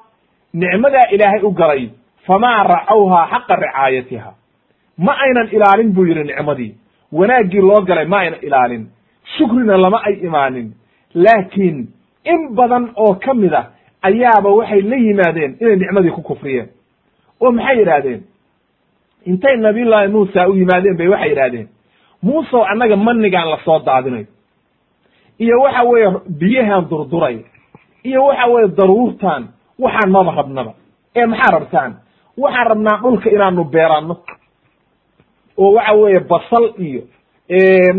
nicmadaa 0.53 1.09
ilaahay 1.11 1.41
u 1.43 1.51
galay 1.51 1.89
famaa 2.28 2.63
racawhaa 2.63 3.28
xaqa 3.32 3.55
ricaayatiha 3.55 4.32
ma 4.97 5.13
aynan 5.26 5.47
ilaalin 5.51 5.91
buu 5.95 6.05
yidhi 6.05 6.24
nicmadii 6.24 6.72
wanaaggii 7.11 7.61
loo 7.69 7.82
galay 7.82 8.05
ma 8.05 8.17
aynan 8.19 8.39
ilaalin 8.41 8.84
shukrina 9.38 9.78
lama 9.78 9.99
ay 10.07 10.13
imaanin 10.28 10.67
laakiin 11.13 11.88
in 12.34 12.49
badan 12.55 12.89
oo 12.95 13.13
ka 13.15 13.34
mid 13.34 13.53
a 13.53 13.63
ayaaba 14.01 14.49
waxay 14.49 14.82
la 14.82 14.95
yimaadeen 14.95 15.57
inay 15.61 15.76
nicmadii 15.76 16.11
ku 16.11 16.22
kufriyeen 16.22 16.69
oo 17.41 17.51
maxay 17.51 17.78
yidhaahdeen 17.80 18.22
intay 19.26 19.57
nabiyullaahi 19.57 20.07
muusa 20.07 20.47
u 20.49 20.53
yimaadeen 20.55 20.97
bay 20.97 21.07
waxay 21.07 21.30
yidhahdeen 21.30 21.67
muusow 22.24 22.63
annaga 22.72 22.95
manigaan 22.95 23.49
la 23.49 23.57
soo 23.65 23.80
daadinay 23.80 24.26
iyo 25.39 25.59
waxa 25.61 25.84
weeye 25.84 26.09
biyahan 26.39 26.89
durduray 26.89 27.38
iyo 28.03 28.26
waxa 28.26 28.45
weeye 28.47 28.67
daruurtan 28.78 29.47
waxaan 29.80 30.11
maba 30.11 30.32
rabnaba 30.39 30.74
ee 31.15 31.26
maxaa 31.26 31.51
rabtaan 31.59 31.91
waxaan 32.38 32.67
rabnaa 32.67 32.97
dhulka 33.03 33.29
inaanu 33.29 33.63
beeranno 33.63 34.15
oo 35.57 35.71
waxa 35.75 35.93
weeye 35.93 36.19
basal 36.19 36.65
iyo 36.88 37.01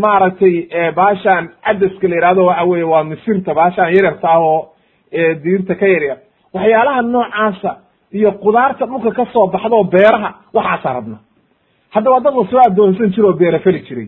maaragtay 0.03 0.55
baashaan 0.95 1.49
cadaska 1.65 2.07
la 2.07 2.15
yihahdo 2.15 2.45
waxa 2.45 2.63
weye 2.65 2.83
waa 2.83 3.03
misirta 3.03 3.53
baashaan 3.53 3.93
yaryarta 3.95 4.27
ah 4.29 4.39
oo 4.39 4.69
diirta 5.43 5.75
ka 5.75 5.87
yaryar. 5.87 6.17
Waxyaalaha 6.53 7.01
noocaasa 7.01 7.71
iyo 8.13 8.31
qudaarta 8.31 8.85
dhulka 8.85 9.11
ka 9.11 9.25
soo 9.33 9.47
baxda 9.47 9.75
oo 9.75 9.83
beeraha 9.83 10.29
waxaasaa 10.53 10.93
rabna 10.93 11.17
haddaba 11.93 12.19
dad 12.19 12.33
la 12.35 12.45
soo 12.51 12.59
addoonsan 12.67 13.09
jira 13.13 13.27
oo 13.27 13.33
beera 13.33 13.59
feli 13.59 13.79
jiray. 13.87 14.07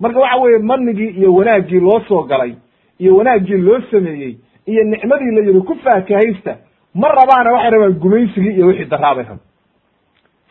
Marka 0.00 0.18
waxa 0.20 0.36
weeye 0.42 0.58
manigii 0.58 1.10
iyo 1.20 1.34
wanaaggii 1.34 1.80
loo 1.80 2.00
soo 2.08 2.22
galay 2.22 2.54
iyo 3.00 3.16
wanaaggii 3.16 3.56
loo 3.66 3.80
sameeyey 3.90 4.36
iyo 4.66 4.84
nicmadii 4.84 5.30
la 5.36 5.40
yidhi 5.46 5.60
ku 5.60 5.74
faakahaysta 5.84 6.56
ma 6.94 7.08
rabaana 7.08 7.52
waxay 7.52 7.70
rabaan 7.70 7.92
gumaysigii 8.02 8.54
iyo 8.56 8.66
wixii 8.66 8.84
daraabay 8.90 9.24
rab 9.24 9.38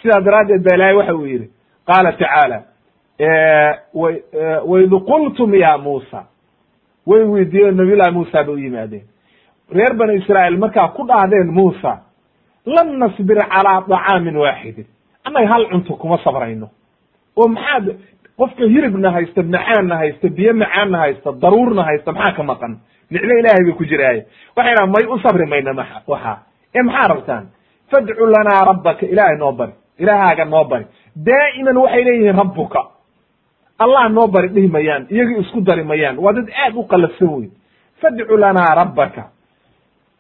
sidaa 0.05 0.21
daraaddeed 0.21 0.63
ba 0.63 0.75
ilaahay 0.75 0.95
waxa 0.95 1.13
uu 1.15 1.25
yidhi. 1.25 1.47
Qaala 1.87 2.11
tacaala 2.13 2.57
waid 3.93 4.91
qultum 5.09 5.53
ya 5.55 5.77
muusa. 5.77 6.23
Way 7.07 7.23
weydiiyeen 7.23 7.75
nabiyullahi 7.77 8.11
muusa 8.11 8.43
bay 8.43 8.53
u 8.55 8.57
yimaadeen. 8.57 9.03
Reer 9.71 9.93
bani 9.93 10.13
israa'iil 10.21 10.57
markaa 10.57 10.87
ku 10.95 11.03
dhahdeen 11.07 11.47
muusa 11.51 11.99
lan 12.65 12.97
nasbir 12.99 13.37
calaa 13.37 13.81
dacaamin 13.89 14.35
waaxidin 14.37 14.85
annaga 15.25 15.47
hal 15.47 15.65
cunto 15.71 15.93
kuma 16.01 16.17
sabrayno. 16.23 16.69
Oo 17.37 17.47
maxaad 17.47 17.85
qofka 18.37 18.63
hilibna 18.73 19.11
haysta 19.11 19.43
macaanna 19.43 19.95
haysta 20.01 20.29
biyo 20.29 20.53
macaanna 20.53 20.97
haysta 20.97 21.31
daruurna 21.41 21.83
haysta 21.83 22.11
maxaa 22.11 22.31
ka 22.37 22.43
maqan? 22.43 22.73
Nicmo 23.11 23.33
ilaahay 23.39 23.63
bay 23.65 23.73
ku 23.77 23.85
jiraaye 23.85 24.21
waxay 24.57 24.73
dhahan 24.75 24.89
may 24.95 25.05
u 25.13 25.19
sabri 25.19 25.45
mayna 25.45 25.73
ma 25.73 25.85
waxaa 26.07 26.37
ee 26.75 26.81
maxaa 26.83 27.07
rabtaan? 27.07 27.45
Fadcu 27.91 28.25
lanaa 28.25 28.65
rabbaka 28.65 29.05
ilaahay 29.05 29.37
noo 29.37 29.51
bari 29.51 29.73
ilaahaaga 29.99 30.45
noo 30.45 30.63
bari. 30.63 30.85
Daa'iman 31.15 31.77
waxay 31.77 32.03
leeyihiin 32.03 32.35
rabbuka. 32.35 32.79
Allah 33.79 34.09
noo 34.09 34.27
bari 34.27 34.47
dhihi 34.49 34.67
mayaan 34.67 35.07
iyagii 35.09 35.39
isku 35.39 35.61
dari 35.61 35.83
mayaan. 35.83 36.17
Waa 36.19 36.33
dad 36.33 36.49
aad 36.49 36.75
u 36.75 36.83
qalafsan 36.87 37.27
wey 37.27 37.49
fadcu 38.01 38.37
lanaa 38.37 38.75
rabbaka. 38.75 39.29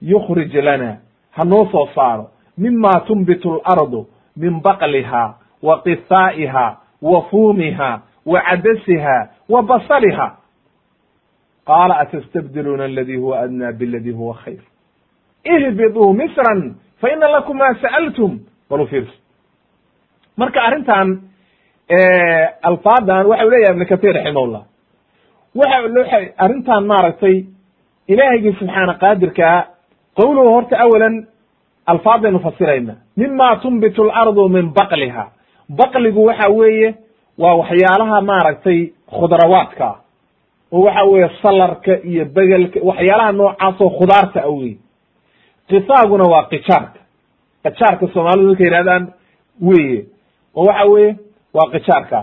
Yukhrij 0.01 0.55
lana. 0.55 0.97
Ha 1.31 1.43
noo 1.45 1.65
soo 1.71 1.87
saaro. 1.95 2.29
Mima 2.57 2.91
tunbitu 3.07 3.61
alardu 3.63 4.07
min 4.37 4.61
baqliha 4.61 5.35
wa 5.63 5.81
qithaa'iha 5.83 6.77
wa 7.01 7.21
fuumiha 7.29 8.01
wa 8.25 8.41
cadasiha 8.41 9.29
wa 9.49 9.61
basaliha. 9.61 10.37
Qaala 11.65 11.99
atastabdiluuna 11.99 12.83
aladi 12.83 13.15
huwa 13.15 13.39
adnaa 13.39 13.71
biladi 13.71 14.11
huwa 14.11 14.35
khayr? 14.35 14.61
Ihbiduu 15.43 16.13
misran 16.13 16.75
fa 17.01 17.11
ina 17.11 17.27
lakum 17.27 17.57
ma 17.57 17.73
sa'altum. 17.81 18.39
Bal 18.69 18.81
u 18.81 18.87
fiirso 18.87 19.24
marka 20.37 20.59
arrintan 20.67 21.07
alfaadan 22.69 23.25
waxa 23.29 23.45
u 23.45 23.49
leeyahay 23.51 23.73
ibn 23.75 23.85
katir 23.91 24.13
raximahullah. 24.17 24.61
Waxa 25.55 26.17
arrintan 26.45 26.83
maaragtay 26.91 27.35
ilaahigii 28.13 28.53
subxaana 28.59 28.93
qaadirkaa 29.03 29.57
qowluhu 30.19 30.49
horta 30.55 30.75
awalan 30.85 31.15
alfaadaynu 31.91 32.39
fasirayna. 32.45 32.93
Mima 33.17 33.49
tunbitu 33.61 34.01
alardu 34.11 34.49
min 34.55 34.65
baqliha. 34.77 35.25
Baqligu 35.79 36.21
waxa 36.29 36.47
weeye 36.57 36.89
waa 37.41 37.55
waxyaalaha 37.61 38.21
maaragtay 38.29 38.79
khudrawaadka. 39.17 39.85
Ah 39.89 39.95
oo 40.71 40.81
waxa 40.87 41.03
weeye 41.11 41.29
salarka 41.41 41.93
iyo 42.09 42.25
begelka 42.35 42.79
waxyaalaha 42.89 43.31
noocaasoo 43.39 43.89
khudaarta 43.99 44.39
a 44.43 44.49
wey 44.57 44.73
kisaaguna 45.69 46.23
waa 46.33 46.43
kijaarka 46.51 46.99
kijaarka 47.63 48.05
soomaalidu 48.13 48.47
markay 48.49 48.67
yihahdaan 48.69 49.03
weye 49.67 49.97
oo 50.55 50.65
waxa 50.65 50.85
weeye 50.85 51.15
waa 51.53 51.69
kijaarka 51.71 52.19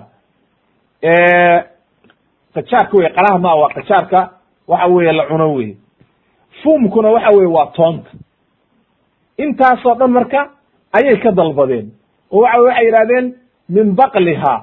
kijaarka 2.54 2.96
wey 2.96 3.08
qalaha 3.16 3.38
ma 3.38 3.54
waa 3.54 3.68
kijaarka 3.74 4.30
waxa 4.68 4.86
weeye 4.86 5.12
la 5.12 5.24
cuno 5.26 5.54
wey 5.54 5.76
fumkuna 6.62 7.08
waxa 7.10 7.30
weye 7.36 7.46
waa 7.48 7.66
toonta. 7.66 8.10
Intaasoo 9.38 9.94
dhan 9.94 10.10
marka 10.10 10.50
ayay 10.92 11.16
ka 11.16 11.30
dalbadeen. 11.32 11.90
Oo 12.30 12.40
waxa 12.42 12.60
waxay 12.62 12.84
yidhahdeen 12.86 13.34
min 13.68 13.94
baqliha 13.94 14.54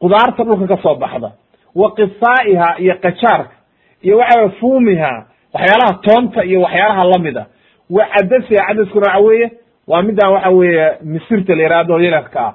qudaarta 0.00 0.44
dhulka 0.44 0.66
ka 0.76 0.82
soo 0.82 0.94
baxda. 0.94 1.30
Wa 1.74 1.90
qisaa'iha 1.96 2.78
iyo 2.78 2.94
kajaarka 3.02 3.54
iyo 4.02 4.18
waxa 4.18 4.38
weye 4.40 4.50
fuumiha 4.60 5.26
waxyaalaha 5.54 5.98
toonta 6.02 6.44
iyo 6.44 6.60
waxyaalaha 6.60 7.04
lamida 7.04 7.46
wa 7.90 8.04
cadasiha 8.06 8.66
cadaskuna 8.66 9.06
waxa 9.06 9.18
weeye 9.26 9.50
waa 9.86 10.02
midaan 10.02 10.32
waxa 10.32 10.50
weeye 10.50 10.92
misirta 11.02 11.54
la 11.54 11.62
yihahdo 11.62 12.00
yaradka 12.00 12.40
ah 12.46 12.54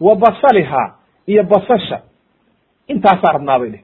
wa 0.00 0.14
basaliha 0.16 0.94
iyo 1.26 1.42
basasha. 1.44 2.00
Intaasaa 2.88 3.32
rabnaa 3.32 3.58
bay 3.58 3.70
dheh 3.70 3.82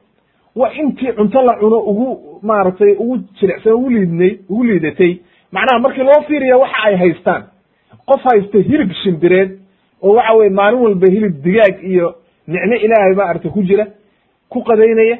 wa 0.55 0.73
intii 0.73 1.11
cunto 1.13 1.41
la 1.41 1.53
cuno 1.59 1.77
ugu 1.79 2.39
maaragtay 2.43 2.95
ugu 2.99 3.17
jilicsan 3.39 3.73
ugu 3.73 3.89
liidnay 3.89 4.39
ugu 4.49 4.63
liidatay 4.63 5.17
macnaha 5.51 5.79
markii 5.79 6.03
loo 6.03 6.21
fiiriya 6.27 6.57
waxa 6.57 6.83
ay 6.83 6.95
haystaan. 6.97 7.43
Qof 8.05 8.21
haysta 8.31 8.57
hilib 8.57 8.91
shimbireed 9.03 9.59
oo 10.01 10.13
waxa 10.15 10.33
weye 10.33 10.49
maalin 10.49 10.79
walba 10.81 11.07
hilib 11.11 11.41
digaag 11.43 11.83
iyo 11.83 12.15
nicmo 12.47 12.75
ilaahay 12.75 13.13
maaragtay 13.15 13.51
ku 13.51 13.61
jira 13.63 13.85
ku 14.49 14.63
qadaynaya 14.63 15.17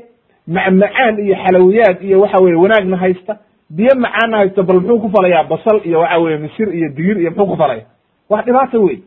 macmacaan 0.48 1.20
iyo 1.20 1.36
xalawiyaad 1.45 1.98
iyo 2.04 2.20
waxa 2.22 2.39
weye 2.43 2.56
wanaagna 2.56 2.98
haysta 2.98 3.38
biyo 3.70 3.95
macaanna 3.95 4.38
haysta 4.38 4.64
bal 4.64 4.80
muxuu 4.82 5.00
ku 5.00 5.10
falayaa 5.16 5.43
basal 5.43 5.82
iyo 5.86 6.00
waxa 6.00 6.18
weye 6.20 6.38
misir 6.38 6.68
iyo 6.76 6.89
digir 6.89 7.18
iyo 7.22 7.32
muxuu 7.32 7.45
ku 7.48 7.58
falaya. 7.58 7.86
Wax 8.30 8.45
dhibaata 8.45 8.80
wey 8.80 8.98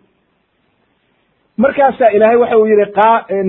markaasaa 1.64 2.10
ilaahay 2.16 2.36
waxa 2.42 2.56
uu 2.58 2.66
yihi 2.66 2.86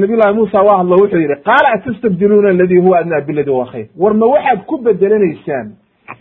nabiy 0.01 0.18
llahi 0.22 0.34
muusa 0.39 0.62
waa 0.68 0.78
hadlo 0.78 0.95
wuxuu 1.01 1.18
yihi 1.24 1.36
qaala 1.47 1.68
atastabdiluuna 1.76 2.49
aladi 2.49 2.78
huwa 2.78 2.99
adnaa 2.99 3.22
biladi 3.28 3.49
huwa 3.51 3.66
khayr. 3.72 3.88
War 4.01 4.14
ma 4.14 4.26
waxaad 4.26 4.59
ku 4.70 4.78
bedelanaysaan 4.78 5.68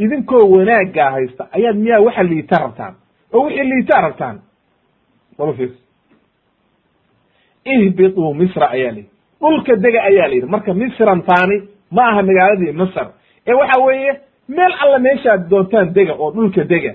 idinkoo 0.05 0.45
wanaaggaa 0.55 1.11
haysta 1.11 1.43
ayaad 1.57 1.77
miyaa 1.85 2.01
waxa 2.07 2.23
liita 2.23 2.57
rabtaan? 2.65 2.95
Oo 3.33 3.43
wixii 3.45 3.65
liitaa 3.71 4.01
rabtaan? 4.07 4.37
Wal 5.39 5.55
fiir 5.59 5.71
ihbituu 7.65 8.35
misra 8.35 8.71
ayaa 8.71 8.93
layidhi. 8.93 9.11
Dhulka 9.41 9.77
dega 9.77 10.03
ayaa 10.03 10.29
la 10.29 10.35
yidhi 10.35 10.47
marka 10.55 10.75
misran 10.75 11.23
taani 11.23 11.57
ma 11.91 12.03
aha 12.11 12.23
magaaladii 12.23 12.73
masr 12.73 13.07
ee 13.47 13.53
waxa 13.61 13.81
weeye 13.87 14.13
meel 14.49 14.73
alla 14.83 14.99
meeshaad 14.99 15.49
doontaan 15.51 15.93
dega 15.95 16.13
oo 16.15 16.31
dhulka 16.33 16.65
dega 16.65 16.93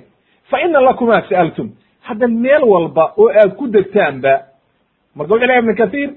fa 0.49 0.61
ina 0.61 0.79
lakumaa 0.81 1.21
sa'altum 1.29 1.69
hadda 2.01 2.27
meel 2.27 2.63
walba 2.63 3.13
oo 3.17 3.29
aad 3.29 3.51
ku 3.55 3.67
degtaanba 3.67 4.33
lehy 5.17 5.59
ibn 5.59 5.75
kahiir 5.75 6.09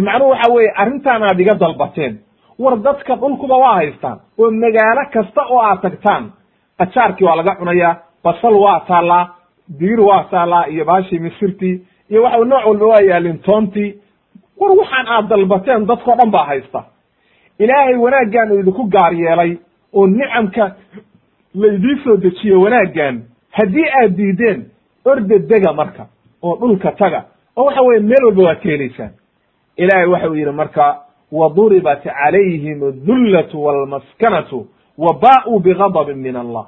macnuhu 0.00 0.30
waxa 0.30 0.52
weye 0.52 0.70
arrintaan 0.76 1.22
aad 1.22 1.40
iga 1.40 1.54
dalbateen. 1.54 2.18
War 2.58 2.76
dadka 2.76 3.16
dhulkuba 3.16 3.56
waa 3.58 3.74
haystaan 3.74 4.18
oo 4.38 4.50
magaalo 4.50 5.02
kasta 5.12 5.42
oo 5.50 5.60
aad 5.62 5.80
tagtaan. 5.82 6.32
Qajaarkii 6.78 7.24
waa 7.26 7.36
laga 7.36 7.54
cunayaa 7.58 7.96
basal 8.24 8.54
waa 8.54 8.80
taallaa 8.88 9.28
digir 9.80 10.00
waa 10.00 10.24
taallaa 10.30 10.66
iyo 10.68 10.84
baashii 10.84 11.18
misirtii 11.18 11.82
iyo 12.10 12.22
waxa 12.22 12.44
nooc 12.44 12.66
walba 12.66 12.86
waa 12.86 13.00
yaalin 13.00 13.38
toontii 13.38 13.94
war 14.60 14.72
waxaan 14.78 15.06
aad 15.08 15.28
dalbateen 15.28 15.86
dadkao 15.86 16.16
dhan 16.16 16.30
baa 16.30 16.44
haysta. 16.44 16.84
Ilaahay 17.58 17.96
wanaaggan 17.96 18.52
uu 18.52 18.58
idinku 18.60 18.84
gaar 18.84 19.12
yeelay 19.14 19.58
oo 19.92 20.06
nicamka 20.06 20.74
laydii 21.54 21.96
soo 22.04 22.16
dejiyo 22.16 22.60
wanaaggan 22.60 23.22
haddii 23.50 23.88
aad 24.00 24.16
diideen 24.16 24.60
orda 25.04 25.38
dega 25.38 25.72
marka 25.72 26.06
oo 26.42 26.56
dhulka 26.60 26.92
taga 26.92 27.20
oo 27.56 27.64
waxa 27.64 27.82
weye 27.82 28.00
meel 28.00 28.24
walba 28.24 28.42
waad 28.42 28.60
ka 28.62 28.68
helaysaan 28.68 29.10
ilaahay 29.76 30.06
waxa 30.06 30.28
uu 30.30 30.34
yidhi 30.36 30.50
marka 30.52 31.00
waduribat 31.32 32.02
calayhim 32.04 32.82
adullatu 32.88 33.64
walmaskanatu 33.64 34.66
wa 34.98 35.12
ba'uu 35.22 35.58
bigadabin 35.60 36.18
min 36.18 36.36
allah. 36.36 36.66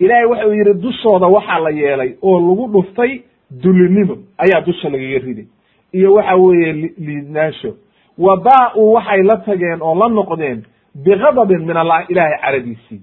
Ilaahay 0.00 0.24
waxa 0.26 0.46
uu 0.48 0.52
yidhi 0.54 0.74
dushooda 0.74 1.26
waxaa 1.26 1.58
la 1.58 1.70
yeelay 1.70 2.14
oo 2.22 2.40
lagu 2.40 2.66
dhuftay 2.72 3.20
dulinimo. 3.62 4.16
Ayaa 4.38 4.60
dusha 4.60 4.88
lagaga 4.88 5.18
riday. 5.18 5.46
Iyo 5.92 6.14
waxa 6.14 6.34
weeye 6.36 6.72
liidnaansho. 6.98 7.74
Wa 8.18 8.36
ba'uu 8.36 8.92
waxay 8.92 9.22
la 9.22 9.36
tageen 9.36 9.82
oo 9.82 9.94
la 9.94 10.08
noqdeen 10.08 10.62
bigadabin 10.94 11.66
min 11.66 11.76
allah 11.76 12.04
ilaahay 12.10 12.38
caradiisii. 12.40 13.00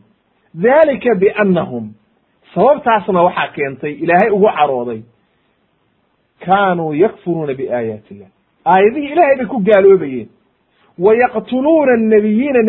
Dalika 0.54 1.16
biannahum 1.16 1.94
sababtaasna 2.56 3.22
waxaa 3.24 3.48
keentay 3.56 3.92
ilaahay 3.94 4.30
ugu 4.32 4.50
carooday 4.58 5.02
kaanuu 6.46 6.94
yakfuruuna 7.04 7.54
biaayaati 7.60 8.14
illah 8.14 8.30
aayadihii 8.74 9.12
ilaahay 9.14 9.36
bay 9.40 9.46
ku 9.54 9.60
gaaloobayeen 9.70 10.28
wa 11.06 11.12
yaqtuluuna 11.24 11.94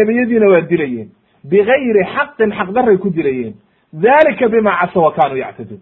nebiyadiina 0.01 0.47
waa 0.53 0.61
dilayeen 0.70 1.09
bigayri 1.51 2.03
xaqin 2.14 2.51
xaqdaray 2.59 2.97
ku 3.05 3.11
dilayeen 3.16 3.55
dalika 3.93 4.49
bima 4.49 4.72
casa 4.81 5.01
wa 5.07 5.12
kaanuu 5.18 5.37
yactaduun 5.45 5.81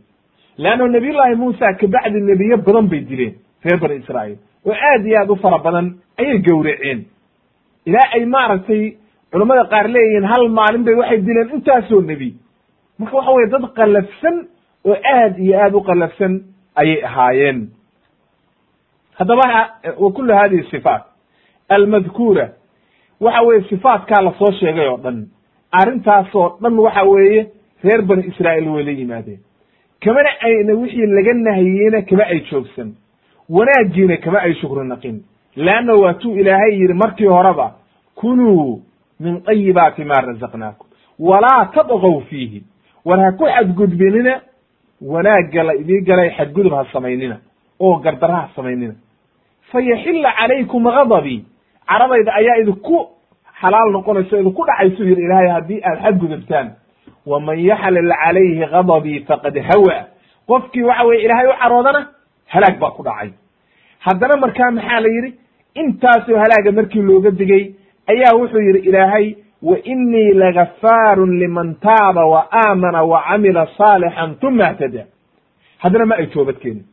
leanno 0.62 0.88
nabiy 0.88 1.12
llaahi 1.12 1.34
muusa 1.42 1.72
kabacdi 1.80 2.20
nebiye 2.30 2.56
badan 2.66 2.86
bay 2.92 3.00
dileen 3.10 3.34
reer 3.64 3.78
bani 3.82 3.94
israa'iil 4.02 4.38
oo 4.66 4.74
aad 4.90 5.06
iyo 5.06 5.16
aad 5.20 5.30
u 5.30 5.36
fara 5.36 5.58
badan 5.66 5.86
ayay 6.20 6.38
gowraceen 6.46 7.00
ilaa 7.86 8.08
ay 8.16 8.24
maaragtay 8.34 8.82
culammada 9.32 9.64
qaar 9.72 9.86
leeyihiin 9.94 10.24
hal 10.32 10.48
maalin 10.58 10.84
bay 10.86 10.94
waxay 11.00 11.20
dileen 11.28 11.48
intaasoo 11.56 12.00
nebi 12.10 12.30
marka 12.98 13.16
waxa 13.16 13.32
weye 13.36 13.48
dad 13.54 13.64
qallafsan 13.78 14.36
oo 14.84 14.96
aad 15.16 15.38
iyo 15.44 15.54
aad 15.64 15.74
u 15.74 15.80
qallafsan 15.88 16.32
ayay 16.80 17.00
ahaayeen 17.08 17.58
haddaba 19.18 19.70
wa 19.98 20.12
kulu 20.12 20.34
hadihi 20.34 20.70
sifaat. 20.70 21.02
Almadkuura 21.68 22.48
waxa 23.20 23.42
weeye 23.42 23.62
sifaatkaa 23.68 24.22
la 24.22 24.32
soo 24.38 24.52
sheegay 24.52 24.88
oo 24.88 24.96
dhan. 24.96 25.26
Arrintaasoo 25.72 26.58
dhan 26.62 26.78
waxa 26.78 27.02
weeye 27.02 27.46
reer 27.84 28.02
bani 28.02 28.22
israa'iil 28.26 28.68
way 28.68 28.84
la 28.84 28.90
yimaadeen. 28.90 29.38
Kamana 30.00 30.30
ayna 30.40 30.74
wixii 30.74 31.06
laga 31.06 31.32
nahiyeyna 31.34 32.02
kama 32.02 32.24
ay 32.26 32.40
joogsan. 32.50 32.94
Wanaagiina 33.48 34.16
kama 34.16 34.38
ay 34.40 34.54
shukri 34.54 34.86
naqin. 34.88 35.22
Leanna 35.56 35.94
waatuu 35.94 36.36
ilaahay 36.38 36.72
yidhi 36.80 36.94
markii 36.94 37.26
horeba 37.26 37.74
kuluu 38.14 38.82
min 39.20 39.40
tayibaati 39.42 40.04
ma 40.04 40.14
razaqnaakum. 40.20 40.86
Walaa 41.18 41.66
tadqow 41.74 42.20
fiihi. 42.20 42.62
War 43.04 43.20
ha 43.20 43.32
ku 43.32 43.44
xadgudbinina 43.44 44.40
wanaagga 45.00 45.62
la 45.62 45.74
idii 45.74 46.00
galay 46.00 46.30
xadgudub 46.30 46.72
ha 46.72 46.86
samaynina 46.92 47.36
oo 47.86 47.96
gardara 48.04 48.34
ha 48.40 48.48
samaynina 48.56 48.94
fayaxilla 49.72 50.30
calaykum 50.38 50.84
gadabii 50.96 51.38
caradayda 51.90 52.32
ayaa 52.40 52.56
idinku 52.62 52.96
xalaal 53.60 53.88
noqonayso 53.96 54.34
idinku 54.42 54.62
dhacaysu 54.68 55.02
yidhi 55.08 55.22
ilaahay 55.26 55.48
haddii 55.56 55.80
aad 55.88 55.98
xadgudubtaan 56.04 56.68
waman 57.30 57.58
yaxlil 57.70 58.10
calayhi 58.22 58.66
gadabii 58.74 59.18
faqad 59.28 59.56
hawa. 59.70 59.96
Qofkii 60.50 60.82
waxa 60.88 61.04
weye 61.08 61.20
ilaahay 61.24 61.46
u 61.46 61.54
caroodana 61.62 62.00
halaag 62.54 62.76
baa 62.82 62.90
ku 62.96 63.02
dhacay. 63.02 63.30
Haddana 64.06 64.36
markaa 64.42 64.70
maxaa 64.70 65.00
la 65.04 65.08
yidhi? 65.16 65.30
Intaasoo 65.80 66.38
halaaga 66.42 66.72
markii 66.78 67.02
looga 67.08 67.30
digay 67.30 67.64
ayaa 68.12 68.34
wuxuu 68.40 68.60
yidhi 68.68 68.80
ilaahay 68.88 69.26
wa 69.62 69.76
inii 69.92 70.32
lagafaarun 70.42 71.38
liman 71.42 71.74
taaba 71.86 72.22
wa 72.32 72.40
aamana 72.64 73.02
wa 73.12 73.22
camila 73.28 73.66
saalixan 73.78 74.34
tuma 74.40 74.64
htada 74.72 75.02
haddana 75.82 76.06
ma 76.10 76.14
ay 76.20 76.26
toobad 76.34 76.58
keenin 76.62 76.84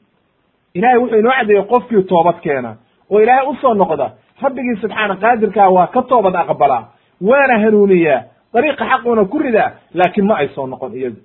ilahay 0.74 0.98
wuxuu 1.00 1.20
inoo 1.20 1.32
caddeeyey 1.38 1.64
qofkii 1.72 2.04
toobad 2.04 2.40
keena 2.42 2.76
oo 3.10 3.20
ilaahay 3.22 3.48
u 3.48 3.56
soo 3.62 3.74
noqda. 3.74 4.12
Rabbigii 4.42 4.76
subxaana 4.82 5.16
qaadirkaa 5.16 5.70
waa 5.70 5.88
ka 5.88 6.02
toobad 6.02 6.36
aqbalaa 6.36 6.84
waana 7.22 7.60
hanuuniyaa 7.64 8.22
dariiqa 8.54 8.86
xaquuna 8.92 9.26
ku 9.26 9.40
ridaa 9.40 9.72
laakiin 9.94 10.28
ma 10.28 10.36
ay 10.38 10.48
soo 10.56 10.68
noqon 10.68 10.94
iyadu. 10.96 11.18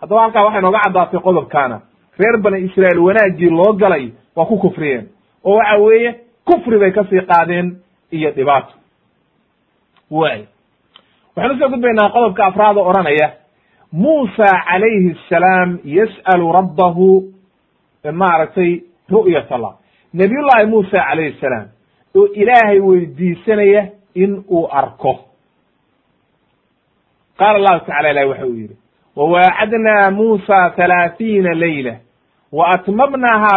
Haddaba 0.00 0.20
halkaa 0.22 0.44
waxay 0.44 0.62
nooga 0.62 0.80
caddaatay 0.84 1.20
qodobkaana. 1.20 1.80
Reer 2.18 2.36
bani 2.42 2.58
israa'iil 2.66 2.98
wanaaggii 3.06 3.50
loo 3.50 3.72
galay 3.72 4.12
waa 4.36 4.46
ku 4.46 4.58
kufriyeen 4.58 5.08
oo 5.44 5.56
waxa 5.56 5.76
weeye 5.82 6.10
kufri 6.44 6.78
bay 6.78 6.90
ka 6.92 7.04
sii 7.10 7.20
qaadeen 7.20 7.76
iyo 8.12 8.30
dhibaato. 8.30 8.72
Way 10.10 10.46
waxaan 11.36 11.56
u 11.56 11.58
soo 11.58 11.68
gudbaynaa 11.68 12.10
qodobka 12.10 12.46
afraad 12.46 12.76
oo 12.76 12.88
odhanaya. 12.90 13.30
Muusa 13.92 14.46
calayhi 14.68 15.16
asalaam 15.16 15.78
yas'alu 15.84 16.52
rabbahu 16.52 17.22
maaragtay 18.12 18.80
ru'yat 19.10 19.52
allah 19.52 19.74
nabiyullahi 20.14 20.66
muusa 20.66 20.98
calayhi 21.08 21.36
salaam 21.40 21.68
oo 22.16 22.26
ilaahay 22.34 22.80
weydiisanaya 22.80 23.88
in 24.14 24.44
uu 24.50 24.68
arko. 24.70 25.18
Qaala 27.38 27.58
allahu 27.58 27.86
tacala 27.86 28.10
ilahi 28.10 28.28
waxa 28.28 28.46
uu 28.46 28.54
yidhi 28.56 28.76
wawaacadnaa 29.16 30.10
muusa 30.10 30.70
halaathiina 30.76 31.54
leyla 31.54 31.96
wa 32.52 32.78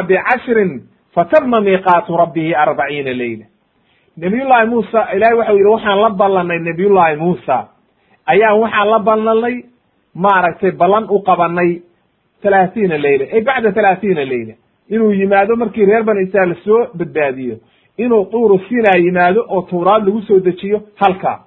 bicashrin 0.08 0.82
fatama 1.14 1.62
miiqaatu 1.62 2.18
rabbihi 2.18 2.56
arbaciina 2.56 3.14
leyla 3.14 3.46
nabiyullahi 4.18 4.68
muusa 4.68 5.14
ilahay 5.14 5.38
waxau 5.38 5.58
yidhi 5.58 5.70
waxaan 5.70 6.02
la 6.02 6.10
ballanay 6.10 6.60
nabiyullahi 6.60 7.16
muusa. 7.16 7.68
Ayaan 8.26 8.60
waxaan 8.60 8.90
la 8.90 9.00
ballanay 9.00 9.64
maaragtay 10.16 10.72
ballan 10.72 11.06
u 11.10 11.22
qabanay 11.22 11.82
thalaathiina 12.44 12.98
leyla 12.98 13.26
ay 13.34 13.42
bacda 13.42 13.72
thalaathiina 13.72 14.26
leyla 14.26 14.54
inuu 14.90 15.12
yimaado 15.12 15.56
markii 15.56 15.86
reer 15.86 16.04
bani 16.04 16.22
israail 16.24 16.56
soo 16.66 16.88
badbaadiyo. 16.98 17.56
Inuu 17.98 18.26
tuuru 18.26 18.60
sinaa 18.70 18.98
yimaado 18.98 19.46
oo 19.50 19.62
tawraad 19.62 20.06
lagu 20.06 20.22
soo 20.22 20.40
dejiyo 20.40 20.82
halkaa. 20.96 21.40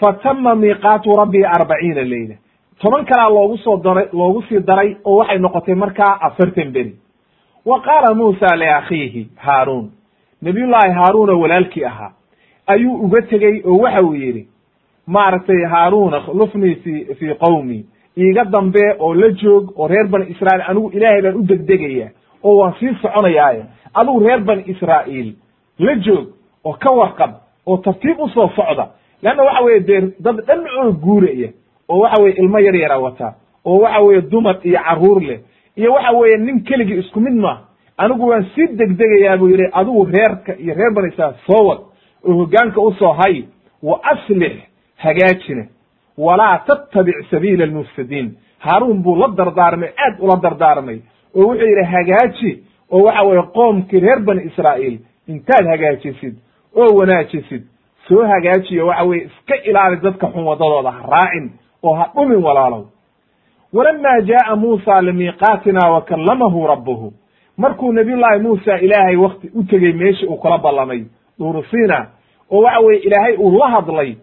Fatama 0.00 0.54
miiqaatu 0.54 1.16
rabbihi 1.16 1.44
arbaciina 1.44 2.02
leyla 2.02 2.34
toban 2.80 3.04
kalaa 3.04 3.28
loogu 3.30 3.56
soo 3.58 3.76
daray 3.76 4.06
loogu 4.12 4.42
sii 4.48 4.60
daray 4.60 4.96
oo 5.04 5.16
waxay 5.16 5.38
noqotay 5.38 5.74
markaa 5.74 6.18
afartan 6.20 6.70
beri. 6.72 6.96
Wa 7.66 7.80
qaala 7.82 8.14
muusa 8.14 8.56
liakhiihi 8.56 9.28
haaruun. 9.36 9.90
Nabiyullaahi 10.42 10.92
haaruun 10.92 11.30
oo 11.30 11.40
walaalkii 11.40 11.84
ahaa. 11.84 12.12
Ayuu 12.66 12.94
uga 13.04 13.22
tegey 13.22 13.62
oo 13.64 13.78
waxa 13.78 14.02
uu 14.02 14.14
yidhi 14.14 14.48
maaragtay 15.06 15.62
haaruuna 15.64 16.22
lufnii 16.34 16.74
fi 16.74 17.06
fii 17.18 17.34
qowmi 17.34 17.84
iiga 18.18 18.44
dambe 18.44 18.82
oo 18.98 19.14
la 19.14 19.28
joog 19.32 19.72
oo 19.78 19.86
reer 19.88 20.06
bani 20.08 20.26
israa'iil 20.30 20.64
anigu 20.70 20.90
ilaahay 20.96 21.22
baan 21.22 21.36
u 21.36 21.42
degdegaya 21.42 22.08
oo 22.44 22.56
waan 22.58 22.72
sii 22.80 22.94
soconayaaye. 23.02 23.62
Adigu 23.94 24.20
reer 24.26 24.40
bani 24.40 24.62
israa'iil 24.66 25.34
la 25.78 25.94
joog 25.96 26.26
oo 26.64 26.72
ka 26.72 26.90
warqab 26.92 27.30
oo 27.66 27.76
tartiib 27.76 28.18
u 28.20 28.28
soo 28.28 28.48
socda. 28.56 28.88
Leanna 29.22 29.42
waxa 29.42 29.64
weye 29.64 29.80
dee 29.80 30.00
dad 30.20 30.36
dhan 30.46 30.60
oo 30.82 30.92
guuraya 30.92 31.48
oo 31.88 31.98
waxa 32.00 32.22
weye 32.22 32.34
ilmo 32.38 32.58
yar 32.58 32.74
yara 32.76 32.98
wata 32.98 33.34
oo 33.64 33.78
waxa 33.82 34.00
weye 34.00 34.20
dumar 34.22 34.56
iyo 34.64 34.78
carruur 34.84 35.20
leh 35.22 35.40
iyo 35.76 35.92
waxa 35.92 36.12
weeye 36.16 36.36
nin 36.38 36.60
keligii 36.64 36.98
isku 36.98 37.20
mid 37.20 37.32
ma. 37.34 37.58
Anigu 37.96 38.26
waan 38.28 38.44
sii 38.54 38.66
degdegayaa 38.76 39.36
buu 39.36 39.48
yidhi 39.48 39.66
adigu 39.72 40.04
reerka 40.04 40.52
iyo 40.58 40.74
reer 40.74 40.92
bani 40.94 41.08
israail 41.08 41.34
soo 41.46 41.66
wad 41.68 41.78
oo 42.24 42.32
hoggaanka 42.34 42.80
u 42.80 42.92
soo 42.94 43.12
hay 43.12 43.44
wa 43.82 44.00
aslix 44.04 44.52
hagaajina 44.96 45.66
walaa 46.18 46.58
tattabic 46.58 47.16
sabiila 47.30 47.64
almufsidiin. 47.64 48.28
Haaruun 48.58 49.02
buu 49.02 49.16
la 49.16 49.28
dardaarmay 49.28 49.90
aad 50.04 50.14
ula 50.20 50.36
dardaarmay. 50.42 50.98
Oo 51.34 51.42
wuxuu 51.48 51.66
yidhi 51.68 51.84
hagaaji. 51.94 52.50
Oo 52.90 53.02
waxa 53.06 53.22
weeye 53.22 53.42
qoomkii 53.42 54.00
reer 54.00 54.20
bani 54.20 54.42
israa'iil 54.50 54.98
intaad 55.28 55.66
hagaajisid 55.72 56.34
oo 56.76 56.90
wanaajisid. 56.98 57.62
Soo 58.08 58.24
hagaajiyo 58.32 58.86
waxa 58.86 59.04
weye 59.04 59.22
iska 59.24 59.54
ilaali 59.64 59.96
dadka 59.96 60.26
xun 60.26 60.44
waddadooda 60.44 60.90
ha 60.90 61.02
raacin 61.12 61.50
oo 61.82 61.94
ha 61.94 62.10
dhumin 62.14 62.42
walaalow. 62.44 62.84
Walama 63.72 64.20
jaaa 64.20 64.56
muusa 64.56 65.00
limiiqaatina 65.02 65.90
wa 65.90 66.00
kallamahu 66.02 66.66
rabbuhu. 66.66 67.12
Markuu 67.56 67.92
nabiyullaahi 67.92 68.38
muusa 68.42 68.78
ilaahay 68.78 69.16
wakti 69.16 69.50
u 69.54 69.62
tegey 69.62 69.92
meeshii 69.92 70.26
uu 70.26 70.36
kula 70.36 70.58
ballamay 70.58 71.04
duurusina 71.38 72.06
oo 72.50 72.62
waxa 72.62 72.80
weye 72.80 72.98
ilaahay 73.00 73.36
uu 73.36 73.58
la 73.58 73.68
hadlay 73.68 74.14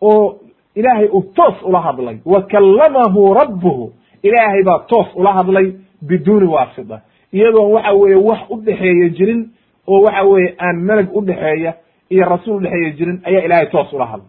oo 0.00 0.34
ilaahay 0.74 1.08
uu 1.12 1.22
toos 1.34 1.62
ula 1.62 1.80
hadlay. 1.80 2.16
Wa 2.24 2.42
kallamahu 2.42 3.34
rabbuhu. 3.34 3.92
Ilaahay 4.22 4.62
baa 4.64 4.78
toos 4.88 5.08
ula 5.14 5.32
hadlay 5.32 5.72
biduuni 6.08 6.46
waasita 6.46 7.00
iyadoon 7.32 7.72
waxa 7.72 7.92
weeye 7.92 8.16
wax 8.16 8.40
u 8.50 8.56
dhexeeya 8.60 9.08
jirin 9.08 9.50
oo 9.86 10.00
waxa 10.02 10.22
weeye 10.24 10.54
aan 10.58 10.76
meleg 10.76 11.08
udhexeeya 11.16 11.74
iyo 12.10 12.24
rasuul 12.24 12.56
udhexeeya 12.56 12.90
jirin 12.90 13.20
ayaa 13.24 13.42
ilaahay 13.44 13.66
toos 13.66 13.92
ula 13.92 14.06
hadlay. 14.06 14.28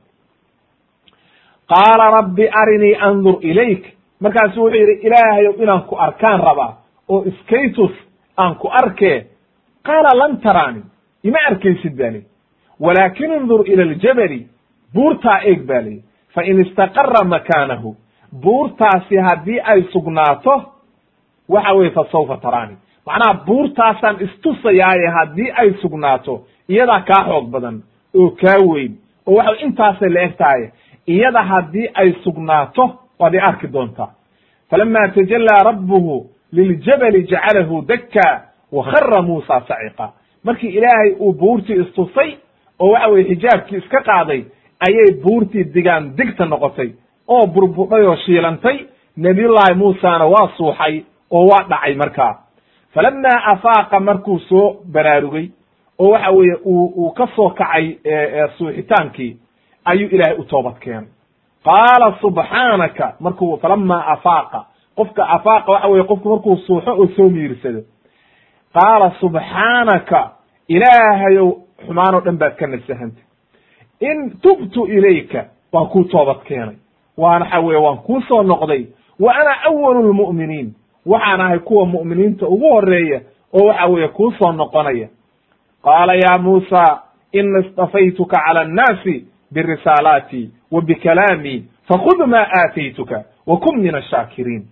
Qaala 1.70 2.12
rabbi 2.12 2.48
arinii 2.62 2.96
andur 2.96 3.38
ilayk. 3.42 3.84
Markaasu 4.22 4.62
wuxuu 4.64 4.78
yidhi 4.78 5.08
ilaahayow 5.08 5.54
inaan 5.64 5.82
ku 5.89 5.96
arkaan 5.96 6.39
rabaa 6.42 6.74
oo 7.10 7.24
iskaytus 7.26 7.92
aan 8.38 8.56
ku 8.56 8.68
arkee 8.68 9.26
qaala 9.84 10.12
lan 10.22 10.38
taraani 10.42 10.82
ima 11.24 11.39
arkaysid 11.50 11.96
ba 11.98 12.10
li 12.14 12.22
walaakin 12.80 13.32
indur 13.34 13.62
ila 13.72 13.84
aljabali 13.84 14.48
buurtaa 14.94 15.39
eeg 15.44 15.66
ba 15.66 15.82
liyi 15.82 16.04
fa 16.34 16.44
in 16.44 16.60
istaqara 16.66 17.24
makaanahu 17.24 17.96
buurtaasi 18.44 19.16
haddii 19.28 19.60
ay 19.64 19.84
sugnaato 19.94 20.54
waxa 21.50 21.74
weye 21.74 21.90
fa 21.92 22.06
sawfa 22.12 22.38
taraani 22.38 22.76
macnaha 23.06 23.34
buurtaasaan 23.46 24.18
istusayaaye 24.26 25.08
haddii 25.18 25.52
ay 25.56 25.74
sugnaato 25.82 26.42
iyadaa 26.70 27.02
kaa 27.10 27.24
xoog 27.30 27.50
badan 27.54 27.82
oo 28.20 28.30
kaa 28.42 28.58
weyn 28.72 28.94
oo 29.28 29.36
waxa 29.36 29.56
intaasay 29.66 30.10
la 30.10 30.22
eg 30.22 30.38
tahay 30.38 30.70
iyada 31.08 31.42
haddii 31.44 31.88
ay 31.94 32.14
sugnaato 32.24 32.84
waad 33.20 33.34
i 33.34 33.40
arki 33.40 33.68
doontaa 33.68 34.10
falama 34.70 35.08
tajallaa 35.16 35.64
rabbuhu 35.64 36.26
liljabali 36.54 37.24
jacalahu 37.24 37.82
dakka 37.88 38.42
wa 38.72 38.84
khara 38.84 39.22
muusa 39.22 39.62
saciqa 39.68 40.10
markii 40.44 40.70
ilaahay 40.70 41.12
uu 41.20 41.34
buurtii 41.34 41.82
istusay 41.82 42.32
oo 42.80 42.92
waxa 42.92 43.08
weye 43.08 43.26
xijaabkii 43.36 43.78
iska 43.78 44.02
qaaday 44.02 44.44
ayay 44.88 45.12
buurtii 45.24 45.64
digaan 45.74 46.16
digta 46.18 46.46
noqotay 46.46 46.90
oo 47.28 47.48
burbudhay 47.48 48.06
oo 48.08 48.16
shiilantay. 48.26 48.78
Nabiyullaahi 49.18 49.76
muusana 49.76 50.26
waa 50.26 50.48
suuxay 50.58 51.04
oo 51.32 51.46
waa 51.52 51.64
dhacay 51.70 51.96
markaa. 51.96 52.34
Falamaa 52.94 53.40
afaaqa 53.52 54.00
markuu 54.00 54.40
soo 54.40 54.76
baraarugay 54.94 55.48
oo 56.00 56.10
waxa 56.12 56.32
weeye 56.32 56.56
uu 56.66 56.86
uu 56.96 57.12
ka 57.12 57.28
soo 57.36 57.50
kacay 57.50 57.86
suuxitaankii 58.58 59.38
ayuu 59.86 60.10
ilaahay 60.12 60.38
u 60.40 60.44
toobad 60.44 60.78
keenay 60.80 61.10
qaala 61.66 62.08
subxaanaka 62.22 63.14
markuu 63.20 63.58
falamaa 63.62 64.04
afaaqa 64.14 64.60
qofka 64.98 65.24
afaaqa 65.36 65.72
waxa 65.72 65.88
weye 65.88 66.04
qofku 66.04 66.30
markuu 66.30 66.58
suuxo 66.58 66.92
oo 66.92 67.08
soo 67.16 67.30
miirsado. 67.30 67.82
Qaala 68.74 69.12
subxaanaka 69.20 70.20
ilaahayow 70.68 71.50
xumaan 71.86 72.16
oo 72.16 72.22
dhan 72.26 72.38
baad 72.42 72.56
ka 72.60 72.68
nasahantay 72.68 73.24
in 74.02 74.32
tubtu 74.41 74.86
ilayka 74.88 75.45
waan 75.74 75.88
kuu 75.88 76.04
toobad 76.04 76.43
keenay. 76.47 76.76
Waan 77.18 77.41
waxa 77.41 77.60
weye 77.60 77.80
waan 77.80 77.97
kuu 77.97 78.22
soo 78.22 78.43
noqday. 78.43 78.86
Wa 79.20 79.34
ana 79.36 79.54
awalu 79.66 80.10
lmu'miniin 80.14 80.74
waxaan 81.06 81.41
ahay 81.41 81.60
kuwa 81.60 81.86
mu'miniinta 81.86 82.47
ugu 82.47 82.68
horreeya 82.74 83.22
oo 83.54 83.66
waxa 83.68 83.86
weeye 83.86 84.08
kuu 84.08 84.32
soo 84.32 84.52
noqonaya. 84.52 85.08
Qaala 85.84 86.14
ya 86.16 86.38
muusa 86.39 87.02
ina 87.32 87.60
istafaytuka 87.60 88.38
cala 88.45 88.62
annaasi 88.62 89.26
birisaalaati 89.54 90.49
wa 90.72 90.82
bikalaamii 90.82 91.64
fakhud 91.88 92.26
maa 92.28 92.47
aataytuka 92.60 93.24
wa 93.47 93.58
kun 93.58 93.80
min 93.82 93.95
ashaakiriin 93.95 94.64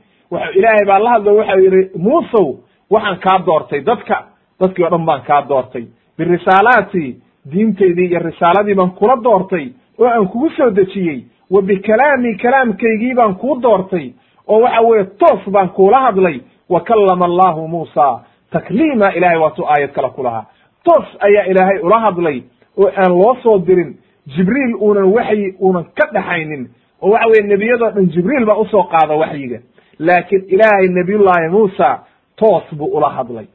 ilaahay 0.55 0.85
baa 0.87 0.99
la 0.99 1.09
hadlo 1.09 1.35
waxau 1.35 1.59
yidhi 1.59 1.89
muusow 1.97 2.55
waxaan 2.91 3.19
kaa 3.19 3.39
doortay 3.45 3.81
dadka. 3.81 4.25
Dadkii 4.59 4.83
o 4.85 4.89
dhan 4.89 5.05
baan 5.05 5.21
kaa 5.21 5.41
doortay. 5.49 5.85
Birisaalaati 6.17 7.15
diintaydii 7.51 8.07
iyo 8.09 8.19
risaaladii 8.19 8.75
baan 8.75 8.91
kula 8.91 9.15
doortay 9.23 9.65
oo 9.99 10.07
aan 10.07 10.27
kugu 10.27 10.49
soo 10.49 10.69
dejiyey 10.69 11.19
wa 11.51 11.61
bikalaami 11.61 12.35
kalaamkaygii 12.37 13.13
baan 13.13 13.35
kuu 13.35 13.55
doortay 13.61 14.11
oo 14.47 14.59
waxa 14.61 14.81
weeye 14.81 15.05
toos 15.05 15.49
baan 15.51 15.69
kuula 15.69 15.99
hadlay 16.01 16.39
wa 16.69 16.79
kallama 16.81 17.25
allahu 17.25 17.67
muusa 17.67 18.19
takliima 18.51 19.13
ilahay 19.13 19.37
waatuu 19.39 19.65
aayad 19.67 19.91
kale 19.91 20.09
ku 20.09 20.23
lahaa. 20.23 20.45
Toos 20.83 21.07
ayaa 21.19 21.43
ilaahay 21.51 21.79
ula 21.79 21.99
hadlay 21.99 22.41
oo 22.77 22.87
aan 22.97 23.11
loo 23.19 23.35
soo 23.43 23.57
dirin 23.67 23.97
jibriil 24.35 24.75
uunan 24.75 25.13
waxyi 25.13 25.55
uunan 25.59 25.83
ka 25.97 26.05
dhaxaynin 26.13 26.69
oo 27.01 27.09
waxa 27.11 27.27
weye 27.29 27.43
nebiyadoo 27.47 27.89
dhan 27.91 28.05
jibriil 28.13 28.45
baa 28.45 28.55
u 28.57 28.65
soo 28.65 28.83
qaada 28.83 29.15
waxyiga. 29.15 29.59
Laakiin 29.99 30.43
ilaahay 30.47 30.87
nebiyullaahi 30.87 31.49
muusa 31.49 31.99
toos 32.35 32.63
buu 32.77 32.87
ula 32.97 33.09
hadlay. 33.09 33.45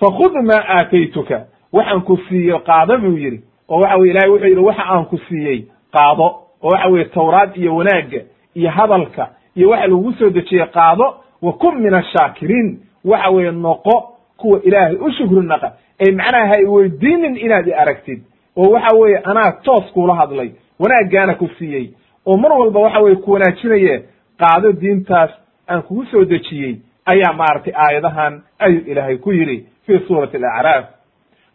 Fakhud 0.00 0.32
maa 0.48 0.62
aataytuka 0.76 1.40
waxaan 1.76 2.00
ku 2.08 2.14
siiyo 2.28 2.58
qaado 2.68 2.98
buu 2.98 3.16
yidhi. 3.24 3.40
Oo 3.68 3.80
waxa 3.80 3.96
weye 3.98 4.10
ilahay 4.12 4.30
wuxuu 4.30 4.46
yidhi 4.48 4.60
waxa 4.68 4.84
aan 4.92 5.04
ku 5.10 5.18
siiyey 5.28 5.58
qaado. 5.92 6.26
Oo 6.62 6.70
waxa 6.72 6.88
weye 6.92 7.04
tawraad 7.04 7.56
iyo 7.56 7.76
wanaagga 7.76 8.20
iyo 8.54 8.70
hadalka 8.70 9.24
iyo 9.56 9.70
waxa 9.70 9.86
lagu 9.86 10.12
soo 10.18 10.30
dejiyey 10.30 10.66
qaado. 10.66 11.06
Wa 11.42 11.52
kun 11.52 11.74
min 11.82 11.94
ashaakiriin 11.94 12.68
waxa 13.04 13.30
weeye 13.30 13.50
noqo 13.50 13.96
kuwa 14.36 14.60
ilaahay 14.62 14.96
u 14.96 15.10
shukri 15.12 15.46
naqa 15.46 15.72
ee 16.00 16.12
macnaha 16.12 16.46
ha 16.46 16.60
iweydiinin 16.60 17.36
inaad 17.36 17.66
i 17.68 17.72
aragtid. 17.72 18.20
Oo 18.56 18.70
waxa 18.72 18.96
weeye 18.96 19.18
anaa 19.24 19.52
toos 19.64 19.92
kuula 19.92 20.14
hadlay. 20.14 20.50
Wanaaggaana 20.80 21.34
ku 21.34 21.48
siiyey. 21.58 21.90
Oo 22.26 22.36
mar 22.36 22.52
walba 22.52 22.80
waxa 22.80 23.00
weye 23.00 23.16
ku 23.16 23.32
wanaajinaye 23.32 24.02
qaado 24.38 24.72
diintaas 24.72 25.30
aan 25.68 25.82
kugu 25.82 26.04
soo 26.06 26.24
dejiyey 26.24 26.76
ayaa 27.06 27.32
maaragtay 27.32 27.72
aayadahan 27.76 28.42
ayuu 28.58 28.82
ilaahay 28.86 29.16
ku 29.18 29.32
yidhi 29.32 29.66
fi 29.86 29.98
suurati 30.06 30.36
alacraaf 30.36 30.84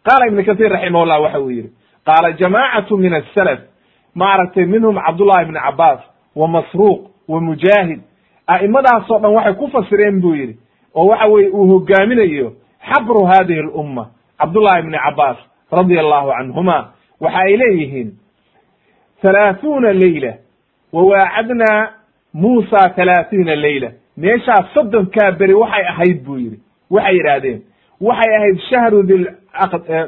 qaala 0.04 0.26
ibnu 0.26 0.44
kasiir 0.44 0.70
raximahullah 0.72 1.20
waxa 1.22 1.40
uu 1.40 1.50
yidhi 1.50 1.70
qaala 2.06 2.32
jamaacatu 2.32 2.96
min 2.98 3.14
asalaf 3.14 3.58
maaragtay 4.14 4.64
minhum 4.66 4.96
cabdullahi 5.06 5.42
ibni 5.42 5.60
cabaas 5.60 6.00
wa 6.36 6.48
masruuq 6.48 7.00
wa 7.28 7.40
mujaahid. 7.40 8.00
A'imadaasoo 8.46 9.18
dhan 9.18 9.32
waxay 9.34 9.54
ku 9.54 9.68
fasireen 9.68 10.20
buu 10.20 10.34
yidhi 10.34 10.58
oo 10.94 11.06
waxa 11.06 11.26
weye 11.28 11.48
uu 11.48 11.66
hogaaminayo 11.66 12.52
xabru 12.88 13.24
hadihi 13.24 13.60
alumma 13.60 14.10
cabdullahi 14.38 14.80
ibni 14.80 14.98
cabaas 14.98 15.36
radia 15.72 16.00
allahu 16.00 16.32
canhuma 16.38 16.92
waxa 17.20 17.38
ay 17.38 17.56
leeyihiin 17.56 18.12
halaaثuuna 19.22 19.92
leyla 19.92 20.34
wa 20.92 21.02
muusa 22.34 22.92
halaathiina 22.96 23.54
leyla 23.54 23.90
meeshaas 24.16 24.72
soddonkaa 24.74 25.32
beri 25.32 25.54
waxay 25.54 25.84
ahayd 25.86 26.24
buu 26.24 26.38
yidhi 26.38 26.60
waxay 26.90 27.16
yidhaahdeen 27.16 27.62
waxay 28.00 28.36
ahayd 28.36 28.58
shahru 28.70 29.02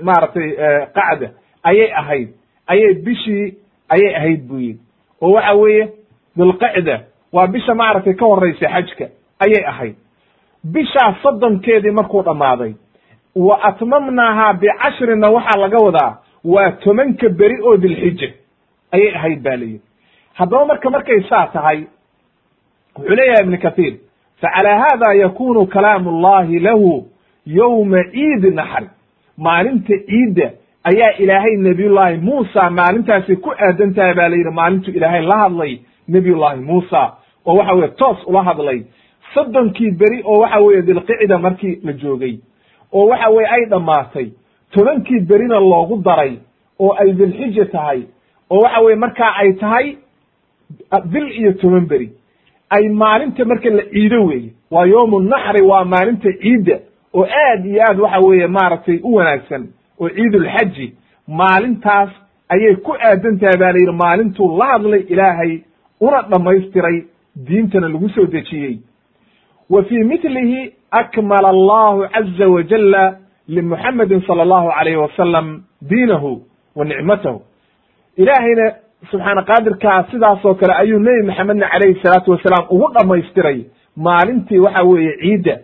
maaragtay 0.03 0.49
qacda 0.95 1.31
ayay 1.63 1.93
ahayd. 2.01 2.29
Ayay 2.67 2.95
bishii 2.95 3.55
ayay 3.89 4.15
ahayd 4.17 4.47
buu 4.49 4.59
yidhi 4.61 4.81
oo 5.23 5.33
waxa 5.33 5.55
weeye 5.55 5.89
dilqacda 6.37 7.01
waa 7.33 7.47
bisha 7.47 7.75
maaragtay 7.75 8.15
ka 8.15 8.25
horraysa 8.27 8.69
xajka 8.75 9.07
ayay 9.45 9.65
ahayd. 9.67 9.97
Bishaas 10.65 11.17
soddonkeedii 11.23 11.91
markuu 11.91 12.23
dhammaaday 12.23 12.75
wa 13.37 13.59
atmamnaahaa 13.65 14.53
bicashrina 14.55 15.31
waxaa 15.31 15.61
laga 15.61 15.79
wadaa 15.87 16.17
waa 16.45 16.71
tobanka 16.71 17.29
beri 17.29 17.57
oo 17.63 17.77
dilxija 17.77 18.29
ayay 18.93 19.15
ahayd 19.17 19.43
ba 19.43 19.57
layidhi 19.57 19.81
haddaba 20.35 20.65
marka 20.67 20.91
markay 20.91 21.23
saa 21.31 21.47
tahay 21.47 21.79
wuxuu 22.97 23.15
leeyahay 23.17 23.45
ibnu 23.45 23.59
kathiir 23.59 23.95
facalaa 24.41 24.79
haada 24.79 25.15
yakunu 25.15 25.67
kalaamu 25.67 26.11
allahi 26.11 26.59
lahu 26.59 27.09
yowma 27.47 28.05
ciidi 28.13 28.51
naxri 28.51 28.89
maalinta 29.39 29.95
ciidda 30.09 30.51
ayaa 30.85 31.13
ilaahay 31.19 31.57
nebiyullaahi 31.57 32.17
muusa 32.19 32.71
maalintaasi 32.71 33.37
ku 33.37 33.51
aadan 33.51 33.95
tahay 33.95 34.15
ba 34.15 34.29
la 34.29 34.37
yidhi 34.37 34.51
maalintu 34.61 34.91
ilaahay 34.91 35.23
la 35.23 35.37
hadlay 35.43 35.79
nebiyullaahi 36.09 36.61
muusa 36.61 37.03
oo 37.47 37.57
waxa 37.57 37.75
weye 37.75 37.89
toos 37.89 38.19
ula 38.27 38.43
hadlay. 38.43 38.83
Soddonkii 39.35 39.91
beri 39.91 40.23
oo 40.25 40.39
waxa 40.41 40.61
weeye 40.61 40.83
dilqicda 40.83 41.39
markii 41.39 41.79
la 41.85 41.93
joogay 41.93 42.35
oo 42.93 43.07
waxa 43.09 43.29
weye 43.31 43.49
ay 43.49 43.65
dhammaatay. 43.71 44.27
Tobankii 44.73 45.21
berina 45.21 45.61
loogu 45.61 45.97
daray 46.05 46.33
oo 46.79 46.93
ay 47.01 47.13
dilxija 47.13 47.65
tahay 47.73 48.03
oo 48.51 48.61
waxa 48.63 48.81
weye 48.81 48.97
markaa 48.97 49.33
ay 49.41 49.53
tahay 49.53 49.97
bil 51.13 51.29
iyo 51.41 51.53
toban 51.53 51.87
beri. 51.87 52.11
Ay 52.71 52.89
maalinta 52.89 53.45
marka 53.45 53.71
la 53.71 53.83
ciido 53.93 54.25
weeye. 54.27 54.51
Waa 54.71 54.87
yowmu 54.87 55.21
naxri 55.21 55.63
waa 55.63 55.85
maalinta 55.85 56.29
ciidda 56.43 56.77
oo 57.15 57.27
aad 57.45 57.67
iyo 57.67 57.83
aad 57.89 57.99
waxa 58.01 58.19
weeye 58.27 58.47
maaragtay 58.47 59.01
u 59.03 59.15
wanaagsan 59.15 59.67
oo 60.01 60.09
ciidulxaji 60.09 60.87
maalintaas 61.29 62.11
ayay 62.55 62.77
ku 62.77 62.93
aadan 63.09 63.39
tahay 63.41 63.57
ba 63.63 63.73
la 63.73 63.79
yidhi 63.79 63.93
maalintuu 64.05 64.57
la 64.59 64.67
hadlay 64.73 65.01
ilaahay 65.13 65.53
una 66.01 66.23
dhammaystiray 66.23 66.97
diintana 67.49 67.89
lagu 67.89 68.09
soo 68.09 68.27
dejiyey. 68.27 68.79
Wa 69.71 69.83
fii 69.85 70.05
mitlihi 70.05 70.73
akmala 70.91 71.49
allahu 71.49 72.09
caza 72.15 72.49
wajala 72.49 73.17
limuxamedin 73.49 74.21
sala 74.27 74.43
allahu 74.43 74.69
alayhi 74.71 74.97
wasalam 74.99 75.63
diinahu 75.91 76.43
wa 76.77 76.85
nicmatahu 76.85 77.41
ilaahayna 78.17 78.67
subxaana 79.11 79.43
qaadirkaa 79.43 80.05
sidaasoo 80.11 80.55
kale 80.55 80.75
ayuu 80.83 80.99
nebi 80.99 81.23
maxamedna 81.27 81.69
calayhi 81.73 82.01
salaatu 82.03 82.31
wasalaam 82.35 82.67
ugu 82.71 82.89
dhammaystiray 82.97 83.59
maalintii 83.97 84.59
waxa 84.59 84.83
weeye 84.83 85.17
ciidda 85.23 85.59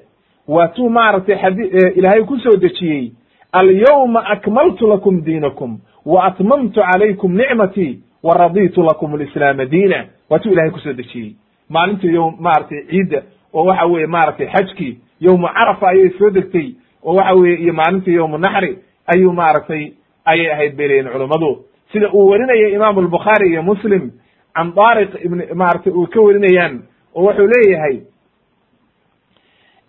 waatuu 0.49 0.89
maaragtay 0.91 1.37
xadi 1.37 1.65
ilaahay 1.99 2.23
ku 2.25 2.39
soo 2.39 2.57
dejiyey 2.57 3.13
alyawma 3.53 4.21
akmaltu 4.27 4.87
lakum 4.89 5.21
diinakum 5.25 5.79
wa 6.07 6.25
atmamtu 6.25 6.81
calaykum 6.81 7.33
nicmatii 7.37 8.01
wa 8.23 8.35
raditu 8.35 8.83
lakum 8.83 9.15
alislaama 9.15 9.65
diina 9.65 10.05
waatuu 10.31 10.53
ilahay 10.53 10.71
ku 10.71 10.79
soo 10.81 10.93
dejiyey. 10.93 11.33
Maalintii 11.71 12.15
yom 12.15 12.37
maaragtay 12.41 12.83
ciidda 12.91 13.23
oo 13.55 13.65
waxa 13.65 13.87
weeye 13.87 14.07
maaragtay 14.07 14.47
xajkii 14.47 14.99
yowmu 15.21 15.47
carafa 15.49 15.89
ayay 15.89 16.11
soo 16.19 16.31
degtay 16.31 16.73
oo 17.05 17.15
waxa 17.15 17.35
weeye 17.35 17.57
iyo 17.63 17.73
maalintii 17.73 18.15
yowmu 18.15 18.39
naxri 18.39 18.79
ayuu 19.07 19.33
maaragtay 19.33 19.93
ayay 20.25 20.53
ahayd 20.53 20.77
bay 20.77 20.89
leeyihiin 20.89 21.13
culummadu 21.13 21.65
sida 21.93 22.11
uu 22.13 22.29
werinaya 22.31 22.69
imaamu 22.69 23.01
albukhaari 23.01 23.51
iyo 23.51 23.63
muslim 23.63 24.11
can 24.55 24.73
daariq 24.75 25.25
ibn 25.25 25.43
maaragtay 25.55 25.93
uu 25.93 26.07
ka 26.07 26.21
werinayaan 26.21 26.83
oo 27.15 27.23
wuxuu 27.27 27.47
leeyahay 27.47 28.01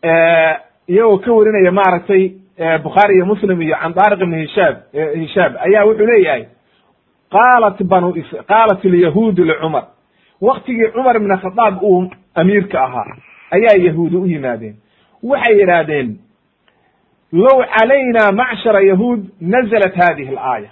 iyagoo 0.03 1.17
ka 1.17 1.31
werinaya 1.33 1.71
maaragtay 1.71 2.31
bukhaari 2.83 3.15
iyo 3.15 3.25
muslim 3.25 3.61
iyo 3.61 3.75
can 3.81 3.93
daariq 3.93 4.21
ibn 4.21 4.35
hishaab 4.35 4.75
hishaab 5.15 5.53
ayaa 5.67 5.85
wuxuu 5.85 6.05
leeyahay 6.05 6.45
qaalat 7.31 7.83
banu 7.83 8.13
qaalat 8.47 8.85
alyahuudu 8.85 9.43
licumar. 9.45 9.83
Waktigii 10.41 10.91
cumar 10.93 11.15
ibn 11.15 11.37
khadaab 11.37 11.83
uu 11.83 12.09
amiirka 12.35 12.81
ahaa 12.83 13.15
ayaa 13.51 13.77
yahuudi 13.85 14.15
u 14.17 14.25
yimaadeen. 14.25 14.75
Waxay 15.23 15.59
yidhaahdeen 15.59 16.17
low 17.31 17.63
calayna 17.77 18.31
macshara 18.31 18.81
yahuud 18.81 19.19
nazalat 19.41 19.95
hadihi 19.95 20.29
alaaya. 20.37 20.69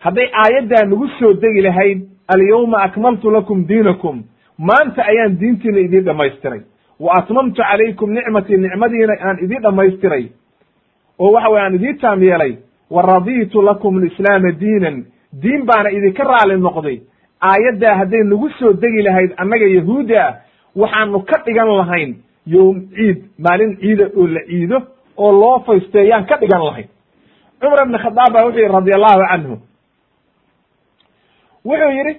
Hadday 0.00 0.28
aayaddaa 0.32 0.84
nagu 0.86 1.08
soo 1.18 1.32
degi 1.34 1.60
lahayd 1.60 2.00
alyawma 2.28 2.82
akmaltu 2.82 3.30
lakum 3.30 3.64
diinakum. 3.66 4.24
Maanta 4.58 5.02
ayaan 5.06 5.38
diintiina 5.40 5.78
idiin 5.80 6.04
dhammaystiray 6.04 6.60
wa 7.00 7.12
atmamtu 7.18 7.62
calaykum 7.62 8.10
nicmatii 8.16 8.56
nicmadiina 8.56 9.14
aan 9.26 9.38
idiin 9.44 9.62
dhammaystiray 9.62 10.24
oo 11.18 11.32
waxa 11.32 11.48
weye 11.50 11.64
aan 11.64 11.74
idiin 11.74 11.98
taam 11.98 12.22
yeelay 12.22 12.56
wa 12.90 13.02
raditu 13.02 13.62
lakum 13.62 13.96
alislaama 13.98 14.50
diinan 14.60 15.04
diin 15.42 15.64
baana 15.66 15.90
idinka 15.90 16.24
raali 16.24 16.56
noqday. 16.60 16.98
Aayaddaa 17.40 17.94
hadday 18.00 18.22
nagu 18.24 18.48
soo 18.58 18.72
degi 18.72 19.02
lahayd 19.02 19.30
annaga 19.36 19.66
yahuudda 19.76 20.20
ah 20.26 20.34
waxaanu 20.76 21.20
ka 21.30 21.36
dhigan 21.46 21.68
lahayn 21.80 22.10
yowm 22.46 22.76
ciid 22.96 23.18
maalin 23.38 23.76
ciida 23.80 24.04
oo 24.16 24.26
la 24.26 24.40
ciido 24.48 24.78
oo 25.16 25.32
loo 25.32 25.58
faysteeyaan 25.66 26.24
ka 26.26 26.36
dhigan 26.40 26.62
lahayn. 26.68 26.88
Cumar 27.60 27.80
ibn 27.86 27.98
khadaab 28.04 28.32
baa 28.32 28.44
wuxuu 28.46 28.60
yidhi 28.60 28.72
radi 28.76 28.92
allahu 28.98 29.20
canhu 29.30 29.56
wuxuu 31.64 31.90
yidhi 31.98 32.14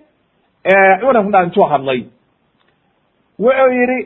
cumar 1.00 1.16
ibn 1.18 1.32
khadaab 1.32 1.46
intuu 1.48 1.66
hadlay 1.72 2.00
wuxuu 3.40 3.72
yidhi 3.80 4.00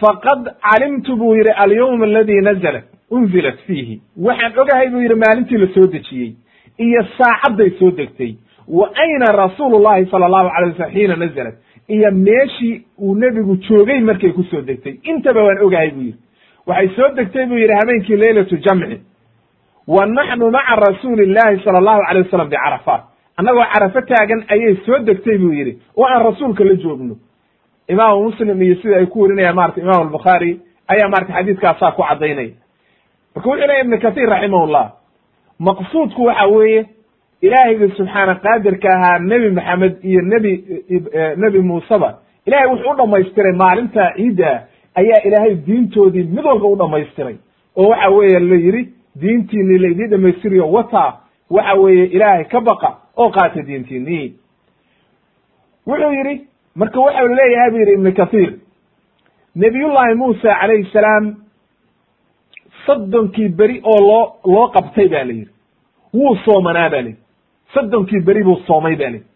faqad 0.00 0.42
calimtu 0.68 1.16
buu 1.16 1.34
yidhi 1.36 1.52
alyawm 1.64 2.02
aladi 2.02 2.40
nazalat 2.40 2.84
unzilat 3.10 3.58
fiihi. 3.66 4.00
Waxaan 4.26 4.58
ogahay 4.58 4.88
buu 4.90 5.00
yidhi 5.02 5.14
maalintii 5.14 5.58
la 5.58 5.66
soo 5.74 5.86
dejiyey 5.86 6.34
iyo 6.78 7.02
saacadday 7.18 7.70
soo 7.78 7.90
degtay. 7.90 8.34
Wa 8.68 8.90
ayna 8.94 9.26
rasuulu 9.42 9.78
llahi 9.82 10.06
sala 10.10 10.26
allahu 10.26 10.48
alay 10.56 10.70
wasalam 10.70 10.92
xiina 10.94 11.16
nazalat 11.16 11.54
iyo 11.88 12.10
meeshii 12.12 12.82
uu 13.02 13.14
nebigu 13.14 13.56
joogay 13.56 14.00
markay 14.00 14.32
ku 14.32 14.42
soo 14.42 14.60
degtay. 14.62 14.94
Intaba 15.02 15.42
waan 15.44 15.58
ogahay 15.58 15.90
buu 15.90 16.02
yidhi. 16.02 16.18
Waxay 16.66 16.88
soo 16.96 17.08
degtay 17.16 17.46
buu 17.46 17.58
yidhi 17.58 17.74
habeenkii 17.80 18.16
leylatu 18.16 18.56
jamci 18.56 19.00
wa 19.88 20.06
naxnu 20.06 20.50
maca 20.50 20.76
rasuuli 20.76 21.22
illahi 21.24 21.64
sala 21.64 21.78
allahu 21.78 22.00
alay 22.08 22.22
wasalam 22.22 22.48
bicarafaat 22.48 23.02
annagoo 23.36 23.64
carafo 23.74 24.00
taagan 24.00 24.44
ayay 24.48 24.76
soo 24.86 24.98
degtay 24.98 25.38
buu 25.38 25.52
yidhi 25.52 25.78
oo 25.96 26.04
aan 26.06 26.22
rasuulka 26.24 26.64
la 26.64 26.74
joogno 26.74 27.16
imaamu 27.92 28.22
muslim 28.28 28.62
iyo 28.62 28.74
sida 28.82 28.96
ay 28.96 29.06
ku 29.06 29.20
warinayaan 29.22 29.54
marata 29.56 29.80
imam 29.80 30.00
albukhaari 30.02 30.60
ayaa 30.92 31.08
marata 31.14 31.32
xadiiskaasaa 31.38 31.92
ku 31.96 32.02
caddaynaya 32.08 32.52
marka 33.34 33.48
wuxuu 33.50 33.66
leya 33.66 33.80
ibnu 33.84 33.98
kathiir 34.04 34.28
raximahullah 34.34 34.86
maqsuudku 35.68 36.24
waxa 36.28 36.46
weeye 36.54 36.80
ilaahayga 37.46 37.88
subxaana 37.96 38.34
qaadirka 38.44 38.88
ahaa 38.96 39.18
nebi 39.30 39.50
maxamed 39.58 39.94
iyo 40.10 40.20
nebi 40.32 40.52
nebi 41.42 41.58
muuseba 41.70 42.10
ilahay 42.46 42.66
wuxuu 42.72 42.90
u 42.92 42.96
dhamaystiray 43.00 43.52
maalinta 43.62 44.12
ciidda 44.16 44.50
ayaa 45.00 45.20
ilaahay 45.28 45.54
diintoodii 45.66 46.22
mid 46.36 46.44
walba 46.44 46.66
u 46.68 46.76
dhamaystiray 46.82 47.36
oo 47.76 47.88
waxa 47.92 48.08
weeye 48.16 48.38
la 48.50 48.56
yidhi 48.66 48.82
diintiini 49.22 49.78
laydii 49.78 50.06
dhamaystiriyo 50.14 50.70
wata 50.72 51.04
waxa 51.50 51.74
weeye 51.82 52.04
ilaahay 52.16 52.44
ka 52.44 52.60
baqa 52.60 52.90
oo 53.16 53.30
qaata 53.30 53.62
diintiini 53.62 54.20
wuxuu 55.86 56.12
yidhi 56.18 56.34
marka 56.76 57.00
waxau 57.00 57.28
leeyahay 57.38 57.70
bu 57.70 57.78
yidhi 57.78 57.92
ibnu 57.98 58.12
kathiir 58.20 58.50
nebiyullahi 59.56 60.14
muusa 60.14 60.48
calayhi 60.60 60.90
salaam 60.92 61.24
soddonkii 62.86 63.48
beri 63.58 63.80
oo 63.84 63.98
loo 64.08 64.24
loo 64.54 64.68
qabtay 64.74 65.08
ba 65.08 65.24
la 65.24 65.32
yidhi. 65.32 65.50
Wuu 66.14 66.36
soomanaa 66.44 66.88
ba 66.90 67.02
layidhi 67.02 67.18
soddonkii 67.74 68.20
beri 68.26 68.42
buu 68.44 68.56
soomay 68.66 68.96
ba 68.96 69.04
layidhi 69.10 69.26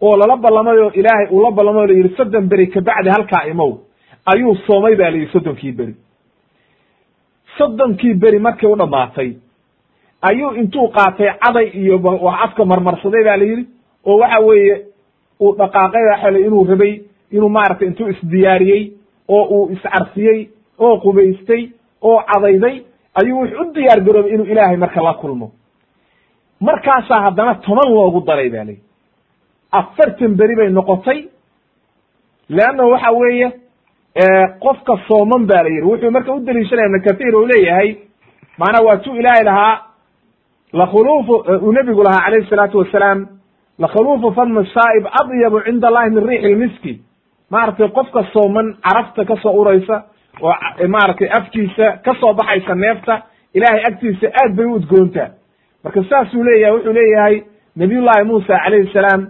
oo 0.00 0.16
lala 0.16 0.36
ballamay 0.36 0.78
oo 0.78 0.90
ilaahay 1.00 1.26
uu 1.30 1.42
la 1.42 1.50
ballamay 1.50 1.82
o 1.82 1.86
la 1.86 1.94
yidhi 1.98 2.16
soddon 2.16 2.48
beri 2.48 2.66
kabacdi 2.74 3.10
halkaa 3.10 3.44
imow. 3.50 3.72
Ayuu 4.32 4.54
soomay 4.66 4.94
ba 4.96 5.10
layidhi 5.10 5.32
soddonkii 5.32 5.72
beri. 5.72 5.94
Soddonkii 7.58 8.14
beri 8.14 8.38
markay 8.38 8.70
u 8.72 8.76
dhamaatay 8.76 9.30
ayuu 10.22 10.52
intuu 10.60 10.88
qaatay 10.96 11.30
caday 11.42 11.66
iyo 11.80 11.96
wax 12.02 12.36
afka 12.44 12.64
marmarsaday 12.64 13.24
ba 13.24 13.36
la 13.36 13.44
yidhi. 13.44 13.64
Oo 14.06 14.18
waxa 14.18 14.38
weeye 14.40 14.74
uu 15.40 15.52
dhaqaaqay 15.58 16.02
l 16.32 16.36
inuu 16.46 16.64
rabay 16.64 16.92
inuu 17.32 17.48
maaragtay 17.48 17.88
intuu 17.88 18.08
isdiyaariyey 18.08 18.82
oo 19.28 19.44
uu 19.56 19.70
iscarsiyey 19.72 20.48
oo 20.78 20.96
qubaystay 21.04 21.62
oo 22.02 22.18
cadayday 22.32 22.76
ayuu 23.20 23.40
wuxu 23.40 23.60
u 23.62 23.72
diyaar 23.74 24.00
garoobay 24.06 24.32
inuu 24.34 24.46
ilaahay 24.46 24.76
marka 24.76 25.02
la 25.02 25.14
kulmo. 25.14 25.50
Markaasaa 26.60 27.20
haddana 27.24 27.54
toban 27.54 27.92
loogu 27.94 28.20
daray 28.26 28.48
ba 28.50 28.64
layihi 28.64 28.82
afartan 29.72 30.34
beri 30.36 30.56
bay 30.56 30.68
noqotay. 30.70 31.28
Leanna 32.48 32.84
waxa 32.86 33.10
weeye 33.12 33.48
qofka 34.60 34.94
sooman 35.08 35.46
ba 35.46 35.62
la 35.62 35.68
yidhi. 35.68 35.86
Wuxuu 35.86 36.10
marka 36.10 36.32
u 36.34 36.40
daliishanaya 36.40 36.86
ibnu 36.88 37.00
kathiir 37.06 37.34
uu 37.36 37.46
leeyahay 37.46 37.96
maanaa 38.58 38.84
waa 38.86 38.96
tu 38.96 39.10
ilaahay 39.14 39.44
lahaa 39.44 39.74
lakhuluufu 40.72 41.34
uu 41.66 41.72
nebigu 41.72 42.02
lahaa 42.02 42.24
calayhi 42.24 42.48
salaatu 42.50 42.78
wasalaam 42.78 43.26
lakhuluufu 43.78 44.32
fadmi 44.34 44.66
saa'ib 44.74 45.04
adyabu 45.22 45.60
cinda 45.66 45.88
allahi 45.88 46.10
min 46.10 46.26
riixi 46.28 46.54
lmiski 46.54 47.00
maaragtay 47.50 47.88
qofka 47.88 48.24
sooman 48.32 48.76
carafta 48.86 49.24
ka 49.24 49.36
soo 49.42 49.52
uraysa 49.60 50.02
oo 50.42 50.54
maaragtay 50.88 51.28
afkiisa 51.38 51.86
ka 52.04 52.14
soo 52.20 52.32
baxaysa 52.34 52.74
neefta 52.74 53.22
ilahay 53.54 53.82
agtiisa 53.88 54.26
aad 54.42 54.56
bay 54.56 54.66
u 54.66 54.74
udgoontaa 54.74 55.28
marka 55.84 56.02
saasuu 56.10 56.44
leeyahay 56.44 56.74
wuxuu 56.76 56.92
leeyahay 56.92 57.42
nabiyullahi 57.76 58.24
muusa 58.24 58.58
calayhi 58.64 58.92
salaam 58.92 59.26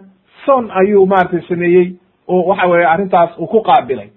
son 0.46 0.70
ayuu 0.80 1.06
maaragtay 1.06 1.40
sameeyey 1.48 1.86
oo 2.28 2.42
waxa 2.48 2.66
weeye 2.68 2.86
arrintaas 2.86 3.38
uu 3.38 3.46
ku 3.46 3.60
qaabilay 3.62 4.08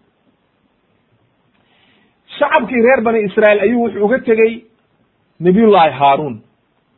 shacabkii 2.40 2.82
reer 2.82 3.02
bani 3.02 3.20
israa'iil 3.28 3.62
ayuu 3.62 3.84
wuxuu 3.84 4.06
uga 4.06 4.20
tegey 4.20 4.64
nabiyullahi 5.40 5.92
haaruun 6.00 6.42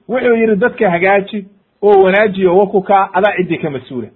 wuxuu 0.10 0.36
yidhi 0.42 0.56
dadka 0.56 0.92
hagaaji 0.92 1.40
oo 1.84 1.98
wanaaji 2.04 2.48
o 2.48 2.58
wakuka 2.58 3.10
adaa 3.14 3.36
ciddii 3.38 3.58
ka 3.64 3.70
mas'uula 3.70 4.08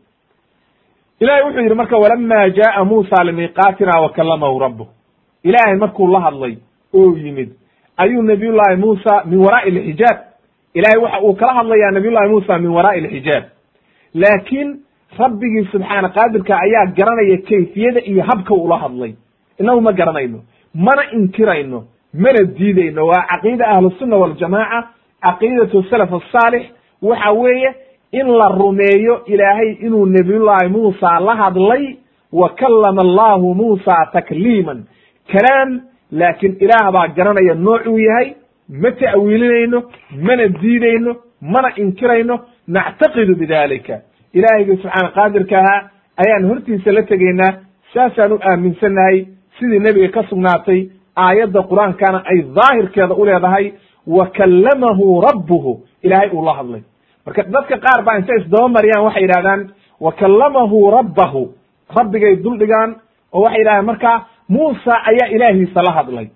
ilahay 1.19 1.44
wuxuu 1.44 1.61
yidhi 1.61 1.76
marka 1.76 1.98
walama 1.98 2.49
jaaa 2.49 2.84
muusa 2.85 3.23
limiiqaatina 3.23 4.02
wa 4.02 4.10
kallamahu 4.10 4.60
rabbuh 4.60 4.88
ilaahay 5.44 5.76
markuu 5.80 6.07
la 6.14 6.19
hadlay 6.19 6.57
oo 6.94 7.18
yimid 7.18 7.49
ayuu 7.98 8.22
nabiyullahi 8.22 8.76
muusa 8.77 9.23
min 9.26 9.39
waraa'i 9.39 9.69
alxijaab. 9.77 10.18
Ilahay 10.73 10.98
waxa 11.03 11.22
uu 11.22 11.34
kala 11.34 11.53
hadlayaa 11.53 11.91
nabiyullahi 11.91 12.30
muusa 12.30 12.57
min 12.60 12.72
waraa'i 12.72 12.99
alxijaab. 13.06 13.44
Laakiin 14.14 14.69
rabbigii 15.19 15.65
subxaana 15.72 16.10
qaadirka 16.10 16.53
ayaa 16.65 16.85
garanaya 16.98 17.38
kayfiyada 17.49 18.02
iyo 18.11 18.23
habka 18.23 18.53
ula 18.53 18.77
hadlay. 18.77 19.14
Inagu 19.60 19.81
ma 19.81 19.91
garanayno 19.94 20.39
mana 20.73 21.03
inkirayno 21.18 21.80
mana 22.14 22.44
diidayno. 22.57 23.07
Waa 23.07 23.26
caqiida 23.31 23.65
ahlusunna 23.68 24.15
waljamaaca 24.22 24.88
caqiidatu 25.26 25.84
salaf 25.89 26.11
asaalix 26.19 26.64
waxa 27.02 27.32
weeye 27.32 27.69
in 28.11 28.28
la 28.28 28.48
rumeeyo 28.48 29.24
ilaahay 29.26 29.72
inuu 29.72 30.06
nebiyullahi 30.06 30.68
muusa 30.69 31.19
la 31.19 31.36
hadlay 31.36 31.95
wa 32.32 32.49
kallama 32.49 33.02
allahu 33.02 33.53
muusa 33.56 33.95
takliiman. 34.14 34.84
Kalaam 35.32 35.82
laakiin 36.11 36.57
ilaah 36.60 36.91
baa 36.91 37.07
garanaya 37.07 37.53
noocuu 37.56 37.98
yahay 37.99 38.34
ma 38.69 38.91
ta'wiilinayno 38.91 39.84
mana 40.28 40.48
diidayno 40.48 41.15
mana 41.41 41.69
inkirayno 41.76 42.40
nactaqidu 42.68 43.36
bidalika 43.36 43.99
ilaahayga 44.34 44.76
subxaana 44.82 45.10
qaadirka 45.18 45.56
ahaa 45.60 45.82
ayaan 46.24 46.45
hortiisa 46.49 46.91
la 46.91 47.03
tegaynaa 47.03 47.53
saasaan 47.94 48.32
u 48.32 48.40
aaminsannahay 48.52 49.26
sidii 49.60 49.80
nebiga 49.80 50.07
ka 50.15 50.24
sugnaatay 50.30 50.80
aayadda 51.26 51.61
qur'aankana 51.72 52.19
ay 52.32 52.40
daahirkeeda 52.57 53.15
u 53.15 53.26
leedahay 53.26 53.72
wa 54.07 54.26
kallamahu 54.38 55.22
rabbuhu 55.28 55.72
ilaahay 56.07 56.29
uu 56.38 56.45
la 56.45 56.53
hadlay. 56.59 56.81
Marka 57.25 57.41
dadka 57.55 57.75
qaar 57.85 57.99
baa 58.07 58.15
intay 58.19 58.38
isdaba 58.41 58.67
mariyaan 58.77 59.03
waxay 59.07 59.23
yidhahdaan 59.25 59.61
wa 60.05 60.11
kallamahu 60.21 60.77
rabbahu. 60.97 61.41
Rabbigay 61.97 62.34
duldhigaan 62.45 62.89
oo 63.35 63.41
waxay 63.45 63.59
yidhahdaan 63.61 63.85
marka 63.91 64.11
muusa 64.49 64.93
ayaa 65.11 65.27
ilaahiisa 65.35 65.79
la 65.88 65.91
hadlay. 65.97 66.27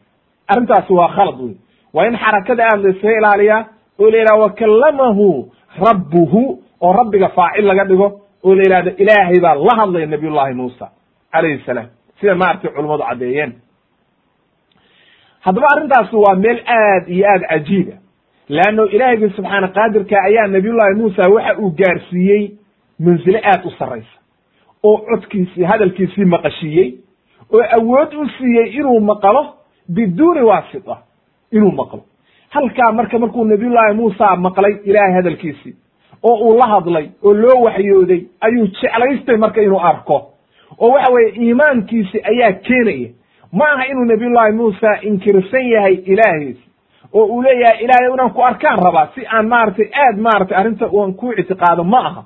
Arrintaasi 0.52 0.94
waa 1.00 1.10
khalad 1.16 1.38
wey 1.46 1.56
waa 1.96 2.06
in 2.10 2.16
xarakada 2.24 2.64
aad 2.72 2.80
la 2.86 2.90
iskaga 2.94 3.18
ilaaliyaa 3.22 3.62
oo 4.02 4.10
la 4.12 4.18
yidhaha 4.22 4.40
wa 4.44 4.50
kallamahu 4.62 5.28
rabbuhu 5.88 6.42
oo 6.86 6.92
rabbiga 7.00 7.30
faacil 7.38 7.66
laga 7.70 7.84
dhigo 7.90 8.08
oo 8.46 8.56
la 8.58 8.64
yidhahdo 8.66 8.92
ilaahay 9.04 9.40
baa 9.46 9.56
la 9.68 9.74
hadlaya 9.82 10.06
nabiyullahi 10.14 10.54
muusa 10.54 10.86
calayhi 11.34 11.64
salaam. 11.66 11.88
Sida 12.20 12.36
maaragtay 12.42 12.72
culummadu 12.76 13.04
caddeeyeen. 13.10 13.52
Haddaba 15.46 15.68
arrintaasi 15.76 16.16
waa 16.16 16.36
meel 16.36 16.60
aad 16.68 17.04
iyo 17.16 17.26
aad 17.34 17.44
cajiiba 17.50 17.96
leanno 18.50 18.86
ilaahiygi 18.86 19.30
subxaana 19.36 19.68
qaadirka 19.68 20.16
ayaa 20.24 20.48
nabiyullahi 20.48 20.96
muusa 20.96 21.30
waxa 21.30 21.58
uu 21.60 21.70
gaarsiiyey 21.80 22.52
mansile 23.00 23.42
aad 23.52 23.66
u 23.66 23.72
sarraysa 23.80 24.16
oo 24.84 24.98
codkiisii 24.98 25.64
hadalkiisii 25.64 26.26
maqashiiyey 26.26 26.90
oo 27.54 27.64
awood 27.78 28.14
u 28.14 28.30
siiyey 28.38 28.68
inuu 28.80 29.00
maqlo 29.00 29.46
biduuni 29.94 30.42
waasita 30.42 30.98
inuu 31.52 31.72
maqlo 31.72 32.02
halkaa 32.50 32.92
marka 32.92 33.20
markuu 33.20 33.44
nabiyullahi 33.46 33.94
muusa 33.94 34.36
maqlay 34.36 34.74
ilaahay 34.84 35.14
hadalkiisii 35.14 35.76
oo 36.24 36.36
uu 36.48 36.58
la 36.58 36.68
hadlay 36.68 37.08
oo 37.24 37.34
loo 37.34 37.62
waxyooday 37.64 38.22
ayuu 38.42 38.68
jeclaystay 38.68 39.38
marka 39.38 39.62
inuu 39.62 39.80
arko 39.80 40.18
oo 40.80 40.90
waxa 40.92 41.14
weeye 41.14 41.32
iimaankiisi 41.44 42.22
ayaa 42.32 42.52
keenaya 42.52 43.10
ma 43.54 43.66
aha 43.74 43.86
inuu 43.86 44.06
nabiyullahi 44.06 44.52
muusa 44.54 44.98
inkirsan 45.02 45.66
yahay 45.70 45.94
ilaahiis 45.94 46.58
oo 47.14 47.26
uu 47.26 47.42
leeyahay 47.42 47.84
ilaahay 47.84 48.14
inaan 48.14 48.34
ku 48.34 48.42
arkaan 48.44 48.80
rabaa 48.86 49.08
si 49.16 49.26
aan 49.28 49.48
maaragtay 49.48 49.90
aad 50.04 50.18
maaragtay 50.26 50.58
arrinta 50.58 50.86
aan 50.86 51.14
ku 51.14 51.32
ictiqaado 51.32 51.84
ma 51.84 52.00
aha. 52.08 52.24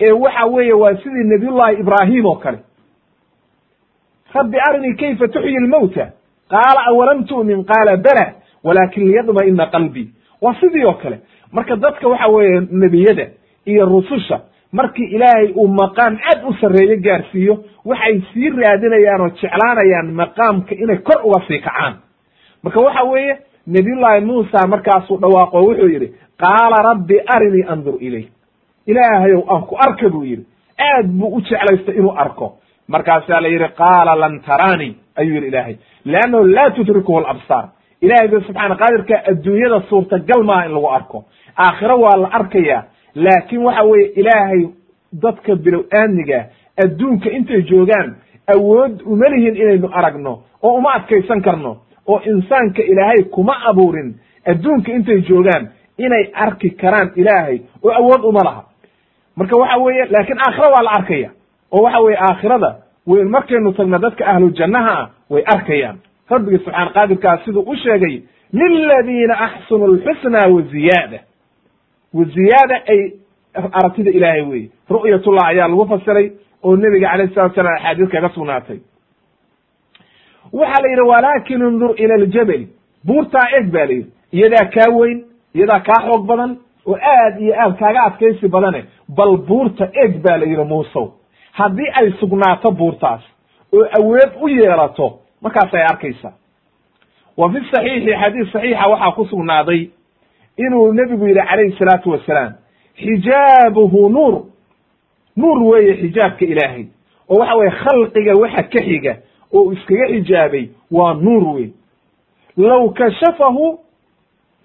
Ee 0.00 0.12
waxa 0.12 0.44
weeye 0.46 0.72
waa 0.72 0.94
sidii 1.02 1.24
nabiyullahi 1.32 1.74
ibraahim 1.80 2.26
oo 2.26 2.34
kale. 2.36 2.58
Rabbi 4.34 4.58
arinii 4.68 4.94
kayfa 4.96 5.28
tuxyi 5.28 5.58
lmawta? 5.66 6.06
Qaala 6.50 6.80
awalam 6.90 7.24
tu'min? 7.26 7.64
Qaala 7.64 7.96
bala 7.96 8.26
walakin 8.64 9.04
liyadma'ina 9.08 9.66
qalbii 9.74 10.08
waa 10.42 10.54
sidii 10.60 10.84
oo 10.84 10.94
kale. 11.02 11.18
Marka 11.52 11.76
dadka 11.76 12.08
waxa 12.08 12.28
weeye 12.28 12.60
nebiyada 12.70 13.26
iyo 13.66 13.86
rususha 13.86 14.40
markii 14.72 15.04
ilaahay 15.14 15.52
uu 15.54 15.68
maqaam 15.68 16.18
aad 16.30 16.40
u 16.48 16.52
sarreeyo 16.60 16.96
gaarsiiyo 17.00 17.54
waxay 17.84 18.20
sii 18.32 18.50
raadinayaan 18.50 19.20
oo 19.20 19.28
jeclaanayaan 19.40 20.08
maqaamka 20.20 20.74
inay 20.74 20.98
kor 20.98 21.20
uga 21.26 21.40
sii 21.48 21.58
kacaan. 21.60 21.94
Marka 22.62 22.80
waxa 22.80 23.02
weeye 23.04 23.38
nabiyullahi 23.66 24.20
muusa 24.24 24.66
markaasuu 24.66 25.18
dhawaaqo 25.20 25.58
wuxuu 25.66 25.88
yidhi 25.88 26.08
qaala 26.42 26.76
rabbi 26.90 27.16
arinii 27.34 27.64
andur 27.72 27.96
ilayk. 28.00 28.28
Ilaahayow 28.86 29.42
aan 29.48 29.62
ku 29.62 29.76
arka 29.86 30.08
buu 30.08 30.24
yidhi. 30.24 30.44
Aad 30.78 31.06
buu 31.06 31.34
u 31.36 31.40
jeclaystay 31.40 31.94
inuu 31.96 32.12
arko. 32.16 32.52
Markaasaa 32.88 33.40
la 33.40 33.48
yidhi 33.48 33.68
qaala 33.80 34.14
lan 34.16 34.40
taraanii 34.46 34.96
ayuu 35.16 35.34
yidhi 35.34 35.46
ilaahay. 35.48 35.76
Leannahu 36.04 36.44
laa 36.46 36.70
tudrikuhu 36.70 37.18
alabsaar. 37.18 37.68
Ilahayga 38.00 38.40
subxaana 38.40 38.76
qaadirka 38.76 39.14
adduunyada 39.30 39.80
suurtagal 39.88 40.42
maaha 40.44 40.66
in 40.66 40.72
lagu 40.74 40.88
arko. 40.90 41.24
Aakhiro 41.58 41.96
waa 42.00 42.16
la 42.22 42.28
arkayaa 42.32 42.82
laakiin 43.14 43.62
waxa 43.62 43.82
weeye 43.84 44.06
ilaahay 44.20 44.62
dadka 45.22 45.54
bilow 45.56 45.82
aamniga 45.98 46.44
adduunka 46.84 47.30
intay 47.30 47.62
joogaan 47.62 48.14
awood 48.54 49.02
uma 49.06 49.28
lihin 49.28 49.56
inaynu 49.56 49.88
aragno 49.92 50.32
oo 50.62 50.72
uma 50.78 50.92
adkaysan 50.94 51.40
karno 51.42 51.76
oo 52.08 52.20
insaanka 52.32 52.82
ilaahay 52.82 53.22
kuma 53.34 53.54
abuurin 53.70 54.14
adduunka 54.46 54.92
intay 54.92 55.20
joogaan 55.28 55.68
inay 55.98 56.24
arki 56.34 56.70
karaan 56.70 57.10
ilaahay 57.16 57.58
oo 57.82 57.90
awood 57.92 58.24
uma 58.24 58.40
laha. 58.44 58.64
Marka 59.36 59.56
waxa 59.56 59.76
weeye 59.78 60.04
laakiin 60.10 60.38
aakhira 60.46 60.68
waa 60.74 60.82
la 60.82 60.90
arkaya 60.98 61.30
oo 61.72 61.82
waxa 61.82 62.00
weeye 62.00 62.18
aakhirada 62.18 62.70
weyn 63.06 63.28
markaynu 63.28 63.72
tagna 63.72 63.98
dadka 63.98 64.26
ahlu 64.26 64.50
jannaha 64.50 64.92
ah 65.02 65.08
way 65.30 65.42
arkayaan. 65.54 65.98
Rabbigi 66.30 66.58
subxaan 66.64 66.88
qaadirkaa 66.94 67.38
siduu 67.44 67.62
u 67.66 67.76
sheegay 67.76 68.22
liladiina 68.52 69.34
axsanu 69.46 69.86
lxusna 69.94 70.38
wa 70.54 70.62
ziyaada. 70.62 71.18
Wa 72.14 72.24
ziyaada 72.24 72.76
ay 72.92 73.00
aragtida 73.54 74.10
ilaahay 74.10 74.42
weye 74.42 74.68
ru'yatullah 74.90 75.46
ayaa 75.48 75.68
lagu 75.68 75.86
fasiray 75.88 76.32
oo 76.62 76.76
nebiga 76.76 77.10
alayh 77.10 77.30
salatu 77.34 77.54
salam 77.54 77.74
axaadiis 77.76 78.08
kaga 78.10 78.28
sugnaatay 78.34 78.78
waxaa 80.58 80.82
la 80.82 80.88
yidhi 80.92 81.04
walakin 81.12 81.60
indur 81.68 81.92
ila 82.02 82.14
aljabali 82.14 82.66
buurtaa 83.06 83.46
eg 83.58 83.66
ba 83.72 83.84
la 83.86 83.92
yidhi. 83.92 84.10
Iyadaa 84.32 84.66
kaa 84.74 84.90
weyn 84.98 85.18
iyadaa 85.54 85.80
kaa 85.80 86.00
xoog 86.06 86.26
badan 86.26 86.56
oo 86.86 86.96
aad 87.14 87.40
iyo 87.40 87.54
aad 87.62 87.76
kaaga 87.78 88.00
adkaysi 88.08 88.48
badane. 88.48 88.84
Bal 89.08 89.36
buurta 89.48 89.84
eg 90.04 90.22
ba 90.22 90.36
la 90.38 90.46
yidhi 90.46 90.64
muusow 90.64 91.06
haddii 91.52 91.90
ay 92.00 92.12
sugnaato 92.20 92.70
buurtaas 92.70 93.22
oo 93.72 93.84
awood 93.98 94.30
u 94.42 94.48
yeelato 94.48 95.06
markaas 95.42 95.74
ay 95.74 95.82
arkaysa. 95.82 96.32
Wa 97.36 97.50
fi 97.52 97.58
saxiixi 97.70 98.12
xadiis 98.20 98.52
saxiixa 98.52 98.88
waxaa 98.92 99.12
ku 99.16 99.24
sugnaaday 99.24 99.90
inuu 100.58 100.92
nebigu 100.92 101.26
yidhi 101.26 101.40
calayhi 101.48 101.76
salaatu 101.78 102.10
wasalaam 102.10 102.52
xijaabuhu 102.98 104.08
nuur. 104.08 104.34
Nuur 105.36 105.62
weeye 105.62 105.94
xijaabka 106.00 106.44
ilaahay. 106.44 106.86
Oo 107.28 107.38
waxa 107.38 107.54
weye 107.56 107.70
khalqiga 107.70 108.32
waxa 108.42 108.62
ka 108.62 108.80
xiga 108.88 109.16
oo 109.54 109.72
iskaga 109.72 110.06
xijaabay 110.12 110.68
waa 110.90 111.14
nuur 111.14 111.44
wey 111.56 111.68
low 112.56 112.90
kashafahu 112.90 113.78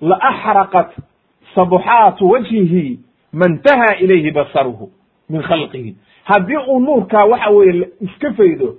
la 0.02 0.16
axraqat 0.22 0.90
sabuxaatu 1.56 2.30
wajhihi 2.30 3.00
mantaha 3.34 3.96
ilayhi 4.00 4.32
basaruhu 4.32 4.90
min 5.30 5.42
khalqihi. 5.42 5.96
Haddii 6.24 6.58
uu 6.68 6.80
nuurkaa 6.80 7.26
waxa 7.26 7.50
weye 7.50 7.90
iska 8.02 8.34
faydo 8.34 8.76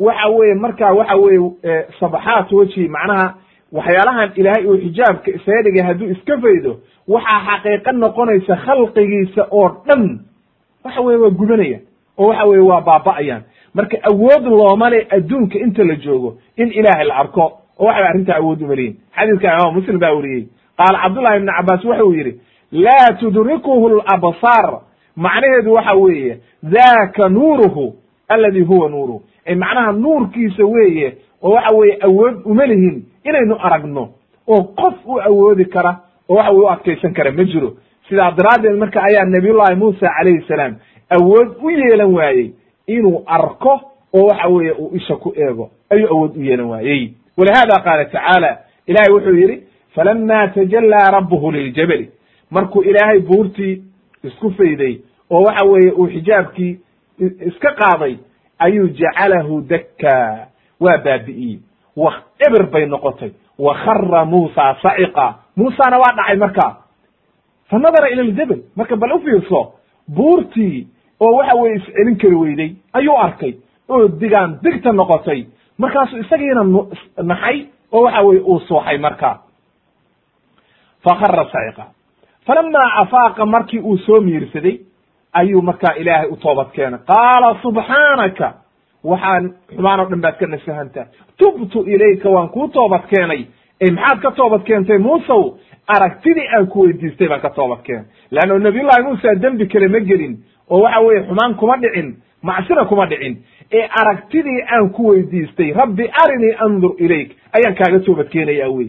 waxa 0.00 0.28
weye 0.28 0.54
markaa 0.54 0.92
waxa 0.92 1.16
weye 1.16 1.38
sabaxaat 2.00 2.52
wejhi 2.52 2.88
macnaha 2.88 3.34
waxyaalahan 3.72 4.32
ilaahay 4.36 4.66
uu 4.66 4.76
xijaabka 4.78 5.30
isaga 5.30 5.62
dhigay 5.62 5.82
hadduu 5.86 6.10
iska 6.10 6.38
faydo 6.40 6.72
waxaa 7.08 7.40
xaqiiqo 7.46 7.92
noqonaysa 7.92 8.56
khalqigiisa 8.56 9.46
oo 9.50 9.68
dhan 9.86 10.20
waxa 10.84 11.00
weye 11.00 11.18
waa 11.18 11.30
gubanaya 11.30 11.78
oo 12.18 12.28
waxa 12.28 12.44
weye 12.44 12.60
waa 12.70 12.80
baaba'ayaan 12.80 13.42
marka 13.74 13.96
awood 14.10 14.44
looma 14.44 14.90
le 14.90 15.06
adduunka 15.10 15.58
inta 15.58 15.84
la 15.84 15.94
joogo 15.96 16.36
in 16.56 16.68
ilaahay 16.72 17.06
la 17.06 17.16
arko. 17.16 17.52
Oo 17.78 17.86
waxay 17.86 18.04
arrintaa 18.04 18.36
awood 18.36 18.62
umaliyin 18.62 18.94
xadiiska 19.16 19.48
imaam 19.54 19.74
muslim 19.74 19.98
baa 19.98 20.12
weriyey 20.12 20.46
qaala 20.78 20.98
cabdullahi 21.02 21.36
ibni 21.36 21.52
cabaas 21.56 21.84
waxa 21.84 22.04
uu 22.04 22.14
yidhi 22.14 22.40
laa 22.72 23.12
tudrikuhu 23.20 23.88
labsaar 23.88 24.80
macnaheedu 25.16 25.72
waxa 25.72 25.94
weeye 25.94 26.38
daka 26.62 27.28
nuuruhu 27.28 27.94
aladi 28.28 28.60
huwa 28.60 28.88
nuuruhu 28.88 29.22
ay 29.46 29.54
macnaha 29.54 29.92
nuurkiisa 29.92 30.64
weeye 30.64 31.14
oo 31.42 31.50
waxa 31.50 31.76
weeye 31.76 31.98
awood 32.02 32.36
uma 32.44 32.66
lihin 32.66 33.02
inaynu 33.24 33.56
aragno. 33.60 34.08
Oo 34.48 34.62
qof 34.62 34.94
u 35.06 35.20
awoodi 35.20 35.64
kara 35.64 35.96
oo 36.28 36.34
waxa 36.36 36.50
weye 36.52 36.64
u 36.64 36.68
adkaysan 36.70 37.12
kara 37.12 37.32
ma 37.32 37.44
jiro. 37.44 37.72
Sidaa 38.08 38.30
daraaddeed 38.32 38.76
marka 38.78 39.02
ayaa 39.02 39.24
nabiyullahi 39.24 39.76
muusa 39.76 40.08
calayhi 40.18 40.42
salaam 40.48 40.74
awood 41.10 41.48
u 41.62 41.70
yeelan 41.70 42.14
waayey 42.14 42.50
inuu 42.88 43.22
arko 43.26 43.80
oo 44.14 44.26
waxa 44.26 44.48
weeye 44.48 44.72
uu 44.72 44.90
isha 44.96 45.16
ku 45.16 45.32
eego 45.36 45.70
ayuu 45.90 46.08
awood 46.08 46.36
u 46.36 46.42
yeelan 46.42 46.66
waayey. 46.66 47.12
Walihada 47.36 47.82
qaala 47.84 48.04
tacaala 48.04 48.58
ilahay 48.86 49.12
wuxuu 49.12 49.36
yidhi 49.36 49.62
falama 49.94 50.48
tajallaa 50.48 51.10
rabbuhu 51.10 51.52
liljabali. 51.52 52.10
Markuu 52.50 52.82
ilaahay 52.82 53.20
buurtii 53.20 53.82
isku 54.24 54.50
fayday 54.50 55.00
oo 55.30 55.42
waxa 55.42 55.64
weeye 55.66 55.92
uu 55.92 56.06
xijaabkii 56.06 56.78
iska 57.46 57.70
qaaday 57.72 58.16
ayuu 58.58 58.88
jacalahu 58.88 59.60
dakka 59.60 60.46
waa 60.80 60.98
baabi'iyey. 60.98 61.58
Wa 61.96 62.14
eber 62.48 62.70
bay 62.70 62.86
noqotay. 62.86 63.30
Wa 63.58 63.74
khara 63.74 64.24
muusa 64.24 64.76
saciqa 64.82 65.34
muusana 65.56 65.98
waa 65.98 66.16
dhacay 66.16 66.36
markaa. 66.36 66.76
Fa 67.70 67.78
nadara 67.78 68.10
ila 68.10 68.22
ljabal. 68.22 68.58
Marka 68.76 68.96
bal 68.96 69.12
u 69.12 69.20
buurtii 70.08 70.86
oo 71.20 71.32
waxa 71.36 71.54
weye 71.56 71.74
iscelin 71.76 72.16
kari 72.18 72.34
weyday 72.34 72.70
ayuu 72.92 73.16
arkay. 73.18 73.54
Oo 73.88 74.08
digaan 74.08 74.58
digta 74.62 74.92
noqotay. 74.92 75.46
Markaasuu 75.78 76.18
isagiina 76.18 76.62
naxay 77.22 77.66
oo 77.92 78.02
waxa 78.04 78.22
weye 78.22 78.40
uu 78.40 78.60
suuxay 78.60 78.98
markaa. 78.98 79.38
Fa 81.04 81.14
khara 81.20 81.44
saciqa 81.52 81.84
falamaa 82.46 82.88
afaaqa 83.02 83.46
markii 83.46 83.80
uu 83.80 83.98
soo 83.98 84.20
miirsaday 84.20 84.78
ayuu 85.32 85.62
markaa 85.62 85.94
ilaahay 85.96 86.28
u 86.30 86.36
toobad 86.36 86.70
keenay. 86.72 87.00
Qaala 87.06 87.58
subxaanaka 87.62 88.48
waxaan 89.04 89.44
xumaan 89.74 90.00
oo 90.00 90.06
dhan 90.10 90.20
baad 90.20 90.36
ka 90.38 90.46
nasahantaa. 90.46 91.06
Tubtu 91.38 91.84
ilayka 91.86 92.28
waan 92.30 92.48
kuu 92.48 92.68
toobad 92.68 93.04
keenay. 93.10 93.46
E 93.80 93.90
maxaad 93.90 94.20
ka 94.22 94.30
toobad 94.30 94.62
keentay 94.64 94.98
muusow? 94.98 95.54
Aragtidii 95.86 96.48
aan 96.56 96.66
ku 96.66 96.82
weydiistay 96.82 97.28
baan 97.28 97.40
ka 97.40 97.50
toobad 97.50 97.82
keenay. 97.86 98.04
Leanno 98.30 98.58
nabiyullahi 98.58 99.02
muusa 99.02 99.34
dembi 99.42 99.66
kale 99.68 99.88
ma 99.88 100.00
gelin 100.00 100.34
oo 100.70 100.80
waxa 100.82 101.00
weeye 101.00 101.22
xumaan 101.28 101.54
kuma 101.54 101.76
dhicin 101.76 102.16
macsina 102.42 102.84
kuma 102.84 103.06
dhicin 103.06 103.36
ee 103.72 103.88
aragtidii 104.00 104.60
aan 104.72 104.90
ku 104.90 105.06
weydiistay 105.08 105.72
rabbi 105.72 106.04
arinii 106.22 106.54
andur 106.66 106.94
ilayk 106.98 107.30
ayaan 107.52 107.74
kaaga 107.74 108.00
toobad 108.00 108.28
keenaya 108.28 108.68
wey 108.70 108.88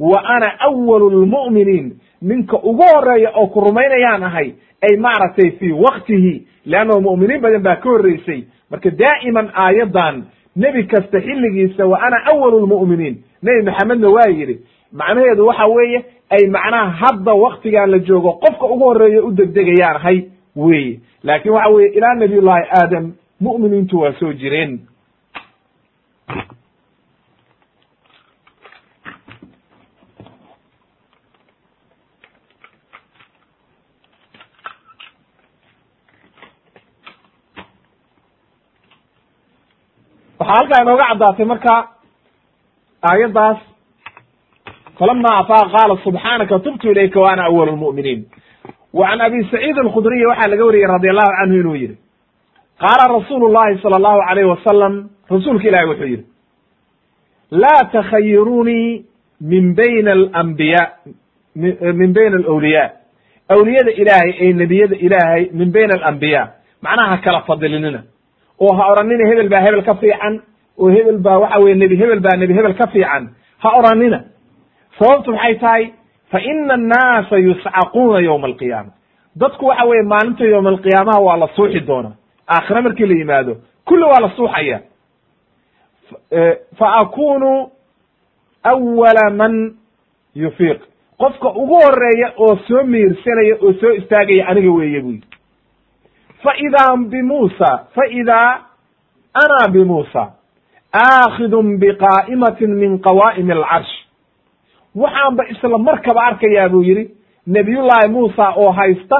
wa 0.00 0.22
ana 0.34 0.48
awalu 0.60 1.10
lmu'miniin 1.10 1.92
ninka 2.22 2.56
ugu 2.56 2.82
horreeya 2.92 3.30
oo 3.34 3.46
ku 3.46 3.60
rumaynayaan 3.60 4.22
ahay 4.22 4.52
ay 4.82 4.96
maaragtay 4.96 5.50
fii 5.58 5.72
waktihi 5.72 6.46
leanno 6.66 7.00
mu'miniin 7.00 7.40
badan 7.40 7.62
baa 7.62 7.76
ka 7.76 7.88
horreysay. 7.90 8.40
Marka 8.70 8.90
daa'iman 8.90 9.50
aayaddan 9.54 10.22
nebi 10.56 10.82
kasta 10.86 11.20
xilligiisa 11.20 11.86
wa 11.86 11.98
ana 12.06 12.16
awalu 12.32 12.58
lmu'miniin 12.66 13.16
nebi 13.42 13.62
maxamedna 13.68 14.08
waa 14.16 14.28
yidhi. 14.38 14.56
Macnaheedu 14.92 15.46
waxa 15.46 15.66
weeye 15.66 16.00
ay 16.30 16.46
macnaha 16.50 16.90
hadda 17.00 17.32
waktigaan 17.34 17.90
la 17.90 17.98
joogo 17.98 18.32
qofka 18.42 18.66
ugu 18.66 18.84
horreeya 18.84 19.22
u 19.22 19.30
degdegayaan 19.32 19.96
ahay 19.96 20.18
weye 20.56 21.00
laakin 21.22 21.52
waxa 21.52 21.70
weye 21.74 21.88
ilaa 21.98 22.14
nabiyullahi 22.14 22.64
aadam 22.80 23.12
mu'miniintu 23.40 24.00
waa 24.00 24.12
soo 24.20 24.32
jireen. 24.32 24.72
Waxaa 40.38 40.54
halkaa 40.56 40.82
inooga 40.82 41.06
caddaatay 41.10 41.44
marka 41.52 41.74
aayaddaas 43.08 43.58
falama 44.98 45.30
afaaqa 45.40 45.70
qaala 45.74 45.94
subxaanaka 46.04 46.56
tubtu 46.64 46.84
ilayka 46.92 47.18
wa 47.24 47.28
ana 47.32 47.42
awalu 47.50 47.72
lmu'miniin 47.76 48.20
wa 48.98 49.06
can 49.08 49.20
abi 49.20 49.44
saciid 49.52 49.76
alkhudriyi 49.84 50.26
waxaa 50.30 50.48
laga 50.52 50.64
wariyey 50.68 50.86
radi 50.94 51.08
allahu 51.12 51.32
canhu 51.38 51.56
inuu 51.60 51.76
yihi 51.82 51.96
qaala 52.82 53.04
rasuulu 53.18 53.46
llahi 53.56 53.78
sala 53.82 53.96
allahu 54.00 54.20
alayh 54.30 54.44
wasalam 54.54 54.94
rasuulka 55.34 55.68
ilahi 55.70 55.86
wuxuu 55.90 56.08
yihi 56.12 56.24
laa 57.50 57.84
takhayirunii 57.92 59.04
min 59.52 59.74
bayna 59.74 60.10
alambiya 60.18 60.82
min 62.00 62.12
bayna 62.16 62.36
alawliya 62.42 62.84
awliyada 63.54 63.90
ilaahay 64.02 64.30
ee 64.44 64.52
nebiyada 64.62 64.96
ilaahay 65.06 65.42
min 65.60 65.68
bayna 65.76 65.94
alambiya 66.00 66.42
macnaha 66.84 67.10
ha 67.16 67.22
kala 67.24 67.40
fadilinina 67.48 68.00
oo 68.64 68.72
ha 68.78 68.82
odhanina 68.92 69.24
hebel 69.30 69.48
baa 69.54 69.60
hebel 69.66 69.82
ka 69.88 69.94
fiican 70.02 70.34
oo 70.82 70.88
hebel 70.96 71.18
baa 71.26 71.38
waxa 71.42 71.58
weye 71.64 71.74
nebi 71.82 71.96
hebel 72.02 72.20
baa 72.26 72.36
nebi 72.42 72.54
hebel 72.58 72.74
ka 72.80 72.86
fiican 72.94 73.22
ha 73.62 73.68
odhanina 73.78 74.18
sababtu 74.98 75.30
maxay 75.36 75.54
tahay 75.64 75.84
fa 76.32 76.40
ina 76.40 76.74
annaasa 76.74 77.36
yuscaquuna 77.38 78.18
yowma 78.20 78.46
alqiyaama 78.46 78.90
dadku 79.36 79.66
waxa 79.66 79.84
weye 79.84 80.02
maalinta 80.02 80.44
yowma 80.44 80.70
alqiyaamaha 80.70 81.20
waa 81.20 81.36
la 81.36 81.48
suuxi 81.56 81.80
doonaa 81.80 82.12
aakhire 82.48 82.80
markii 82.80 83.06
la 83.06 83.14
yimaado 83.18 83.56
kulli 83.84 84.04
waa 84.04 84.20
la 84.20 84.30
suuxaya 84.36 84.80
fa 86.78 86.94
akunu 86.96 87.70
awala 88.62 89.30
man 89.30 89.74
yufiiq 90.34 90.80
qofka 91.18 91.48
ugu 91.48 91.74
horreeya 91.74 92.32
oo 92.36 92.56
soo 92.68 92.82
miirsanaya 92.84 93.56
oo 93.62 93.72
soo 93.80 93.90
istaagaya 93.92 94.46
aniga 94.48 94.70
weeye 94.70 95.00
buyi 95.00 95.20
fa 96.42 96.52
idaa 96.56 96.96
bimuusa 96.96 97.86
fa 97.94 98.06
idaa 98.06 98.60
ana 99.34 99.68
bimuusa 99.68 100.32
aakhidun 100.94 101.78
biqaa'imatin 101.78 102.74
min 102.74 102.98
qawaa'imi 102.98 103.52
alcarsh 103.52 103.94
waxaanba 104.96 105.42
isla 105.52 105.78
markaba 105.78 106.20
arkayaa 106.28 106.68
buu 106.68 106.82
yidhi 106.82 107.04
nebiyullaahi 107.46 108.08
muusa 108.08 108.52
oo 108.56 108.70
haysta 108.72 109.18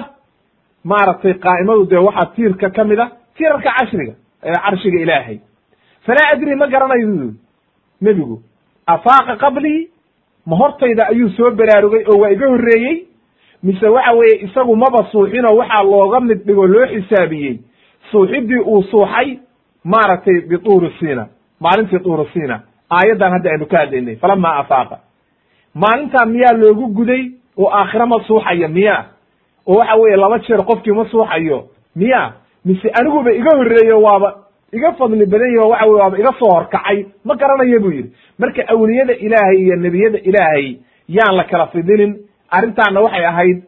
maaragtay 0.85 1.35
qaa'imadu 1.35 1.87
dee 1.91 1.99
waxaa 2.09 2.27
tiirka 2.37 2.71
ka 2.71 2.85
mid 2.85 2.99
a 2.99 3.07
tiirarka 3.37 3.71
cashriga 3.79 4.15
ee 4.45 4.53
carshiga 4.65 4.99
ilaahay. 5.05 5.39
Falaa 6.07 6.31
adri 6.33 6.55
ma 6.57 6.67
garanayo 6.67 7.09
yidhi 7.09 7.31
nebigu 8.01 8.43
afaaqa 8.87 9.37
qablii? 9.37 9.89
Ma 10.47 10.57
hortayda 10.57 11.07
ayuu 11.13 11.29
soo 11.37 11.51
baraarugay 11.51 12.05
oo 12.11 12.19
waa 12.21 12.31
iga 12.31 12.49
horreeyey? 12.49 13.07
Mise 13.63 13.87
waxa 13.89 14.13
weeye 14.13 14.37
isagu 14.45 14.77
maba 14.77 15.05
suuxinoo 15.13 15.57
waxaa 15.57 15.85
looga 15.85 16.21
mid 16.21 16.41
dhigo 16.47 16.67
loo 16.67 16.87
xisaabiyey? 16.87 17.59
Suuxidii 18.11 18.59
uu 18.61 18.83
suuxay 18.83 19.39
maaragtay 19.85 20.41
bituuri 20.49 20.91
sina 20.99 21.27
maalintii 21.61 21.99
tuuri 21.99 22.27
sina 22.33 22.61
aayaddan 22.91 23.33
hadda 23.33 23.51
aynu 23.51 23.67
ka 23.67 23.79
hadlaynay 23.79 24.17
falama 24.17 24.49
afaaqa 24.63 24.97
maalintaa 25.75 26.25
miyaa 26.27 26.53
loogu 26.53 26.87
guday 26.87 27.31
oo 27.59 27.71
aakhira 27.73 28.07
ma 28.07 28.21
suuxaya 28.27 28.69
miya 28.69 29.05
oo 29.67 29.77
waxa 29.77 29.95
weeye 29.97 30.17
laba 30.17 30.39
jeer 30.39 30.65
qofkii 30.65 30.93
ma 30.93 31.05
suuxayo 31.11 31.69
miya 31.97 32.33
mise 32.65 32.89
aniguba 32.91 33.33
iga 33.33 33.57
horreeyo 33.57 34.03
waaba 34.03 34.35
iga 34.73 34.93
fadli 34.93 35.27
badan 35.27 35.55
yaho 35.55 35.69
waxa 35.69 35.87
weye 35.87 36.01
waaba 36.03 36.19
iga 36.19 36.33
soo 36.39 36.51
horkacay? 36.55 37.07
ma 37.25 37.35
garanaya 37.37 37.79
buu 37.81 37.91
yidhi. 37.93 38.11
marka 38.39 38.63
awliyada 38.69 39.15
ilaahay 39.15 39.57
iyo 39.63 39.77
nebiyada 39.77 40.19
ilaahay 40.19 40.77
yaan 41.09 41.37
la 41.37 41.45
kala 41.45 41.67
fidinin 41.67 42.17
arrintaana 42.51 43.01
waxay 43.01 43.25
ahayd 43.27 43.63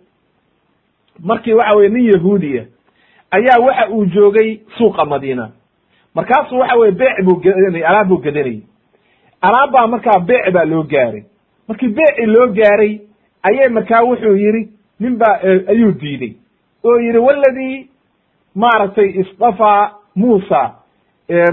markii 1.24 1.52
waxa 1.52 1.74
weye 1.76 1.88
nin 1.88 2.04
yahuudiya 2.14 2.64
ayaa 3.30 3.58
waxa 3.66 3.88
uu 3.90 4.04
joogay 4.06 4.60
suuqa 4.78 5.04
madiina. 5.04 5.50
markaasuu 6.14 6.58
waxa 6.58 6.76
weye 6.76 6.92
beec 6.92 7.24
buu 7.24 7.36
gadanay 7.36 7.82
alaab 7.84 8.08
buu 8.08 8.18
gadanayay 8.18 8.60
alaab 9.40 9.70
baa 9.72 9.86
markaa 9.86 10.18
beec 10.20 10.52
baa 10.52 10.64
loo 10.64 10.82
gaaray 10.82 11.24
markii 11.68 11.88
beeci 11.96 12.26
loo 12.26 12.46
gaaray 12.58 12.92
ayay 13.48 13.68
markaa 13.68 14.02
wuxuu 14.08 14.36
yidhi 14.44 14.62
nin 15.00 15.16
baa 15.18 15.34
ayuu 15.72 15.92
diiday. 16.00 16.32
Oo 16.84 16.96
yidhi 17.06 17.18
waladii 17.18 17.88
maaragtay 18.54 19.08
isdafaa 19.22 19.90
muusa. 20.14 20.60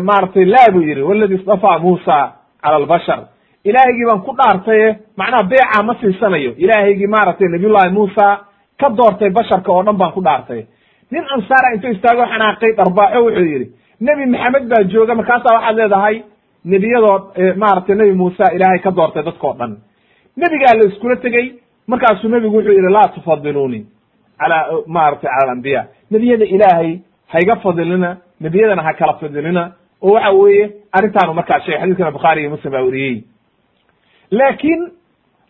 Maaragtay 0.08 0.46
laa 0.46 0.72
buu 0.74 0.82
yidhi 0.82 1.02
waladi 1.02 1.36
isdafaa 1.36 1.80
muusa 1.80 2.32
cala 2.64 2.76
albashar. 2.76 3.20
Ilaahaygii 3.64 4.06
baan 4.10 4.22
ku 4.22 4.32
dhaartaye 4.40 4.88
macnaha 5.18 5.44
beeca 5.44 5.84
ma 5.84 5.94
siisanayo. 6.02 6.52
Ilaahaygii 6.58 7.08
maaragtay 7.08 7.48
nabiyullahi 7.48 7.90
muusa 7.94 8.26
ka 8.80 8.90
doortay 8.98 9.30
basharka 9.30 9.72
oo 9.72 9.84
dhan 9.84 9.98
baan 9.98 10.12
ku 10.12 10.22
dhaartay 10.24 10.62
nin 11.12 11.24
ansaara 11.36 11.74
intuu 11.76 11.92
istaago 11.92 12.24
xanaaqay 12.32 12.72
dharbaaxo 12.78 13.20
wuxuu 13.26 13.46
yidhi 13.54 13.68
nebi 14.02 14.26
maxamed 14.34 14.66
baa 14.72 14.84
jooga 14.94 15.16
markaasaa 15.16 15.54
waxaad 15.56 15.76
leedahay 15.80 16.16
nebiyadoo 16.66 17.18
maaragtay 17.62 17.96
nebi 17.96 18.14
muuse 18.22 18.44
ilaahay 18.56 18.80
ka 18.86 18.92
doortay 18.98 19.24
dadkao 19.24 19.54
dhan 19.60 19.72
nebigaa 20.38 20.74
la 20.80 20.90
iskula 20.90 21.16
tegey 21.16 21.53
markaasuu 21.88 22.30
nebigu 22.30 22.56
wuxuu 22.58 22.72
yidhi 22.72 22.91
laa 22.94 23.08
tufadiluni 23.08 23.86
calaa 24.40 24.66
maaragtay 24.88 25.30
cala 25.30 25.44
alambiya 25.44 25.88
nebiyada 26.12 26.45
ilaahay 26.45 26.99
hayga 27.28 27.56
fadilina 27.56 28.18
nebiyadana 28.41 28.84
ha 28.84 28.94
kala 28.94 29.14
fadilina 29.14 29.72
oo 30.02 30.14
waxa 30.14 30.32
weeye 30.32 30.72
arrintaanu 30.91 31.34
markaa 31.34 31.60
sheegay 31.60 31.80
xadiiskana 31.82 32.12
bukhaari 32.12 32.41
iyo 32.41 32.49
muslim 32.49 32.72
baa 32.74 32.82
weriyey 32.82 33.24
laakin 34.32 34.91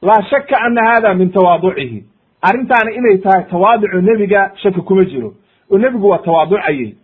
laa 0.01 0.21
shaka 0.29 0.57
ana 0.61 0.81
hada 0.89 1.13
min 1.13 1.29
tawaaducihi. 1.31 2.03
Arrintaana 2.41 2.91
inay 2.91 3.17
tahay 3.17 3.43
tawaaducu 3.43 4.01
nebiga 4.01 4.51
shaki 4.61 4.81
kuma 4.81 5.05
jiro. 5.05 5.33
Oo 5.71 5.77
nebigu 5.77 6.09
waa 6.09 6.17
tawaaducayey 6.17 6.95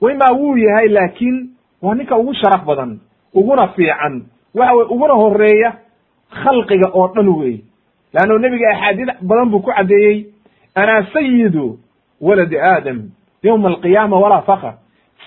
waymaa 0.00 0.32
wuu 0.38 0.56
yahay 0.56 0.88
laakiin 0.88 1.50
waa 1.82 1.94
ninka 1.94 2.16
ugu 2.18 2.34
sharaf 2.34 2.64
badan 2.64 3.00
uguna 3.34 3.68
fiican 3.68 4.22
waxa 4.54 4.72
weye 4.74 4.88
uguna 4.90 5.14
horreeya 5.14 5.72
khalqiga 6.42 6.88
oo 6.92 7.08
dhan 7.14 7.28
wey 7.28 7.54
leanno 8.14 8.38
nebiga 8.38 8.68
axaadiid 8.74 9.10
badan 9.22 9.50
buu 9.50 9.60
ku 9.60 9.70
caddeeyey 9.76 10.26
anaa 10.74 11.02
sayidu 11.12 11.78
waladi 12.20 12.56
aadam 12.58 12.98
yowma 13.42 13.68
alqiyaama 13.68 14.16
walaa 14.24 14.42
fakr 14.42 14.74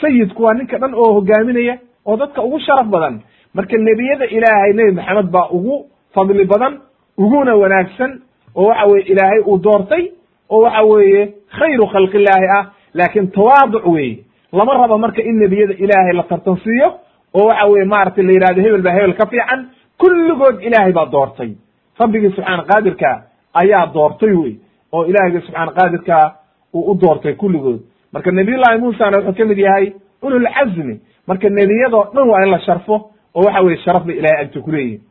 sayidku 0.02 0.44
waa 0.44 0.54
ninka 0.54 0.78
dhan 0.78 0.94
oo 0.94 1.14
hogaaminaya 1.14 1.78
oo 2.06 2.18
dadka 2.18 2.42
ugu 2.44 2.60
sharaf 2.60 2.88
badan. 2.88 3.22
Marka 3.54 3.78
nebiyada 3.78 4.26
ilaahay 4.26 4.74
nebi 4.74 4.92
maxamed 4.92 5.32
baa 5.32 5.48
ugu 5.52 5.86
fadli 6.14 6.46
badan 6.46 6.74
uguna 7.18 7.56
wanaagsan 7.56 8.22
oo 8.56 8.68
waxa 8.68 8.86
weye 8.88 9.04
ilaahay 9.12 9.40
uu 9.48 9.58
doortay 9.58 10.04
oo 10.50 10.62
waxa 10.64 10.84
weeye 10.84 11.34
khayru 11.58 11.86
khalqillaahi 11.94 12.48
ah. 12.58 12.66
Laakin 12.94 13.32
tawaaduc 13.32 13.86
weeye 13.88 14.20
lama 14.54 14.74
rabo 14.74 14.98
marka 14.98 15.22
in 15.22 15.40
nebiyada 15.40 15.74
ilaahay 15.74 16.14
la 16.14 16.24
tartansiiyo 16.24 16.88
oo 17.34 17.46
waxa 17.48 17.66
weye 17.68 17.86
maaragtay 17.86 18.24
la 18.24 18.32
yidhahdo 18.34 18.62
hebel 18.62 18.82
baa 18.82 18.94
hebel 18.98 19.14
ka 19.16 19.26
fiican 19.32 19.62
kulligood 19.98 20.64
ilaahay 20.64 20.92
baa 20.94 21.06
doortay. 21.12 21.52
Rabbigii 22.00 22.30
subxaana 22.36 22.64
qaadirka 22.64 23.10
ayaa 23.54 23.86
doortay 23.94 24.34
wey 24.42 24.54
oo 24.92 25.06
ilaahiyga 25.06 25.42
subxaana 25.42 25.72
qaadirka 25.72 26.18
uu 26.74 26.92
u 26.92 26.96
doortay 27.02 27.34
kulligood 27.34 27.80
marka 28.14 28.32
nebiyullahi 28.32 28.78
muusana 28.80 29.18
wuxuu 29.18 29.34
ka 29.38 29.46
mid 29.46 29.58
yahay 29.58 29.94
ululcazmi 30.22 30.96
marka 31.28 31.50
nebiyadoo 31.50 32.04
dhan 32.14 32.30
waa 32.30 32.44
in 32.44 32.52
la 32.52 32.60
sharfo 32.60 32.96
oo 33.36 33.44
waxa 33.46 33.62
weye 33.62 33.78
sharaf 33.78 34.04
bay 34.08 34.16
ilahay 34.18 34.42
agta 34.46 34.60
kuleeyihin 34.62 35.02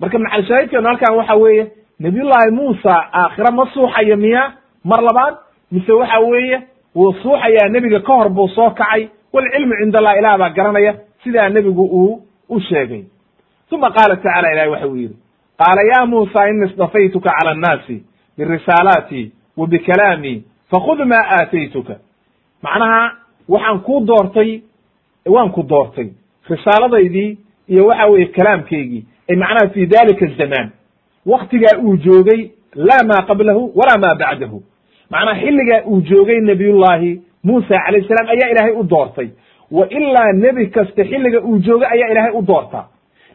marka 0.00 0.18
macalshaahidkeenu 0.18 0.88
halkan 0.88 1.16
waxa 1.16 1.34
weeye 1.34 1.64
nabiyullahi 2.00 2.50
muusa 2.50 2.94
aakhira 3.12 3.50
ma 3.50 3.66
suuxayo 3.74 4.16
miya? 4.16 4.52
Mar 4.84 5.00
labaad? 5.02 5.34
Mise 5.72 5.92
waxa 5.92 6.18
weeye 6.20 6.62
wuu 6.94 7.12
suuxayaa 7.22 7.68
nebiga 7.68 8.00
ka 8.00 8.12
hor 8.14 8.28
buu 8.30 8.48
soo 8.48 8.70
kacay. 8.70 9.08
Walcilmu 9.32 9.74
cind 9.80 9.96
allah 9.96 10.18
ilah 10.18 10.38
baa 10.38 10.50
garanaya 10.50 10.94
sidaa 11.24 11.48
nebigu 11.48 11.82
uu 11.84 12.22
u 12.48 12.60
sheegay 12.60 13.04
uma 13.72 13.90
qaala 13.90 14.16
tacala 14.16 14.52
ilahi 14.52 14.68
waxa 14.70 14.86
uu 14.88 14.96
yidhi 14.96 15.16
qaala 15.58 15.82
ya 15.92 16.06
muusa 16.06 16.48
ini 16.50 16.66
istafaytuka 16.66 17.30
cala 17.38 17.50
annaasi 17.50 18.02
birisaalaati 18.38 19.32
wa 19.56 19.66
bikalaami 19.66 20.44
fakhud 20.70 20.98
ma 21.12 21.18
aataytuka 21.36 21.96
macnaha 22.62 23.02
waxaan 23.48 23.80
kuu 23.80 24.00
doortay 24.06 24.60
waan 25.26 25.50
ku 25.50 25.62
doortay 25.62 26.08
risaaladaydii 26.50 27.38
iyo 27.68 27.86
waxa 27.86 28.06
weeye 28.06 28.26
kalaamkaygii 28.26 29.04
ay 29.30 29.36
macnaha 29.36 29.68
fi 29.74 29.86
dalika 29.86 30.26
azamaan 30.26 30.70
waktigaa 31.26 31.78
uu 31.82 31.96
joogay 31.96 32.50
laa 32.74 33.02
ma 33.10 33.22
qablahu 33.28 33.72
walaa 33.78 33.98
ma 34.04 34.14
bacdahu 34.22 34.62
macnaha 35.10 35.40
xilligaa 35.40 35.82
uu 35.86 36.00
joogay 36.00 36.40
nabiyullahi 36.40 37.20
muusa 37.44 37.78
calayh 37.86 38.08
salaam 38.08 38.28
ayaa 38.34 38.50
ilaahay 38.52 38.72
u 38.80 38.82
doortay 38.84 39.28
wa 39.70 39.88
ilaa 39.88 40.32
nebi 40.32 40.66
kasta 40.66 41.04
xilliga 41.04 41.40
uu 41.40 41.58
joogay 41.58 41.88
ayaa 41.92 42.10
ilaahay 42.12 42.32
u 42.32 42.42
doortaa 42.42 42.86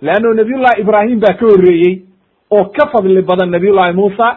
leanno 0.01 0.33
nabiyullahi 0.33 0.81
ibraahim 0.81 1.19
baa 1.19 1.33
ka 1.39 1.45
horreeyey 1.45 1.93
oo 2.51 2.65
ka 2.77 2.87
fadli 2.91 3.21
badan 3.21 3.49
nabiyullahi 3.55 3.93
muusa 3.99 4.27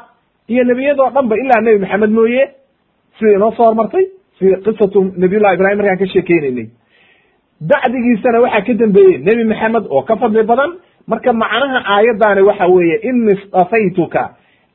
iyo 0.49 0.65
nebiyadoo 0.65 1.11
dhan 1.15 1.29
ba 1.29 1.37
ilaa 1.43 1.61
nebi 1.67 1.79
maxamed 1.85 2.11
mooye 2.11 2.43
sida 3.19 3.33
inoo 3.37 3.53
soo 3.57 3.65
hormartay 3.69 4.05
sida 4.39 4.57
qisatu 4.67 4.99
nabiyullahi 5.23 5.55
ibrahim 5.55 5.79
markaan 5.79 5.99
ka 5.99 6.07
sheekeynaynay 6.15 6.67
bacdigiisana 7.71 8.41
waxaa 8.45 8.65
ka 8.67 8.75
dambeeyey 8.83 9.19
nebi 9.27 9.45
maxamed 9.53 9.85
oo 9.91 10.03
ka 10.03 10.17
fadli 10.17 10.43
badan 10.43 10.71
marka 11.07 11.33
macnaha 11.33 11.79
aayaddaani 11.95 12.43
waxa 12.49 12.67
weeye 12.75 12.97
ini 13.09 13.33
istafaytuka 13.33 14.23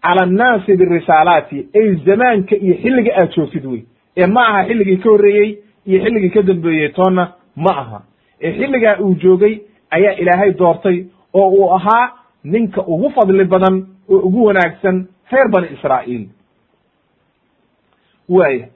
cala 0.04 0.22
annaasi 0.28 0.76
birisaalaati 0.80 1.60
ay 1.80 1.88
zamaanka 2.06 2.56
iyo 2.56 2.76
xilliga 2.84 3.12
aad 3.22 3.30
joogtid 3.36 3.66
wey 3.66 3.82
ee 4.18 4.28
ma 4.36 4.42
aha 4.50 4.64
xilligii 4.68 4.98
ka 5.04 5.10
horreeyey 5.10 5.50
iyo 5.88 6.00
xilligii 6.04 6.30
ka 6.36 6.42
dambeeyey 6.42 6.90
toonna 6.90 7.24
ma 7.56 7.72
aha 7.82 8.00
ee 8.42 8.52
xilligaa 8.60 8.96
uu 9.02 9.16
joogay 9.24 9.54
ayaa 9.92 10.14
ilaahay 10.22 10.52
doortay 10.54 11.06
oo 11.34 11.50
uu 11.50 11.70
ahaa 11.76 12.12
ninka 12.44 12.82
ugu 12.88 13.10
fadli 13.16 13.46
badan 13.46 13.86
oo 14.10 14.18
ugu 14.28 14.46
wanaagsan 14.46 15.08
reer 15.32 15.48
bani 15.52 15.68
israa'iil. 15.76 16.26
Waaya 18.30 18.68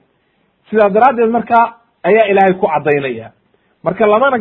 sidaa 0.70 0.88
daraaddeed 0.90 1.30
marka 1.30 1.74
ayaa 2.02 2.26
ilaahay 2.32 2.54
ku 2.60 2.66
caddaynaya. 2.66 3.30
Marka 3.84 4.06
lamana 4.06 4.36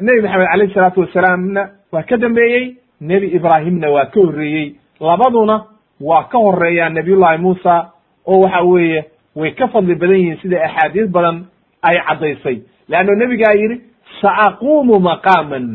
nebi 0.00 0.20
maxamed 0.22 0.48
alayh 0.52 0.70
isalaatu 0.70 1.00
wasalaamna 1.00 1.62
waa 1.92 2.02
ka 2.02 2.16
dambeeyey 2.16 2.76
nebi 3.00 3.26
ibraahimna 3.36 3.90
waa 3.90 4.06
ka 4.06 4.20
horreeyey. 4.20 4.74
Labaduna 5.00 5.56
waa 6.00 6.24
ka 6.32 6.38
horeeyaan 6.38 6.94
nabiyullahi 6.94 7.38
muusa 7.42 7.92
oo 8.26 8.40
waxa 8.40 8.62
weeye 8.62 9.04
way 9.36 9.50
ka 9.52 9.68
fadli 9.68 9.94
badan 9.94 10.16
yihiin 10.16 10.38
sida 10.42 10.64
axaadiis 10.64 11.10
badan 11.10 11.46
ay 11.82 11.96
caddaysay. 12.08 12.56
Leanno 12.88 13.14
nebigaa 13.14 13.52
yidhi 13.54 13.80
saaquumu 14.22 14.98
maqaaman 15.08 15.66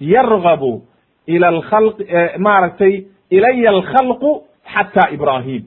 yargabu 0.00 0.72
ila 1.26 1.46
alkhalq 1.48 1.96
maaragtay 2.38 2.94
ilaya 3.30 3.70
alkhalqu 3.70 4.30
xata 4.74 5.10
ibraahim 5.16 5.62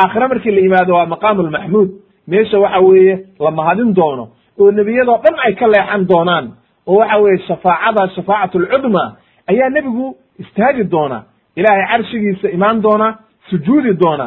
aakhire 0.00 0.26
markii 0.28 0.50
la 0.56 0.60
yimaado 0.60 0.94
waa 0.94 1.06
maqaamu 1.14 1.42
lmaxmuud 1.42 1.90
meesha 2.28 2.58
waxa 2.64 2.80
weeye 2.80 3.14
la 3.44 3.50
mahadin 3.50 3.94
doono 3.94 4.24
oo 4.60 4.70
nebiyadoo 4.70 5.18
dhan 5.24 5.36
ay 5.46 5.52
ka 5.60 5.66
leexan 5.74 6.06
doonaan 6.10 6.46
oo 6.86 6.96
waxa 7.00 7.16
weeye 7.22 7.38
shafaacada 7.48 8.08
shafaacat 8.16 8.54
alcudma 8.60 9.04
ayaa 9.50 9.70
nebigu 9.76 10.16
istaagi 10.42 10.84
doona 10.84 11.18
ilaahay 11.56 11.86
carshigiisa 11.90 12.48
imaan 12.56 12.82
doona 12.82 13.08
sujuudi 13.50 13.92
doona 14.02 14.26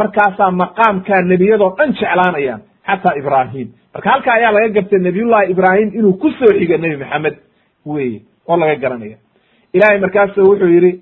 markaasaa 0.00 0.50
maqaamkaa 0.62 1.22
nebiyadoo 1.32 1.70
dhan 1.78 1.92
jeclaanayaan 2.00 2.60
xataa 2.86 3.16
ibraahim. 3.18 3.68
Marka 3.94 4.10
halka 4.10 4.32
ayaa 4.32 4.52
laga 4.52 4.68
gartay 4.68 4.98
nabiyullahi 4.98 5.50
ibraahim 5.50 5.88
inuu 5.98 6.12
ku 6.12 6.30
soo 6.30 6.52
xiga 6.58 6.76
nebi 6.78 6.96
maxamed 6.96 7.36
weye 7.86 8.22
oo 8.48 8.56
laga 8.56 8.74
garanaya. 8.76 9.16
Ilahay 9.72 9.98
markaasu 9.98 10.40
wuxuu 10.40 10.68
yidhi 10.68 11.00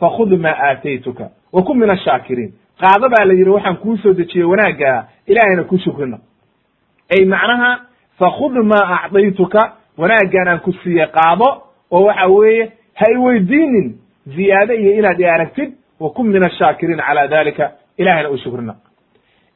fakhud 0.00 0.32
maa 0.40 0.56
aataytuka 0.68 1.30
wa 1.52 1.62
kun 1.62 1.78
min 1.78 1.90
ashaakiriin 1.90 2.52
qaado 2.80 3.08
baa 3.08 3.24
la 3.24 3.32
yidhi 3.34 3.50
waxaan 3.50 3.76
kuu 3.76 3.96
soo 3.96 4.12
dejiyey 4.12 4.44
wanaaggaa 4.46 5.04
ilahayna 5.26 5.64
ku 5.64 5.78
shukrina. 5.78 6.18
Ay 7.10 7.24
macnaha 7.24 7.70
fakhud 8.18 8.52
maa 8.52 8.84
acdaytuka 9.04 9.60
wanaaggaan 9.98 10.48
aan 10.48 10.60
ku 10.60 10.72
siiye 10.72 11.06
qaado 11.06 11.48
oo 11.90 12.04
waxa 12.06 12.26
weeye 12.26 12.72
ha 12.94 13.06
weydiinin 13.20 13.98
ziyaade 14.26 14.74
iyo 14.76 14.92
inaad 14.98 15.20
i 15.20 15.24
aragtid 15.24 15.70
wa 16.00 16.10
kun 16.10 16.26
min 16.26 16.44
ashaakiriin 16.44 16.98
cala 17.00 17.28
dalika 17.28 17.72
ilahayna 17.98 18.30
u 18.30 18.38
shukrina. 18.38 18.74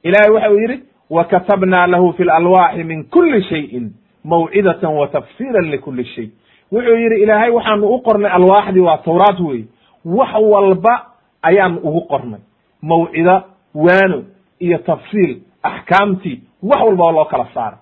Ilahay 0.03 0.31
waxa 0.31 0.51
uu 0.51 0.59
yidhi 0.59 0.82
wa 1.11 1.24
katabna 1.24 1.87
lahu 1.87 2.12
fi 2.12 2.24
lalwaaxi 2.24 2.85
min 2.85 3.05
kuli 3.05 3.43
shayin 3.43 3.93
mawcidatan 4.24 4.91
wa 4.95 5.07
tafsiila 5.09 5.61
likuli 5.61 6.05
shay 6.05 6.28
wuxuu 6.73 6.97
yidhi 6.97 7.23
ilaahay 7.23 7.51
waxaanu 7.51 7.87
u 7.89 7.99
qornay 8.03 8.31
alwaaxdii 8.33 8.81
waa 8.81 8.97
tawraat 8.99 9.41
wey 9.41 9.65
wax 10.05 10.31
walba 10.41 11.07
ayaanu 11.43 11.78
ugu 11.78 12.01
qornay 12.01 12.41
mawcida 12.83 13.43
waano 13.74 14.24
iyo 14.59 14.78
tafsiil 14.78 15.39
axkaamtii 15.62 16.41
wax 16.62 16.81
walba 16.83 17.05
oo 17.05 17.12
loo 17.12 17.24
kala 17.24 17.47
saara 17.55 17.78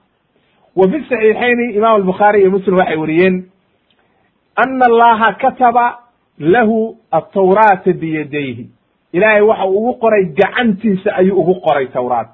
wa 0.77 0.89
fi 0.89 1.05
saxiixayni 1.09 1.75
imam 1.75 1.95
albukhaari 1.95 2.41
iyo 2.41 2.51
muslim 2.51 2.77
waxay 2.79 2.97
weriyeen 2.97 3.45
ana 4.57 4.87
allaha 4.87 5.33
kataba 5.35 5.99
lahu 6.39 6.97
atawraata 7.11 7.93
biyadayhi 7.93 8.69
ilaahay 9.13 9.41
waxa 9.43 9.65
ugu 9.67 9.95
qoray 9.95 10.25
gacantiisa 10.25 11.15
ayuu 11.17 11.41
ugu 11.41 11.55
qoray 11.61 11.87
tawraat 11.87 12.29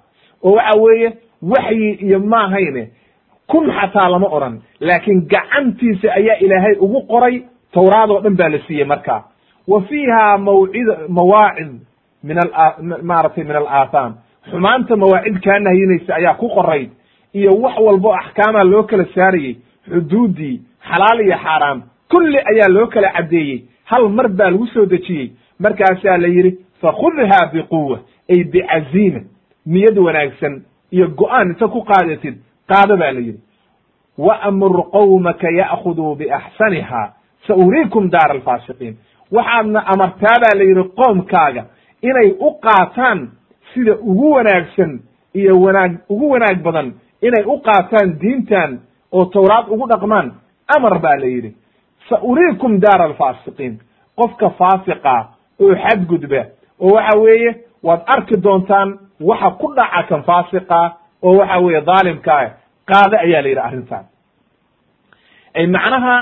oo 0.44 0.52
waxa 0.54 0.78
weeye 0.80 1.12
waxyi 1.42 1.90
iyo 2.06 2.18
maahayne. 2.20 2.88
Kun 3.46 3.70
xataa 3.72 4.08
lama 4.10 4.26
odhan 4.28 4.60
laakiin 4.80 5.20
gacantiisa 5.28 6.12
ayaa 6.14 6.36
ilaahay 6.40 6.74
ugu 6.80 7.00
qoray 7.06 7.42
tawraad 7.72 8.10
oo 8.10 8.20
dhan 8.20 8.36
baa 8.36 8.48
la 8.48 8.58
siiyey 8.66 8.84
markaa 8.84 9.22
wa 9.68 9.82
fiiha 9.82 10.38
mawcid 10.38 10.88
mawaacid 11.08 11.72
min 12.22 12.36
maaragtay 13.02 13.44
min 13.44 13.56
alaatham 13.56 14.14
xumaanta 14.50 14.96
mawaacid 14.96 15.40
kaa 15.44 15.58
nahyinaysa 15.58 16.14
ayaa 16.14 16.34
ku 16.34 16.48
qorayd 16.48 16.90
iyo 17.34 17.50
wax 17.62 17.74
walbo 17.86 18.14
axkaamaa 18.14 18.64
loo 18.64 18.82
kala 18.82 19.04
saarayey 19.14 19.56
xuduuddii 19.88 20.60
xalaal 20.90 21.20
iyo 21.20 21.36
xaaraam 21.44 21.82
kulli 22.10 22.38
ayaa 22.38 22.68
loo 22.68 22.86
kala 22.86 23.08
caddeeyey. 23.16 23.64
Hal 23.84 24.08
mar 24.08 24.28
baa 24.28 24.50
lagu 24.50 24.66
soo 24.66 24.86
dejiyey 24.86 25.30
markaasaa 25.58 26.18
la 26.18 26.28
yidhi 26.28 26.58
fakhudha 26.80 27.46
biquwa 27.52 27.98
ay 28.30 28.44
bicaziima 28.44 29.20
niyad 29.74 29.96
wanaagsan 30.06 30.54
iyo 30.94 31.06
go'aan 31.20 31.48
inta 31.52 31.68
ku 31.74 31.80
qaadatid 31.90 32.34
qaado 32.70 32.94
baa 33.00 33.12
la 33.16 33.20
yidhi 33.26 33.40
waamur 34.18 34.74
qowmaka 34.96 35.48
ya'khuduu 35.60 36.14
biaxsaniha 36.20 37.02
sa 37.46 37.52
uriikum 37.64 38.10
daara 38.10 38.34
alfaasiqiin 38.34 38.94
waxaadna 39.36 39.80
amartaa 39.92 40.36
baa 40.44 40.54
la 40.58 40.64
yidhi 40.70 40.84
qoomkaaga 40.98 41.62
inay 42.08 42.28
u 42.46 42.50
qaataan 42.66 43.18
sida 43.74 43.94
ugu 44.10 44.30
wanaagsan 44.36 45.00
iyo 45.34 45.60
wanaag 45.60 45.92
ugu 46.08 46.30
wanaag 46.30 46.58
badan 46.62 46.88
inay 47.22 47.44
u 47.46 47.56
qaataan 47.68 48.18
diintan 48.20 48.80
oo 49.12 49.24
tawraad 49.24 49.66
ugu 49.74 49.86
dhaqmaan 49.88 50.32
amar 50.76 50.98
baa 51.04 51.16
la 51.22 51.26
yidhi 51.26 51.50
sa 52.08 52.16
uriikum 52.22 52.80
daara 52.80 53.04
alfaasiqiin 53.04 53.78
qofka 54.18 54.50
faasiqa 54.50 55.14
oo 55.62 55.74
xadgudba 55.84 56.40
oo 56.80 56.94
waxa 56.94 57.18
weeye 57.18 57.50
waad 57.82 58.00
arki 58.06 58.36
doontaan 58.42 58.98
waxa 59.20 59.50
ku 59.60 59.66
dhaca 59.76 60.02
kan 60.08 60.22
faasiqa 60.28 60.80
oo 61.22 61.36
waxa 61.40 61.58
weeye 61.64 61.80
dhaalimkaa 61.80 62.44
qaade 62.90 63.16
ayaa 63.24 63.42
la 63.42 63.48
yidhi 63.48 63.60
arrintan. 63.68 64.04
Ay 65.54 65.66
macnaha 65.66 66.16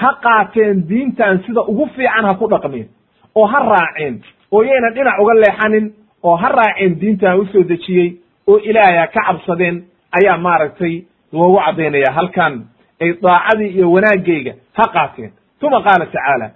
ha 0.00 0.10
qaateen 0.24 0.86
diintan 0.88 1.42
sida 1.46 1.60
ugu 1.70 1.86
fiican 1.96 2.24
ha 2.24 2.34
ku 2.34 2.46
dhaqmeen 2.48 2.88
oo 3.34 3.46
ha 3.52 3.58
raaceen 3.72 4.14
oo 4.52 4.62
yaynan 4.62 4.94
dhinac 4.94 5.18
uga 5.22 5.34
leexanin 5.34 5.86
oo 6.22 6.36
ha 6.36 6.48
raaceen 6.48 6.98
diintan 7.00 7.40
u 7.40 7.44
soo 7.52 7.62
dejiyey 7.70 8.08
oo 8.48 8.58
ilaahay 8.58 8.96
ha 8.98 9.06
ka 9.06 9.20
cabsadeen 9.26 9.76
ayaa 10.18 10.36
maaragtay 10.46 10.94
loogu 11.32 11.58
caddaynaya 11.66 12.10
halkan 12.16 12.54
ay 13.02 13.12
daacadii 13.22 13.70
iyo 13.76 13.86
wanaagayga 13.92 14.52
ha 14.78 14.84
qaateen. 14.94 15.30
Uma 15.62 15.80
qaala 15.86 16.06
tacaala 16.06 16.48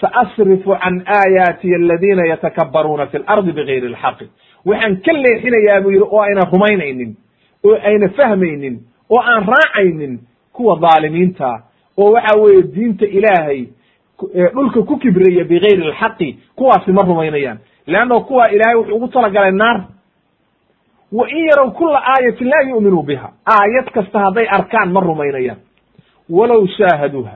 saasrifu 0.00 0.72
can 0.82 0.96
aayaatiy 1.18 1.74
aladiina 1.74 2.24
yatakabbaruuna 2.32 3.06
fi 3.06 3.18
lardi 3.18 3.52
bigayri 3.52 3.86
alxaqi 3.92 4.26
waxaan 4.66 4.96
ka 5.04 5.12
leexinayaa 5.12 5.80
buu 5.80 5.90
yidhi 5.90 6.06
oo 6.10 6.20
ayna 6.20 6.42
rumaynaynin 6.52 7.16
oo 7.64 7.76
ayna 7.88 8.08
fahmaynin 8.08 8.76
oo 9.10 9.20
aan 9.20 9.44
raacaynin 9.52 10.18
kuwa 10.52 10.74
dhaalimiinta 10.80 11.50
oo 11.96 12.12
waxa 12.12 12.38
weeye 12.40 12.62
diinta 12.62 13.06
ilaahay 13.06 13.66
dhulka 14.54 14.82
ku 14.82 14.96
kibraya 14.98 15.44
bigayri 15.44 15.82
alxaqi 15.88 16.38
kuwaasi 16.56 16.92
ma 16.92 17.02
rumaynayaan. 17.02 17.58
Leanno 17.86 18.20
kuwa 18.20 18.48
ilaahay 18.50 18.76
wuxuu 18.76 18.96
ugu 18.96 19.08
talagalay 19.08 19.52
naar. 19.52 19.84
Wa 21.12 21.28
in 21.28 21.44
yarow 21.46 21.70
kula 21.70 22.00
aayatin 22.04 22.48
laa 22.48 22.62
yu'minuu 22.70 23.02
biha. 23.02 23.30
Aayad 23.46 23.90
kasta 23.94 24.18
hadday 24.18 24.46
arkaan 24.50 24.92
ma 24.92 25.00
rumaynayaan. 25.00 25.58
Walow 26.30 26.66
shaahaduuha. 26.66 27.34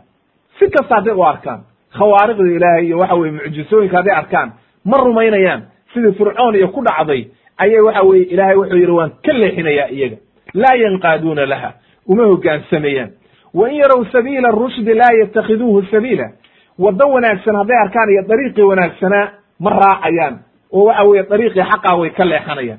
Si 0.59 0.71
kasta 0.71 0.95
hadday 0.95 1.15
u 1.15 1.23
arkaan 1.25 1.61
khawaariqda 1.99 2.45
ilaahay 2.57 2.87
iyo 2.87 2.99
waxa 2.99 3.15
weye 3.15 3.33
mucjisooyinka 3.33 3.97
hadday 3.97 4.15
arkaan 4.17 4.53
ma 4.85 4.97
rumaynayaan 4.97 5.63
sidii 5.95 6.13
fircoon 6.13 6.55
iyo 6.57 6.69
ku 6.69 6.83
dhacday 6.85 7.27
ayay 7.59 7.81
waxa 7.81 8.03
weye 8.03 8.23
ilaahay 8.25 8.57
wuxuu 8.57 8.77
yidhi 8.77 8.93
waan 8.93 9.11
ka 9.25 9.33
leexinayaa 9.33 9.89
iyaga. 9.91 10.17
Laa 10.55 10.75
yanqaaduuna 10.77 11.47
laha. 11.47 11.73
Uma 12.09 12.25
hogaansamayaan 12.25 13.11
wa 13.55 13.69
in 13.71 13.77
yarow 13.77 14.05
sabiila 14.13 14.51
rushdi 14.51 14.95
laa 14.95 15.13
yatakhiduuhu 15.21 15.83
sabiila. 15.91 16.31
Waddo 16.79 17.09
wanaagsan 17.13 17.57
hadday 17.57 17.77
arkaan 17.85 18.11
iyo 18.11 18.23
dariiqii 18.29 18.63
wanaagsanaa 18.63 19.29
ma 19.61 19.71
raacayaan. 19.71 20.39
Oo 20.73 20.85
waxa 20.85 21.05
weye 21.05 21.23
dariiqii 21.31 21.63
xaqaa 21.63 21.97
way 22.01 22.11
ka 22.11 22.25
leexanayaan. 22.25 22.79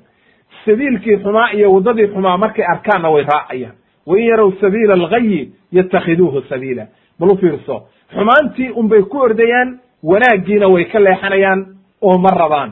Sabiilkii 0.65 1.17
xumaa 1.17 1.51
iyo 1.53 1.73
waddadii 1.73 2.07
xumaa 2.07 2.37
markay 2.37 2.65
arkaanna 2.65 3.09
way 3.09 3.23
raacayaan. 3.23 3.75
Wa 4.07 4.17
in 4.19 4.25
yarow 4.25 4.51
sabiila 4.61 4.93
alghayi 4.93 5.51
yatakhiduuhu 5.71 6.41
sabiila. 6.49 6.87
Bal 7.19 7.29
u 7.31 7.37
fiirso? 7.37 7.87
Xumaantii 8.13 8.69
unbay 8.75 9.01
ku 9.03 9.17
ordayaan 9.17 9.79
wanaaggiina 10.03 10.67
way 10.67 10.85
ka 10.85 10.99
leexanayaan 10.99 11.65
oo 12.01 12.17
ma 12.17 12.29
rabaan 12.29 12.71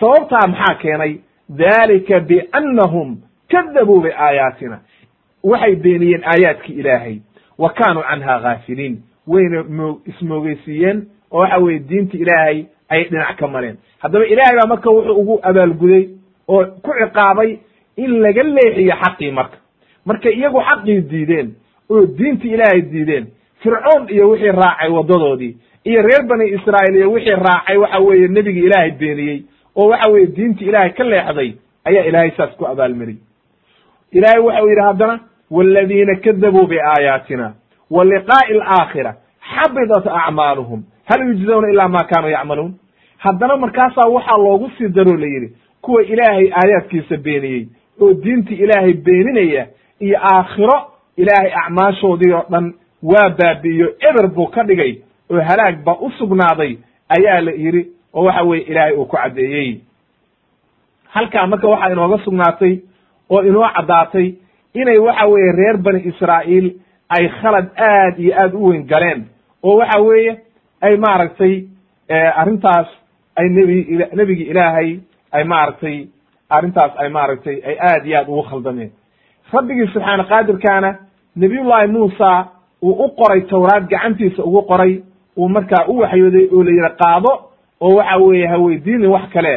sababtaa 0.00 0.46
maxaa 0.48 0.74
keenay? 0.74 1.16
Dalika 1.48 2.20
biannahum 2.20 3.16
kadabuu 3.50 4.00
biaayaatina. 4.00 4.78
Waxay 5.44 5.74
beeniyeen 5.76 6.22
aayaadkii 6.24 6.72
ilaahay. 6.80 7.16
Wa 7.58 7.70
kaanuu 7.70 8.02
canha 8.02 8.38
ghaafiliin. 8.40 9.02
Wayna 9.26 9.62
mo 9.62 10.00
ismoogeysiiyeen 10.06 11.02
oo 11.30 11.38
waxa 11.40 11.58
weye 11.58 11.78
diinta 11.78 12.16
ilaahay 12.16 12.64
ayay 12.88 13.04
dhinac 13.10 13.36
ka 13.38 13.46
mareen. 13.48 13.76
Haddaba 13.98 14.26
ilaahay 14.26 14.56
baa 14.56 14.66
marka 14.68 14.90
wuxuu 14.90 15.20
ugu 15.20 15.40
abaalguday 15.42 16.08
oo 16.48 16.64
ku 16.82 16.90
ciqaabay 17.00 17.58
in 17.96 18.20
laga 18.22 18.42
leexiyo 18.42 18.94
xaqii 19.02 19.30
marka. 19.30 19.56
Markay 20.06 20.32
iyagu 20.32 20.60
xaqii 20.60 21.00
diideen 21.10 21.54
oo 21.90 22.06
diinta 22.06 22.46
ilaahay 22.48 22.82
diideen 22.82 23.26
fircoon 23.62 24.08
iyo 24.08 24.30
wixii 24.30 24.52
raacay 24.52 24.88
waddadoodii 24.90 25.56
iyo 25.84 26.02
reer 26.02 26.22
bani 26.28 26.48
israa'iil 26.56 26.96
iyo 26.96 27.12
wixii 27.12 27.30
raacay 27.46 27.76
waxa 27.76 27.98
weeye 27.98 28.28
nebigii 28.28 28.64
ilaahay 28.66 28.90
beeniyey 28.90 29.42
oo 29.76 29.88
waxa 29.88 30.10
weeye 30.12 30.26
diintii 30.26 30.68
ilaahay 30.68 30.90
ka 30.92 31.04
leexday 31.04 31.50
ayaa 31.84 32.04
ilaahay 32.04 32.30
saas 32.36 32.56
ku 32.56 32.66
abaalmariyey 32.66 33.20
ilaahay 34.12 34.40
waxau 34.46 34.68
yidhi 34.68 34.82
haddana 34.88 35.20
waaladiina 35.50 36.14
kadabuu 36.24 36.66
biaayaatina 36.66 37.54
wa 37.90 38.04
liqaa'i 38.04 38.52
alaakhira 38.60 39.16
xabidat 39.54 40.06
acmaaluhum. 40.06 40.82
Hal 41.04 41.20
yujzawna 41.28 41.68
ilaa 41.70 41.88
ma 41.88 42.04
kaanuu 42.10 42.30
yacmaluun? 42.30 42.74
Haddana 43.18 43.56
markaasaa 43.56 44.08
waxaa 44.08 44.36
loogu 44.38 44.70
sii 44.78 44.88
daroo 44.88 45.16
la 45.16 45.26
yidhi 45.26 45.48
kuwa 45.82 46.02
ilaahay 46.02 46.48
aayaadkiisa 46.60 47.16
beeniyey 47.16 47.66
oo 48.00 48.12
diintii 48.14 48.54
ilaahay 48.64 48.92
beeninaya 48.92 49.66
iyo 50.00 50.18
aakhiro 50.32 50.76
ilaahay 51.16 51.52
acmaashoodii 51.62 52.32
oo 52.32 52.44
dhan 52.50 52.74
waa 53.02 53.28
baabi'iyo 53.38 53.88
eber 54.10 54.28
buu 54.28 54.46
ka 54.46 54.62
dhigay 54.64 54.92
oo 55.30 55.40
halaag 55.40 55.84
baa 55.84 55.96
u 56.00 56.10
sugnaaday 56.18 56.76
ayaa 57.08 57.40
la 57.40 57.50
yidhi 57.52 57.82
oo 58.14 58.24
waxa 58.24 58.42
weye 58.42 58.62
ilaahay 58.62 58.94
uu 58.96 59.04
ku 59.06 59.16
caddeeyey. 59.16 59.80
Halkaa 61.14 61.46
marka 61.46 61.68
waxaa 61.68 61.90
inooga 61.92 62.18
sugnaatay 62.24 62.74
oo 63.30 63.42
inoo 63.42 63.68
caddaatay 63.76 64.34
inay 64.74 64.98
waxa 64.98 65.26
weeye 65.26 65.52
reer 65.52 65.76
bani 65.78 66.00
israa'iil 66.10 66.66
ay 67.08 67.28
khalad 67.28 67.66
aad 67.76 68.18
iyo 68.18 68.32
aad 68.42 68.54
u 68.54 68.66
weyn 68.68 68.86
galeen 68.86 69.24
oo 69.62 69.76
waxa 69.76 70.00
weeye 70.00 70.32
ay 70.80 70.96
maaragtay 70.96 71.54
arrintaas 72.40 72.86
ay 73.36 73.48
nebi 73.48 73.76
nebigii 74.16 74.50
ilaahay 74.52 75.00
ay 75.32 75.44
maaragtay 75.44 76.06
arrintaas 76.50 76.92
ay 76.96 77.08
maaragtay 77.08 77.56
ay 77.68 77.76
aad 77.80 78.06
iyo 78.06 78.18
aad 78.18 78.28
ugu 78.28 78.42
khaldameen. 78.42 78.90
Rabbigii 79.52 79.86
subxaana 79.92 80.24
qaadirkaana 80.24 80.90
nebiyullaahi 81.36 81.86
muusa 81.92 82.46
uu 82.82 82.92
u 83.04 83.08
qoray 83.18 83.40
tawraad 83.40 83.88
gacantiisa 83.88 84.42
ugu 84.44 84.62
qoray 84.62 85.02
uu 85.36 85.48
markaa 85.48 85.84
u 85.88 85.98
waxyooday 85.98 86.48
oo 86.52 86.62
la 86.64 86.70
yidhi 86.70 86.96
qaado 87.02 87.32
oo 87.84 87.94
waxa 87.98 88.16
weeye 88.24 88.46
ha 88.52 88.56
weydiinin 88.64 89.10
wax 89.14 89.26
kale 89.34 89.54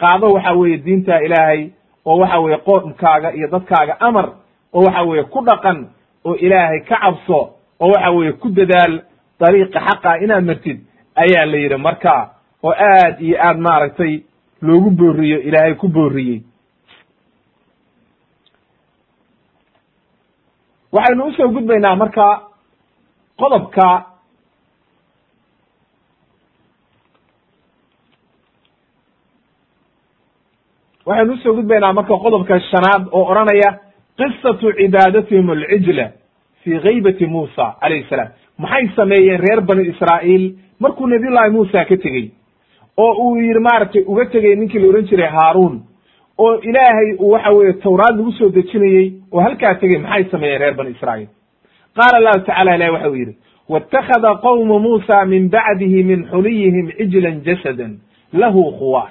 qaado 0.00 0.26
waxa 0.36 0.52
weeye 0.58 0.76
diinta 0.84 1.20
ilaahay 1.26 1.60
oo 2.06 2.16
waxa 2.22 2.38
weeye 2.44 2.58
qoomkaaga 2.66 3.28
iyo 3.38 3.48
dadkaaga 3.54 3.94
amar 4.00 4.26
oo 4.74 4.82
waxa 4.86 5.02
weeye 5.08 5.24
ku 5.24 5.40
dhaqan 5.48 5.78
oo 6.24 6.34
ilaahay 6.34 6.80
ka 6.88 6.96
cabso 7.02 7.38
oo 7.80 7.88
waxa 7.94 8.10
weeye 8.16 8.32
ku 8.32 8.48
dadaal 8.58 8.94
dariiqa 9.40 9.80
xaqa 9.88 10.10
inaad 10.24 10.44
martid 10.44 10.78
ayaa 11.22 11.44
la 11.46 11.56
yidhi 11.62 11.76
marka 11.86 12.14
oo 12.62 12.72
aad 12.90 13.20
iyo 13.26 13.36
aad 13.46 13.58
maaragtay 13.66 14.14
loogu 14.62 14.90
booriyo 14.90 15.38
ilaahay 15.48 15.74
ku 15.74 15.88
booriyey 15.88 16.40
waxaynu 20.92 21.24
u 21.28 21.32
soo 21.32 21.48
gudbaynaa 21.48 21.96
marka 21.96 22.26
qodobka 23.40 23.86
waxaynu 31.08 31.32
u 31.32 31.36
soo 31.42 31.54
gudbaynaa 31.58 31.92
marka 31.98 32.14
qodobka 32.24 32.60
shanaad 32.70 33.02
oo 33.12 33.24
odhanaya 33.32 33.70
qisatu 34.18 34.72
cibaadatihim 34.78 35.50
alcijla 35.50 36.06
fii 36.62 36.78
gaybati 36.86 37.26
muusa 37.26 37.64
calayhi 37.80 38.06
salaam. 38.10 38.28
Maxay 38.58 38.88
sameeyeen 38.96 39.40
reer 39.44 39.60
bani 39.60 39.82
israa'iil? 39.92 40.44
Markuu 40.80 41.06
nabiyullahi 41.06 41.50
muusa 41.50 41.84
ka 41.84 41.96
tegey 41.96 42.26
oo 42.96 43.12
uu 43.24 43.36
yidhi 43.36 43.60
maaragtay 43.68 44.02
uga 44.06 44.24
tegey 44.32 44.54
ninkii 44.56 44.78
la 44.82 44.88
ohan 44.88 45.06
jiray 45.10 45.30
haaruun 45.36 45.74
oo 46.38 46.54
ilaahay 46.68 47.10
uu 47.18 47.30
waxa 47.32 47.50
weeye 47.56 47.72
tawraad 47.72 48.16
lagu 48.18 48.32
soo 48.32 48.48
dejinayey 48.56 49.12
oo 49.32 49.40
halkaa 49.40 49.74
tegey 49.74 49.98
maxay 49.98 50.24
sameeyeen 50.30 50.60
reer 50.60 50.74
bani 50.74 50.90
israa'iil? 50.90 51.28
Qaala 51.96 52.16
allahu 52.20 52.40
tacala 52.46 52.74
ilahi 52.76 52.90
waxa 52.90 53.08
uu 53.10 53.14
yidhi 53.22 53.34
wاtakhada 53.68 54.34
qowmu 54.46 54.78
muusa 54.86 55.24
min 55.24 55.48
bacdihi 55.50 56.02
min 56.10 56.26
xuliyihim 56.30 56.86
cijlan 56.98 57.40
jasada 57.46 57.86
lahu 58.32 58.62
khuwaar 58.78 59.10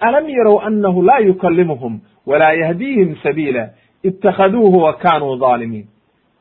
alam 0.00 0.28
yarow 0.28 0.60
anahu 0.60 1.02
la 1.02 1.18
yukalimuhum 1.18 2.00
wala 2.26 2.52
yahdiihim 2.52 3.16
sabiila 3.22 3.68
itakhaduuhu 4.02 4.82
wa 4.82 4.92
kanuu 4.92 5.36
ظaalimiin 5.36 5.86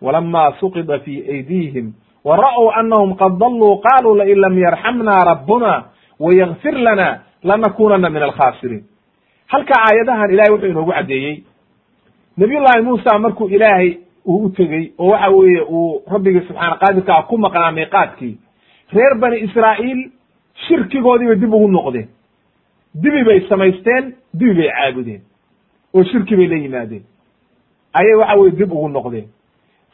walama 0.02 0.54
suqida 0.60 1.00
fi 1.00 1.24
aydihim 1.32 1.94
wara'w 2.26 2.70
anahum 2.80 3.16
qad 3.16 3.38
daluu 3.40 3.82
qaluu 3.82 4.16
lain 4.16 4.40
lam 4.40 4.58
yarxamna 4.58 5.24
rabbuna 5.26 5.84
wayagfir 6.20 6.74
lana 6.78 7.20
lanakunana 7.44 8.10
min 8.10 8.22
alkhasiriin 8.24 8.84
halka 9.48 9.74
aayadahan 9.88 10.32
ilahay 10.32 10.52
wuxuu 10.54 10.68
inoogu 10.70 10.92
caddeeyey 10.92 11.44
nabiy 12.38 12.60
llahi 12.60 12.82
muusa 12.82 13.20
markuu 13.20 13.48
ilaahay 13.50 13.98
uu 14.26 14.46
u 14.46 14.50
tegey 14.50 14.92
oo 14.98 15.10
waxa 15.10 15.30
weeye 15.30 15.62
uu 15.62 16.02
rabbigii 16.12 16.42
subxaana 16.48 16.76
qaadirkaa 16.76 17.22
ku 17.30 17.38
maqnaa 17.38 17.72
miiqaadkii 17.72 18.38
reer 18.94 19.16
bani 19.20 19.38
israa'iil 19.40 20.02
shirkigoodiibay 20.68 21.36
dib 21.36 21.54
ugu 21.54 21.68
noqdeen 21.72 22.08
dibi 23.04 23.24
bay 23.24 23.40
samaysteen 23.50 24.14
dibi 24.34 24.54
bay 24.54 24.70
caabudeen. 24.70 25.22
Oo 25.94 26.04
shirki 26.04 26.36
bay 26.36 26.48
la 26.48 26.56
yimaadeen. 26.56 27.04
Ayay 27.94 28.16
waxa 28.16 28.36
weye 28.40 28.52
dib 28.52 28.72
ugu 28.72 28.90
noqdeen. 28.90 29.28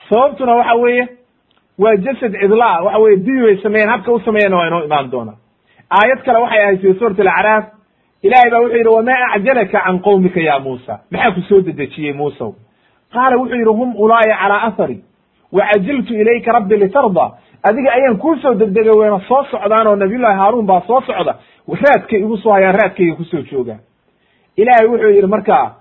Sababtuna 0.10 0.56
waxa 0.56 0.76
weeye 0.76 1.08
waa 1.78 1.96
jasad 1.96 2.34
cidlaa 2.42 2.82
waxa 2.86 3.00
weye 3.00 3.18
dibi 3.18 3.42
bay 3.42 3.58
sameeyeen 3.64 3.90
habka 3.90 4.12
u 4.12 4.22
waa 4.26 4.68
inoo 4.68 4.84
imaan 4.86 5.12
doonaa. 5.12 5.38
Aayad 5.90 6.24
kale 6.26 6.40
waxay 6.40 6.64
ahayd 6.64 6.82
fi 6.82 6.94
suurat 7.00 7.20
alacraaf 7.20 7.66
ilahay 8.24 8.50
baa 8.52 8.60
wuxuu 8.64 8.78
yidhi 8.78 8.90
wamaa 8.90 9.34
acjalaka 9.36 9.80
can 9.84 10.00
qowmika 10.00 10.40
ya 10.42 10.60
muusa? 10.60 11.00
Maxaa 11.12 11.32
ku 11.32 11.42
soo 11.42 11.62
dedejiyey 11.62 12.14
muusow 12.14 12.54
qaala 13.14 13.38
wuxuu 13.38 13.56
yidhi 13.56 13.74
hum 13.80 13.96
ulaaya 13.96 14.36
calaa 14.42 14.62
athari 14.68 15.04
wacajiltu 15.52 16.14
ilayka 16.14 16.52
rabbi 16.52 16.78
litarda 16.78 17.26
adiga 17.64 17.92
ayaan 17.94 18.18
kuu 18.18 18.36
soo 18.36 18.54
degdegay 18.54 18.94
wayna 19.02 19.20
soo 19.28 19.44
socdaan 19.52 19.88
oo 19.88 19.96
nabiyullahi 19.96 20.38
haaruun 20.38 20.66
baa 20.66 20.82
soo 20.88 21.02
socda 21.02 21.36
raadkay 21.72 22.20
igu 22.20 22.38
soo 22.38 22.52
hayaan 22.54 22.76
raadkayga 22.82 23.16
ku 23.16 23.24
soo 23.24 23.42
joogaan 23.52 23.80
ilaahay 24.58 24.88
wuxuu 24.88 25.10
yidhi 25.16 25.28
markaa 25.28 25.76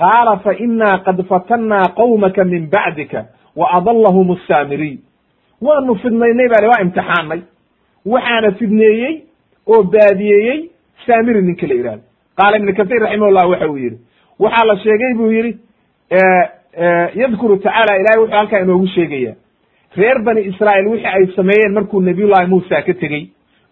qaala 0.00 0.36
fa 0.44 0.52
inaa 0.54 0.98
qad 1.06 1.22
fatannaa 1.28 1.84
qowmaka 2.00 2.44
min 2.44 2.70
bacdika 2.70 3.24
wa 3.56 3.70
adallahum 3.78 4.30
asaamiriy 4.36 4.96
waanu 5.62 5.94
fidnaynay 6.02 6.48
baa 6.48 6.66
waa 6.68 6.82
imtixaanay 6.84 7.40
waxaana 8.06 8.50
fidneeyey 8.58 9.14
oo 9.66 9.82
baadiyeeyey 9.82 10.58
saamiri 11.06 11.42
ninka 11.42 11.66
la 11.66 11.74
yihahdo 11.74 12.02
qaala 12.38 12.56
ibnu 12.56 12.74
kasiir 12.74 13.00
raximahullah 13.02 13.50
waxa 13.50 13.68
uu 13.70 13.76
yidhi. 13.78 13.98
Waxaa 14.38 14.66
la 14.66 14.76
sheegay 14.84 15.14
buu 15.14 15.30
yidhi 15.32 15.52
yadkuru 17.20 17.56
tacaala 17.56 17.96
ilahay 18.00 18.18
wuxuu 18.22 18.36
halkaa 18.36 18.60
inoogu 18.60 18.86
sheegaya 18.86 19.34
reer 19.96 20.18
bani 20.22 20.40
israa'iil 20.50 20.88
wixii 20.88 21.06
ay 21.16 21.26
sameeyeen 21.36 21.72
markuu 21.72 22.00
nabiyullahi 22.00 22.46
muusa 22.46 22.82
ka 22.82 22.94
tegey 22.94 23.24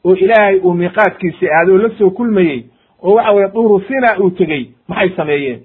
oo 0.07 0.15
ilaahay 0.25 0.57
uu 0.67 0.75
miiqaadkiisi 0.81 1.47
aaday 1.59 1.75
oo 1.77 1.83
la 1.85 1.91
soo 1.99 2.11
kulmayey 2.19 2.61
oo 3.03 3.15
waxa 3.19 3.33
weye 3.37 3.49
duuru 3.55 3.81
sina 3.89 4.11
uu 4.23 4.31
tegey 4.31 4.63
maxay 4.89 5.11
sameeyeen? 5.17 5.61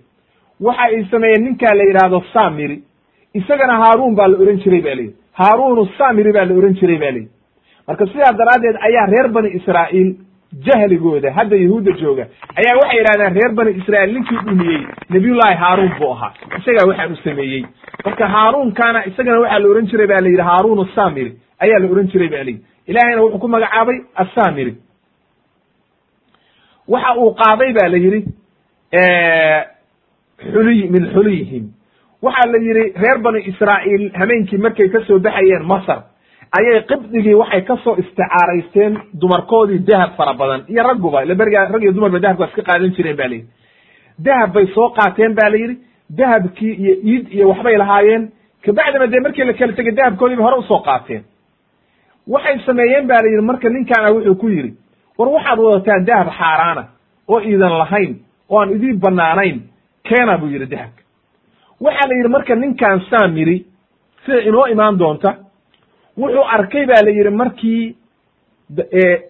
Waxa 0.66 0.82
ay 0.84 1.04
sameeyeen 1.12 1.44
ninkaa 1.46 1.74
la 1.80 1.84
yidhaahdo 1.90 2.24
samiri. 2.34 2.78
Isagana 3.40 3.76
haaruun 3.84 4.16
baa 4.16 4.28
la 4.28 4.38
ohan 4.44 4.58
jiray 4.64 4.82
ba 4.88 4.96
layidhi 4.96 5.16
haaruunu 5.40 5.84
samiri 5.98 6.32
baa 6.36 6.46
la 6.50 6.54
ohan 6.60 6.74
jiray 6.80 6.98
ba 7.04 7.10
layidhi 7.16 7.30
marka 7.88 8.06
sidaa 8.12 8.34
daraaddeed 8.42 8.78
ayaa 8.88 9.06
reer 9.14 9.28
bani 9.36 9.50
israa'iil 9.60 10.10
jahligooda 10.68 11.32
hadda 11.38 11.56
yahuudda 11.64 11.92
jooga 12.02 12.26
ayaa 12.60 12.76
waxay 12.82 12.98
yidhahdeen 13.00 13.34
reer 13.40 13.52
bani 13.60 13.72
israa'iil 13.82 14.14
ninkii 14.18 14.40
dhumiyey 14.48 14.82
nabiyullahi 15.10 15.56
haaruun 15.64 15.92
buu 16.00 16.12
ahaa. 16.16 16.32
Isagaa 16.60 16.88
waxaan 16.90 17.12
u 17.14 17.16
sameeyey. 17.24 17.64
Marka 18.06 18.28
haaruunkaana 18.36 19.06
isagana 19.10 19.40
waxaa 19.44 19.60
la 19.64 19.68
ohan 19.74 19.86
jiray 19.92 20.08
ba 20.12 20.22
la 20.26 20.30
yidhi 20.34 20.46
haaruun 20.52 20.88
samiri 20.96 21.32
ayaa 21.64 21.80
la 21.84 21.88
ohan 21.94 22.08
jiray 22.14 22.30
ba 22.36 22.44
layidhi 22.44 22.62
ilahayna 22.92 23.22
wuxuu 23.24 23.40
ku 23.44 23.48
magacaabay 23.48 23.98
assamiri 24.24 24.74
waxa 26.94 27.12
uu 27.22 27.32
qaaday 27.42 27.72
ba 27.78 27.88
la 27.94 27.98
yidhi 28.06 28.22
xuliy 30.54 30.90
min 30.94 31.04
xuliyihim. 31.14 31.64
Waxaa 32.26 32.52
la 32.54 32.58
yidhi 32.68 32.84
reer 33.02 33.18
bani 33.26 33.40
israa'iil 33.52 34.04
hameenkii 34.20 34.58
markay 34.66 34.90
ka 34.94 35.00
soo 35.08 35.20
baxayeen 35.20 35.64
masar 35.72 36.00
ayay 36.58 36.82
qibdigii 36.90 37.34
waxay 37.42 37.62
ka 37.70 37.76
soo 37.84 37.96
isticaaraysteen 38.02 38.94
dumarkoodii 39.22 39.80
dahab 39.90 40.12
fara 40.18 40.34
badan. 40.34 40.62
Iyo 40.72 40.84
ragguba 40.84 41.24
ila 41.24 41.36
berigaa 41.36 41.66
rag 41.74 41.82
iyo 41.84 41.92
dumarba 41.96 42.20
dahabka 42.20 42.46
iska 42.50 42.62
qaadan 42.68 42.92
jireen 42.96 43.16
ba 43.18 43.28
layidhi 43.28 43.48
dahab 44.26 44.54
bay 44.54 44.66
soo 44.76 44.90
qaateen 44.98 45.34
ba 45.40 45.50
la 45.50 45.58
yidhi. 45.58 45.76
Dahabkii 46.20 46.74
iyo 46.84 46.94
iid 47.12 47.26
iyo 47.36 47.46
waxbay 47.50 47.78
lahaayeen. 47.78 48.24
Kabacdina 48.66 49.08
dee 49.08 49.20
markii 49.26 49.44
la 49.46 49.54
kala 49.54 49.74
tegay 49.74 49.94
dahabkoodiiba 50.00 50.44
hore 50.44 50.58
u 50.60 50.64
soo 50.64 50.82
qaateen 50.88 51.24
waxay 52.28 52.60
sameeyeen 52.66 53.08
ba 53.08 53.16
la 53.24 53.30
yidhi 53.30 53.42
marka 53.42 53.70
ninkaana 53.70 54.12
wuxuu 54.12 54.36
ku 54.36 54.50
yidhi 54.50 54.74
war 55.18 55.30
waxaad 55.30 55.60
wadataan 55.60 56.06
dahab 56.06 56.28
xaaraana 56.40 56.84
oo 57.28 57.40
iidan 57.42 57.78
lahayn 57.78 58.16
oo 58.50 58.60
aan 58.62 58.72
idiin 58.76 59.00
banaanayn 59.00 59.62
keena 60.04 60.38
buu 60.38 60.48
yidhi 60.50 60.66
dahabka 60.66 61.02
waxaa 61.82 62.08
la 62.10 62.16
yidhi 62.16 62.30
marka 62.30 62.56
ninkan 62.56 63.02
samiri 63.10 63.66
sida 64.26 64.40
inoo 64.42 64.68
imaan 64.68 64.98
doonta 64.98 65.36
wuxuu 66.18 66.44
arkay 66.56 66.86
ba 66.86 67.02
la 67.06 67.12
yidhi 67.12 67.30
markii 67.30 67.96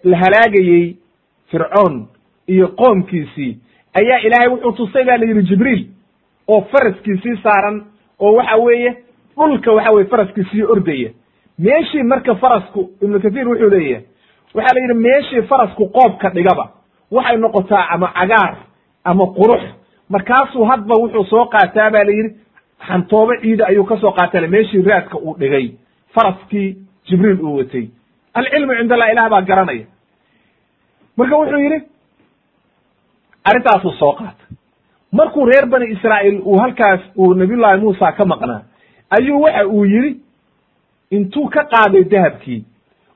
la 0.04 0.16
halaagayey 0.18 0.96
fircoon 1.50 2.06
iyo 2.48 2.68
qoomkiisii 2.68 3.58
ayaa 3.94 4.18
ilaahay 4.26 4.48
wuxuu 4.48 4.72
tusay 4.72 5.04
ba 5.04 5.16
la 5.16 5.24
yidhi 5.26 5.42
jibriil 5.42 5.86
oo 6.48 6.60
faraskiisii 6.72 7.36
saaran 7.42 7.82
oo 8.18 8.32
waxa 8.36 8.56
weeye 8.56 8.96
dhulka 9.36 9.72
waxa 9.72 9.92
weye 9.92 10.06
faraskiisii 10.08 10.62
ordaya 10.62 11.10
meeshii 11.58 12.02
marka 12.02 12.34
farasku 12.34 12.90
ibnu 13.02 13.20
kathiir 13.20 13.48
wuxuu 13.48 13.70
leeyahay 13.70 14.04
waxaa 14.54 14.74
la 14.74 14.80
yidhi 14.80 14.94
meeshii 14.94 15.42
farasku 15.42 15.86
qoobka 15.96 16.28
dhigaba 16.30 16.70
waxay 17.10 17.36
noqotaa 17.36 17.86
ama 17.90 18.08
cagaar 18.18 18.56
ama 19.04 19.24
qurux. 19.26 19.62
Markaasuu 20.08 20.64
hadba 20.64 20.94
wuxuu 21.02 21.24
soo 21.24 21.44
qaataa 21.46 21.90
ba 21.90 22.04
la 22.04 22.10
yidhi 22.12 22.36
xantoobo 22.88 23.32
ciida 23.42 23.66
ayuu 23.66 23.84
ka 23.84 23.96
soo 23.96 24.12
qaatale 24.12 24.46
meeshii 24.46 24.82
raadka 24.82 25.18
uu 25.18 25.36
dhigay 25.38 25.70
faraskii 26.14 26.76
jibriil 27.06 27.40
uu 27.40 27.56
watay. 27.58 27.88
Alcilmu 28.34 28.72
cind 28.78 28.92
allah 28.92 29.12
ilah 29.12 29.30
baa 29.30 29.40
garanaya. 29.42 29.86
Marka 31.16 31.36
wuxuu 31.36 31.58
yidhi 31.58 31.78
arrintaasuu 33.44 33.92
soo 33.98 34.12
qaatay. 34.12 34.46
Markuu 35.12 35.44
reer 35.46 35.66
bani 35.66 35.86
israa'iil 35.92 36.40
uu 36.44 36.58
halkaas 36.58 37.00
uu 37.16 37.34
nabiyullahi 37.34 37.80
muusa 37.80 38.12
ka 38.12 38.24
maqnaa 38.24 38.62
ayuu 39.10 39.40
waxa 39.42 39.66
uu 39.66 39.84
yidhi 39.84 40.20
intuu 41.16 41.48
ka 41.54 41.62
qaaday 41.72 42.04
dahabkii 42.04 42.60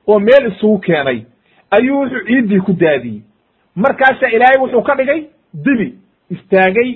oo 0.07 0.19
meel 0.19 0.45
isugu 0.51 0.77
keenay 0.79 1.19
ayuu 1.71 1.99
wuxuu 2.01 2.25
ciiddii 2.27 2.59
ku 2.59 2.73
daadiyey. 2.73 3.21
Markaasa 3.75 4.29
ilaahay 4.35 4.59
wuxuu 4.61 4.81
ka 4.81 4.95
dhigay 4.95 5.21
dibi 5.53 5.87
istaagay 6.29 6.89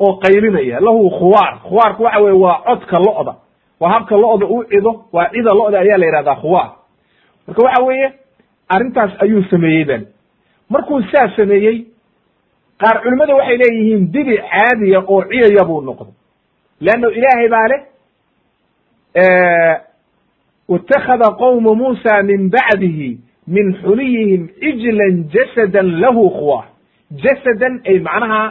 oo 0.00 0.12
qaylinaya. 0.22 0.80
Lahu 0.80 1.10
khuwaar. 1.18 1.58
Khuwaarku 1.62 2.02
waxa 2.02 2.20
weye 2.20 2.36
waa 2.44 2.58
codka 2.66 2.98
lo'da. 2.98 3.34
Waa 3.80 3.90
habka 3.92 4.16
lo'da 4.16 4.46
u 4.46 4.64
cido 4.70 5.04
waa 5.12 5.28
cida 5.32 5.50
lo'da 5.54 5.78
ayaa 5.80 5.98
la 5.98 6.06
yihahdaa 6.06 6.36
khuwaar. 6.42 6.70
Marka 7.46 7.62
waxa 7.64 7.82
weeye 7.84 8.12
arrintaas 8.68 9.12
ayuu 9.22 9.42
sameeyey 9.50 9.84
bali 9.84 10.06
markuu 10.70 11.02
saa 11.12 11.28
sameeyey 11.36 11.86
qaar 12.80 13.02
culimmada 13.02 13.34
waxay 13.34 13.56
leeyihiin 13.56 14.12
dibi 14.12 14.36
caadiya 14.38 15.00
oo 15.06 15.22
ciyaya 15.30 15.64
buu 15.64 15.80
noqday. 15.80 16.14
Leanno 16.80 17.08
ilaahay 17.10 17.48
baa 17.48 17.66
leh 17.72 17.80
wاtakhada 20.68 21.30
qowmu 21.38 21.74
muusa 21.74 22.22
min 22.22 22.50
bacdihi 22.50 23.18
min 23.46 23.74
xuliyihim 23.82 24.48
cijlan 24.60 25.24
jasadan 25.34 26.00
lahu 26.00 26.30
khuwaar 26.30 26.66
jasadan 27.24 27.80
ay 27.86 27.98
macnaha 27.98 28.42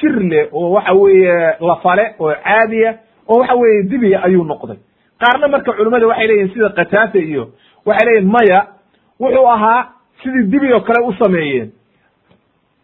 jir 0.00 0.14
leh 0.32 0.48
oo 0.52 0.70
waxa 0.74 0.92
weeye 0.94 1.36
lafale 1.60 2.04
oo 2.18 2.32
caadiya 2.44 2.94
oo 3.28 3.38
waxa 3.40 3.54
weeye 3.54 3.82
dibiya 3.90 4.22
ayuu 4.26 4.44
noqday 4.44 4.76
qaarna 5.22 5.48
marka 5.48 5.72
culimmada 5.72 6.06
waxay 6.06 6.26
leeyihiin 6.26 6.52
sida 6.54 6.68
kataata 6.70 7.18
iyo 7.18 7.44
waxay 7.86 8.06
leeyihiin 8.08 8.30
maya 8.32 8.60
wuxuu 9.20 9.46
ahaa 9.54 9.80
sidii 10.22 10.46
dibi 10.52 10.72
oo 10.72 10.80
kale 10.80 11.06
u 11.06 11.12
sameeyeen 11.12 11.70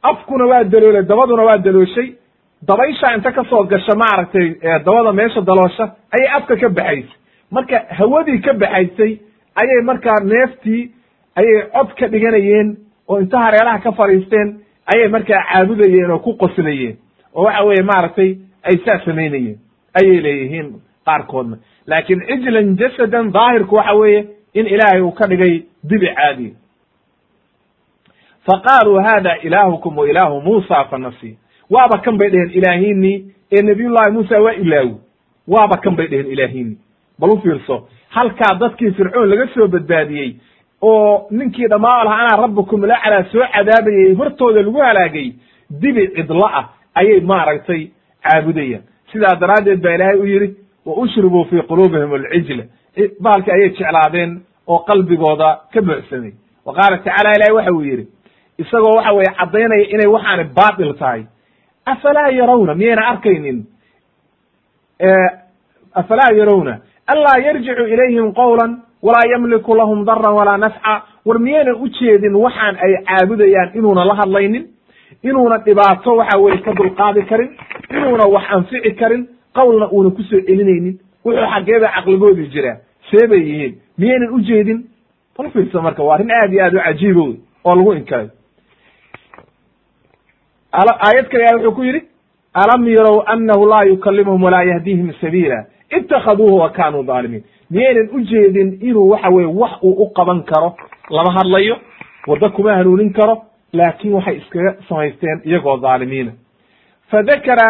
afkuna 0.03 0.45
waa 0.47 0.65
daloolay 0.65 1.03
dabaduna 1.03 1.43
waa 1.43 1.59
dalooshay 1.59 2.09
dabaysha 2.69 3.15
inta 3.15 3.33
ka 3.33 3.45
soo 3.51 3.63
gasha 3.65 3.95
maaragtay 3.95 4.55
dabada 4.85 5.13
meesha 5.13 5.41
daloosha 5.41 5.85
ayay 6.15 6.29
afka 6.37 6.57
ka 6.57 6.69
baxaysay 6.69 7.11
marka 7.51 7.79
hawadii 7.99 8.39
ka 8.39 8.53
baxaysay 8.53 9.12
ayay 9.61 9.81
markaa 9.91 10.19
neeftii 10.25 10.91
ayay 11.37 11.62
cod 11.75 11.95
ka 11.99 12.07
dhiganayeen 12.09 12.77
oo 13.09 13.20
inta 13.20 13.39
hareeraha 13.39 13.79
ka 13.79 13.93
fadhiisteen 13.93 14.49
ayay 14.95 15.09
markaa 15.09 15.43
caabudayeen 15.53 16.11
oo 16.11 16.19
ku 16.19 16.33
qoslayeen. 16.43 16.97
Oo 17.35 17.45
waxa 17.45 17.65
weeye 17.65 17.83
maaragtay 17.83 18.31
ay 18.62 18.77
saa 18.85 18.99
samaynayeen 19.05 19.59
ayay 19.95 20.20
leeyihiin 20.20 20.69
qaarkoodna. 21.07 21.57
Laakiin 21.87 22.20
cijlan 22.29 22.77
jasadan 22.77 23.33
daahirku 23.33 23.75
waxa 23.77 23.95
weeye 23.95 24.20
in 24.55 24.66
ilaahay 24.66 25.01
uu 25.03 25.12
ka 25.12 25.27
dhigay 25.29 25.62
dibi 25.89 26.07
caadiya 26.16 26.55
fa 28.47 28.61
qaaluu 28.66 29.01
hada 29.05 29.37
ilaahukum 29.43 29.97
wa 29.99 30.09
ilaahu 30.11 30.41
muusa 30.41 30.85
fanasiy 30.91 31.35
waaba 31.70 31.99
kan 31.99 32.16
bay 32.19 32.29
dheheen 32.31 32.51
ilaahiinii 32.51 33.16
ee 33.53 33.62
nabiyullahi 33.62 34.11
muusa 34.12 34.41
waa 34.43 34.53
ilaawi 34.53 34.95
waaba 35.49 35.77
kan 35.77 35.97
bay 35.97 36.07
dheheen 36.07 36.27
ilaahiinii 36.33 36.77
bal 37.20 37.31
u 37.31 37.40
fiirso 37.43 37.77
halkaa 38.16 38.55
dadkii 38.61 38.90
fircoon 38.99 39.28
laga 39.31 39.47
soo 39.55 39.69
badbaadiyey 39.69 40.31
oo 40.82 41.27
ninkii 41.31 41.69
dhammaa 41.73 42.05
lahaa 42.05 42.20
anaa 42.24 42.40
rabbukum 42.43 42.85
laclaa 42.90 43.24
soo 43.32 43.45
cadaabayay 43.55 44.15
hortooda 44.15 44.62
lagu 44.62 44.78
halaagay 44.89 45.28
dibi 45.81 46.09
cidlo 46.16 46.47
ah 46.59 46.65
ayay 46.95 47.20
maaragtay 47.20 47.82
caabudayaan. 48.24 48.82
Sidaa 49.12 49.35
daraaddeed 49.40 49.81
baa 49.85 49.95
ilaahay 49.97 50.19
u 50.19 50.27
yidhi 50.27 50.49
wa 50.86 50.95
ushribuu 51.03 51.45
fii 51.51 51.62
quluubihim 51.70 52.12
alcijla 52.15 52.65
baalki 53.20 53.51
ayay 53.57 53.69
jeclaadeen 53.70 54.31
oo 54.66 54.78
qalbigooda 54.89 55.49
ka 55.73 55.81
buuxsamay 55.82 56.32
wa 56.66 56.73
qaala 56.78 56.97
tacaala 56.99 57.31
ilahi 57.36 57.53
waxa 57.59 57.73
uu 57.73 57.82
yidhi 57.90 58.05
isagoo 58.62 58.95
waxa 58.97 59.12
weeye 59.12 59.32
caddaynaya 59.39 59.86
inay 59.95 60.07
waxaani 60.16 60.45
baatil 60.59 60.95
tahay. 61.01 61.23
Afalaa 61.93 62.28
yarawna 62.39 62.74
miyayna 62.74 63.03
arkaynin? 63.12 63.59
Afalaa 66.01 66.32
yarawna 66.40 66.74
anlaa 67.12 67.39
yarjicu 67.47 67.85
ilayhim 67.94 68.32
qawlan 68.40 68.72
walaa 69.02 69.26
yamliku 69.32 69.74
lahum 69.74 70.05
daran 70.05 70.32
walaa 70.39 70.56
nafca 70.64 70.94
war 71.26 71.39
miyaynan 71.39 71.74
u 71.85 71.89
jeedin 71.89 72.35
waxaan 72.44 72.76
ay 72.85 72.93
caabudayaan 73.09 73.70
inuuna 73.78 74.05
la 74.05 74.14
hadlaynin 74.20 74.64
inuuna 75.22 75.59
dhibaato 75.59 76.16
waxa 76.16 76.39
weye 76.39 76.59
ka 76.66 76.72
dulqaadi 76.72 77.22
karin 77.30 77.51
inuuna 77.90 78.24
wax 78.35 78.44
anfici 78.56 78.93
karin 79.01 79.28
qawlna 79.55 79.86
uuna 79.93 80.10
ku 80.10 80.22
soo 80.22 80.40
celinaynin. 80.47 80.98
Wuxuu 81.24 81.47
xaggeeda 81.52 81.89
caqligoodii 81.94 82.51
jiraa 82.55 82.76
see 83.10 83.26
bay 83.26 83.40
yihiin. 83.48 83.74
Miyaynan 83.98 84.30
u 84.35 84.40
jeedin? 84.40 84.78
Bal 85.39 85.51
fiirsa 85.51 85.80
marka 85.82 86.02
waa 86.02 86.14
arrin 86.14 86.30
aad 86.30 86.52
iyo 86.52 86.64
aad 86.64 86.74
u 86.74 86.80
cajiibo 86.85 87.22
wey 87.24 87.36
oo 87.64 87.74
lagu 87.74 87.93
inkaray 87.94 88.28
aayad 90.72 91.26
kale 91.28 91.44
wuxuu 91.55 91.72
ku 91.74 91.82
yidhi 91.85 92.02
alam 92.55 92.86
yarow 92.89 93.22
annahu 93.26 93.66
laa 93.72 93.85
yukalimuhum 93.85 94.43
walaa 94.43 94.62
yahdihim 94.64 95.12
sabiila 95.20 95.64
itakaduuhu 95.97 96.59
wa 96.59 96.70
kanuu 96.70 97.02
dhaalimiin 97.02 97.44
miyaynan 97.70 98.09
u 98.12 98.20
jeedin 98.20 98.78
inuu 98.82 99.09
waxa 99.10 99.28
weye 99.28 99.47
wax 99.60 99.73
uu 99.82 99.93
u 100.05 100.10
qaban 100.10 100.43
karo 100.43 100.77
lama 101.10 101.32
hadlayo 101.32 101.77
waddo 102.27 102.51
kuma 102.51 102.74
hanuunin 102.77 103.12
karo 103.12 103.43
laakin 103.73 104.12
waxay 104.15 104.36
iskaga 104.36 104.74
samaysteen 104.89 105.40
iyagoo 105.44 105.77
dhaalimiina 105.77 106.32
fadakara 107.10 107.69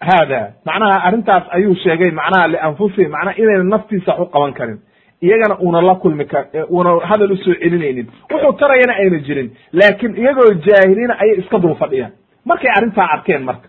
hada 0.00 0.52
macnaha 0.64 1.02
arrintaas 1.04 1.44
ayuu 1.50 1.74
sheegay 1.74 2.10
macnaha 2.10 2.48
lianfusihim 2.48 3.10
macnaha 3.10 3.36
inaynan 3.42 3.68
naftiisa 3.68 4.12
wax 4.12 4.20
u 4.20 4.30
qaban 4.34 4.52
karin 4.52 4.78
iyagana 5.22 5.56
una 5.58 5.80
la 5.82 5.94
kulmi 5.94 6.24
kar 6.26 6.44
una 6.68 6.90
hadal 7.10 7.32
u 7.32 7.36
soo 7.36 7.54
celinaynin 7.62 8.06
wuxuu 8.32 8.52
tarayana 8.52 8.94
ayna 9.02 9.18
jirin 9.26 9.50
laakiin 9.72 10.16
iyagoo 10.16 10.52
jaahiliina 10.66 11.14
ayay 11.22 11.38
iska 11.38 11.58
dul 11.58 11.74
fadhiyaan 11.74 12.12
markay 12.44 12.70
arrintaa 12.76 13.08
arkeen 13.14 13.42
marka 13.44 13.68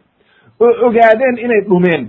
oo 0.60 0.72
ogaadeen 0.88 1.38
inay 1.45 1.61
dhumeen 1.69 2.03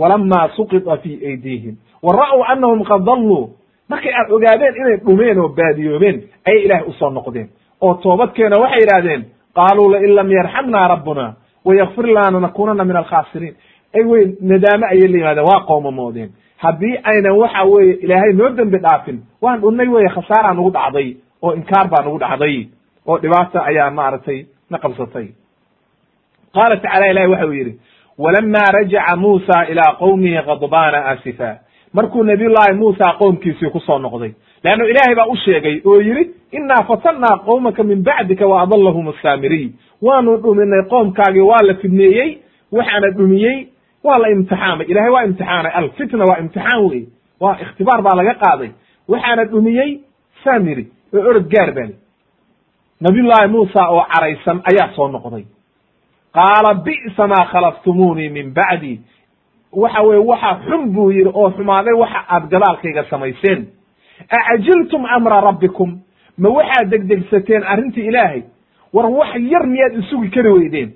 walama 0.00 0.40
suqita 0.56 0.96
fi 1.02 1.10
aydiihim 1.30 1.74
wa 2.02 2.12
ra'w 2.20 2.38
anahum 2.52 2.84
qad 2.90 3.00
dalluu. 3.08 3.50
Markay 3.90 4.12
aad 4.20 4.28
ogaadeen 4.36 4.74
inay 4.80 4.96
dhumeen 5.06 5.38
oo 5.38 5.48
baadiyoobeen 5.58 6.16
ayay 6.48 6.60
ilaahay 6.64 6.86
u 6.88 6.92
soo 6.92 7.10
noqdeen. 7.10 7.48
Oo 7.80 7.94
toobadkeena 7.94 8.56
waxay 8.62 8.80
yidhahdeen 8.80 9.22
qaaluu 9.58 9.88
lain 9.92 10.14
lam 10.14 10.28
yarxamna 10.38 10.88
rabbuna 10.88 11.34
wayakfir 11.66 12.06
lana 12.06 12.30
lanakunana 12.30 12.84
min 12.84 12.96
alkhaasiriin 12.96 13.54
ay 13.96 14.04
wey 14.04 14.24
nadaame 14.40 14.86
ayay 14.92 15.08
la 15.08 15.18
yimaadeen 15.18 15.46
waa 15.50 15.60
qoomamoodeen 15.68 16.30
haddii 16.64 16.94
aynan 17.10 17.38
waxa 17.42 17.64
weeye 17.64 17.94
ilaahay 18.04 18.32
noo 18.32 18.50
dembi 18.56 18.78
dhaafin 18.78 19.18
waan 19.42 19.60
dhunnay 19.60 19.88
weye 19.88 20.08
khasaaraa 20.08 20.54
nagu 20.54 20.70
dhacday 20.70 21.16
oo 21.42 21.52
inkaar 21.58 21.88
baa 21.88 22.02
nagu 22.06 22.18
dhacday 22.18 22.68
oo 23.06 23.18
dhibaata 23.22 23.64
ayaa 23.70 23.90
maaragtay 23.90 24.46
na 24.70 24.78
qabsatay 24.78 25.26
qaala 26.54 26.76
tacala 26.76 27.06
ilahi 27.10 27.26
waxa 27.32 27.46
uu 27.46 27.52
yidhi 27.52 27.78
walama 28.18 28.64
rajaca 28.76 29.16
muusa 29.16 29.66
ilaa 29.68 29.92
qowmihi 29.98 30.36
khadbaana 30.46 31.04
asifa 31.06 31.56
markuu 31.92 32.22
nabiy 32.24 32.48
llahi 32.48 32.74
muusa 32.74 33.12
qoomkiisii 33.18 33.70
ku 33.70 33.80
soo 33.80 33.98
noqday 33.98 34.32
leanno 34.64 34.84
ilaahay 34.88 35.14
baa 35.14 35.26
u 35.26 35.36
sheegay 35.36 35.80
oo 35.84 36.00
yidhi 36.00 36.30
innaa 36.52 36.82
fatannaa 36.88 37.36
qowmaka 37.46 37.82
min 37.82 38.02
bacdika 38.02 38.46
wa 38.46 38.62
adallahum 38.62 39.08
asaamiriy 39.08 39.68
waanu 40.02 40.36
dhuminay 40.36 40.82
qoomkaagii 40.92 41.40
waa 41.50 41.62
la 41.68 41.74
fidneeyey 41.74 42.38
waxaana 42.72 43.10
dhumiyey 43.10 43.66
waa 44.04 44.18
la 44.22 44.28
imtixaamay 44.30 44.86
ilahay 44.86 45.10
waa 45.10 45.24
imtixaanay 45.24 45.72
alfitna 45.72 46.24
waa 46.30 46.38
imtixaan 46.38 46.84
wey 46.90 47.02
waa 47.40 47.56
ikhtibaar 47.62 48.02
baa 48.02 48.16
laga 48.20 48.34
qaaday 48.34 48.70
waxaana 49.08 49.44
dhumiyey 49.44 49.90
samiri 50.44 50.84
oo 51.14 51.28
orod 51.30 51.46
gaar 51.54 51.72
bali 51.74 51.94
nabiyullaahi 53.00 53.48
muusa 53.48 53.88
oo 53.88 54.04
caraysan 54.14 54.60
ayaa 54.70 54.88
soo 54.96 55.08
noqday 55.08 55.44
qaala 56.36 56.74
bi'sa 56.86 57.26
maa 57.32 57.44
khalaftumuunii 57.52 58.28
min 58.28 58.52
bacdi 58.54 59.00
waxa 59.72 60.02
weye 60.02 60.20
waxa 60.30 60.50
xun 60.68 60.82
buu 60.94 61.10
yidhi 61.12 61.30
oo 61.34 61.50
xumaaday 61.56 61.94
waxa 62.02 62.20
aad 62.28 62.44
gadaalkayga 62.50 63.04
samayseen. 63.10 63.66
Acajiltum 64.36 65.04
amra 65.16 65.40
rabbikum? 65.40 65.98
Ma 66.38 66.48
waxaad 66.48 66.88
degdegsateen 66.90 67.62
arrintii 67.72 68.06
ilaahay? 68.08 68.42
War 68.92 69.06
wax 69.10 69.34
yar 69.52 69.66
miyaad 69.66 69.94
isugi 70.02 70.28
kari 70.30 70.48
weydeen. 70.52 70.90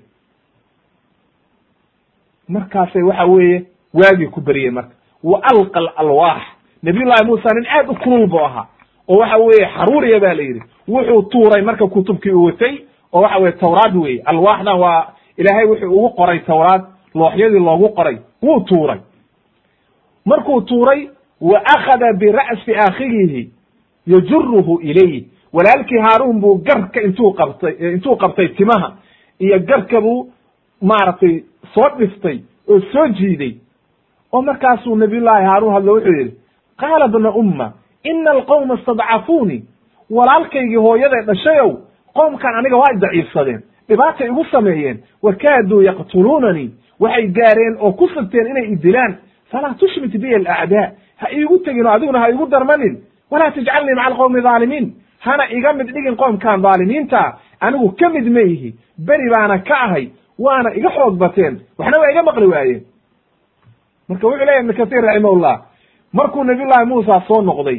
Markaasay 2.48 3.02
waxa 3.02 3.24
weeye 3.26 3.64
waagii 3.94 4.26
ku 4.30 4.40
beryey 4.40 4.70
marka. 4.70 4.94
Wa 5.22 5.40
alqa 5.42 5.80
alalwaax 5.96 6.42
nabiyullahi 6.82 7.24
muusa 7.26 7.54
nin 7.54 7.66
aad 7.66 7.88
u 7.88 7.94
kulul 7.94 8.26
buu 8.26 8.38
ahaa. 8.44 8.66
Oo 9.08 9.18
waxa 9.18 9.36
weeye 9.38 9.66
xaruuriya 9.76 10.20
ba 10.20 10.34
la 10.34 10.42
yidhi. 10.42 10.62
Wuxuu 10.88 11.22
tuuray 11.22 11.62
marka 11.62 11.86
kutubkii 11.86 12.30
u 12.32 12.44
watay 12.44 12.78
oo 13.12 13.20
waxa 13.22 13.38
weye 13.38 13.52
tawraad 13.52 13.96
weye 13.96 14.22
alwaaxdan 14.24 14.78
waa 14.78 15.06
ilaahay 15.36 15.64
wuxuu 15.66 15.90
ugu 15.96 16.10
qoray 16.16 16.38
tawraad 16.38 16.82
looxyadii 17.14 17.58
loogu 17.58 17.88
qoray 17.88 18.16
wuu 18.42 18.60
tuuray. 18.60 18.98
Markuu 20.24 20.60
tuuray 20.62 21.08
wa 21.40 21.58
akhada 21.74 22.12
bira'si 22.12 22.74
akhigihi 22.76 23.50
yajuruhu 24.06 24.80
ilayh 24.82 25.24
walaalkii 25.52 25.98
haaruun 25.98 26.40
buu 26.40 26.54
garka 26.64 27.00
intuu 27.02 27.32
qabtay 27.32 27.74
intuu 27.94 28.16
qabtay 28.16 28.48
timaha 28.48 28.92
iyo 29.38 29.58
garka 29.58 30.00
buu 30.00 30.30
maaragtay 30.82 31.42
soo 31.74 31.88
dhiftay 31.98 32.38
oo 32.68 32.80
soo 32.92 33.06
jiiday. 33.08 33.54
Oo 34.32 34.42
markaasuu 34.42 34.96
nabiyullaahi 34.96 35.44
haaruun 35.44 35.74
hadlo 35.74 35.92
wuxuu 35.94 36.12
yidhi 36.18 36.34
qaala 36.76 37.08
bna 37.08 37.30
umma 37.32 37.72
ina 38.04 38.30
alqowma 38.30 38.74
istadcafuunii 38.74 39.64
walaalkaygii 40.10 40.76
hooyaday 40.76 41.22
dhashayow 41.26 41.70
qoomkan 42.14 42.54
aniga 42.54 42.76
waa 42.76 42.92
daciifsadeen 43.00 43.62
dhibaatay 43.90 44.26
igu 44.32 44.44
sameeyeen 44.52 44.98
wakaaduu 45.22 45.82
yaqtuluunanii 45.88 46.68
waxay 47.00 47.26
gaareen 47.38 47.74
oo 47.80 47.92
ku 47.92 48.08
sigteen 48.14 48.46
inay 48.52 48.66
idilaan 48.74 49.12
falaa 49.52 49.74
tushmit 49.80 50.14
biya 50.22 50.36
alacdaa 50.38 50.86
ha 51.20 51.26
iigu 51.36 51.58
tegin 51.58 51.86
oo 51.86 51.92
adiguna 51.96 52.18
ha 52.22 52.28
igu 52.34 52.46
darmanin 52.46 52.94
walaa 53.30 53.50
tajcalnii 53.56 53.94
maca 53.94 54.06
alqowmi 54.10 54.40
dhaalimiin 54.46 54.86
hana 55.26 55.44
iga 55.56 55.72
mid 55.72 55.88
dhigin 55.94 56.16
qoomkan 56.16 56.62
dhaalimiinta 56.62 57.20
anigu 57.60 57.88
ka 58.00 58.08
mid 58.14 58.26
ma 58.36 58.40
yihi 58.50 58.70
beri 59.08 59.30
baana 59.34 59.58
ka 59.68 59.76
ahay 59.86 60.04
waana 60.44 60.70
iga 60.78 60.90
xoog 60.96 61.14
bateen 61.22 61.54
waxna 61.78 62.00
waa 62.02 62.10
iga 62.12 62.22
maqli 62.28 62.46
waayeen 62.52 62.82
marka 64.08 64.26
wuxuu 64.26 64.44
leyahy 64.46 64.60
ibnu 64.62 64.74
kasiir 64.80 65.02
raximahullah 65.08 65.56
markuu 66.12 66.44
nabiyullahi 66.44 66.86
muusa 66.92 67.22
soo 67.28 67.42
noqday 67.42 67.78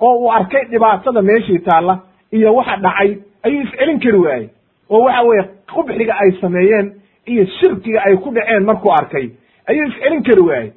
oo 0.00 0.14
uu 0.22 0.30
arkay 0.38 0.64
dhibaatada 0.72 1.22
meeshii 1.22 1.58
taalla 1.68 1.94
iyo 2.36 2.54
waxa 2.54 2.76
dhacay 2.84 3.10
ayuu 3.46 3.62
iscelin 3.66 3.98
kari 4.04 4.18
waayey 4.26 4.48
oo 4.92 5.00
waxa 5.06 5.22
weeye 5.28 5.44
qubxiga 5.74 6.14
ay 6.22 6.30
sameeyeen 6.40 6.86
iyo 7.32 7.44
shirkiga 7.58 8.00
ay 8.06 8.16
ku 8.16 8.30
dhaceen 8.36 8.64
markuu 8.64 8.92
arkay 8.92 9.26
ayuu 9.68 9.86
iscelin 9.88 10.22
kari 10.28 10.42
waayey 10.48 10.70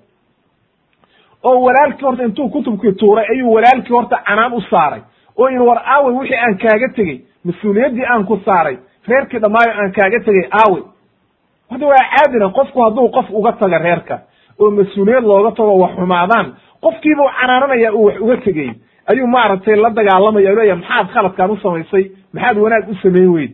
oo 1.43 1.59
walaalkii 1.65 2.05
horta 2.05 2.23
intuu 2.23 2.49
kutubkii 2.49 2.91
tuuray 2.91 3.25
ayuu 3.33 3.53
walaalkii 3.53 3.93
horta 3.95 4.17
canaan 4.27 4.53
u 4.53 4.61
saaray. 4.61 5.01
Oo 5.37 5.47
yidhi 5.49 5.63
war 5.67 5.81
aawey 5.85 6.13
wixii 6.17 6.37
aan 6.37 6.57
kaaga 6.57 6.87
tegey 6.95 7.17
mas'uuliyaddii 7.45 8.05
aan 8.13 8.25
ku 8.25 8.39
saaray 8.45 8.77
reerkii 9.07 9.39
dhammaayo 9.39 9.71
aan 9.81 9.91
kaaga 9.91 10.19
tegey 10.25 10.45
aawey 10.59 10.83
hadda 11.71 11.85
waa 11.87 12.05
caadina 12.15 12.49
qofku 12.49 12.81
hadduu 12.81 13.09
qof 13.09 13.25
uga 13.29 13.51
taga 13.51 13.77
reerka 13.77 14.19
oo 14.59 14.71
mas'uuliyad 14.71 15.23
looga 15.23 15.51
tago 15.51 15.77
wax 15.83 15.91
xumaadaan. 15.95 16.47
Qofkiibuu 16.81 17.29
canaananaya 17.39 17.93
uu 17.93 18.05
wax 18.05 18.19
uga 18.21 18.37
tegey 18.37 18.69
ayuu 19.11 19.27
maaragtay 19.27 19.75
la 19.75 19.89
dagaalamaya 19.89 20.53
u 20.53 20.55
leeyahy 20.55 20.79
maxaad 20.81 21.07
khaladkaan 21.13 21.51
u 21.51 21.57
samaysay? 21.57 22.03
Maxaad 22.33 22.57
wanaag 22.57 22.89
u 22.89 22.95
samayn 23.03 23.29
weyd 23.35 23.51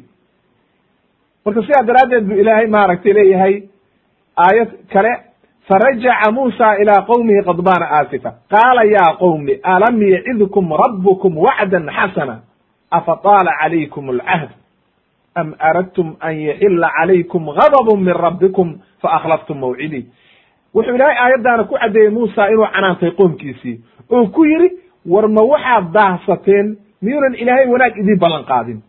marka 1.46 1.62
sidaa 1.62 1.84
daraaddeed 1.90 2.24
buu 2.28 2.38
ilaahay 2.42 2.68
maaragtay 2.68 3.14
leeyahay 3.14 3.56
aayad 4.46 4.70
kale 4.94 5.12
farajaca 5.68 6.32
muusa 6.32 6.68
ilaa 6.82 7.02
qowmihi 7.10 7.42
qadbaana 7.50 7.86
aasifa 7.98 8.32
qaala 8.54 8.84
ya 8.84 9.06
qowmi 9.20 9.54
alam 9.64 10.02
yacidkum 10.14 10.66
rabbukum 10.84 11.38
wacdan 11.38 11.90
xasana? 11.98 12.36
Afa 12.92 13.16
taala 13.24 13.52
calaykum 13.62 14.10
alcahd? 14.10 14.50
Am 15.36 15.56
aradtum 15.60 16.16
an 16.20 16.34
yaxila 16.48 16.90
calaykum 16.98 17.46
gadabun 17.60 18.00
min 18.04 18.14
rabbikum 18.26 18.68
faakhlaftum 19.02 19.58
mawcidii 19.60 20.06
wuxuu 20.76 20.96
ilaahay 20.96 21.18
aayaddaana 21.24 21.64
ku 21.64 21.76
caddeeyey 21.82 22.10
muusa 22.10 22.50
inuu 22.52 22.68
canaantay 22.74 23.12
qoomkiisii. 23.12 23.76
Oo 24.12 24.28
ku 24.28 24.44
yidhi 24.46 24.70
war 25.06 25.28
ma 25.30 25.42
waxaad 25.52 25.92
daahsateen 25.94 26.78
miyuunan 27.02 27.36
ilaahay 27.36 27.68
wanaag 27.74 27.98
idiin 27.98 28.20
ballan 28.20 28.44
qaadin 28.52 28.80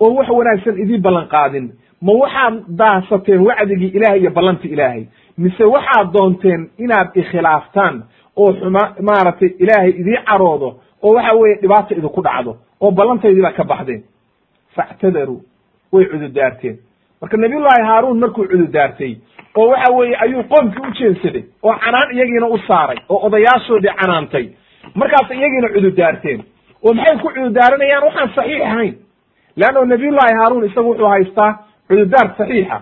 oo 0.00 0.14
wax 0.14 0.28
wanaagsan 0.28 0.78
idiin 0.82 1.02
ballan 1.02 1.28
qaadin. 1.28 1.66
Ma 2.02 2.12
waxaad 2.12 2.54
daahsateen 2.78 3.40
wacdigii 3.46 3.92
ilaahay 3.96 4.20
iyo 4.20 4.30
ballanti 4.30 4.68
ilaahay. 4.68 5.04
Mise 5.38 5.64
waxaad 5.64 6.12
doonteen 6.12 6.70
inaad 6.78 7.08
ikhilaaftaan 7.14 8.04
oo 8.36 8.52
xuma 8.52 8.82
maaragtay 9.02 9.50
ilaahay 9.58 9.90
idii 9.90 10.18
caroodo 10.28 10.68
oo 11.02 11.12
waxa 11.14 11.34
weeye 11.36 11.56
dhibaata 11.62 11.94
idinku 11.94 12.22
dhacdo 12.22 12.56
oo 12.80 12.90
ballantaydiibaa 12.90 13.52
ka 13.52 13.64
baxdeen. 13.64 14.02
Factadaruu 14.76 15.40
way 15.92 16.04
cududaarteen 16.04 16.76
marka 17.20 17.36
nabiyullaahi 17.36 17.82
haaruun 17.90 18.18
markuu 18.20 18.44
cududaartay 18.52 19.12
oo 19.56 19.68
waxa 19.68 19.92
weeye 19.96 20.16
ayuu 20.24 20.42
qoomkii 20.52 20.82
u 20.88 20.92
jeensaday 20.98 21.44
oo 21.62 21.74
canaan 21.84 22.10
iyagiina 22.14 22.46
u 22.46 22.58
saaray 22.68 22.96
oo 23.08 23.18
odayaashoodii 23.26 23.94
canaantay. 24.00 24.46
Markaas 24.94 25.30
iyagiina 25.30 25.68
cududaarteen 25.74 26.40
oo 26.84 26.94
maxay 26.94 27.16
ku 27.22 27.28
cududaaranayaan 27.34 28.04
waxaan 28.04 28.30
saxiix 28.36 28.62
ahayn 28.62 28.94
leanno 29.56 29.84
nabiyullaahi 29.84 30.34
haaruun 30.40 30.64
isagu 30.68 30.88
wuxuu 30.90 31.08
haystaa 31.14 31.50
cududaar 31.88 32.28
saxiixa 32.38 32.78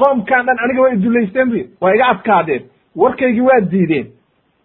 qoomkan 0.00 0.46
dhan 0.46 0.58
aniga 0.64 0.82
waa 0.82 0.92
idulaysteen 0.96 1.50
bi 1.50 1.60
waa 1.80 1.94
iga 1.94 2.06
adkaadeen 2.14 2.62
warkaygii 2.96 3.40
waa 3.50 3.60
diideen 3.72 4.06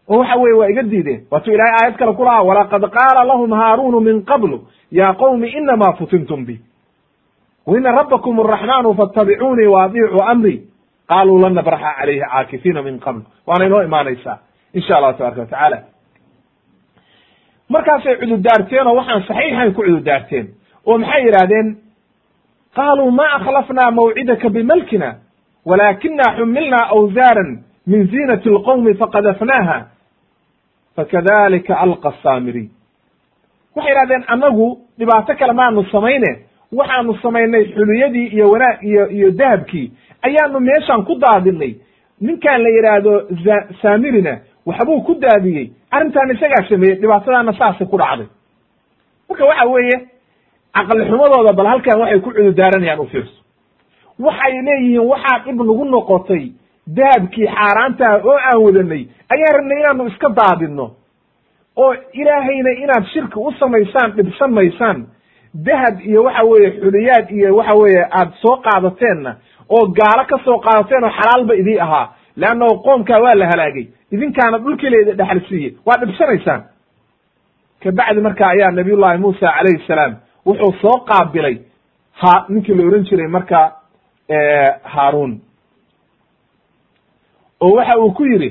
oo 0.09 0.17
waxa 0.19 0.35
weye 0.41 0.53
waa 0.59 0.67
iga 0.73 0.83
diideen 0.91 1.21
waatuu 1.31 1.53
ilahay 1.53 1.73
aayad 1.79 1.95
kale 1.97 2.13
ku 2.13 2.23
lahaa 2.23 2.43
walaqad 2.49 2.83
qaala 2.97 3.23
lahum 3.31 3.51
haaruunu 3.51 3.99
min 3.99 4.23
qablu 4.31 4.57
ya 4.91 5.13
qowmi 5.13 5.47
inama 5.59 5.93
futintum 5.99 6.45
bi 6.45 6.55
waina 7.67 7.91
rabbakum 7.91 8.39
araxmanu 8.39 8.93
faatabicuunii 8.99 9.67
waadiicuu 9.75 10.23
amri 10.33 10.55
qaaluu 11.07 11.39
lan 11.41 11.53
nabraxa 11.53 11.91
calayhi 11.99 12.19
caakifiina 12.31 12.81
min 12.81 12.99
qabl 12.99 13.21
waana 13.47 13.65
inoo 13.65 13.81
imaanaysaa 13.83 14.37
insha 14.73 14.97
allahu 14.97 15.13
tabaraka 15.17 15.41
watacaala 15.41 15.77
markaasay 17.69 18.15
cududaarteen 18.21 18.87
oo 18.87 18.95
waxaan 18.99 19.23
saxiixayn 19.27 19.73
ku 19.73 19.81
cududaarteen 19.87 20.45
oo 20.87 20.97
maxay 20.97 21.23
yidhahdeen 21.25 21.77
qaaluu 22.75 23.11
ma 23.11 23.25
akhlafna 23.37 23.91
mawcidaka 23.91 24.49
bimalkina 24.49 25.15
walaakina 25.65 26.23
xumilna 26.37 26.77
awsaaran 26.95 27.59
min 27.87 28.07
ziinati 28.07 28.49
lqowmi 28.49 28.93
faqadafnaaha 28.93 29.77
fakadalika 30.95 31.75
alqa 31.85 32.13
saamiri 32.23 32.69
waxay 33.75 33.91
yidhahdeen 33.91 34.23
annagu 34.27 34.67
dhibaato 34.99 35.35
kale 35.39 35.53
maanu 35.53 35.83
samayne 35.91 36.31
waxaanu 36.77 37.13
samaynay 37.21 37.63
xuliyadii 37.75 38.27
iyo 38.27 38.49
wanaag 38.51 38.83
iyo 38.83 39.09
iyo 39.09 39.31
dahabkii 39.31 39.91
ayaanu 40.21 40.59
meeshaan 40.59 41.03
ku 41.05 41.15
daadinay. 41.15 41.73
Ninkan 42.21 42.61
la 42.63 42.69
yidhaahdo 42.69 43.13
saamirina 43.81 44.39
waxbuu 44.65 45.01
ku 45.01 45.13
daadiyey. 45.15 45.71
Arrintaan 45.91 46.31
isagaa 46.31 46.69
sameeyey 46.69 46.95
dhibaatadaana 47.01 47.53
saasay 47.53 47.87
ku 47.87 47.97
dhacday. 47.97 48.27
Marka 49.29 49.45
waxa 49.45 49.65
weeye 49.65 49.97
caqli 50.75 51.05
xumadooda 51.09 51.53
bal 51.57 51.67
halkan 51.71 51.99
waxay 52.01 52.19
ku 52.21 52.29
cududaaranayaan 52.31 52.99
u 52.99 53.05
fiirso. 53.11 53.37
Waxay 54.19 54.53
leeyihiin 54.67 55.05
waxaa 55.11 55.39
dhib 55.45 55.57
nagu 55.69 55.85
noqotay 55.85 56.43
dahabkii 56.97 57.47
xaaraantaha 57.55 58.15
oo 58.29 58.37
aan 58.49 58.59
wadanay 58.65 59.03
ayaan 59.33 59.53
rabnay 59.57 59.79
inaanu 59.81 60.07
iska 60.11 60.29
daadinno 60.39 60.85
oo 61.83 61.93
ilaahayna 62.21 62.71
inaad 62.83 63.05
shirki 63.13 63.39
u 63.39 63.51
samaysaan 63.59 64.11
dhibsan 64.17 64.51
maysaan 64.53 64.99
dahab 65.65 65.95
iyo 66.09 66.23
waxa 66.23 66.43
weeye 66.43 66.69
xuliyaad 66.81 67.27
iyo 67.31 67.55
waxa 67.55 67.75
weeye 67.81 68.03
aad 68.19 68.31
soo 68.41 68.55
qaadateenna 68.65 69.31
oo 69.69 69.85
gaalo 69.99 70.23
ka 70.29 70.37
soo 70.45 70.57
qaadateen 70.65 71.03
oo 71.03 71.11
xalaalba 71.19 71.53
idii 71.55 71.79
ahaa. 71.79 72.07
Leanno 72.35 72.67
qoomkaa 72.85 73.19
waa 73.23 73.35
la 73.35 73.45
halaagay. 73.51 73.85
Idinkaana 74.11 74.57
dhulkiilayda 74.57 75.13
dhexal 75.13 75.41
siiyey. 75.49 75.73
Waa 75.85 75.97
dhibsanaysaan. 76.01 76.61
Kabacdi 77.83 78.21
marka 78.21 78.47
ayaa 78.47 78.71
nabiyullahi 78.71 79.17
muusa 79.17 79.47
calayhi 79.57 79.83
salaam 79.87 80.13
wuxuu 80.45 80.73
soo 80.81 80.97
qaabilay 81.09 81.57
ha 82.21 82.45
ninkii 82.49 82.75
la 82.75 82.83
ohan 82.87 83.03
jiray 83.09 83.27
marka 83.27 83.59
haaruun. 84.83 85.39
Oo 87.61 87.71
waxa 87.77 87.97
uu 87.99 88.11
ku 88.11 88.25
yidhi 88.25 88.49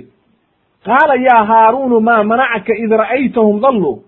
qaala 0.87 1.15
ya 1.15 1.45
haaruunu 1.45 2.01
maa 2.01 2.23
manacaka 2.25 2.75
id 2.85 2.91
ra'aytahum 3.03 3.61
dalluu? 3.61 4.03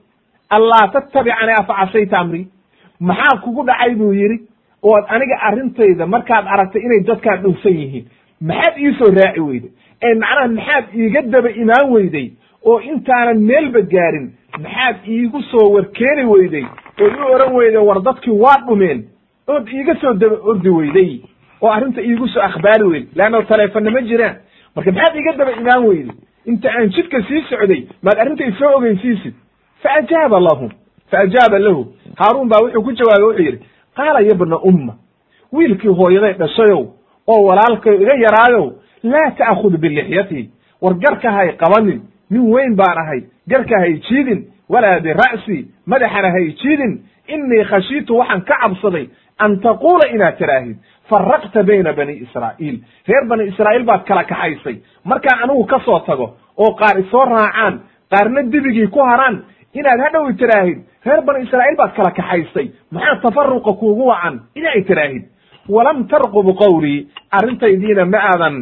Anlaa 0.50 0.88
tattabicanii 0.92 1.56
afa 1.60 1.74
casayta 1.74 2.18
amri? 2.18 2.48
Maxaa 3.00 3.40
kugu 3.42 3.62
dhacay 3.66 3.94
buu 3.94 4.12
yidhi 4.12 4.38
ood 4.82 5.04
aniga 5.08 5.36
arrintayda 5.48 6.06
markaad 6.06 6.46
aragtay 6.46 6.82
inay 6.82 7.00
dadkaa 7.08 7.36
dhowsan 7.36 7.72
yihiin. 7.80 8.06
Maxaad 8.40 8.76
iisoo 8.78 9.10
raaci 9.18 9.40
weyday. 9.40 9.70
Ee 10.02 10.14
macnaha 10.14 10.48
maxaad 10.48 10.84
iiga 10.94 11.22
daba 11.22 11.50
imaan 11.50 11.90
weyday 11.94 12.26
oo 12.64 12.80
intaanan 12.80 13.38
meelba 13.50 13.80
gaarin 13.92 14.26
maxaad 14.64 14.96
iigu 15.08 15.42
soo 15.50 15.66
warkeeni 15.74 16.24
weyday 16.32 16.64
oo 17.00 17.08
ii 17.08 17.32
oran 17.34 17.52
weyday 17.54 17.82
war 17.82 18.02
dadkii 18.02 18.30
waa 18.44 18.58
dhumeen. 18.66 19.04
Ood 19.48 19.68
iiga 19.68 19.94
soo 20.00 20.12
daba 20.14 20.36
ordi 20.42 20.68
weyday 20.70 21.20
oo 21.60 21.70
arrinta 21.70 22.00
iigu 22.02 22.28
soo 22.28 22.40
akhbaari 22.42 22.84
weyday 22.84 23.08
leanno 23.14 23.42
taleefonna 23.42 23.90
ma 23.90 24.00
jiraan. 24.02 24.36
Marka 24.76 24.92
maxaad 24.92 25.16
iiga 25.16 25.32
daba 25.38 25.52
imaan 25.52 25.86
weyday 25.86 26.14
inta 26.46 26.68
aan 26.72 26.88
jidka 26.90 27.22
sii 27.28 27.42
socday 27.50 27.86
maad 28.02 28.18
arrinta 28.20 28.44
isoo 28.46 28.76
ogeysiisid 28.76 29.34
faajaaba 29.82 30.40
lahum 30.40 30.70
faajaaba 31.10 31.58
lahu 31.58 31.86
haaruun 32.16 32.48
baa 32.48 32.60
wuxuu 32.62 32.82
ku 32.82 32.92
jawaabay 32.92 33.24
wuxuu 33.26 33.44
yidhi 33.44 33.60
qaala 33.96 34.20
yabna 34.20 34.58
umma 34.58 34.94
wiilkii 35.52 35.88
hooyaday 35.88 36.32
dhashayow 36.32 36.82
oo 37.26 37.42
walaalkayo 37.48 38.00
iga 38.02 38.14
yaraayow 38.24 38.72
laa 39.02 39.30
ta'khud 39.38 39.76
bilixyati 39.80 40.50
war 40.82 40.94
garka 40.94 41.32
hay 41.32 41.52
qabanin 41.56 42.00
nin 42.30 42.52
weyn 42.52 42.74
baan 42.76 42.98
ahay 43.04 43.20
garka 43.48 43.78
hay 43.80 43.92
jiidin 44.08 44.44
walaa 44.68 45.00
bira'si 45.00 45.58
madaxana 45.86 46.30
hay 46.36 46.46
jiidin. 46.62 46.94
Innii 47.34 47.64
khashiitu 47.64 48.16
waxaan 48.18 48.42
ka 48.48 48.56
cabsaday 48.62 49.06
an 49.38 49.60
taquula 49.60 50.06
inaad 50.14 50.36
tiraahid 50.38 50.76
faraqta 51.08 51.62
bayna 51.62 51.92
bani 51.92 52.12
israa'iil. 52.24 52.76
Reer 53.08 53.24
bani 53.30 53.44
israa'iil 53.52 53.84
baad 53.84 54.04
kala 54.04 54.24
kaxaysay. 54.24 54.76
Markaa 55.04 55.36
anigu 55.42 55.64
ka 55.66 55.78
soo 55.84 56.00
tago 56.06 56.36
oo 56.56 56.74
qaar 56.80 56.98
isoo 57.00 57.24
raacaan 57.24 57.80
qaarna 58.10 58.42
dibigii 58.52 58.86
ku 58.92 59.00
haraan 59.00 59.42
inaad 59.74 60.00
hadhow 60.04 60.28
tiraahid 60.36 60.78
reer 61.06 61.22
bani 61.24 61.44
israa'iil 61.46 61.76
baad 61.76 61.92
kala 61.96 62.10
kaxaysay. 62.10 62.66
Maxaa 62.92 63.20
tafaruqa 63.22 63.72
kuugu 63.80 64.06
wacan 64.06 64.40
inay 64.54 64.82
tiraahid 64.84 65.24
walam 65.68 66.04
tarqub 66.08 66.48
qawlii 66.62 67.08
arrintaydiina 67.30 68.04
ma 68.04 68.18
aadan 68.30 68.56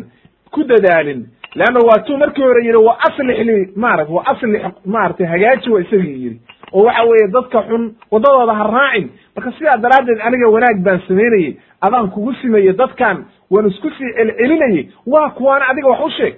ku 0.54 0.62
dadaalin 0.64 1.26
leanna 1.54 1.80
waa 1.88 1.98
tuu 2.06 2.16
markii 2.18 2.42
hore 2.42 2.64
yidhi 2.64 2.76
wa 2.76 2.96
aslix 3.00 3.38
lii 3.38 3.68
marat 3.76 4.08
wa 4.08 4.26
aslix 4.26 4.62
maaragtay 4.84 5.26
hagaaji 5.26 5.70
waa 5.70 5.80
isagii 5.80 6.22
yidhi 6.24 6.40
oo 6.72 6.82
waxa 6.84 7.02
weeye 7.02 7.28
dadka 7.28 7.62
xun 7.62 7.94
waddadooda 8.10 8.54
ha 8.54 8.64
raacin 8.76 9.10
marka 9.36 9.52
sidaa 9.58 9.76
daraaddeed 9.76 10.20
aniga 10.26 10.48
wanaag 10.48 10.78
baan 10.86 11.00
samaynayey 11.08 11.56
adaan 11.80 12.10
kugu 12.10 12.32
simeeyey 12.34 12.72
dadkan 12.72 13.24
waan 13.50 13.66
isku 13.70 13.90
sii 13.90 14.12
celcelinayey 14.16 14.88
waa 15.06 15.30
kuwaana 15.30 15.68
adiga 15.68 15.88
wax 15.88 16.00
u 16.06 16.10
sheeg 16.10 16.34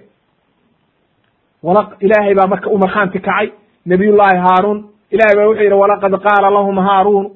wala 1.62 1.90
ilaahay 2.00 2.34
baa 2.34 2.46
marka 2.46 2.70
u 2.70 2.78
markhaanti 2.78 3.18
kacay 3.18 3.48
nabiyullaahi 3.86 4.38
haaruun 4.38 4.84
ilahay 5.10 5.36
baa 5.36 5.46
wuxuu 5.46 5.62
yidhi 5.62 5.74
walaqad 5.82 6.12
qaala 6.26 6.50
lahum 6.50 6.76
haaruun 6.88 7.30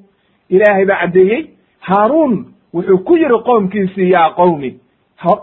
ilaahay 0.49 0.85
baa 0.87 1.01
caddeeyey 1.01 1.47
haaruun 1.81 2.47
wuxuu 2.75 2.99
ku 2.99 3.17
yidhi 3.17 3.39
qoomkiisii 3.49 4.11
yaa 4.11 4.31
qowmi 4.31 4.71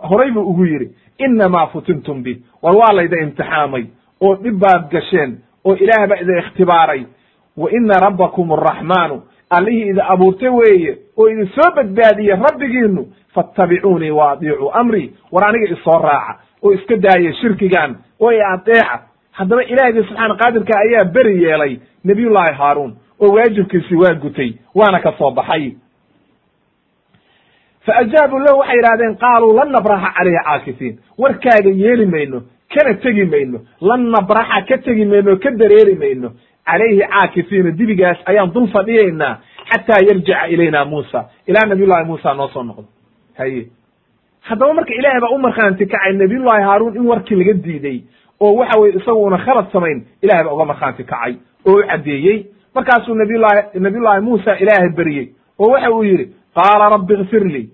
horay 0.09 0.31
buu 0.31 0.41
ugu 0.51 0.65
yidhi 0.65 0.89
inamaa 1.17 1.67
futintum 1.67 2.23
bi 2.23 2.41
war 2.61 2.75
waa 2.75 2.93
layda 2.93 3.17
imtixaamay 3.21 3.85
oo 4.21 4.35
dhib 4.35 4.59
baad 4.59 4.89
gasheen 4.91 5.37
oo 5.65 5.75
ilaah 5.75 6.07
baa 6.07 6.15
idin 6.21 6.37
ikhtibaaray 6.37 7.05
wa 7.57 7.71
ina 7.71 7.93
rabbakum 7.99 8.51
araxmaanu 8.51 9.21
allihii 9.49 9.81
idin 9.89 10.01
abuurtay 10.09 10.49
weeye 10.49 10.97
oo 11.17 11.27
idin 11.29 11.49
soo 11.55 11.71
badbaadiye 11.75 12.35
rabbigiinu 12.35 13.07
fattabicuunii 13.35 14.11
wa 14.11 14.31
adiicuu 14.31 14.71
amrii 14.73 15.13
war 15.31 15.43
aniga 15.47 15.73
isoo 15.75 15.99
raaca 15.99 16.39
oo 16.63 16.73
iska 16.73 16.97
daaya 16.97 17.33
shirkigan 17.33 17.95
oo 18.19 18.31
i 18.31 18.41
adeeca 18.53 18.99
haddaba 19.31 19.63
ilaahgii 19.63 20.03
subxaana 20.07 20.35
qaadirka 20.35 20.79
ayaa 20.79 21.05
beri 21.05 21.43
yeelay 21.43 21.77
nabiyullaahi 22.03 22.55
haaruun 22.55 22.95
oo 23.21 23.29
waajibkiisii 23.35 23.95
waa 23.95 24.13
gutay 24.13 24.53
waana 24.75 24.99
ka 24.99 25.13
soo 25.17 25.31
baxay 25.31 25.71
faajaabu 27.85 28.39
lahu 28.45 28.59
waxay 28.59 28.75
yidhahdeen 28.79 29.15
qaaluu 29.23 29.53
lan 29.59 29.69
nabraxa 29.75 30.09
calayhi 30.17 30.39
caakifiin 30.45 30.95
warkaaga 31.17 31.69
yeeli 31.83 32.05
mayno 32.05 32.41
kana 32.73 32.93
tegi 33.03 33.25
mayno 33.33 33.59
lan 33.89 34.01
nabraxa 34.15 34.61
ka 34.69 34.77
tegi 34.85 35.05
mayno 35.05 35.37
ka 35.43 35.51
dareeri 35.61 35.95
mayno 36.03 36.29
calayhi 36.69 36.99
caakifiina 37.13 37.71
dibigaas 37.79 38.17
ayaan 38.25 38.53
dul 38.53 38.67
fadhiyaynaa 38.75 39.33
xataa 39.71 40.01
yarjica 40.07 40.47
ilayna 40.53 40.85
muusa 40.85 41.19
ilaa 41.47 41.65
nabiyullahi 41.71 42.05
muusa 42.09 42.33
noo 42.33 42.47
soo 42.53 42.63
noqdo 42.63 42.87
haye 43.37 43.61
haddaba 44.47 44.73
marka 44.73 44.93
ilaahay 44.99 45.21
baa 45.21 45.33
u 45.35 45.39
markhaanti 45.45 45.85
kacay 45.93 46.13
nabiyullahi 46.13 46.63
haaruun 46.63 46.95
in 46.99 47.05
warkii 47.11 47.35
laga 47.41 47.53
diiday 47.65 47.97
oo 48.41 48.53
waxa 48.59 48.79
weye 48.79 48.93
isagu 48.99 49.23
una 49.29 49.37
khalad 49.45 49.65
samayn 49.73 50.03
ilahay 50.21 50.43
baa 50.45 50.53
uga 50.57 50.65
markhaanti 50.71 51.03
kacay 51.03 51.33
oo 51.67 51.77
u 51.79 51.83
caddeeyey 51.91 52.37
markaasuu 52.75 53.15
nabiyullahi 53.15 53.79
nabiyullahi 53.85 54.21
muusa 54.21 54.57
ilaahay 54.63 54.89
beriyey 54.97 55.27
oo 55.59 55.69
waxa 55.73 55.91
uu 55.91 56.03
yidhi 56.03 56.25
qaala 56.55 56.89
rabbi 56.89 57.13
ikfir 57.13 57.43
lii 57.53 57.69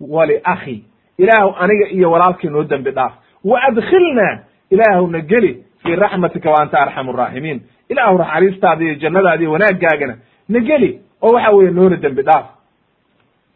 waliakhi 0.00 0.84
ilaahu 1.18 1.54
aniga 1.60 1.88
iyo 1.88 2.10
walaalkii 2.10 2.48
noo 2.50 2.64
dembi 2.64 2.90
dhaaf. 2.90 3.12
Wa 3.44 3.60
adkhilna 3.62 4.38
ilaahuna 4.70 5.20
geli 5.20 5.64
fii 5.82 5.94
raxmatika 5.96 6.50
wa 6.50 6.60
anta 6.62 6.78
arxamu 6.80 7.12
raaximiin 7.12 7.60
ilaahu 7.88 8.18
naxariistaada 8.18 8.84
iyo 8.84 8.94
jannadaada 8.94 9.42
iyo 9.42 9.52
wanaagaagana 9.52 10.16
na 10.48 10.60
geli 10.60 11.00
oo 11.22 11.32
waxa 11.34 11.50
weeye 11.50 11.70
noona 11.70 11.96
dembi 11.96 12.22
dhaaf. 12.22 12.46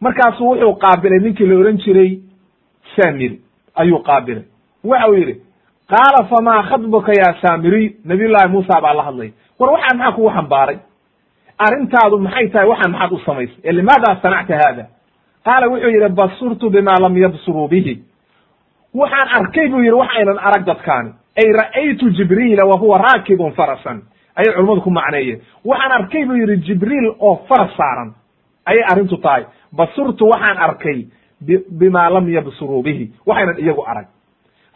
Markaasu 0.01 0.43
wuxuu 0.49 0.73
qaabilay 0.75 1.19
ninkii 1.19 1.45
la 1.45 1.55
ohan 1.59 1.77
jiray 1.77 2.19
samiri 2.95 3.41
ayuu 3.75 3.99
qaabilay. 4.03 4.43
Waxa 4.83 5.07
uu 5.09 5.13
yidhi 5.15 5.35
qaala 5.89 6.27
famaa 6.29 6.63
khadbuka 6.63 7.11
ya 7.13 7.35
samiriy 7.41 7.95
nabiy 8.05 8.27
llahi 8.27 8.47
muusa 8.51 8.81
baa 8.81 8.93
la 8.93 9.03
hadlay. 9.03 9.31
War 9.59 9.71
waxaan 9.71 9.97
maxaa 9.97 10.11
kugu 10.15 10.29
xambaaray 10.29 10.77
arrintaadu 11.65 12.17
maxay 12.19 12.47
tahay 12.49 12.67
waxaan 12.67 12.91
maxaad 12.91 13.11
u 13.11 13.19
samaysay 13.25 13.57
ee 13.63 13.71
limaada 13.71 14.17
sanacta 14.21 14.55
haada? 14.61 14.85
Qaala 15.45 15.67
wuxuu 15.71 15.89
yidhi 15.95 16.09
basurtu 16.09 16.69
bima 16.69 16.95
lam 17.01 17.17
yabsuruu 17.17 17.67
bihi. 17.67 17.95
Waxaan 18.93 19.27
arkay 19.39 19.67
buu 19.69 19.79
yidhi 19.79 19.97
wax 20.01 20.09
arag 20.47 20.65
dadkaani. 20.65 21.11
Ay 21.37 21.47
ra'aytu 21.59 22.09
jibriila 22.17 22.65
wa 22.65 22.77
huwa 22.77 22.97
raakibun 22.97 23.51
farasan. 23.53 24.01
Ayay 24.35 24.53
culummadu 24.53 24.81
ku 24.81 24.89
macneeyeen. 24.91 25.39
Waxaan 25.65 25.91
arkay 25.91 26.25
buu 26.25 26.35
yidhi 26.37 26.57
jibriil 26.67 27.07
oo 27.19 27.35
faras 27.47 27.71
saaran. 27.77 28.13
Ayay 28.65 28.83
arrintu 28.91 29.17
tahay. 29.17 29.43
Basurtu 29.77 30.25
waxaan 30.29 30.57
arkay 30.57 31.07
bima 31.79 32.09
lam 32.09 32.29
yabsuruu 32.29 32.83
bihi. 32.83 33.11
Waxaynan 33.25 33.57
iyagu 33.59 33.83
arag. 33.87 34.07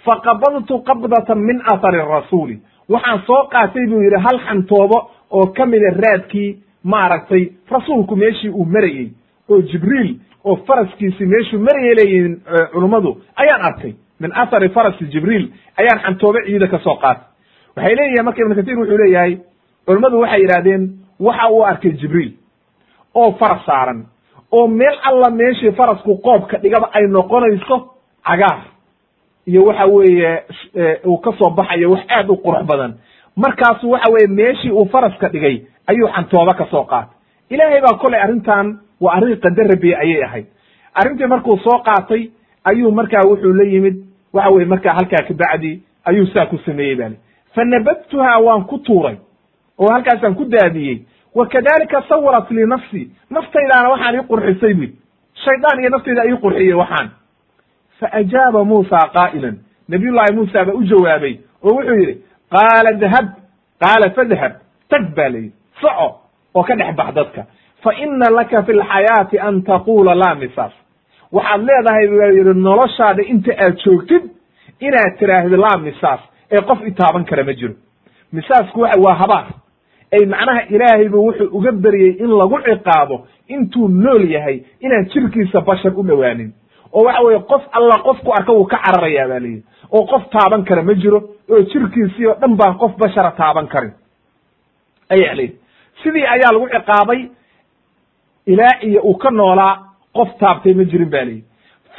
Faqabadtu 0.05 0.83
qabdatan 0.83 1.39
min 1.39 1.61
athari 1.73 1.97
rasuuli. 1.97 2.59
Waxaan 2.89 3.21
soo 3.27 3.47
qaatay 3.51 3.85
buu 3.87 4.01
yidhi 4.01 4.19
hal 4.25 4.39
xantoobo 4.47 5.09
oo 5.31 5.45
ka 5.57 5.65
mida 5.65 5.89
raadkii 6.03 6.57
maaragtay 6.83 7.49
rasuulku 7.71 8.15
meeshii 8.15 8.49
uu 8.49 8.65
marayey 8.65 9.09
oo 9.49 9.61
jibriil 9.61 10.15
oo 10.43 10.55
faraskiisi 10.67 11.25
meeshuu 11.25 11.59
marayay 11.59 11.95
leeyihiin 11.95 12.41
culummadu 12.73 13.21
ayaan 13.35 13.61
arkay. 13.61 13.93
Min 14.19 14.31
athari 14.35 14.69
farasi 14.69 15.05
jibriil 15.05 15.49
ayaan 15.77 15.99
xantoobe 16.03 16.39
ciida 16.45 16.67
ka 16.67 16.79
soo 16.79 16.95
qaatay. 16.95 17.23
Waxay 17.75 17.95
leeyihiin 17.95 18.25
marka 18.25 18.41
ibnu 18.41 18.55
katiir 18.55 18.77
wuxuu 18.79 18.97
leeyahay 18.97 19.37
culummadu 19.85 20.19
waxay 20.19 20.41
yidhahdeen 20.41 20.83
waxa 21.19 21.49
uu 21.51 21.63
arkay 21.65 21.91
jibriil 21.91 22.31
oo 23.15 23.31
faras 23.39 23.65
saaran 23.65 24.05
oo 24.51 24.67
meel 24.67 24.97
alla 25.03 25.29
meeshii 25.31 25.71
farasku 25.71 26.17
qoobka 26.17 26.57
dhigaba 26.57 26.89
ay 26.93 27.07
noqonayso 27.07 27.77
cagaar 28.27 28.61
iyo 29.47 29.63
waxa 29.65 29.85
weeye 29.85 30.43
uu 31.05 31.17
ka 31.17 31.31
soo 31.39 31.49
baxayo 31.49 31.91
wax 31.91 32.01
aad 32.09 32.29
u 32.29 32.35
qurux 32.37 32.63
badan. 32.65 32.93
Markaasu 33.35 33.89
waxa 33.91 34.11
weeye 34.13 34.27
meeshii 34.27 34.71
uu 34.71 34.85
faraska 34.91 35.29
dhigay 35.29 35.61
ayuu 35.87 36.07
xantooba 36.15 36.53
ka 36.53 36.65
soo 36.71 36.83
qaatay. 36.83 37.13
Ilaahay 37.49 37.81
baa 37.81 37.97
kolay 37.97 38.21
arrintan 38.21 38.79
waa 39.01 39.13
arrin 39.17 39.37
qadar 39.39 39.67
rabiye 39.67 39.95
ayay 39.95 40.23
ahayd. 40.23 40.45
Arrintii 40.95 41.27
markuu 41.27 41.57
soo 41.57 41.79
qaatay 41.85 42.29
ayuu 42.63 42.91
markaa 42.91 43.23
wuxuu 43.29 43.53
la 43.53 43.63
yimid 43.63 43.95
waxa 44.33 44.49
weye 44.49 44.65
markaa 44.65 44.93
halkaa 44.93 45.23
kabacdi 45.27 45.81
ayuu 46.05 46.25
saa 46.33 46.45
ku 46.45 46.57
sameeyey 46.65 46.95
bali 46.95 47.15
fa 47.55 47.63
nabadtuha 47.65 48.39
waan 48.45 48.63
ku 48.65 48.77
tuuray 48.77 49.17
oo 49.79 49.91
halkaasaan 49.93 50.35
ku 50.35 50.45
daadiyey. 50.45 51.05
Wa 51.35 51.45
kadalika 51.47 52.01
sawarat 52.09 52.51
lii 52.51 52.65
nafsi 52.65 53.11
naftaydaana 53.29 53.89
waxaan 53.89 54.15
ii 54.15 54.27
qurxisay 54.29 54.73
buy 54.73 54.89
shaydaan 55.45 55.79
iyo 55.79 55.89
naftayda 55.89 56.25
ii 56.29 56.37
qurxiyey 56.43 56.73
waxaan. 56.73 57.09
Fa 57.99 58.07
ajaaba 58.11 58.63
muusa 58.63 58.99
qaa'ilan. 59.13 59.55
Nabiy 59.89 60.11
llahi 60.11 60.33
muusa 60.35 60.65
baa 60.65 60.73
u 60.73 60.83
jawaabay 60.83 61.35
oo 61.63 61.71
wuxuu 61.77 61.95
yidhi 62.01 62.15
qaala 62.51 62.91
dahab 62.93 63.25
qaala 63.83 64.09
fadhab 64.15 64.53
tag 64.89 65.03
ba 65.15 65.29
la 65.29 65.37
yidhi 65.37 65.53
soco 65.81 66.07
oo 66.55 66.63
ka 66.63 66.75
dhex 66.75 66.95
bax 66.95 67.13
dadka. 67.15 67.41
Fa 67.83 67.91
ina 68.03 68.29
laka 68.29 68.63
fi 68.63 68.73
lxayaati 68.73 69.39
an 69.39 69.61
taqula 69.63 70.15
laa 70.15 70.35
misaas. 70.35 70.73
Waxaad 71.31 71.61
leedahay 71.67 72.07
baa 72.07 72.31
yidhi 72.37 72.53
noloshaada 72.67 73.23
inta 73.33 73.51
aad 73.65 73.75
joogtid 73.83 74.23
inaad 74.79 75.17
tiraahdo 75.19 75.57
laa 75.57 75.77
misaas 75.77 76.19
ee 76.51 76.61
qof 76.69 76.79
itaaban 76.87 77.25
kara 77.25 77.43
ma 77.43 77.53
jiro. 77.53 77.73
Misaasku 78.33 78.79
waxa 78.81 78.99
waa 79.05 79.15
habaar. 79.21 79.47
Ay 80.15 80.25
macnaha 80.25 80.61
ilaahay 80.69 81.09
bu 81.09 81.17
wuxuu 81.27 81.49
uga 81.57 81.71
beryey 81.71 82.11
in 82.23 82.31
lagu 82.39 82.57
ciqaabo 82.67 83.27
intuu 83.47 83.87
nool 83.87 84.23
yahay 84.35 84.57
inaan 84.85 85.05
jirkiisa 85.13 85.61
bashar 85.61 85.91
u 85.99 86.03
dhowaanin 86.03 86.51
oo 86.93 87.03
waxa 87.03 87.21
weye 87.25 87.39
qof 87.51 87.63
alla 87.77 87.95
qofku 88.07 88.31
arka 88.37 88.51
wuu 88.57 88.65
ka 88.71 88.77
cararayaa 88.85 89.27
ba 89.31 89.39
layidhi 89.43 89.63
oo 89.91 90.03
qof 90.11 90.23
taaban 90.31 90.63
kara 90.63 90.83
ma 90.83 90.93
jiro 90.93 91.19
oo 91.51 91.61
jirkiisii 91.71 92.25
oo 92.27 92.35
dhan 92.41 92.55
baan 92.59 92.77
qof 92.81 92.95
bashara 92.97 93.31
taaban 93.31 93.67
karin. 93.67 93.91
Ayaa 95.09 95.35
layidhi 95.35 95.59
sidii 96.03 96.25
ayaa 96.25 96.51
lagu 96.53 96.67
ciqaabay 96.75 97.21
ilaa 98.45 98.79
iyo 98.81 99.01
uu 99.01 99.17
ka 99.17 99.31
noolaa 99.31 99.73
qof 100.17 100.29
taabtay 100.39 100.73
ma 100.73 100.83
jirin 100.83 101.09
ba 101.09 101.17
layidhi. 101.25 101.43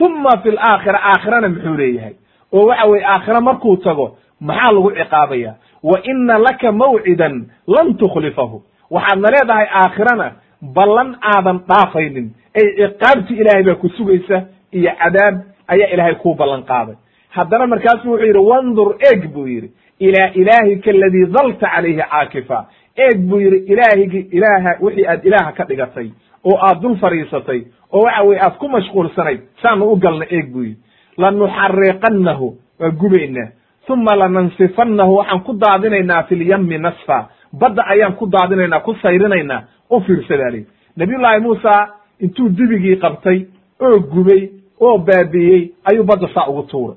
Uma 0.00 0.30
fi 0.42 0.50
laakhira 0.50 0.98
aakhirana 1.10 1.48
muxuu 1.48 1.76
leeyahay. 1.76 2.14
Oo 2.52 2.66
waxa 2.66 2.86
weye 2.90 3.04
aakhira 3.06 3.40
markuu 3.40 3.76
tago 3.76 4.16
maxaa 4.40 4.72
lagu 4.72 4.90
ciqaabaya? 4.98 5.52
Wa 5.82 5.98
ina 6.10 6.38
laka 6.38 6.72
mawcidan 6.72 7.34
lan 7.66 7.94
tukhlifahu. 8.00 8.62
Waxaadna 8.90 9.28
leedahay 9.34 9.66
aakhirana 9.82 10.26
ballan 10.62 11.16
aadan 11.32 11.58
dhaafaynin. 11.68 12.26
Ay 12.58 12.66
ciqaabti 12.78 13.34
ilaahay 13.40 13.62
baa 13.68 13.74
ku 13.74 13.88
sugaysa 13.88 14.36
iyo 14.72 14.90
cadaab 15.02 15.34
ayaa 15.68 15.90
ilaahay 15.94 16.14
kuu 16.14 16.34
ballan 16.34 16.62
qaaday. 16.62 16.94
Haddana 17.36 17.66
markaasu 17.66 18.08
wuxuu 18.10 18.26
yidhi 18.26 18.38
wandur 18.50 18.96
eeg 19.10 19.32
buu 19.34 19.46
yidhi. 19.46 19.70
Ilaa 20.00 20.30
ilaahika 20.34 20.90
aladii 20.90 21.26
dalta 21.26 21.66
calayhi 21.74 22.02
caakifa 22.10 22.66
eeg 23.06 23.18
buu 23.28 23.40
yidhi 23.40 23.58
ilaahigi 23.72 24.20
ilaaha 24.36 24.76
wixii 24.80 25.06
aad 25.06 25.24
ilaaha 25.26 25.52
ka 25.52 25.64
dhigatay 25.64 26.10
oo 26.44 26.56
aad 26.68 26.80
dul 26.82 26.96
fadhiisatay 26.96 27.60
oo 27.92 28.02
waxa 28.02 28.22
weye 28.22 28.40
aad 28.40 28.56
ku 28.58 28.68
mashquulsanayd 28.68 29.40
saanu 29.62 29.90
u 29.92 29.96
galna 29.96 30.24
eeg 30.30 30.52
buu 30.52 30.62
yidhi. 30.62 30.76
Lanuxariqannahu 31.18 32.56
waa 32.80 32.90
gubaynaa. 32.90 33.48
Uma 33.88 34.16
lanansifannahu 34.16 35.14
waxaan 35.16 35.40
ku 35.44 35.52
daadinaynaa 35.52 36.22
fi 36.22 36.34
lyami 36.36 36.78
nasfa. 36.78 37.28
Badda 37.52 37.82
ayaan 37.86 38.12
ku 38.16 38.26
daadinaynaa 38.26 38.80
ku 38.80 38.94
sayrinaynaa 39.02 39.62
u 39.90 40.00
fiirsadaa 40.00 40.50
lii 40.50 40.66
nabiyullaahi 40.96 41.40
muusa 41.40 41.88
intuu 42.20 42.48
dibigii 42.48 42.96
qabtay 42.96 43.46
oo 43.80 43.98
gubay 44.00 44.48
oo 44.80 44.98
baabi'iyey 44.98 45.70
ayuu 45.84 46.04
badda 46.04 46.28
saa 46.34 46.46
ugu 46.48 46.62
tuuray. 46.62 46.96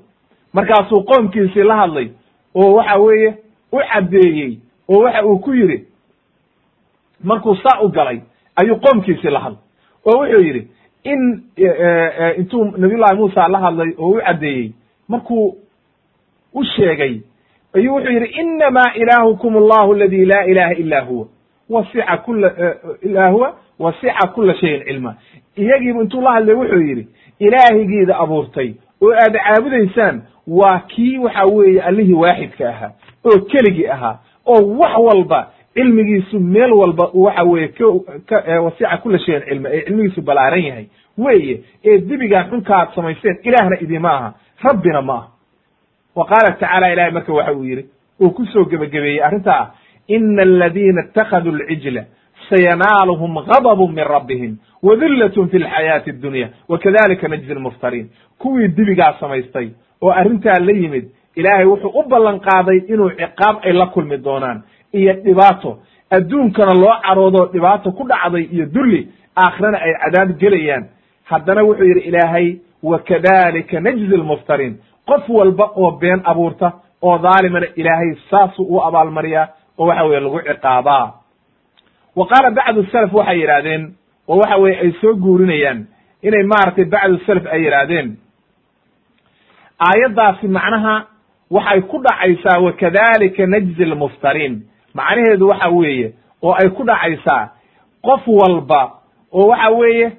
Markaasuu 0.52 1.02
qoomkiisii 1.04 1.62
la 1.64 1.76
hadlay 1.76 2.08
oo 2.54 2.72
waxa 2.74 2.98
weeye 2.98 3.34
u 3.72 3.78
caddeeyey 3.92 4.58
oo 4.88 5.00
waxa 5.02 5.24
uu 5.26 5.38
ku 5.38 5.54
yidhi 5.54 5.86
markuu 7.24 7.56
saa 7.56 7.80
u 7.82 7.88
galay 7.88 8.20
ayuu 8.56 8.76
qoomkiisii 8.76 9.30
la 9.30 9.40
hadlay. 9.40 9.58
Oo 10.06 10.18
wuxuu 10.18 10.40
yidhi 10.42 10.68
in 11.04 11.42
intuu 12.38 12.64
nabiyullahi 12.64 13.16
muusa 13.16 13.48
la 13.48 13.58
hadlay 13.58 13.94
oo 13.98 14.08
u 14.10 14.20
caddeeyey 14.26 14.72
markuu 15.08 15.56
u 16.54 16.64
sheegay 16.64 17.20
ayuu 17.74 17.94
wuxuu 17.94 18.12
yidhi 18.12 18.26
inamaa 18.40 18.92
ilaahukum 18.94 19.56
allahu 19.56 19.94
aladi 19.94 20.24
laa 20.24 20.44
ilaha 20.44 20.72
ila 20.74 21.00
huwa 21.00 21.26
wasica 21.70 22.16
kula 22.16 22.76
ila 23.02 23.28
huwa 23.28 23.56
wasica 23.78 24.26
kula 24.34 24.54
shayin 24.54 24.84
cilma 24.84 25.14
iyagiibu 25.56 26.02
intuu 26.02 26.20
la 26.20 26.32
hadlay 26.32 26.54
wuxuu 26.54 26.80
yidhi 26.80 27.08
ilaahigiida 27.38 28.18
abuurtay 28.18 28.74
oo 29.02 29.12
aad 29.12 29.32
caabudaysaan 29.36 30.22
waa 30.46 30.78
kii 30.78 31.18
waxa 31.18 31.44
weeye 31.44 31.82
allihii 31.82 32.12
waaxidka 32.12 32.68
ahaa 32.68 32.90
oo 33.24 33.38
keligii 33.38 33.86
ahaa 33.86 34.18
oo 34.46 34.78
wax 34.78 34.92
walba 34.98 35.50
cilmigiisu 35.74 36.40
meel 36.40 36.72
walba 36.72 37.10
waxa 37.14 37.44
weeye 37.44 37.68
k 37.68 37.80
wasica 38.64 38.96
kula 39.02 39.18
shayin 39.18 39.42
cilma 39.48 39.68
ee 39.72 39.82
cilmigiisu 39.84 40.22
ballaaran 40.22 40.64
yahay. 40.64 40.86
Weeye 41.18 41.60
ee 41.84 41.98
dibigaan 41.98 42.50
xunka 42.50 42.76
aad 42.76 42.94
samaysteen 42.94 43.38
ilaahna 43.42 43.76
idima 43.80 44.10
aha 44.12 44.34
rabbina 44.64 45.02
ma 45.02 45.14
aha. 45.14 45.28
Wa 46.16 46.26
qaala 46.26 46.52
tacaala 46.52 46.92
ilahay 46.92 47.10
marka 47.12 47.32
waxa 47.32 47.52
uu 47.52 47.64
yidhi 47.64 47.86
uu 48.20 48.30
ku 48.30 48.44
gebagabeeyey 48.70 49.22
arrintaa 49.22 49.70
ina 50.08 50.42
aladiina 50.42 51.04
itakaduu 51.04 51.52
lcijla 51.52 52.04
sayanaaluhum 52.50 53.34
gadbu 53.46 53.88
min 53.88 54.04
rabbihim 54.04 54.56
wadillatun 54.82 55.48
fi 55.48 55.58
lxayaati 55.58 56.10
addunya 56.10 56.48
wakadalika 56.68 57.28
najzi 57.28 57.54
lmuftariin 57.54 58.10
kuwii 58.38 58.68
dibigaa 58.68 59.14
samaystay 59.20 59.68
oo 60.02 60.10
arrintaa 60.10 60.58
la 60.58 60.72
yimid 60.72 61.04
ilaahay 61.36 61.64
wuxuu 61.66 61.92
u 61.94 62.02
ballan 62.08 62.40
qaaday 62.40 62.78
inuu 62.88 63.10
ciqaab 63.10 63.56
ay 63.62 63.72
la 63.72 63.86
kulmi 63.86 64.16
doonaan 64.18 64.62
iyo 64.92 65.12
dhibaato. 65.24 65.78
Adduunkana 66.10 66.74
loo 66.74 66.94
caroodo 67.06 67.46
dhibaato 67.52 67.92
ku 67.92 68.04
dhacday 68.08 68.42
iyo 68.52 68.66
dulli 68.66 69.08
aakhirana 69.36 69.78
ay 69.78 69.92
cadaab 70.02 70.38
gelayaan. 70.38 70.84
Haddana 71.24 71.62
wuxuu 71.64 71.84
yidhi 71.84 72.00
ilaahay 72.08 72.56
wakadalika 72.82 73.80
najzi 73.80 74.16
lmuftariin 74.16 74.74
qof 75.06 75.28
walba 75.28 75.64
oo 75.76 75.90
been 75.90 76.20
abuurta 76.24 76.72
oo 77.02 77.18
dhaalimana 77.18 77.66
ilaahay 77.76 78.14
saasuu 78.30 78.66
u 78.76 78.80
abaalmariyaa 78.82 79.48
oo 79.78 79.86
waxa 79.86 80.04
weye 80.04 80.20
lagu 80.20 80.40
ciqaabaa. 80.40 81.12
Wa 82.16 82.26
qaala 82.26 82.50
bacdu 82.50 82.84
salaf 82.92 83.12
waxay 83.14 83.38
yidhaahdeen 83.40 83.94
oo 84.28 84.36
waxa 84.38 84.56
weye 84.56 84.78
ay 84.80 84.92
soo 85.00 85.14
guurinayaan 85.14 85.86
inay 86.22 86.42
maaragtay 86.52 86.84
bacdu 86.84 87.18
salaf 87.26 87.46
ay 87.46 87.62
yidhaahdeen 87.64 88.16
aayaddaasi 89.88 90.48
macnaha 90.48 90.94
waxay 91.50 91.80
ku 91.82 91.98
dhacaysaa 92.02 92.58
wakadalika 92.66 93.46
najzi 93.46 93.84
lmuftariin 93.84 94.62
macnaheedu 94.94 95.48
waxa 95.48 95.68
weeye 95.68 96.12
oo 96.42 96.52
ay 96.54 96.68
ku 96.68 96.84
dhacaysaa 96.84 97.48
qof 98.02 98.28
walba 98.28 98.90
oo 99.32 99.46
waxa 99.48 99.70
weeye 99.70 100.12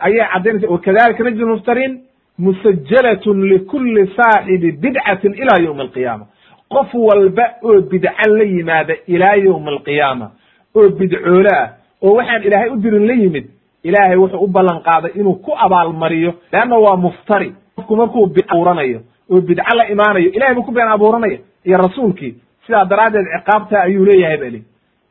ayay 0.00 0.26
caddaynaysa 0.32 0.68
wakadalika 0.68 1.24
najdi 1.24 1.44
muftariin 1.44 2.00
musajalatun 2.38 3.42
likuli 3.48 4.06
saaxibi 4.16 4.72
bidcatin 4.72 5.34
ila 5.34 5.60
ywmi 5.62 5.80
alqiyaama. 5.80 6.26
Qof 6.68 6.94
walba 6.94 7.44
oo 7.62 7.80
bidca 7.80 8.26
la 8.28 8.44
yimaada 8.44 8.94
ilaa 9.06 9.34
ywmi 9.36 9.68
alqiyaama 9.68 10.30
oo 10.76 10.88
bidcoole 10.88 11.50
ah 11.56 11.68
oo 12.02 12.14
waxaan 12.16 12.42
ilaahay 12.42 12.68
u 12.70 12.76
dirin 12.76 13.06
la 13.06 13.14
yimid 13.14 13.46
ilaahay 13.84 14.16
wuxuu 14.16 14.38
u 14.44 14.46
ballan 14.46 14.80
qaaday 14.82 15.10
inuu 15.14 15.34
ku 15.34 15.52
abaalmariyo 15.56 16.34
leanna 16.52 16.76
waa 16.78 16.96
muftari. 16.96 17.54
Qofku 17.76 17.96
markuu 17.96 18.30
abuuranayo 18.48 19.00
oo 19.30 19.40
bidco 19.40 19.76
la 19.76 19.88
imaanayo 19.88 20.30
ilahay 20.32 20.54
buu 20.54 20.62
ku 20.62 20.72
been 20.72 20.88
abuuranaya 20.88 21.38
iyo 21.64 21.76
rasuulkii 21.78 22.34
sidaa 22.66 22.84
daraaddeed 22.84 23.26
ciqaabta 23.36 23.80
ayuu 23.82 24.04
leeyahay 24.04 24.36
bali 24.38 24.60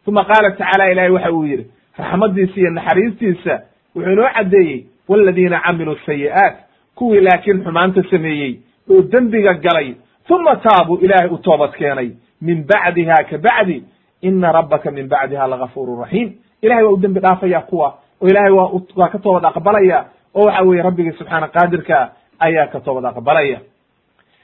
uma 0.07 0.23
qaala 0.25 0.51
tacaala 0.51 0.91
ilahay 0.91 1.11
waxa 1.11 1.31
uu 1.31 1.43
yidhi 1.45 1.65
raxmadiisa 1.97 2.59
iyo 2.59 2.69
naxariistiisa 2.71 3.53
wuxuu 3.95 4.11
inoo 4.13 4.29
caddeeyey 4.35 4.85
waladiina 5.09 5.59
camiluu 5.65 5.95
sayi'aat 6.05 6.55
kuwii 6.95 7.21
laakiin 7.21 7.63
xumaanta 7.63 8.03
sameeyey 8.11 8.51
oo 8.91 9.01
dembiga 9.11 9.53
galay 9.53 9.95
uma 10.29 10.55
taabuu 10.55 10.97
ilaahay 11.05 11.29
u 11.29 11.37
toobad 11.37 11.71
keenay 11.71 12.09
min 12.41 12.63
bacdiha 12.69 13.15
ka 13.29 13.37
bacdi 13.37 13.83
ina 14.21 14.51
rabbaka 14.51 14.91
min 14.91 15.07
bacdiha 15.07 15.47
lagafuuru 15.47 15.99
raxiim 16.01 16.29
ilahay 16.61 16.83
waa 16.83 16.91
u 16.91 16.97
dembi 16.97 17.19
dhaafaya 17.19 17.61
kuwa 17.61 17.87
oo 18.21 18.27
ilahay 18.27 18.51
waa 18.51 18.69
waa 18.95 19.09
ka 19.09 19.19
toobad 19.19 19.45
aqbalaya 19.45 20.05
oo 20.35 20.45
waxa 20.45 20.63
weeye 20.63 20.83
rabbigii 20.83 21.11
subxaana 21.19 21.47
qaadirka 21.47 21.97
ayaa 22.39 22.67
ka 22.67 22.79
toobad 22.79 23.05
aqbalaya. 23.05 23.59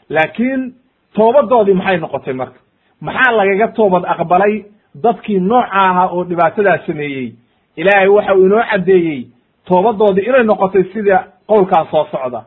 Laakiin 0.09 0.73
toobadoodii 1.15 1.73
maxay 1.73 1.97
noqotay 1.97 2.33
marka 2.33 2.59
maxaa 3.01 3.31
lagaga 3.31 3.67
toobad 3.67 4.03
aqbalay 4.13 4.65
dadkii 5.03 5.39
nooca 5.39 5.71
ahaa 5.71 6.07
oo 6.11 6.23
dhibaatadaa 6.23 6.77
sameeyey? 6.87 7.31
Ilaahay 7.75 8.07
waxa 8.07 8.35
uu 8.35 8.45
inoo 8.45 8.63
caddeeyey 8.71 9.27
toobadoodii 9.67 10.25
inay 10.29 10.43
noqotay 10.43 10.83
sida 10.93 11.23
qowlkaas 11.47 11.89
soo 11.91 12.05
socda. 12.11 12.41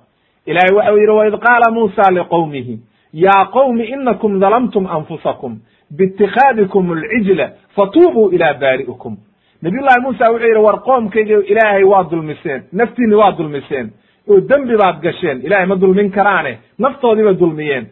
Ilahay 0.47 0.72
waxa 0.77 0.93
uu 0.93 0.98
yidhi 0.98 1.12
waid 1.12 1.36
qaala 1.47 1.70
muusa 1.70 2.10
liqowmihi 2.10 2.78
ya 3.12 3.44
qowmi 3.52 3.85
inakum 3.85 4.40
dalamtum 4.40 4.86
anfusakum 4.86 5.59
biitikhaadikum 5.97 6.93
alcijla 6.93 7.51
fatuubuu 7.77 8.31
ila 8.32 8.55
baari'ikum 8.55 9.16
nabiy 9.62 9.81
llahi 9.81 10.01
muusa 10.02 10.31
wuxuu 10.32 10.47
yidhi 10.47 10.59
war 10.66 10.78
qoomkayga 10.82 11.36
ilaahay 11.52 11.85
waa 11.85 12.05
dulmiseen 12.10 12.62
naftiinni 12.72 13.14
waa 13.14 13.32
dulmiseen 13.39 13.90
oo 14.31 14.40
dembi 14.40 14.77
baad 14.77 15.01
gasheen 15.02 15.40
ilahay 15.47 15.66
ma 15.66 15.77
dulmin 15.77 16.10
karaane 16.10 16.59
naftoodii 16.78 17.24
bay 17.24 17.35
dulmiyeen 17.35 17.86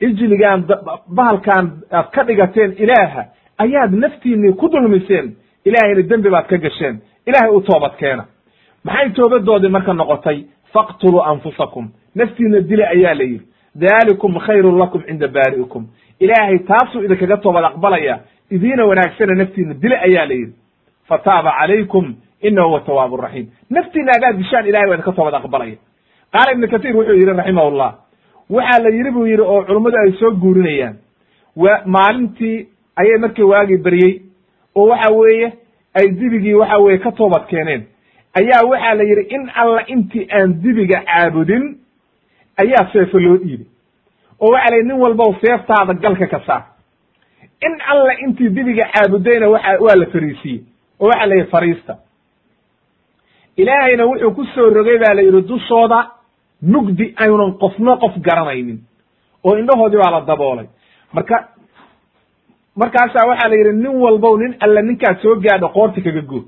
ijligaan 0.00 0.64
bahalkaan 1.14 1.70
aad 1.92 2.10
ka 2.14 2.22
dhigateen 2.24 2.72
ilaaha 2.78 3.24
ayaad 3.58 3.92
naftiinii 3.94 4.52
ku 4.52 4.68
dulmiseen 4.68 5.36
ilaahayna 5.64 6.02
dembi 6.10 6.30
baad 6.30 6.46
ka 6.46 6.56
gasheen 6.58 7.00
ilahay 7.26 7.50
u 7.56 7.60
toobad 7.60 7.96
keena. 7.96 8.24
Maxay 8.84 9.10
toobadoodii 9.10 9.68
marka 9.68 9.92
noqotay? 9.92 10.44
Faqtuluu 10.72 11.22
anfusakum. 11.22 11.88
Naftiina 12.14 12.60
dila 12.60 12.84
ayaa 12.88 13.14
la 13.14 13.24
yidhi. 13.24 13.46
Dalikum 13.74 14.38
khayrun 14.38 14.78
lakum 14.78 15.02
cinda 15.06 15.28
baari'ikum. 15.28 15.86
Ilaahay 16.20 16.58
taasuu 16.58 17.02
idinkaga 17.02 17.36
toobad 17.36 17.64
aqbalaya. 17.64 18.18
Idiina 18.50 18.84
wanaagsana 18.86 19.34
naftiina 19.34 19.74
dila 19.74 19.96
ayaa 20.06 20.26
la 20.26 20.34
yidhi. 20.34 20.54
Fataaba 21.08 21.50
calaykum 21.58 22.14
inahu 22.42 22.68
huwa 22.68 22.80
tawaabu 22.80 23.16
raxiim 23.16 23.46
naftiina 23.70 24.12
hadaad 24.14 24.36
dishaan 24.38 24.66
ilahay 24.66 24.88
waa 24.88 24.94
idinka 24.94 25.12
toobad 25.12 25.34
aqbalaya. 25.34 25.76
Qaala 26.32 26.52
ibnu 26.52 26.68
katiir 26.68 26.96
wuxuu 26.96 27.14
yidhi 27.14 27.32
raximahullah 27.32 27.90
waxaa 28.50 28.82
la 28.82 28.88
yidhi 28.90 29.10
buu 29.10 29.26
yidhi 29.26 29.42
oo 29.42 29.62
culummadu 29.64 29.96
ay 29.98 30.12
soo 30.12 30.30
guurinayaan. 30.30 30.96
Wa 31.56 31.82
maalintii 31.86 32.68
ayay 32.96 33.18
markii 33.18 33.42
waagii 33.42 33.76
beryey 33.76 34.22
oo 34.74 34.86
waxa 34.88 35.10
weeye 35.10 35.52
ay 35.94 36.06
dibigii 36.10 36.54
waxa 36.54 36.78
weye 36.78 36.98
ka 36.98 37.12
toobad 37.12 37.46
keeneen. 37.48 37.82
Ayaa 38.34 38.64
waxaa 38.70 38.94
la 38.94 39.02
yidhi 39.04 39.22
in 39.34 39.50
alla 39.54 39.82
intii 39.86 40.28
aan 40.32 40.60
dibiga 40.62 41.00
caabudin 41.04 41.78
ayaa 42.56 42.88
seefo 42.92 43.18
loo 43.18 43.36
dhiibay 43.36 43.66
oo 44.40 44.50
waxa 44.52 44.70
la 44.70 44.76
yidhi 44.76 44.88
nin 44.88 45.00
walbow 45.02 45.34
seeftaada 45.40 45.94
galka 45.94 46.26
ka 46.26 46.40
saar. 46.46 46.62
In 47.66 47.74
alla 47.92 48.12
intii 48.24 48.48
dibiga 48.48 48.84
caabudayna 48.94 49.48
waxa 49.48 49.78
waa 49.80 49.96
la 49.96 50.06
fariisiiyey. 50.06 50.60
Oo 51.00 51.06
waxa 51.08 51.26
la 51.26 51.34
yidhi 51.34 51.50
fariista. 51.50 51.96
Ilaahayna 53.56 54.04
wuxuu 54.06 54.30
ku 54.34 54.44
soo 54.54 54.70
rogay 54.70 54.98
baa 54.98 55.14
la 55.14 55.22
yidhi 55.22 55.42
dushooda 55.48 56.10
mugdi 56.62 57.14
aynan 57.16 57.52
qofna 57.62 57.96
qof 57.96 58.14
garanaynin. 58.26 58.78
Oo 59.44 59.56
indhahoodii 59.56 59.98
baa 60.02 60.10
la 60.10 60.20
daboolay. 60.20 60.66
Marka 61.12 61.48
markaasaa 62.76 63.28
waxaa 63.28 63.48
la 63.48 63.56
yidhi 63.56 63.72
nin 63.72 63.96
walbow 64.02 64.36
nin 64.38 64.54
alle 64.60 64.82
ninkaad 64.82 65.16
soo 65.22 65.36
gaadho 65.36 65.68
qoorta 65.68 66.00
kaga 66.00 66.20
go 66.22 66.38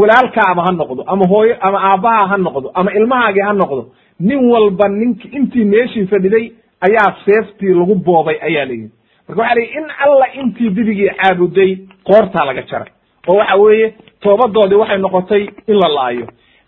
walaalkaaba 0.00 0.62
ha 0.66 0.72
noqdo 0.72 1.02
ama 1.06 1.24
hooyo 1.32 1.56
ama 1.60 1.78
aabbaha 1.90 2.26
ha 2.30 2.36
noqdo 2.38 2.70
ama 2.74 2.90
ilmahaagii 2.98 3.40
ha 3.48 3.52
noqdo. 3.52 3.82
Nin 4.20 4.50
walba 4.52 4.88
nink 4.88 5.24
intii 5.24 5.64
meeshii 5.64 6.06
fadhiday 6.06 6.52
ayaa 6.86 7.16
seeftii 7.24 7.74
lagu 7.74 7.94
boobay 7.94 8.36
ayaa 8.48 8.64
la 8.64 8.72
yidhi. 8.72 8.90
Marka 9.28 9.42
waxa 9.42 9.54
la 9.54 9.60
yidhi 9.60 9.78
in 9.78 9.86
alla 10.04 10.26
intii 10.40 10.70
dibigii 10.70 11.10
caabuday 11.20 11.70
qoortaa 12.08 12.44
laga 12.46 12.62
jaray. 12.70 12.90
Oo 13.28 13.36
waxa 13.36 13.56
weeye 13.56 13.94
toobadoodii 14.20 14.74
waxay 14.82 14.98
noqotay 14.98 15.42
in 15.70 15.76
la 15.82 15.88
laayo 15.88 16.26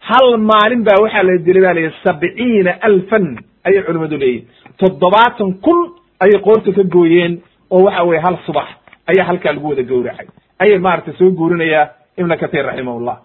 hal 0.09 0.37
maalin 0.51 0.83
baa 0.85 0.99
waxaa 1.05 1.23
la 1.29 1.37
dilay 1.47 1.63
ba 1.67 1.73
la 1.75 1.81
yidhi 1.81 1.97
sabciina 2.05 2.71
alfan 2.89 3.27
ayay 3.69 3.83
culimmadu 3.87 4.17
leeyihiin 4.23 4.47
toddobaatan 4.81 5.51
kun 5.65 5.79
ayay 6.25 6.39
qoorta 6.47 6.73
ka 6.77 6.83
gooyeen 6.95 7.33
oo 7.71 7.83
waxa 7.87 8.03
weye 8.09 8.21
hal 8.27 8.37
subax 8.47 8.69
ayaa 9.11 9.25
halkaa 9.31 9.53
lagu 9.53 9.69
wada 9.69 9.83
gowracay. 9.83 10.27
ayay 10.63 10.79
maaragtay 10.79 11.15
soo 11.19 11.31
guurinayaa 11.31 11.87
ibna 12.21 12.37
katir 12.37 12.65
raximahullah. 12.67 13.17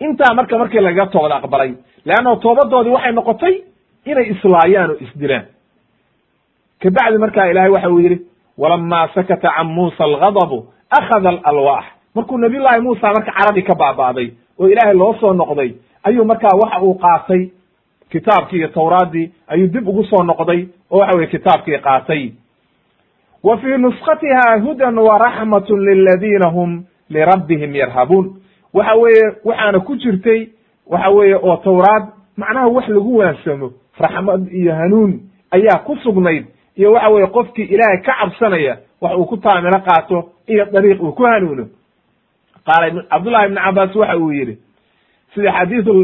intaa 0.00 0.34
marka 0.34 0.58
markii 0.58 0.80
lagaga 0.80 1.06
toobad 1.14 1.32
aqbalay 1.32 1.70
leanno 2.06 2.36
toobadoodii 2.44 2.94
waxay 2.96 3.12
noqotay 3.12 3.54
inay 4.10 4.26
islaayaan 4.34 4.90
oo 4.90 4.96
isdilaan. 5.04 5.44
kabacdi 6.82 7.18
markaa 7.18 7.46
ilahay 7.50 7.70
waxa 7.70 7.88
uu 7.90 8.00
yidhi 8.04 8.18
walama 8.58 9.08
sakata 9.14 9.48
can 9.56 9.66
muusa 9.66 10.04
alghadabu 10.04 10.58
akhada 10.98 11.28
alalwaax 11.50 11.84
markuu 12.14 12.38
nabiy 12.38 12.60
llahi 12.60 12.80
muusa 12.80 13.12
marka 13.16 13.32
caradii 13.38 13.62
ka 13.62 13.74
baaba'day 13.74 14.28
oo 14.58 14.68
ilaahay 14.68 14.94
loo 14.96 15.14
soo 15.20 15.32
noqday 15.32 15.70
ayuu 16.02 16.24
markaa 16.24 16.56
waxa 16.62 16.80
uu 16.82 16.94
qaatay 16.94 17.48
kitaabkii 18.10 18.56
iyo 18.58 18.68
tawraaddii 18.68 19.30
ayuu 19.48 19.66
dib 19.66 19.88
ugu 19.88 20.04
soo 20.04 20.22
noqday 20.24 20.66
oo 20.90 20.98
waxa 20.98 21.16
weye 21.16 21.26
kitaabkii 21.26 21.78
qaatay. 21.78 22.30
Wa 23.42 23.58
fii 23.58 23.76
nuskatiha 23.78 24.58
hudan 24.64 24.98
waraxmatun 24.98 25.80
liladiina 25.84 26.50
hum 26.50 26.84
lirabbihim 27.10 27.74
yarhabuun. 27.76 28.36
Waxa 28.74 28.94
weeye 28.94 29.32
waxaana 29.44 29.80
ku 29.80 29.96
jirtay 29.96 30.48
waxa 30.86 31.10
weeye 31.10 31.34
oo 31.36 31.56
tawraad 31.56 32.04
macnaha 32.36 32.66
wax 32.68 32.88
lagu 32.88 33.16
waansamo 33.16 33.70
raxmad 33.98 34.48
iyo 34.52 34.74
hanuun 34.74 35.20
ayaa 35.50 35.78
ku 35.78 35.96
sugnayd 35.96 36.44
iyo 36.76 36.92
waxa 36.92 37.08
weeye 37.08 37.26
qofkii 37.26 37.62
ilaahay 37.64 37.98
ka 38.02 38.12
cabsanaya 38.20 38.78
wax 39.00 39.12
uu 39.16 39.24
ku 39.26 39.36
taamilo 39.36 39.78
qaato 39.80 40.30
iyo 40.46 40.64
dariiq 40.64 41.02
uu 41.02 41.12
ku 41.12 41.22
hanuuno 41.22 41.66
qaala 42.66 43.02
cabdullahi 43.10 43.46
ibni 43.46 43.60
cabaas 43.64 43.94
waxa 43.96 44.16
uu 44.18 44.30
yidhi 44.32 44.54
sida 45.34 45.52
xadiidu 45.58 45.94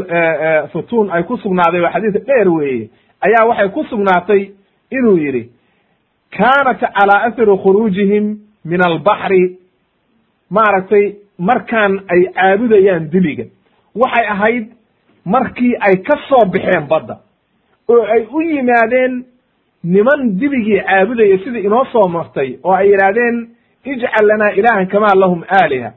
futuun 0.71 1.11
ay 1.11 1.23
ku 1.23 1.37
sugnaaday 1.37 1.81
waa 1.81 1.91
xadiis 1.95 2.25
dheer 2.27 2.49
weeye. 2.49 2.89
Ayaa 3.25 3.45
waxay 3.49 3.69
ku 3.69 3.83
sugnaatay 3.89 4.41
inuu 4.91 5.17
yidhi 5.17 5.43
kaanat 6.37 6.79
calaa 6.79 7.23
athari 7.27 7.57
khuruujihim 7.63 8.25
min 8.65 8.79
albaxri. 8.87 9.57
Maaragtay 10.49 11.15
markaan 11.39 11.93
ay 12.13 12.21
caabudayaan 12.35 13.09
dibiga 13.11 13.45
waxay 13.95 14.25
ahayd 14.33 14.65
markii 15.25 15.75
ay 15.87 15.95
ka 16.07 16.15
soo 16.29 16.45
baxeen 16.53 16.87
badda 16.91 17.15
oo 17.89 18.03
ay 18.15 18.21
u 18.31 18.41
yimaadeen 18.41 19.23
niman 19.83 20.37
dibigii 20.39 20.81
caabudaya 20.87 21.37
sidii 21.43 21.63
inoo 21.67 21.85
soo 21.93 22.07
martay 22.07 22.57
oo 22.63 22.73
ay 22.73 22.87
yidhaahdeen 22.91 23.37
ijcal 23.85 24.25
lanaa 24.27 24.51
ilaahan 24.59 24.87
kamaa 24.87 25.15
lahum 25.15 25.43
aaliha 25.61 25.91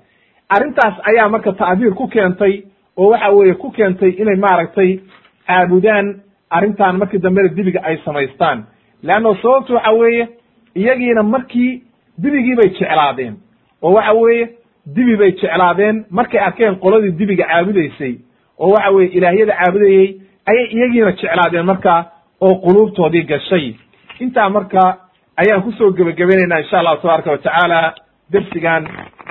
arrintaas 0.49 0.95
ayaa 1.11 1.29
marka 1.29 1.53
ta'diir 1.53 1.95
ku 1.95 2.09
keentay 2.09 2.63
oo 2.97 3.11
waxa 3.11 3.31
weeye 3.33 3.55
ku 3.55 3.71
keentay 3.71 4.11
inay 4.11 4.37
maaragtay 4.37 5.01
caabudaan 5.47 6.21
arrintan 6.51 6.97
markii 6.99 7.19
dambena 7.19 7.49
dibiga 7.49 7.81
ay 7.83 7.97
samaystaan. 8.05 8.65
Leanno 9.03 9.35
sababtu 9.43 9.75
waxa 9.75 9.93
weeye 9.93 10.29
iyagiina 10.75 11.23
markii 11.23 11.83
dibigii 12.19 12.55
bay 12.57 12.69
jeclaadeen 12.71 13.35
oo 13.83 13.93
waxa 13.93 14.13
weeye 14.13 14.49
dibi 14.87 15.17
bay 15.17 15.33
jeclaadeen. 15.33 16.05
Markay 16.11 16.41
arkeen 16.41 16.77
qoladii 16.77 17.11
dibiga 17.19 17.45
caabudaysay 17.47 18.15
oo 18.59 18.71
waxa 18.71 18.91
weye 18.91 19.09
ilaahyada 19.09 19.55
caabudayey 19.57 20.21
ayay 20.47 20.67
iyagiina 20.77 21.13
jeclaadeen 21.13 21.67
marka 21.67 22.11
oo 22.41 22.55
quluubtoodii 22.55 23.23
gashay. 23.23 23.75
Intaa 24.21 24.49
marka 24.51 24.99
ayaan 25.37 25.63
ku 25.63 25.73
soo 25.73 25.91
gebagabaynaynaa 25.93 26.59
insha 26.61 26.79
allahu 26.79 26.97
tabaaraka 27.03 27.31
wa 27.31 27.39
tacaala 27.39 27.95
dersigan 28.35 28.83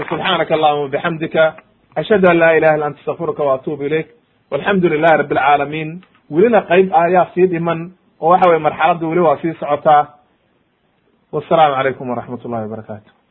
subxaanaka 0.09 0.53
allahuma 0.55 0.89
bixamdika 0.95 1.43
ashhadu 1.95 2.29
an 2.31 2.37
laa 2.43 2.53
ilaha 2.57 2.75
illa 2.77 2.85
anta 2.89 2.99
astaqfiruka 2.99 3.43
wa 3.43 3.59
ilayk. 3.87 4.07
Walxamdu 4.51 4.89
lilahi 4.89 5.17
rabi 5.17 5.35
alcaalamiin 5.35 5.89
welina 6.29 6.61
qayb 6.69 6.87
ayaa 6.93 7.27
sii 7.33 7.47
dhiman 7.47 7.91
oo 8.21 8.29
waxa 8.29 8.49
weye 8.49 8.59
marxaladda 8.59 9.07
weli 9.07 9.21
waa 9.21 9.37
sii 9.41 9.53
socotaa 9.59 10.07
wassalaamu 11.31 11.75
calaykum 11.75 12.09
waraxmat 12.09 12.45
ullahi 12.45 12.63
wabarakatu 12.63 13.13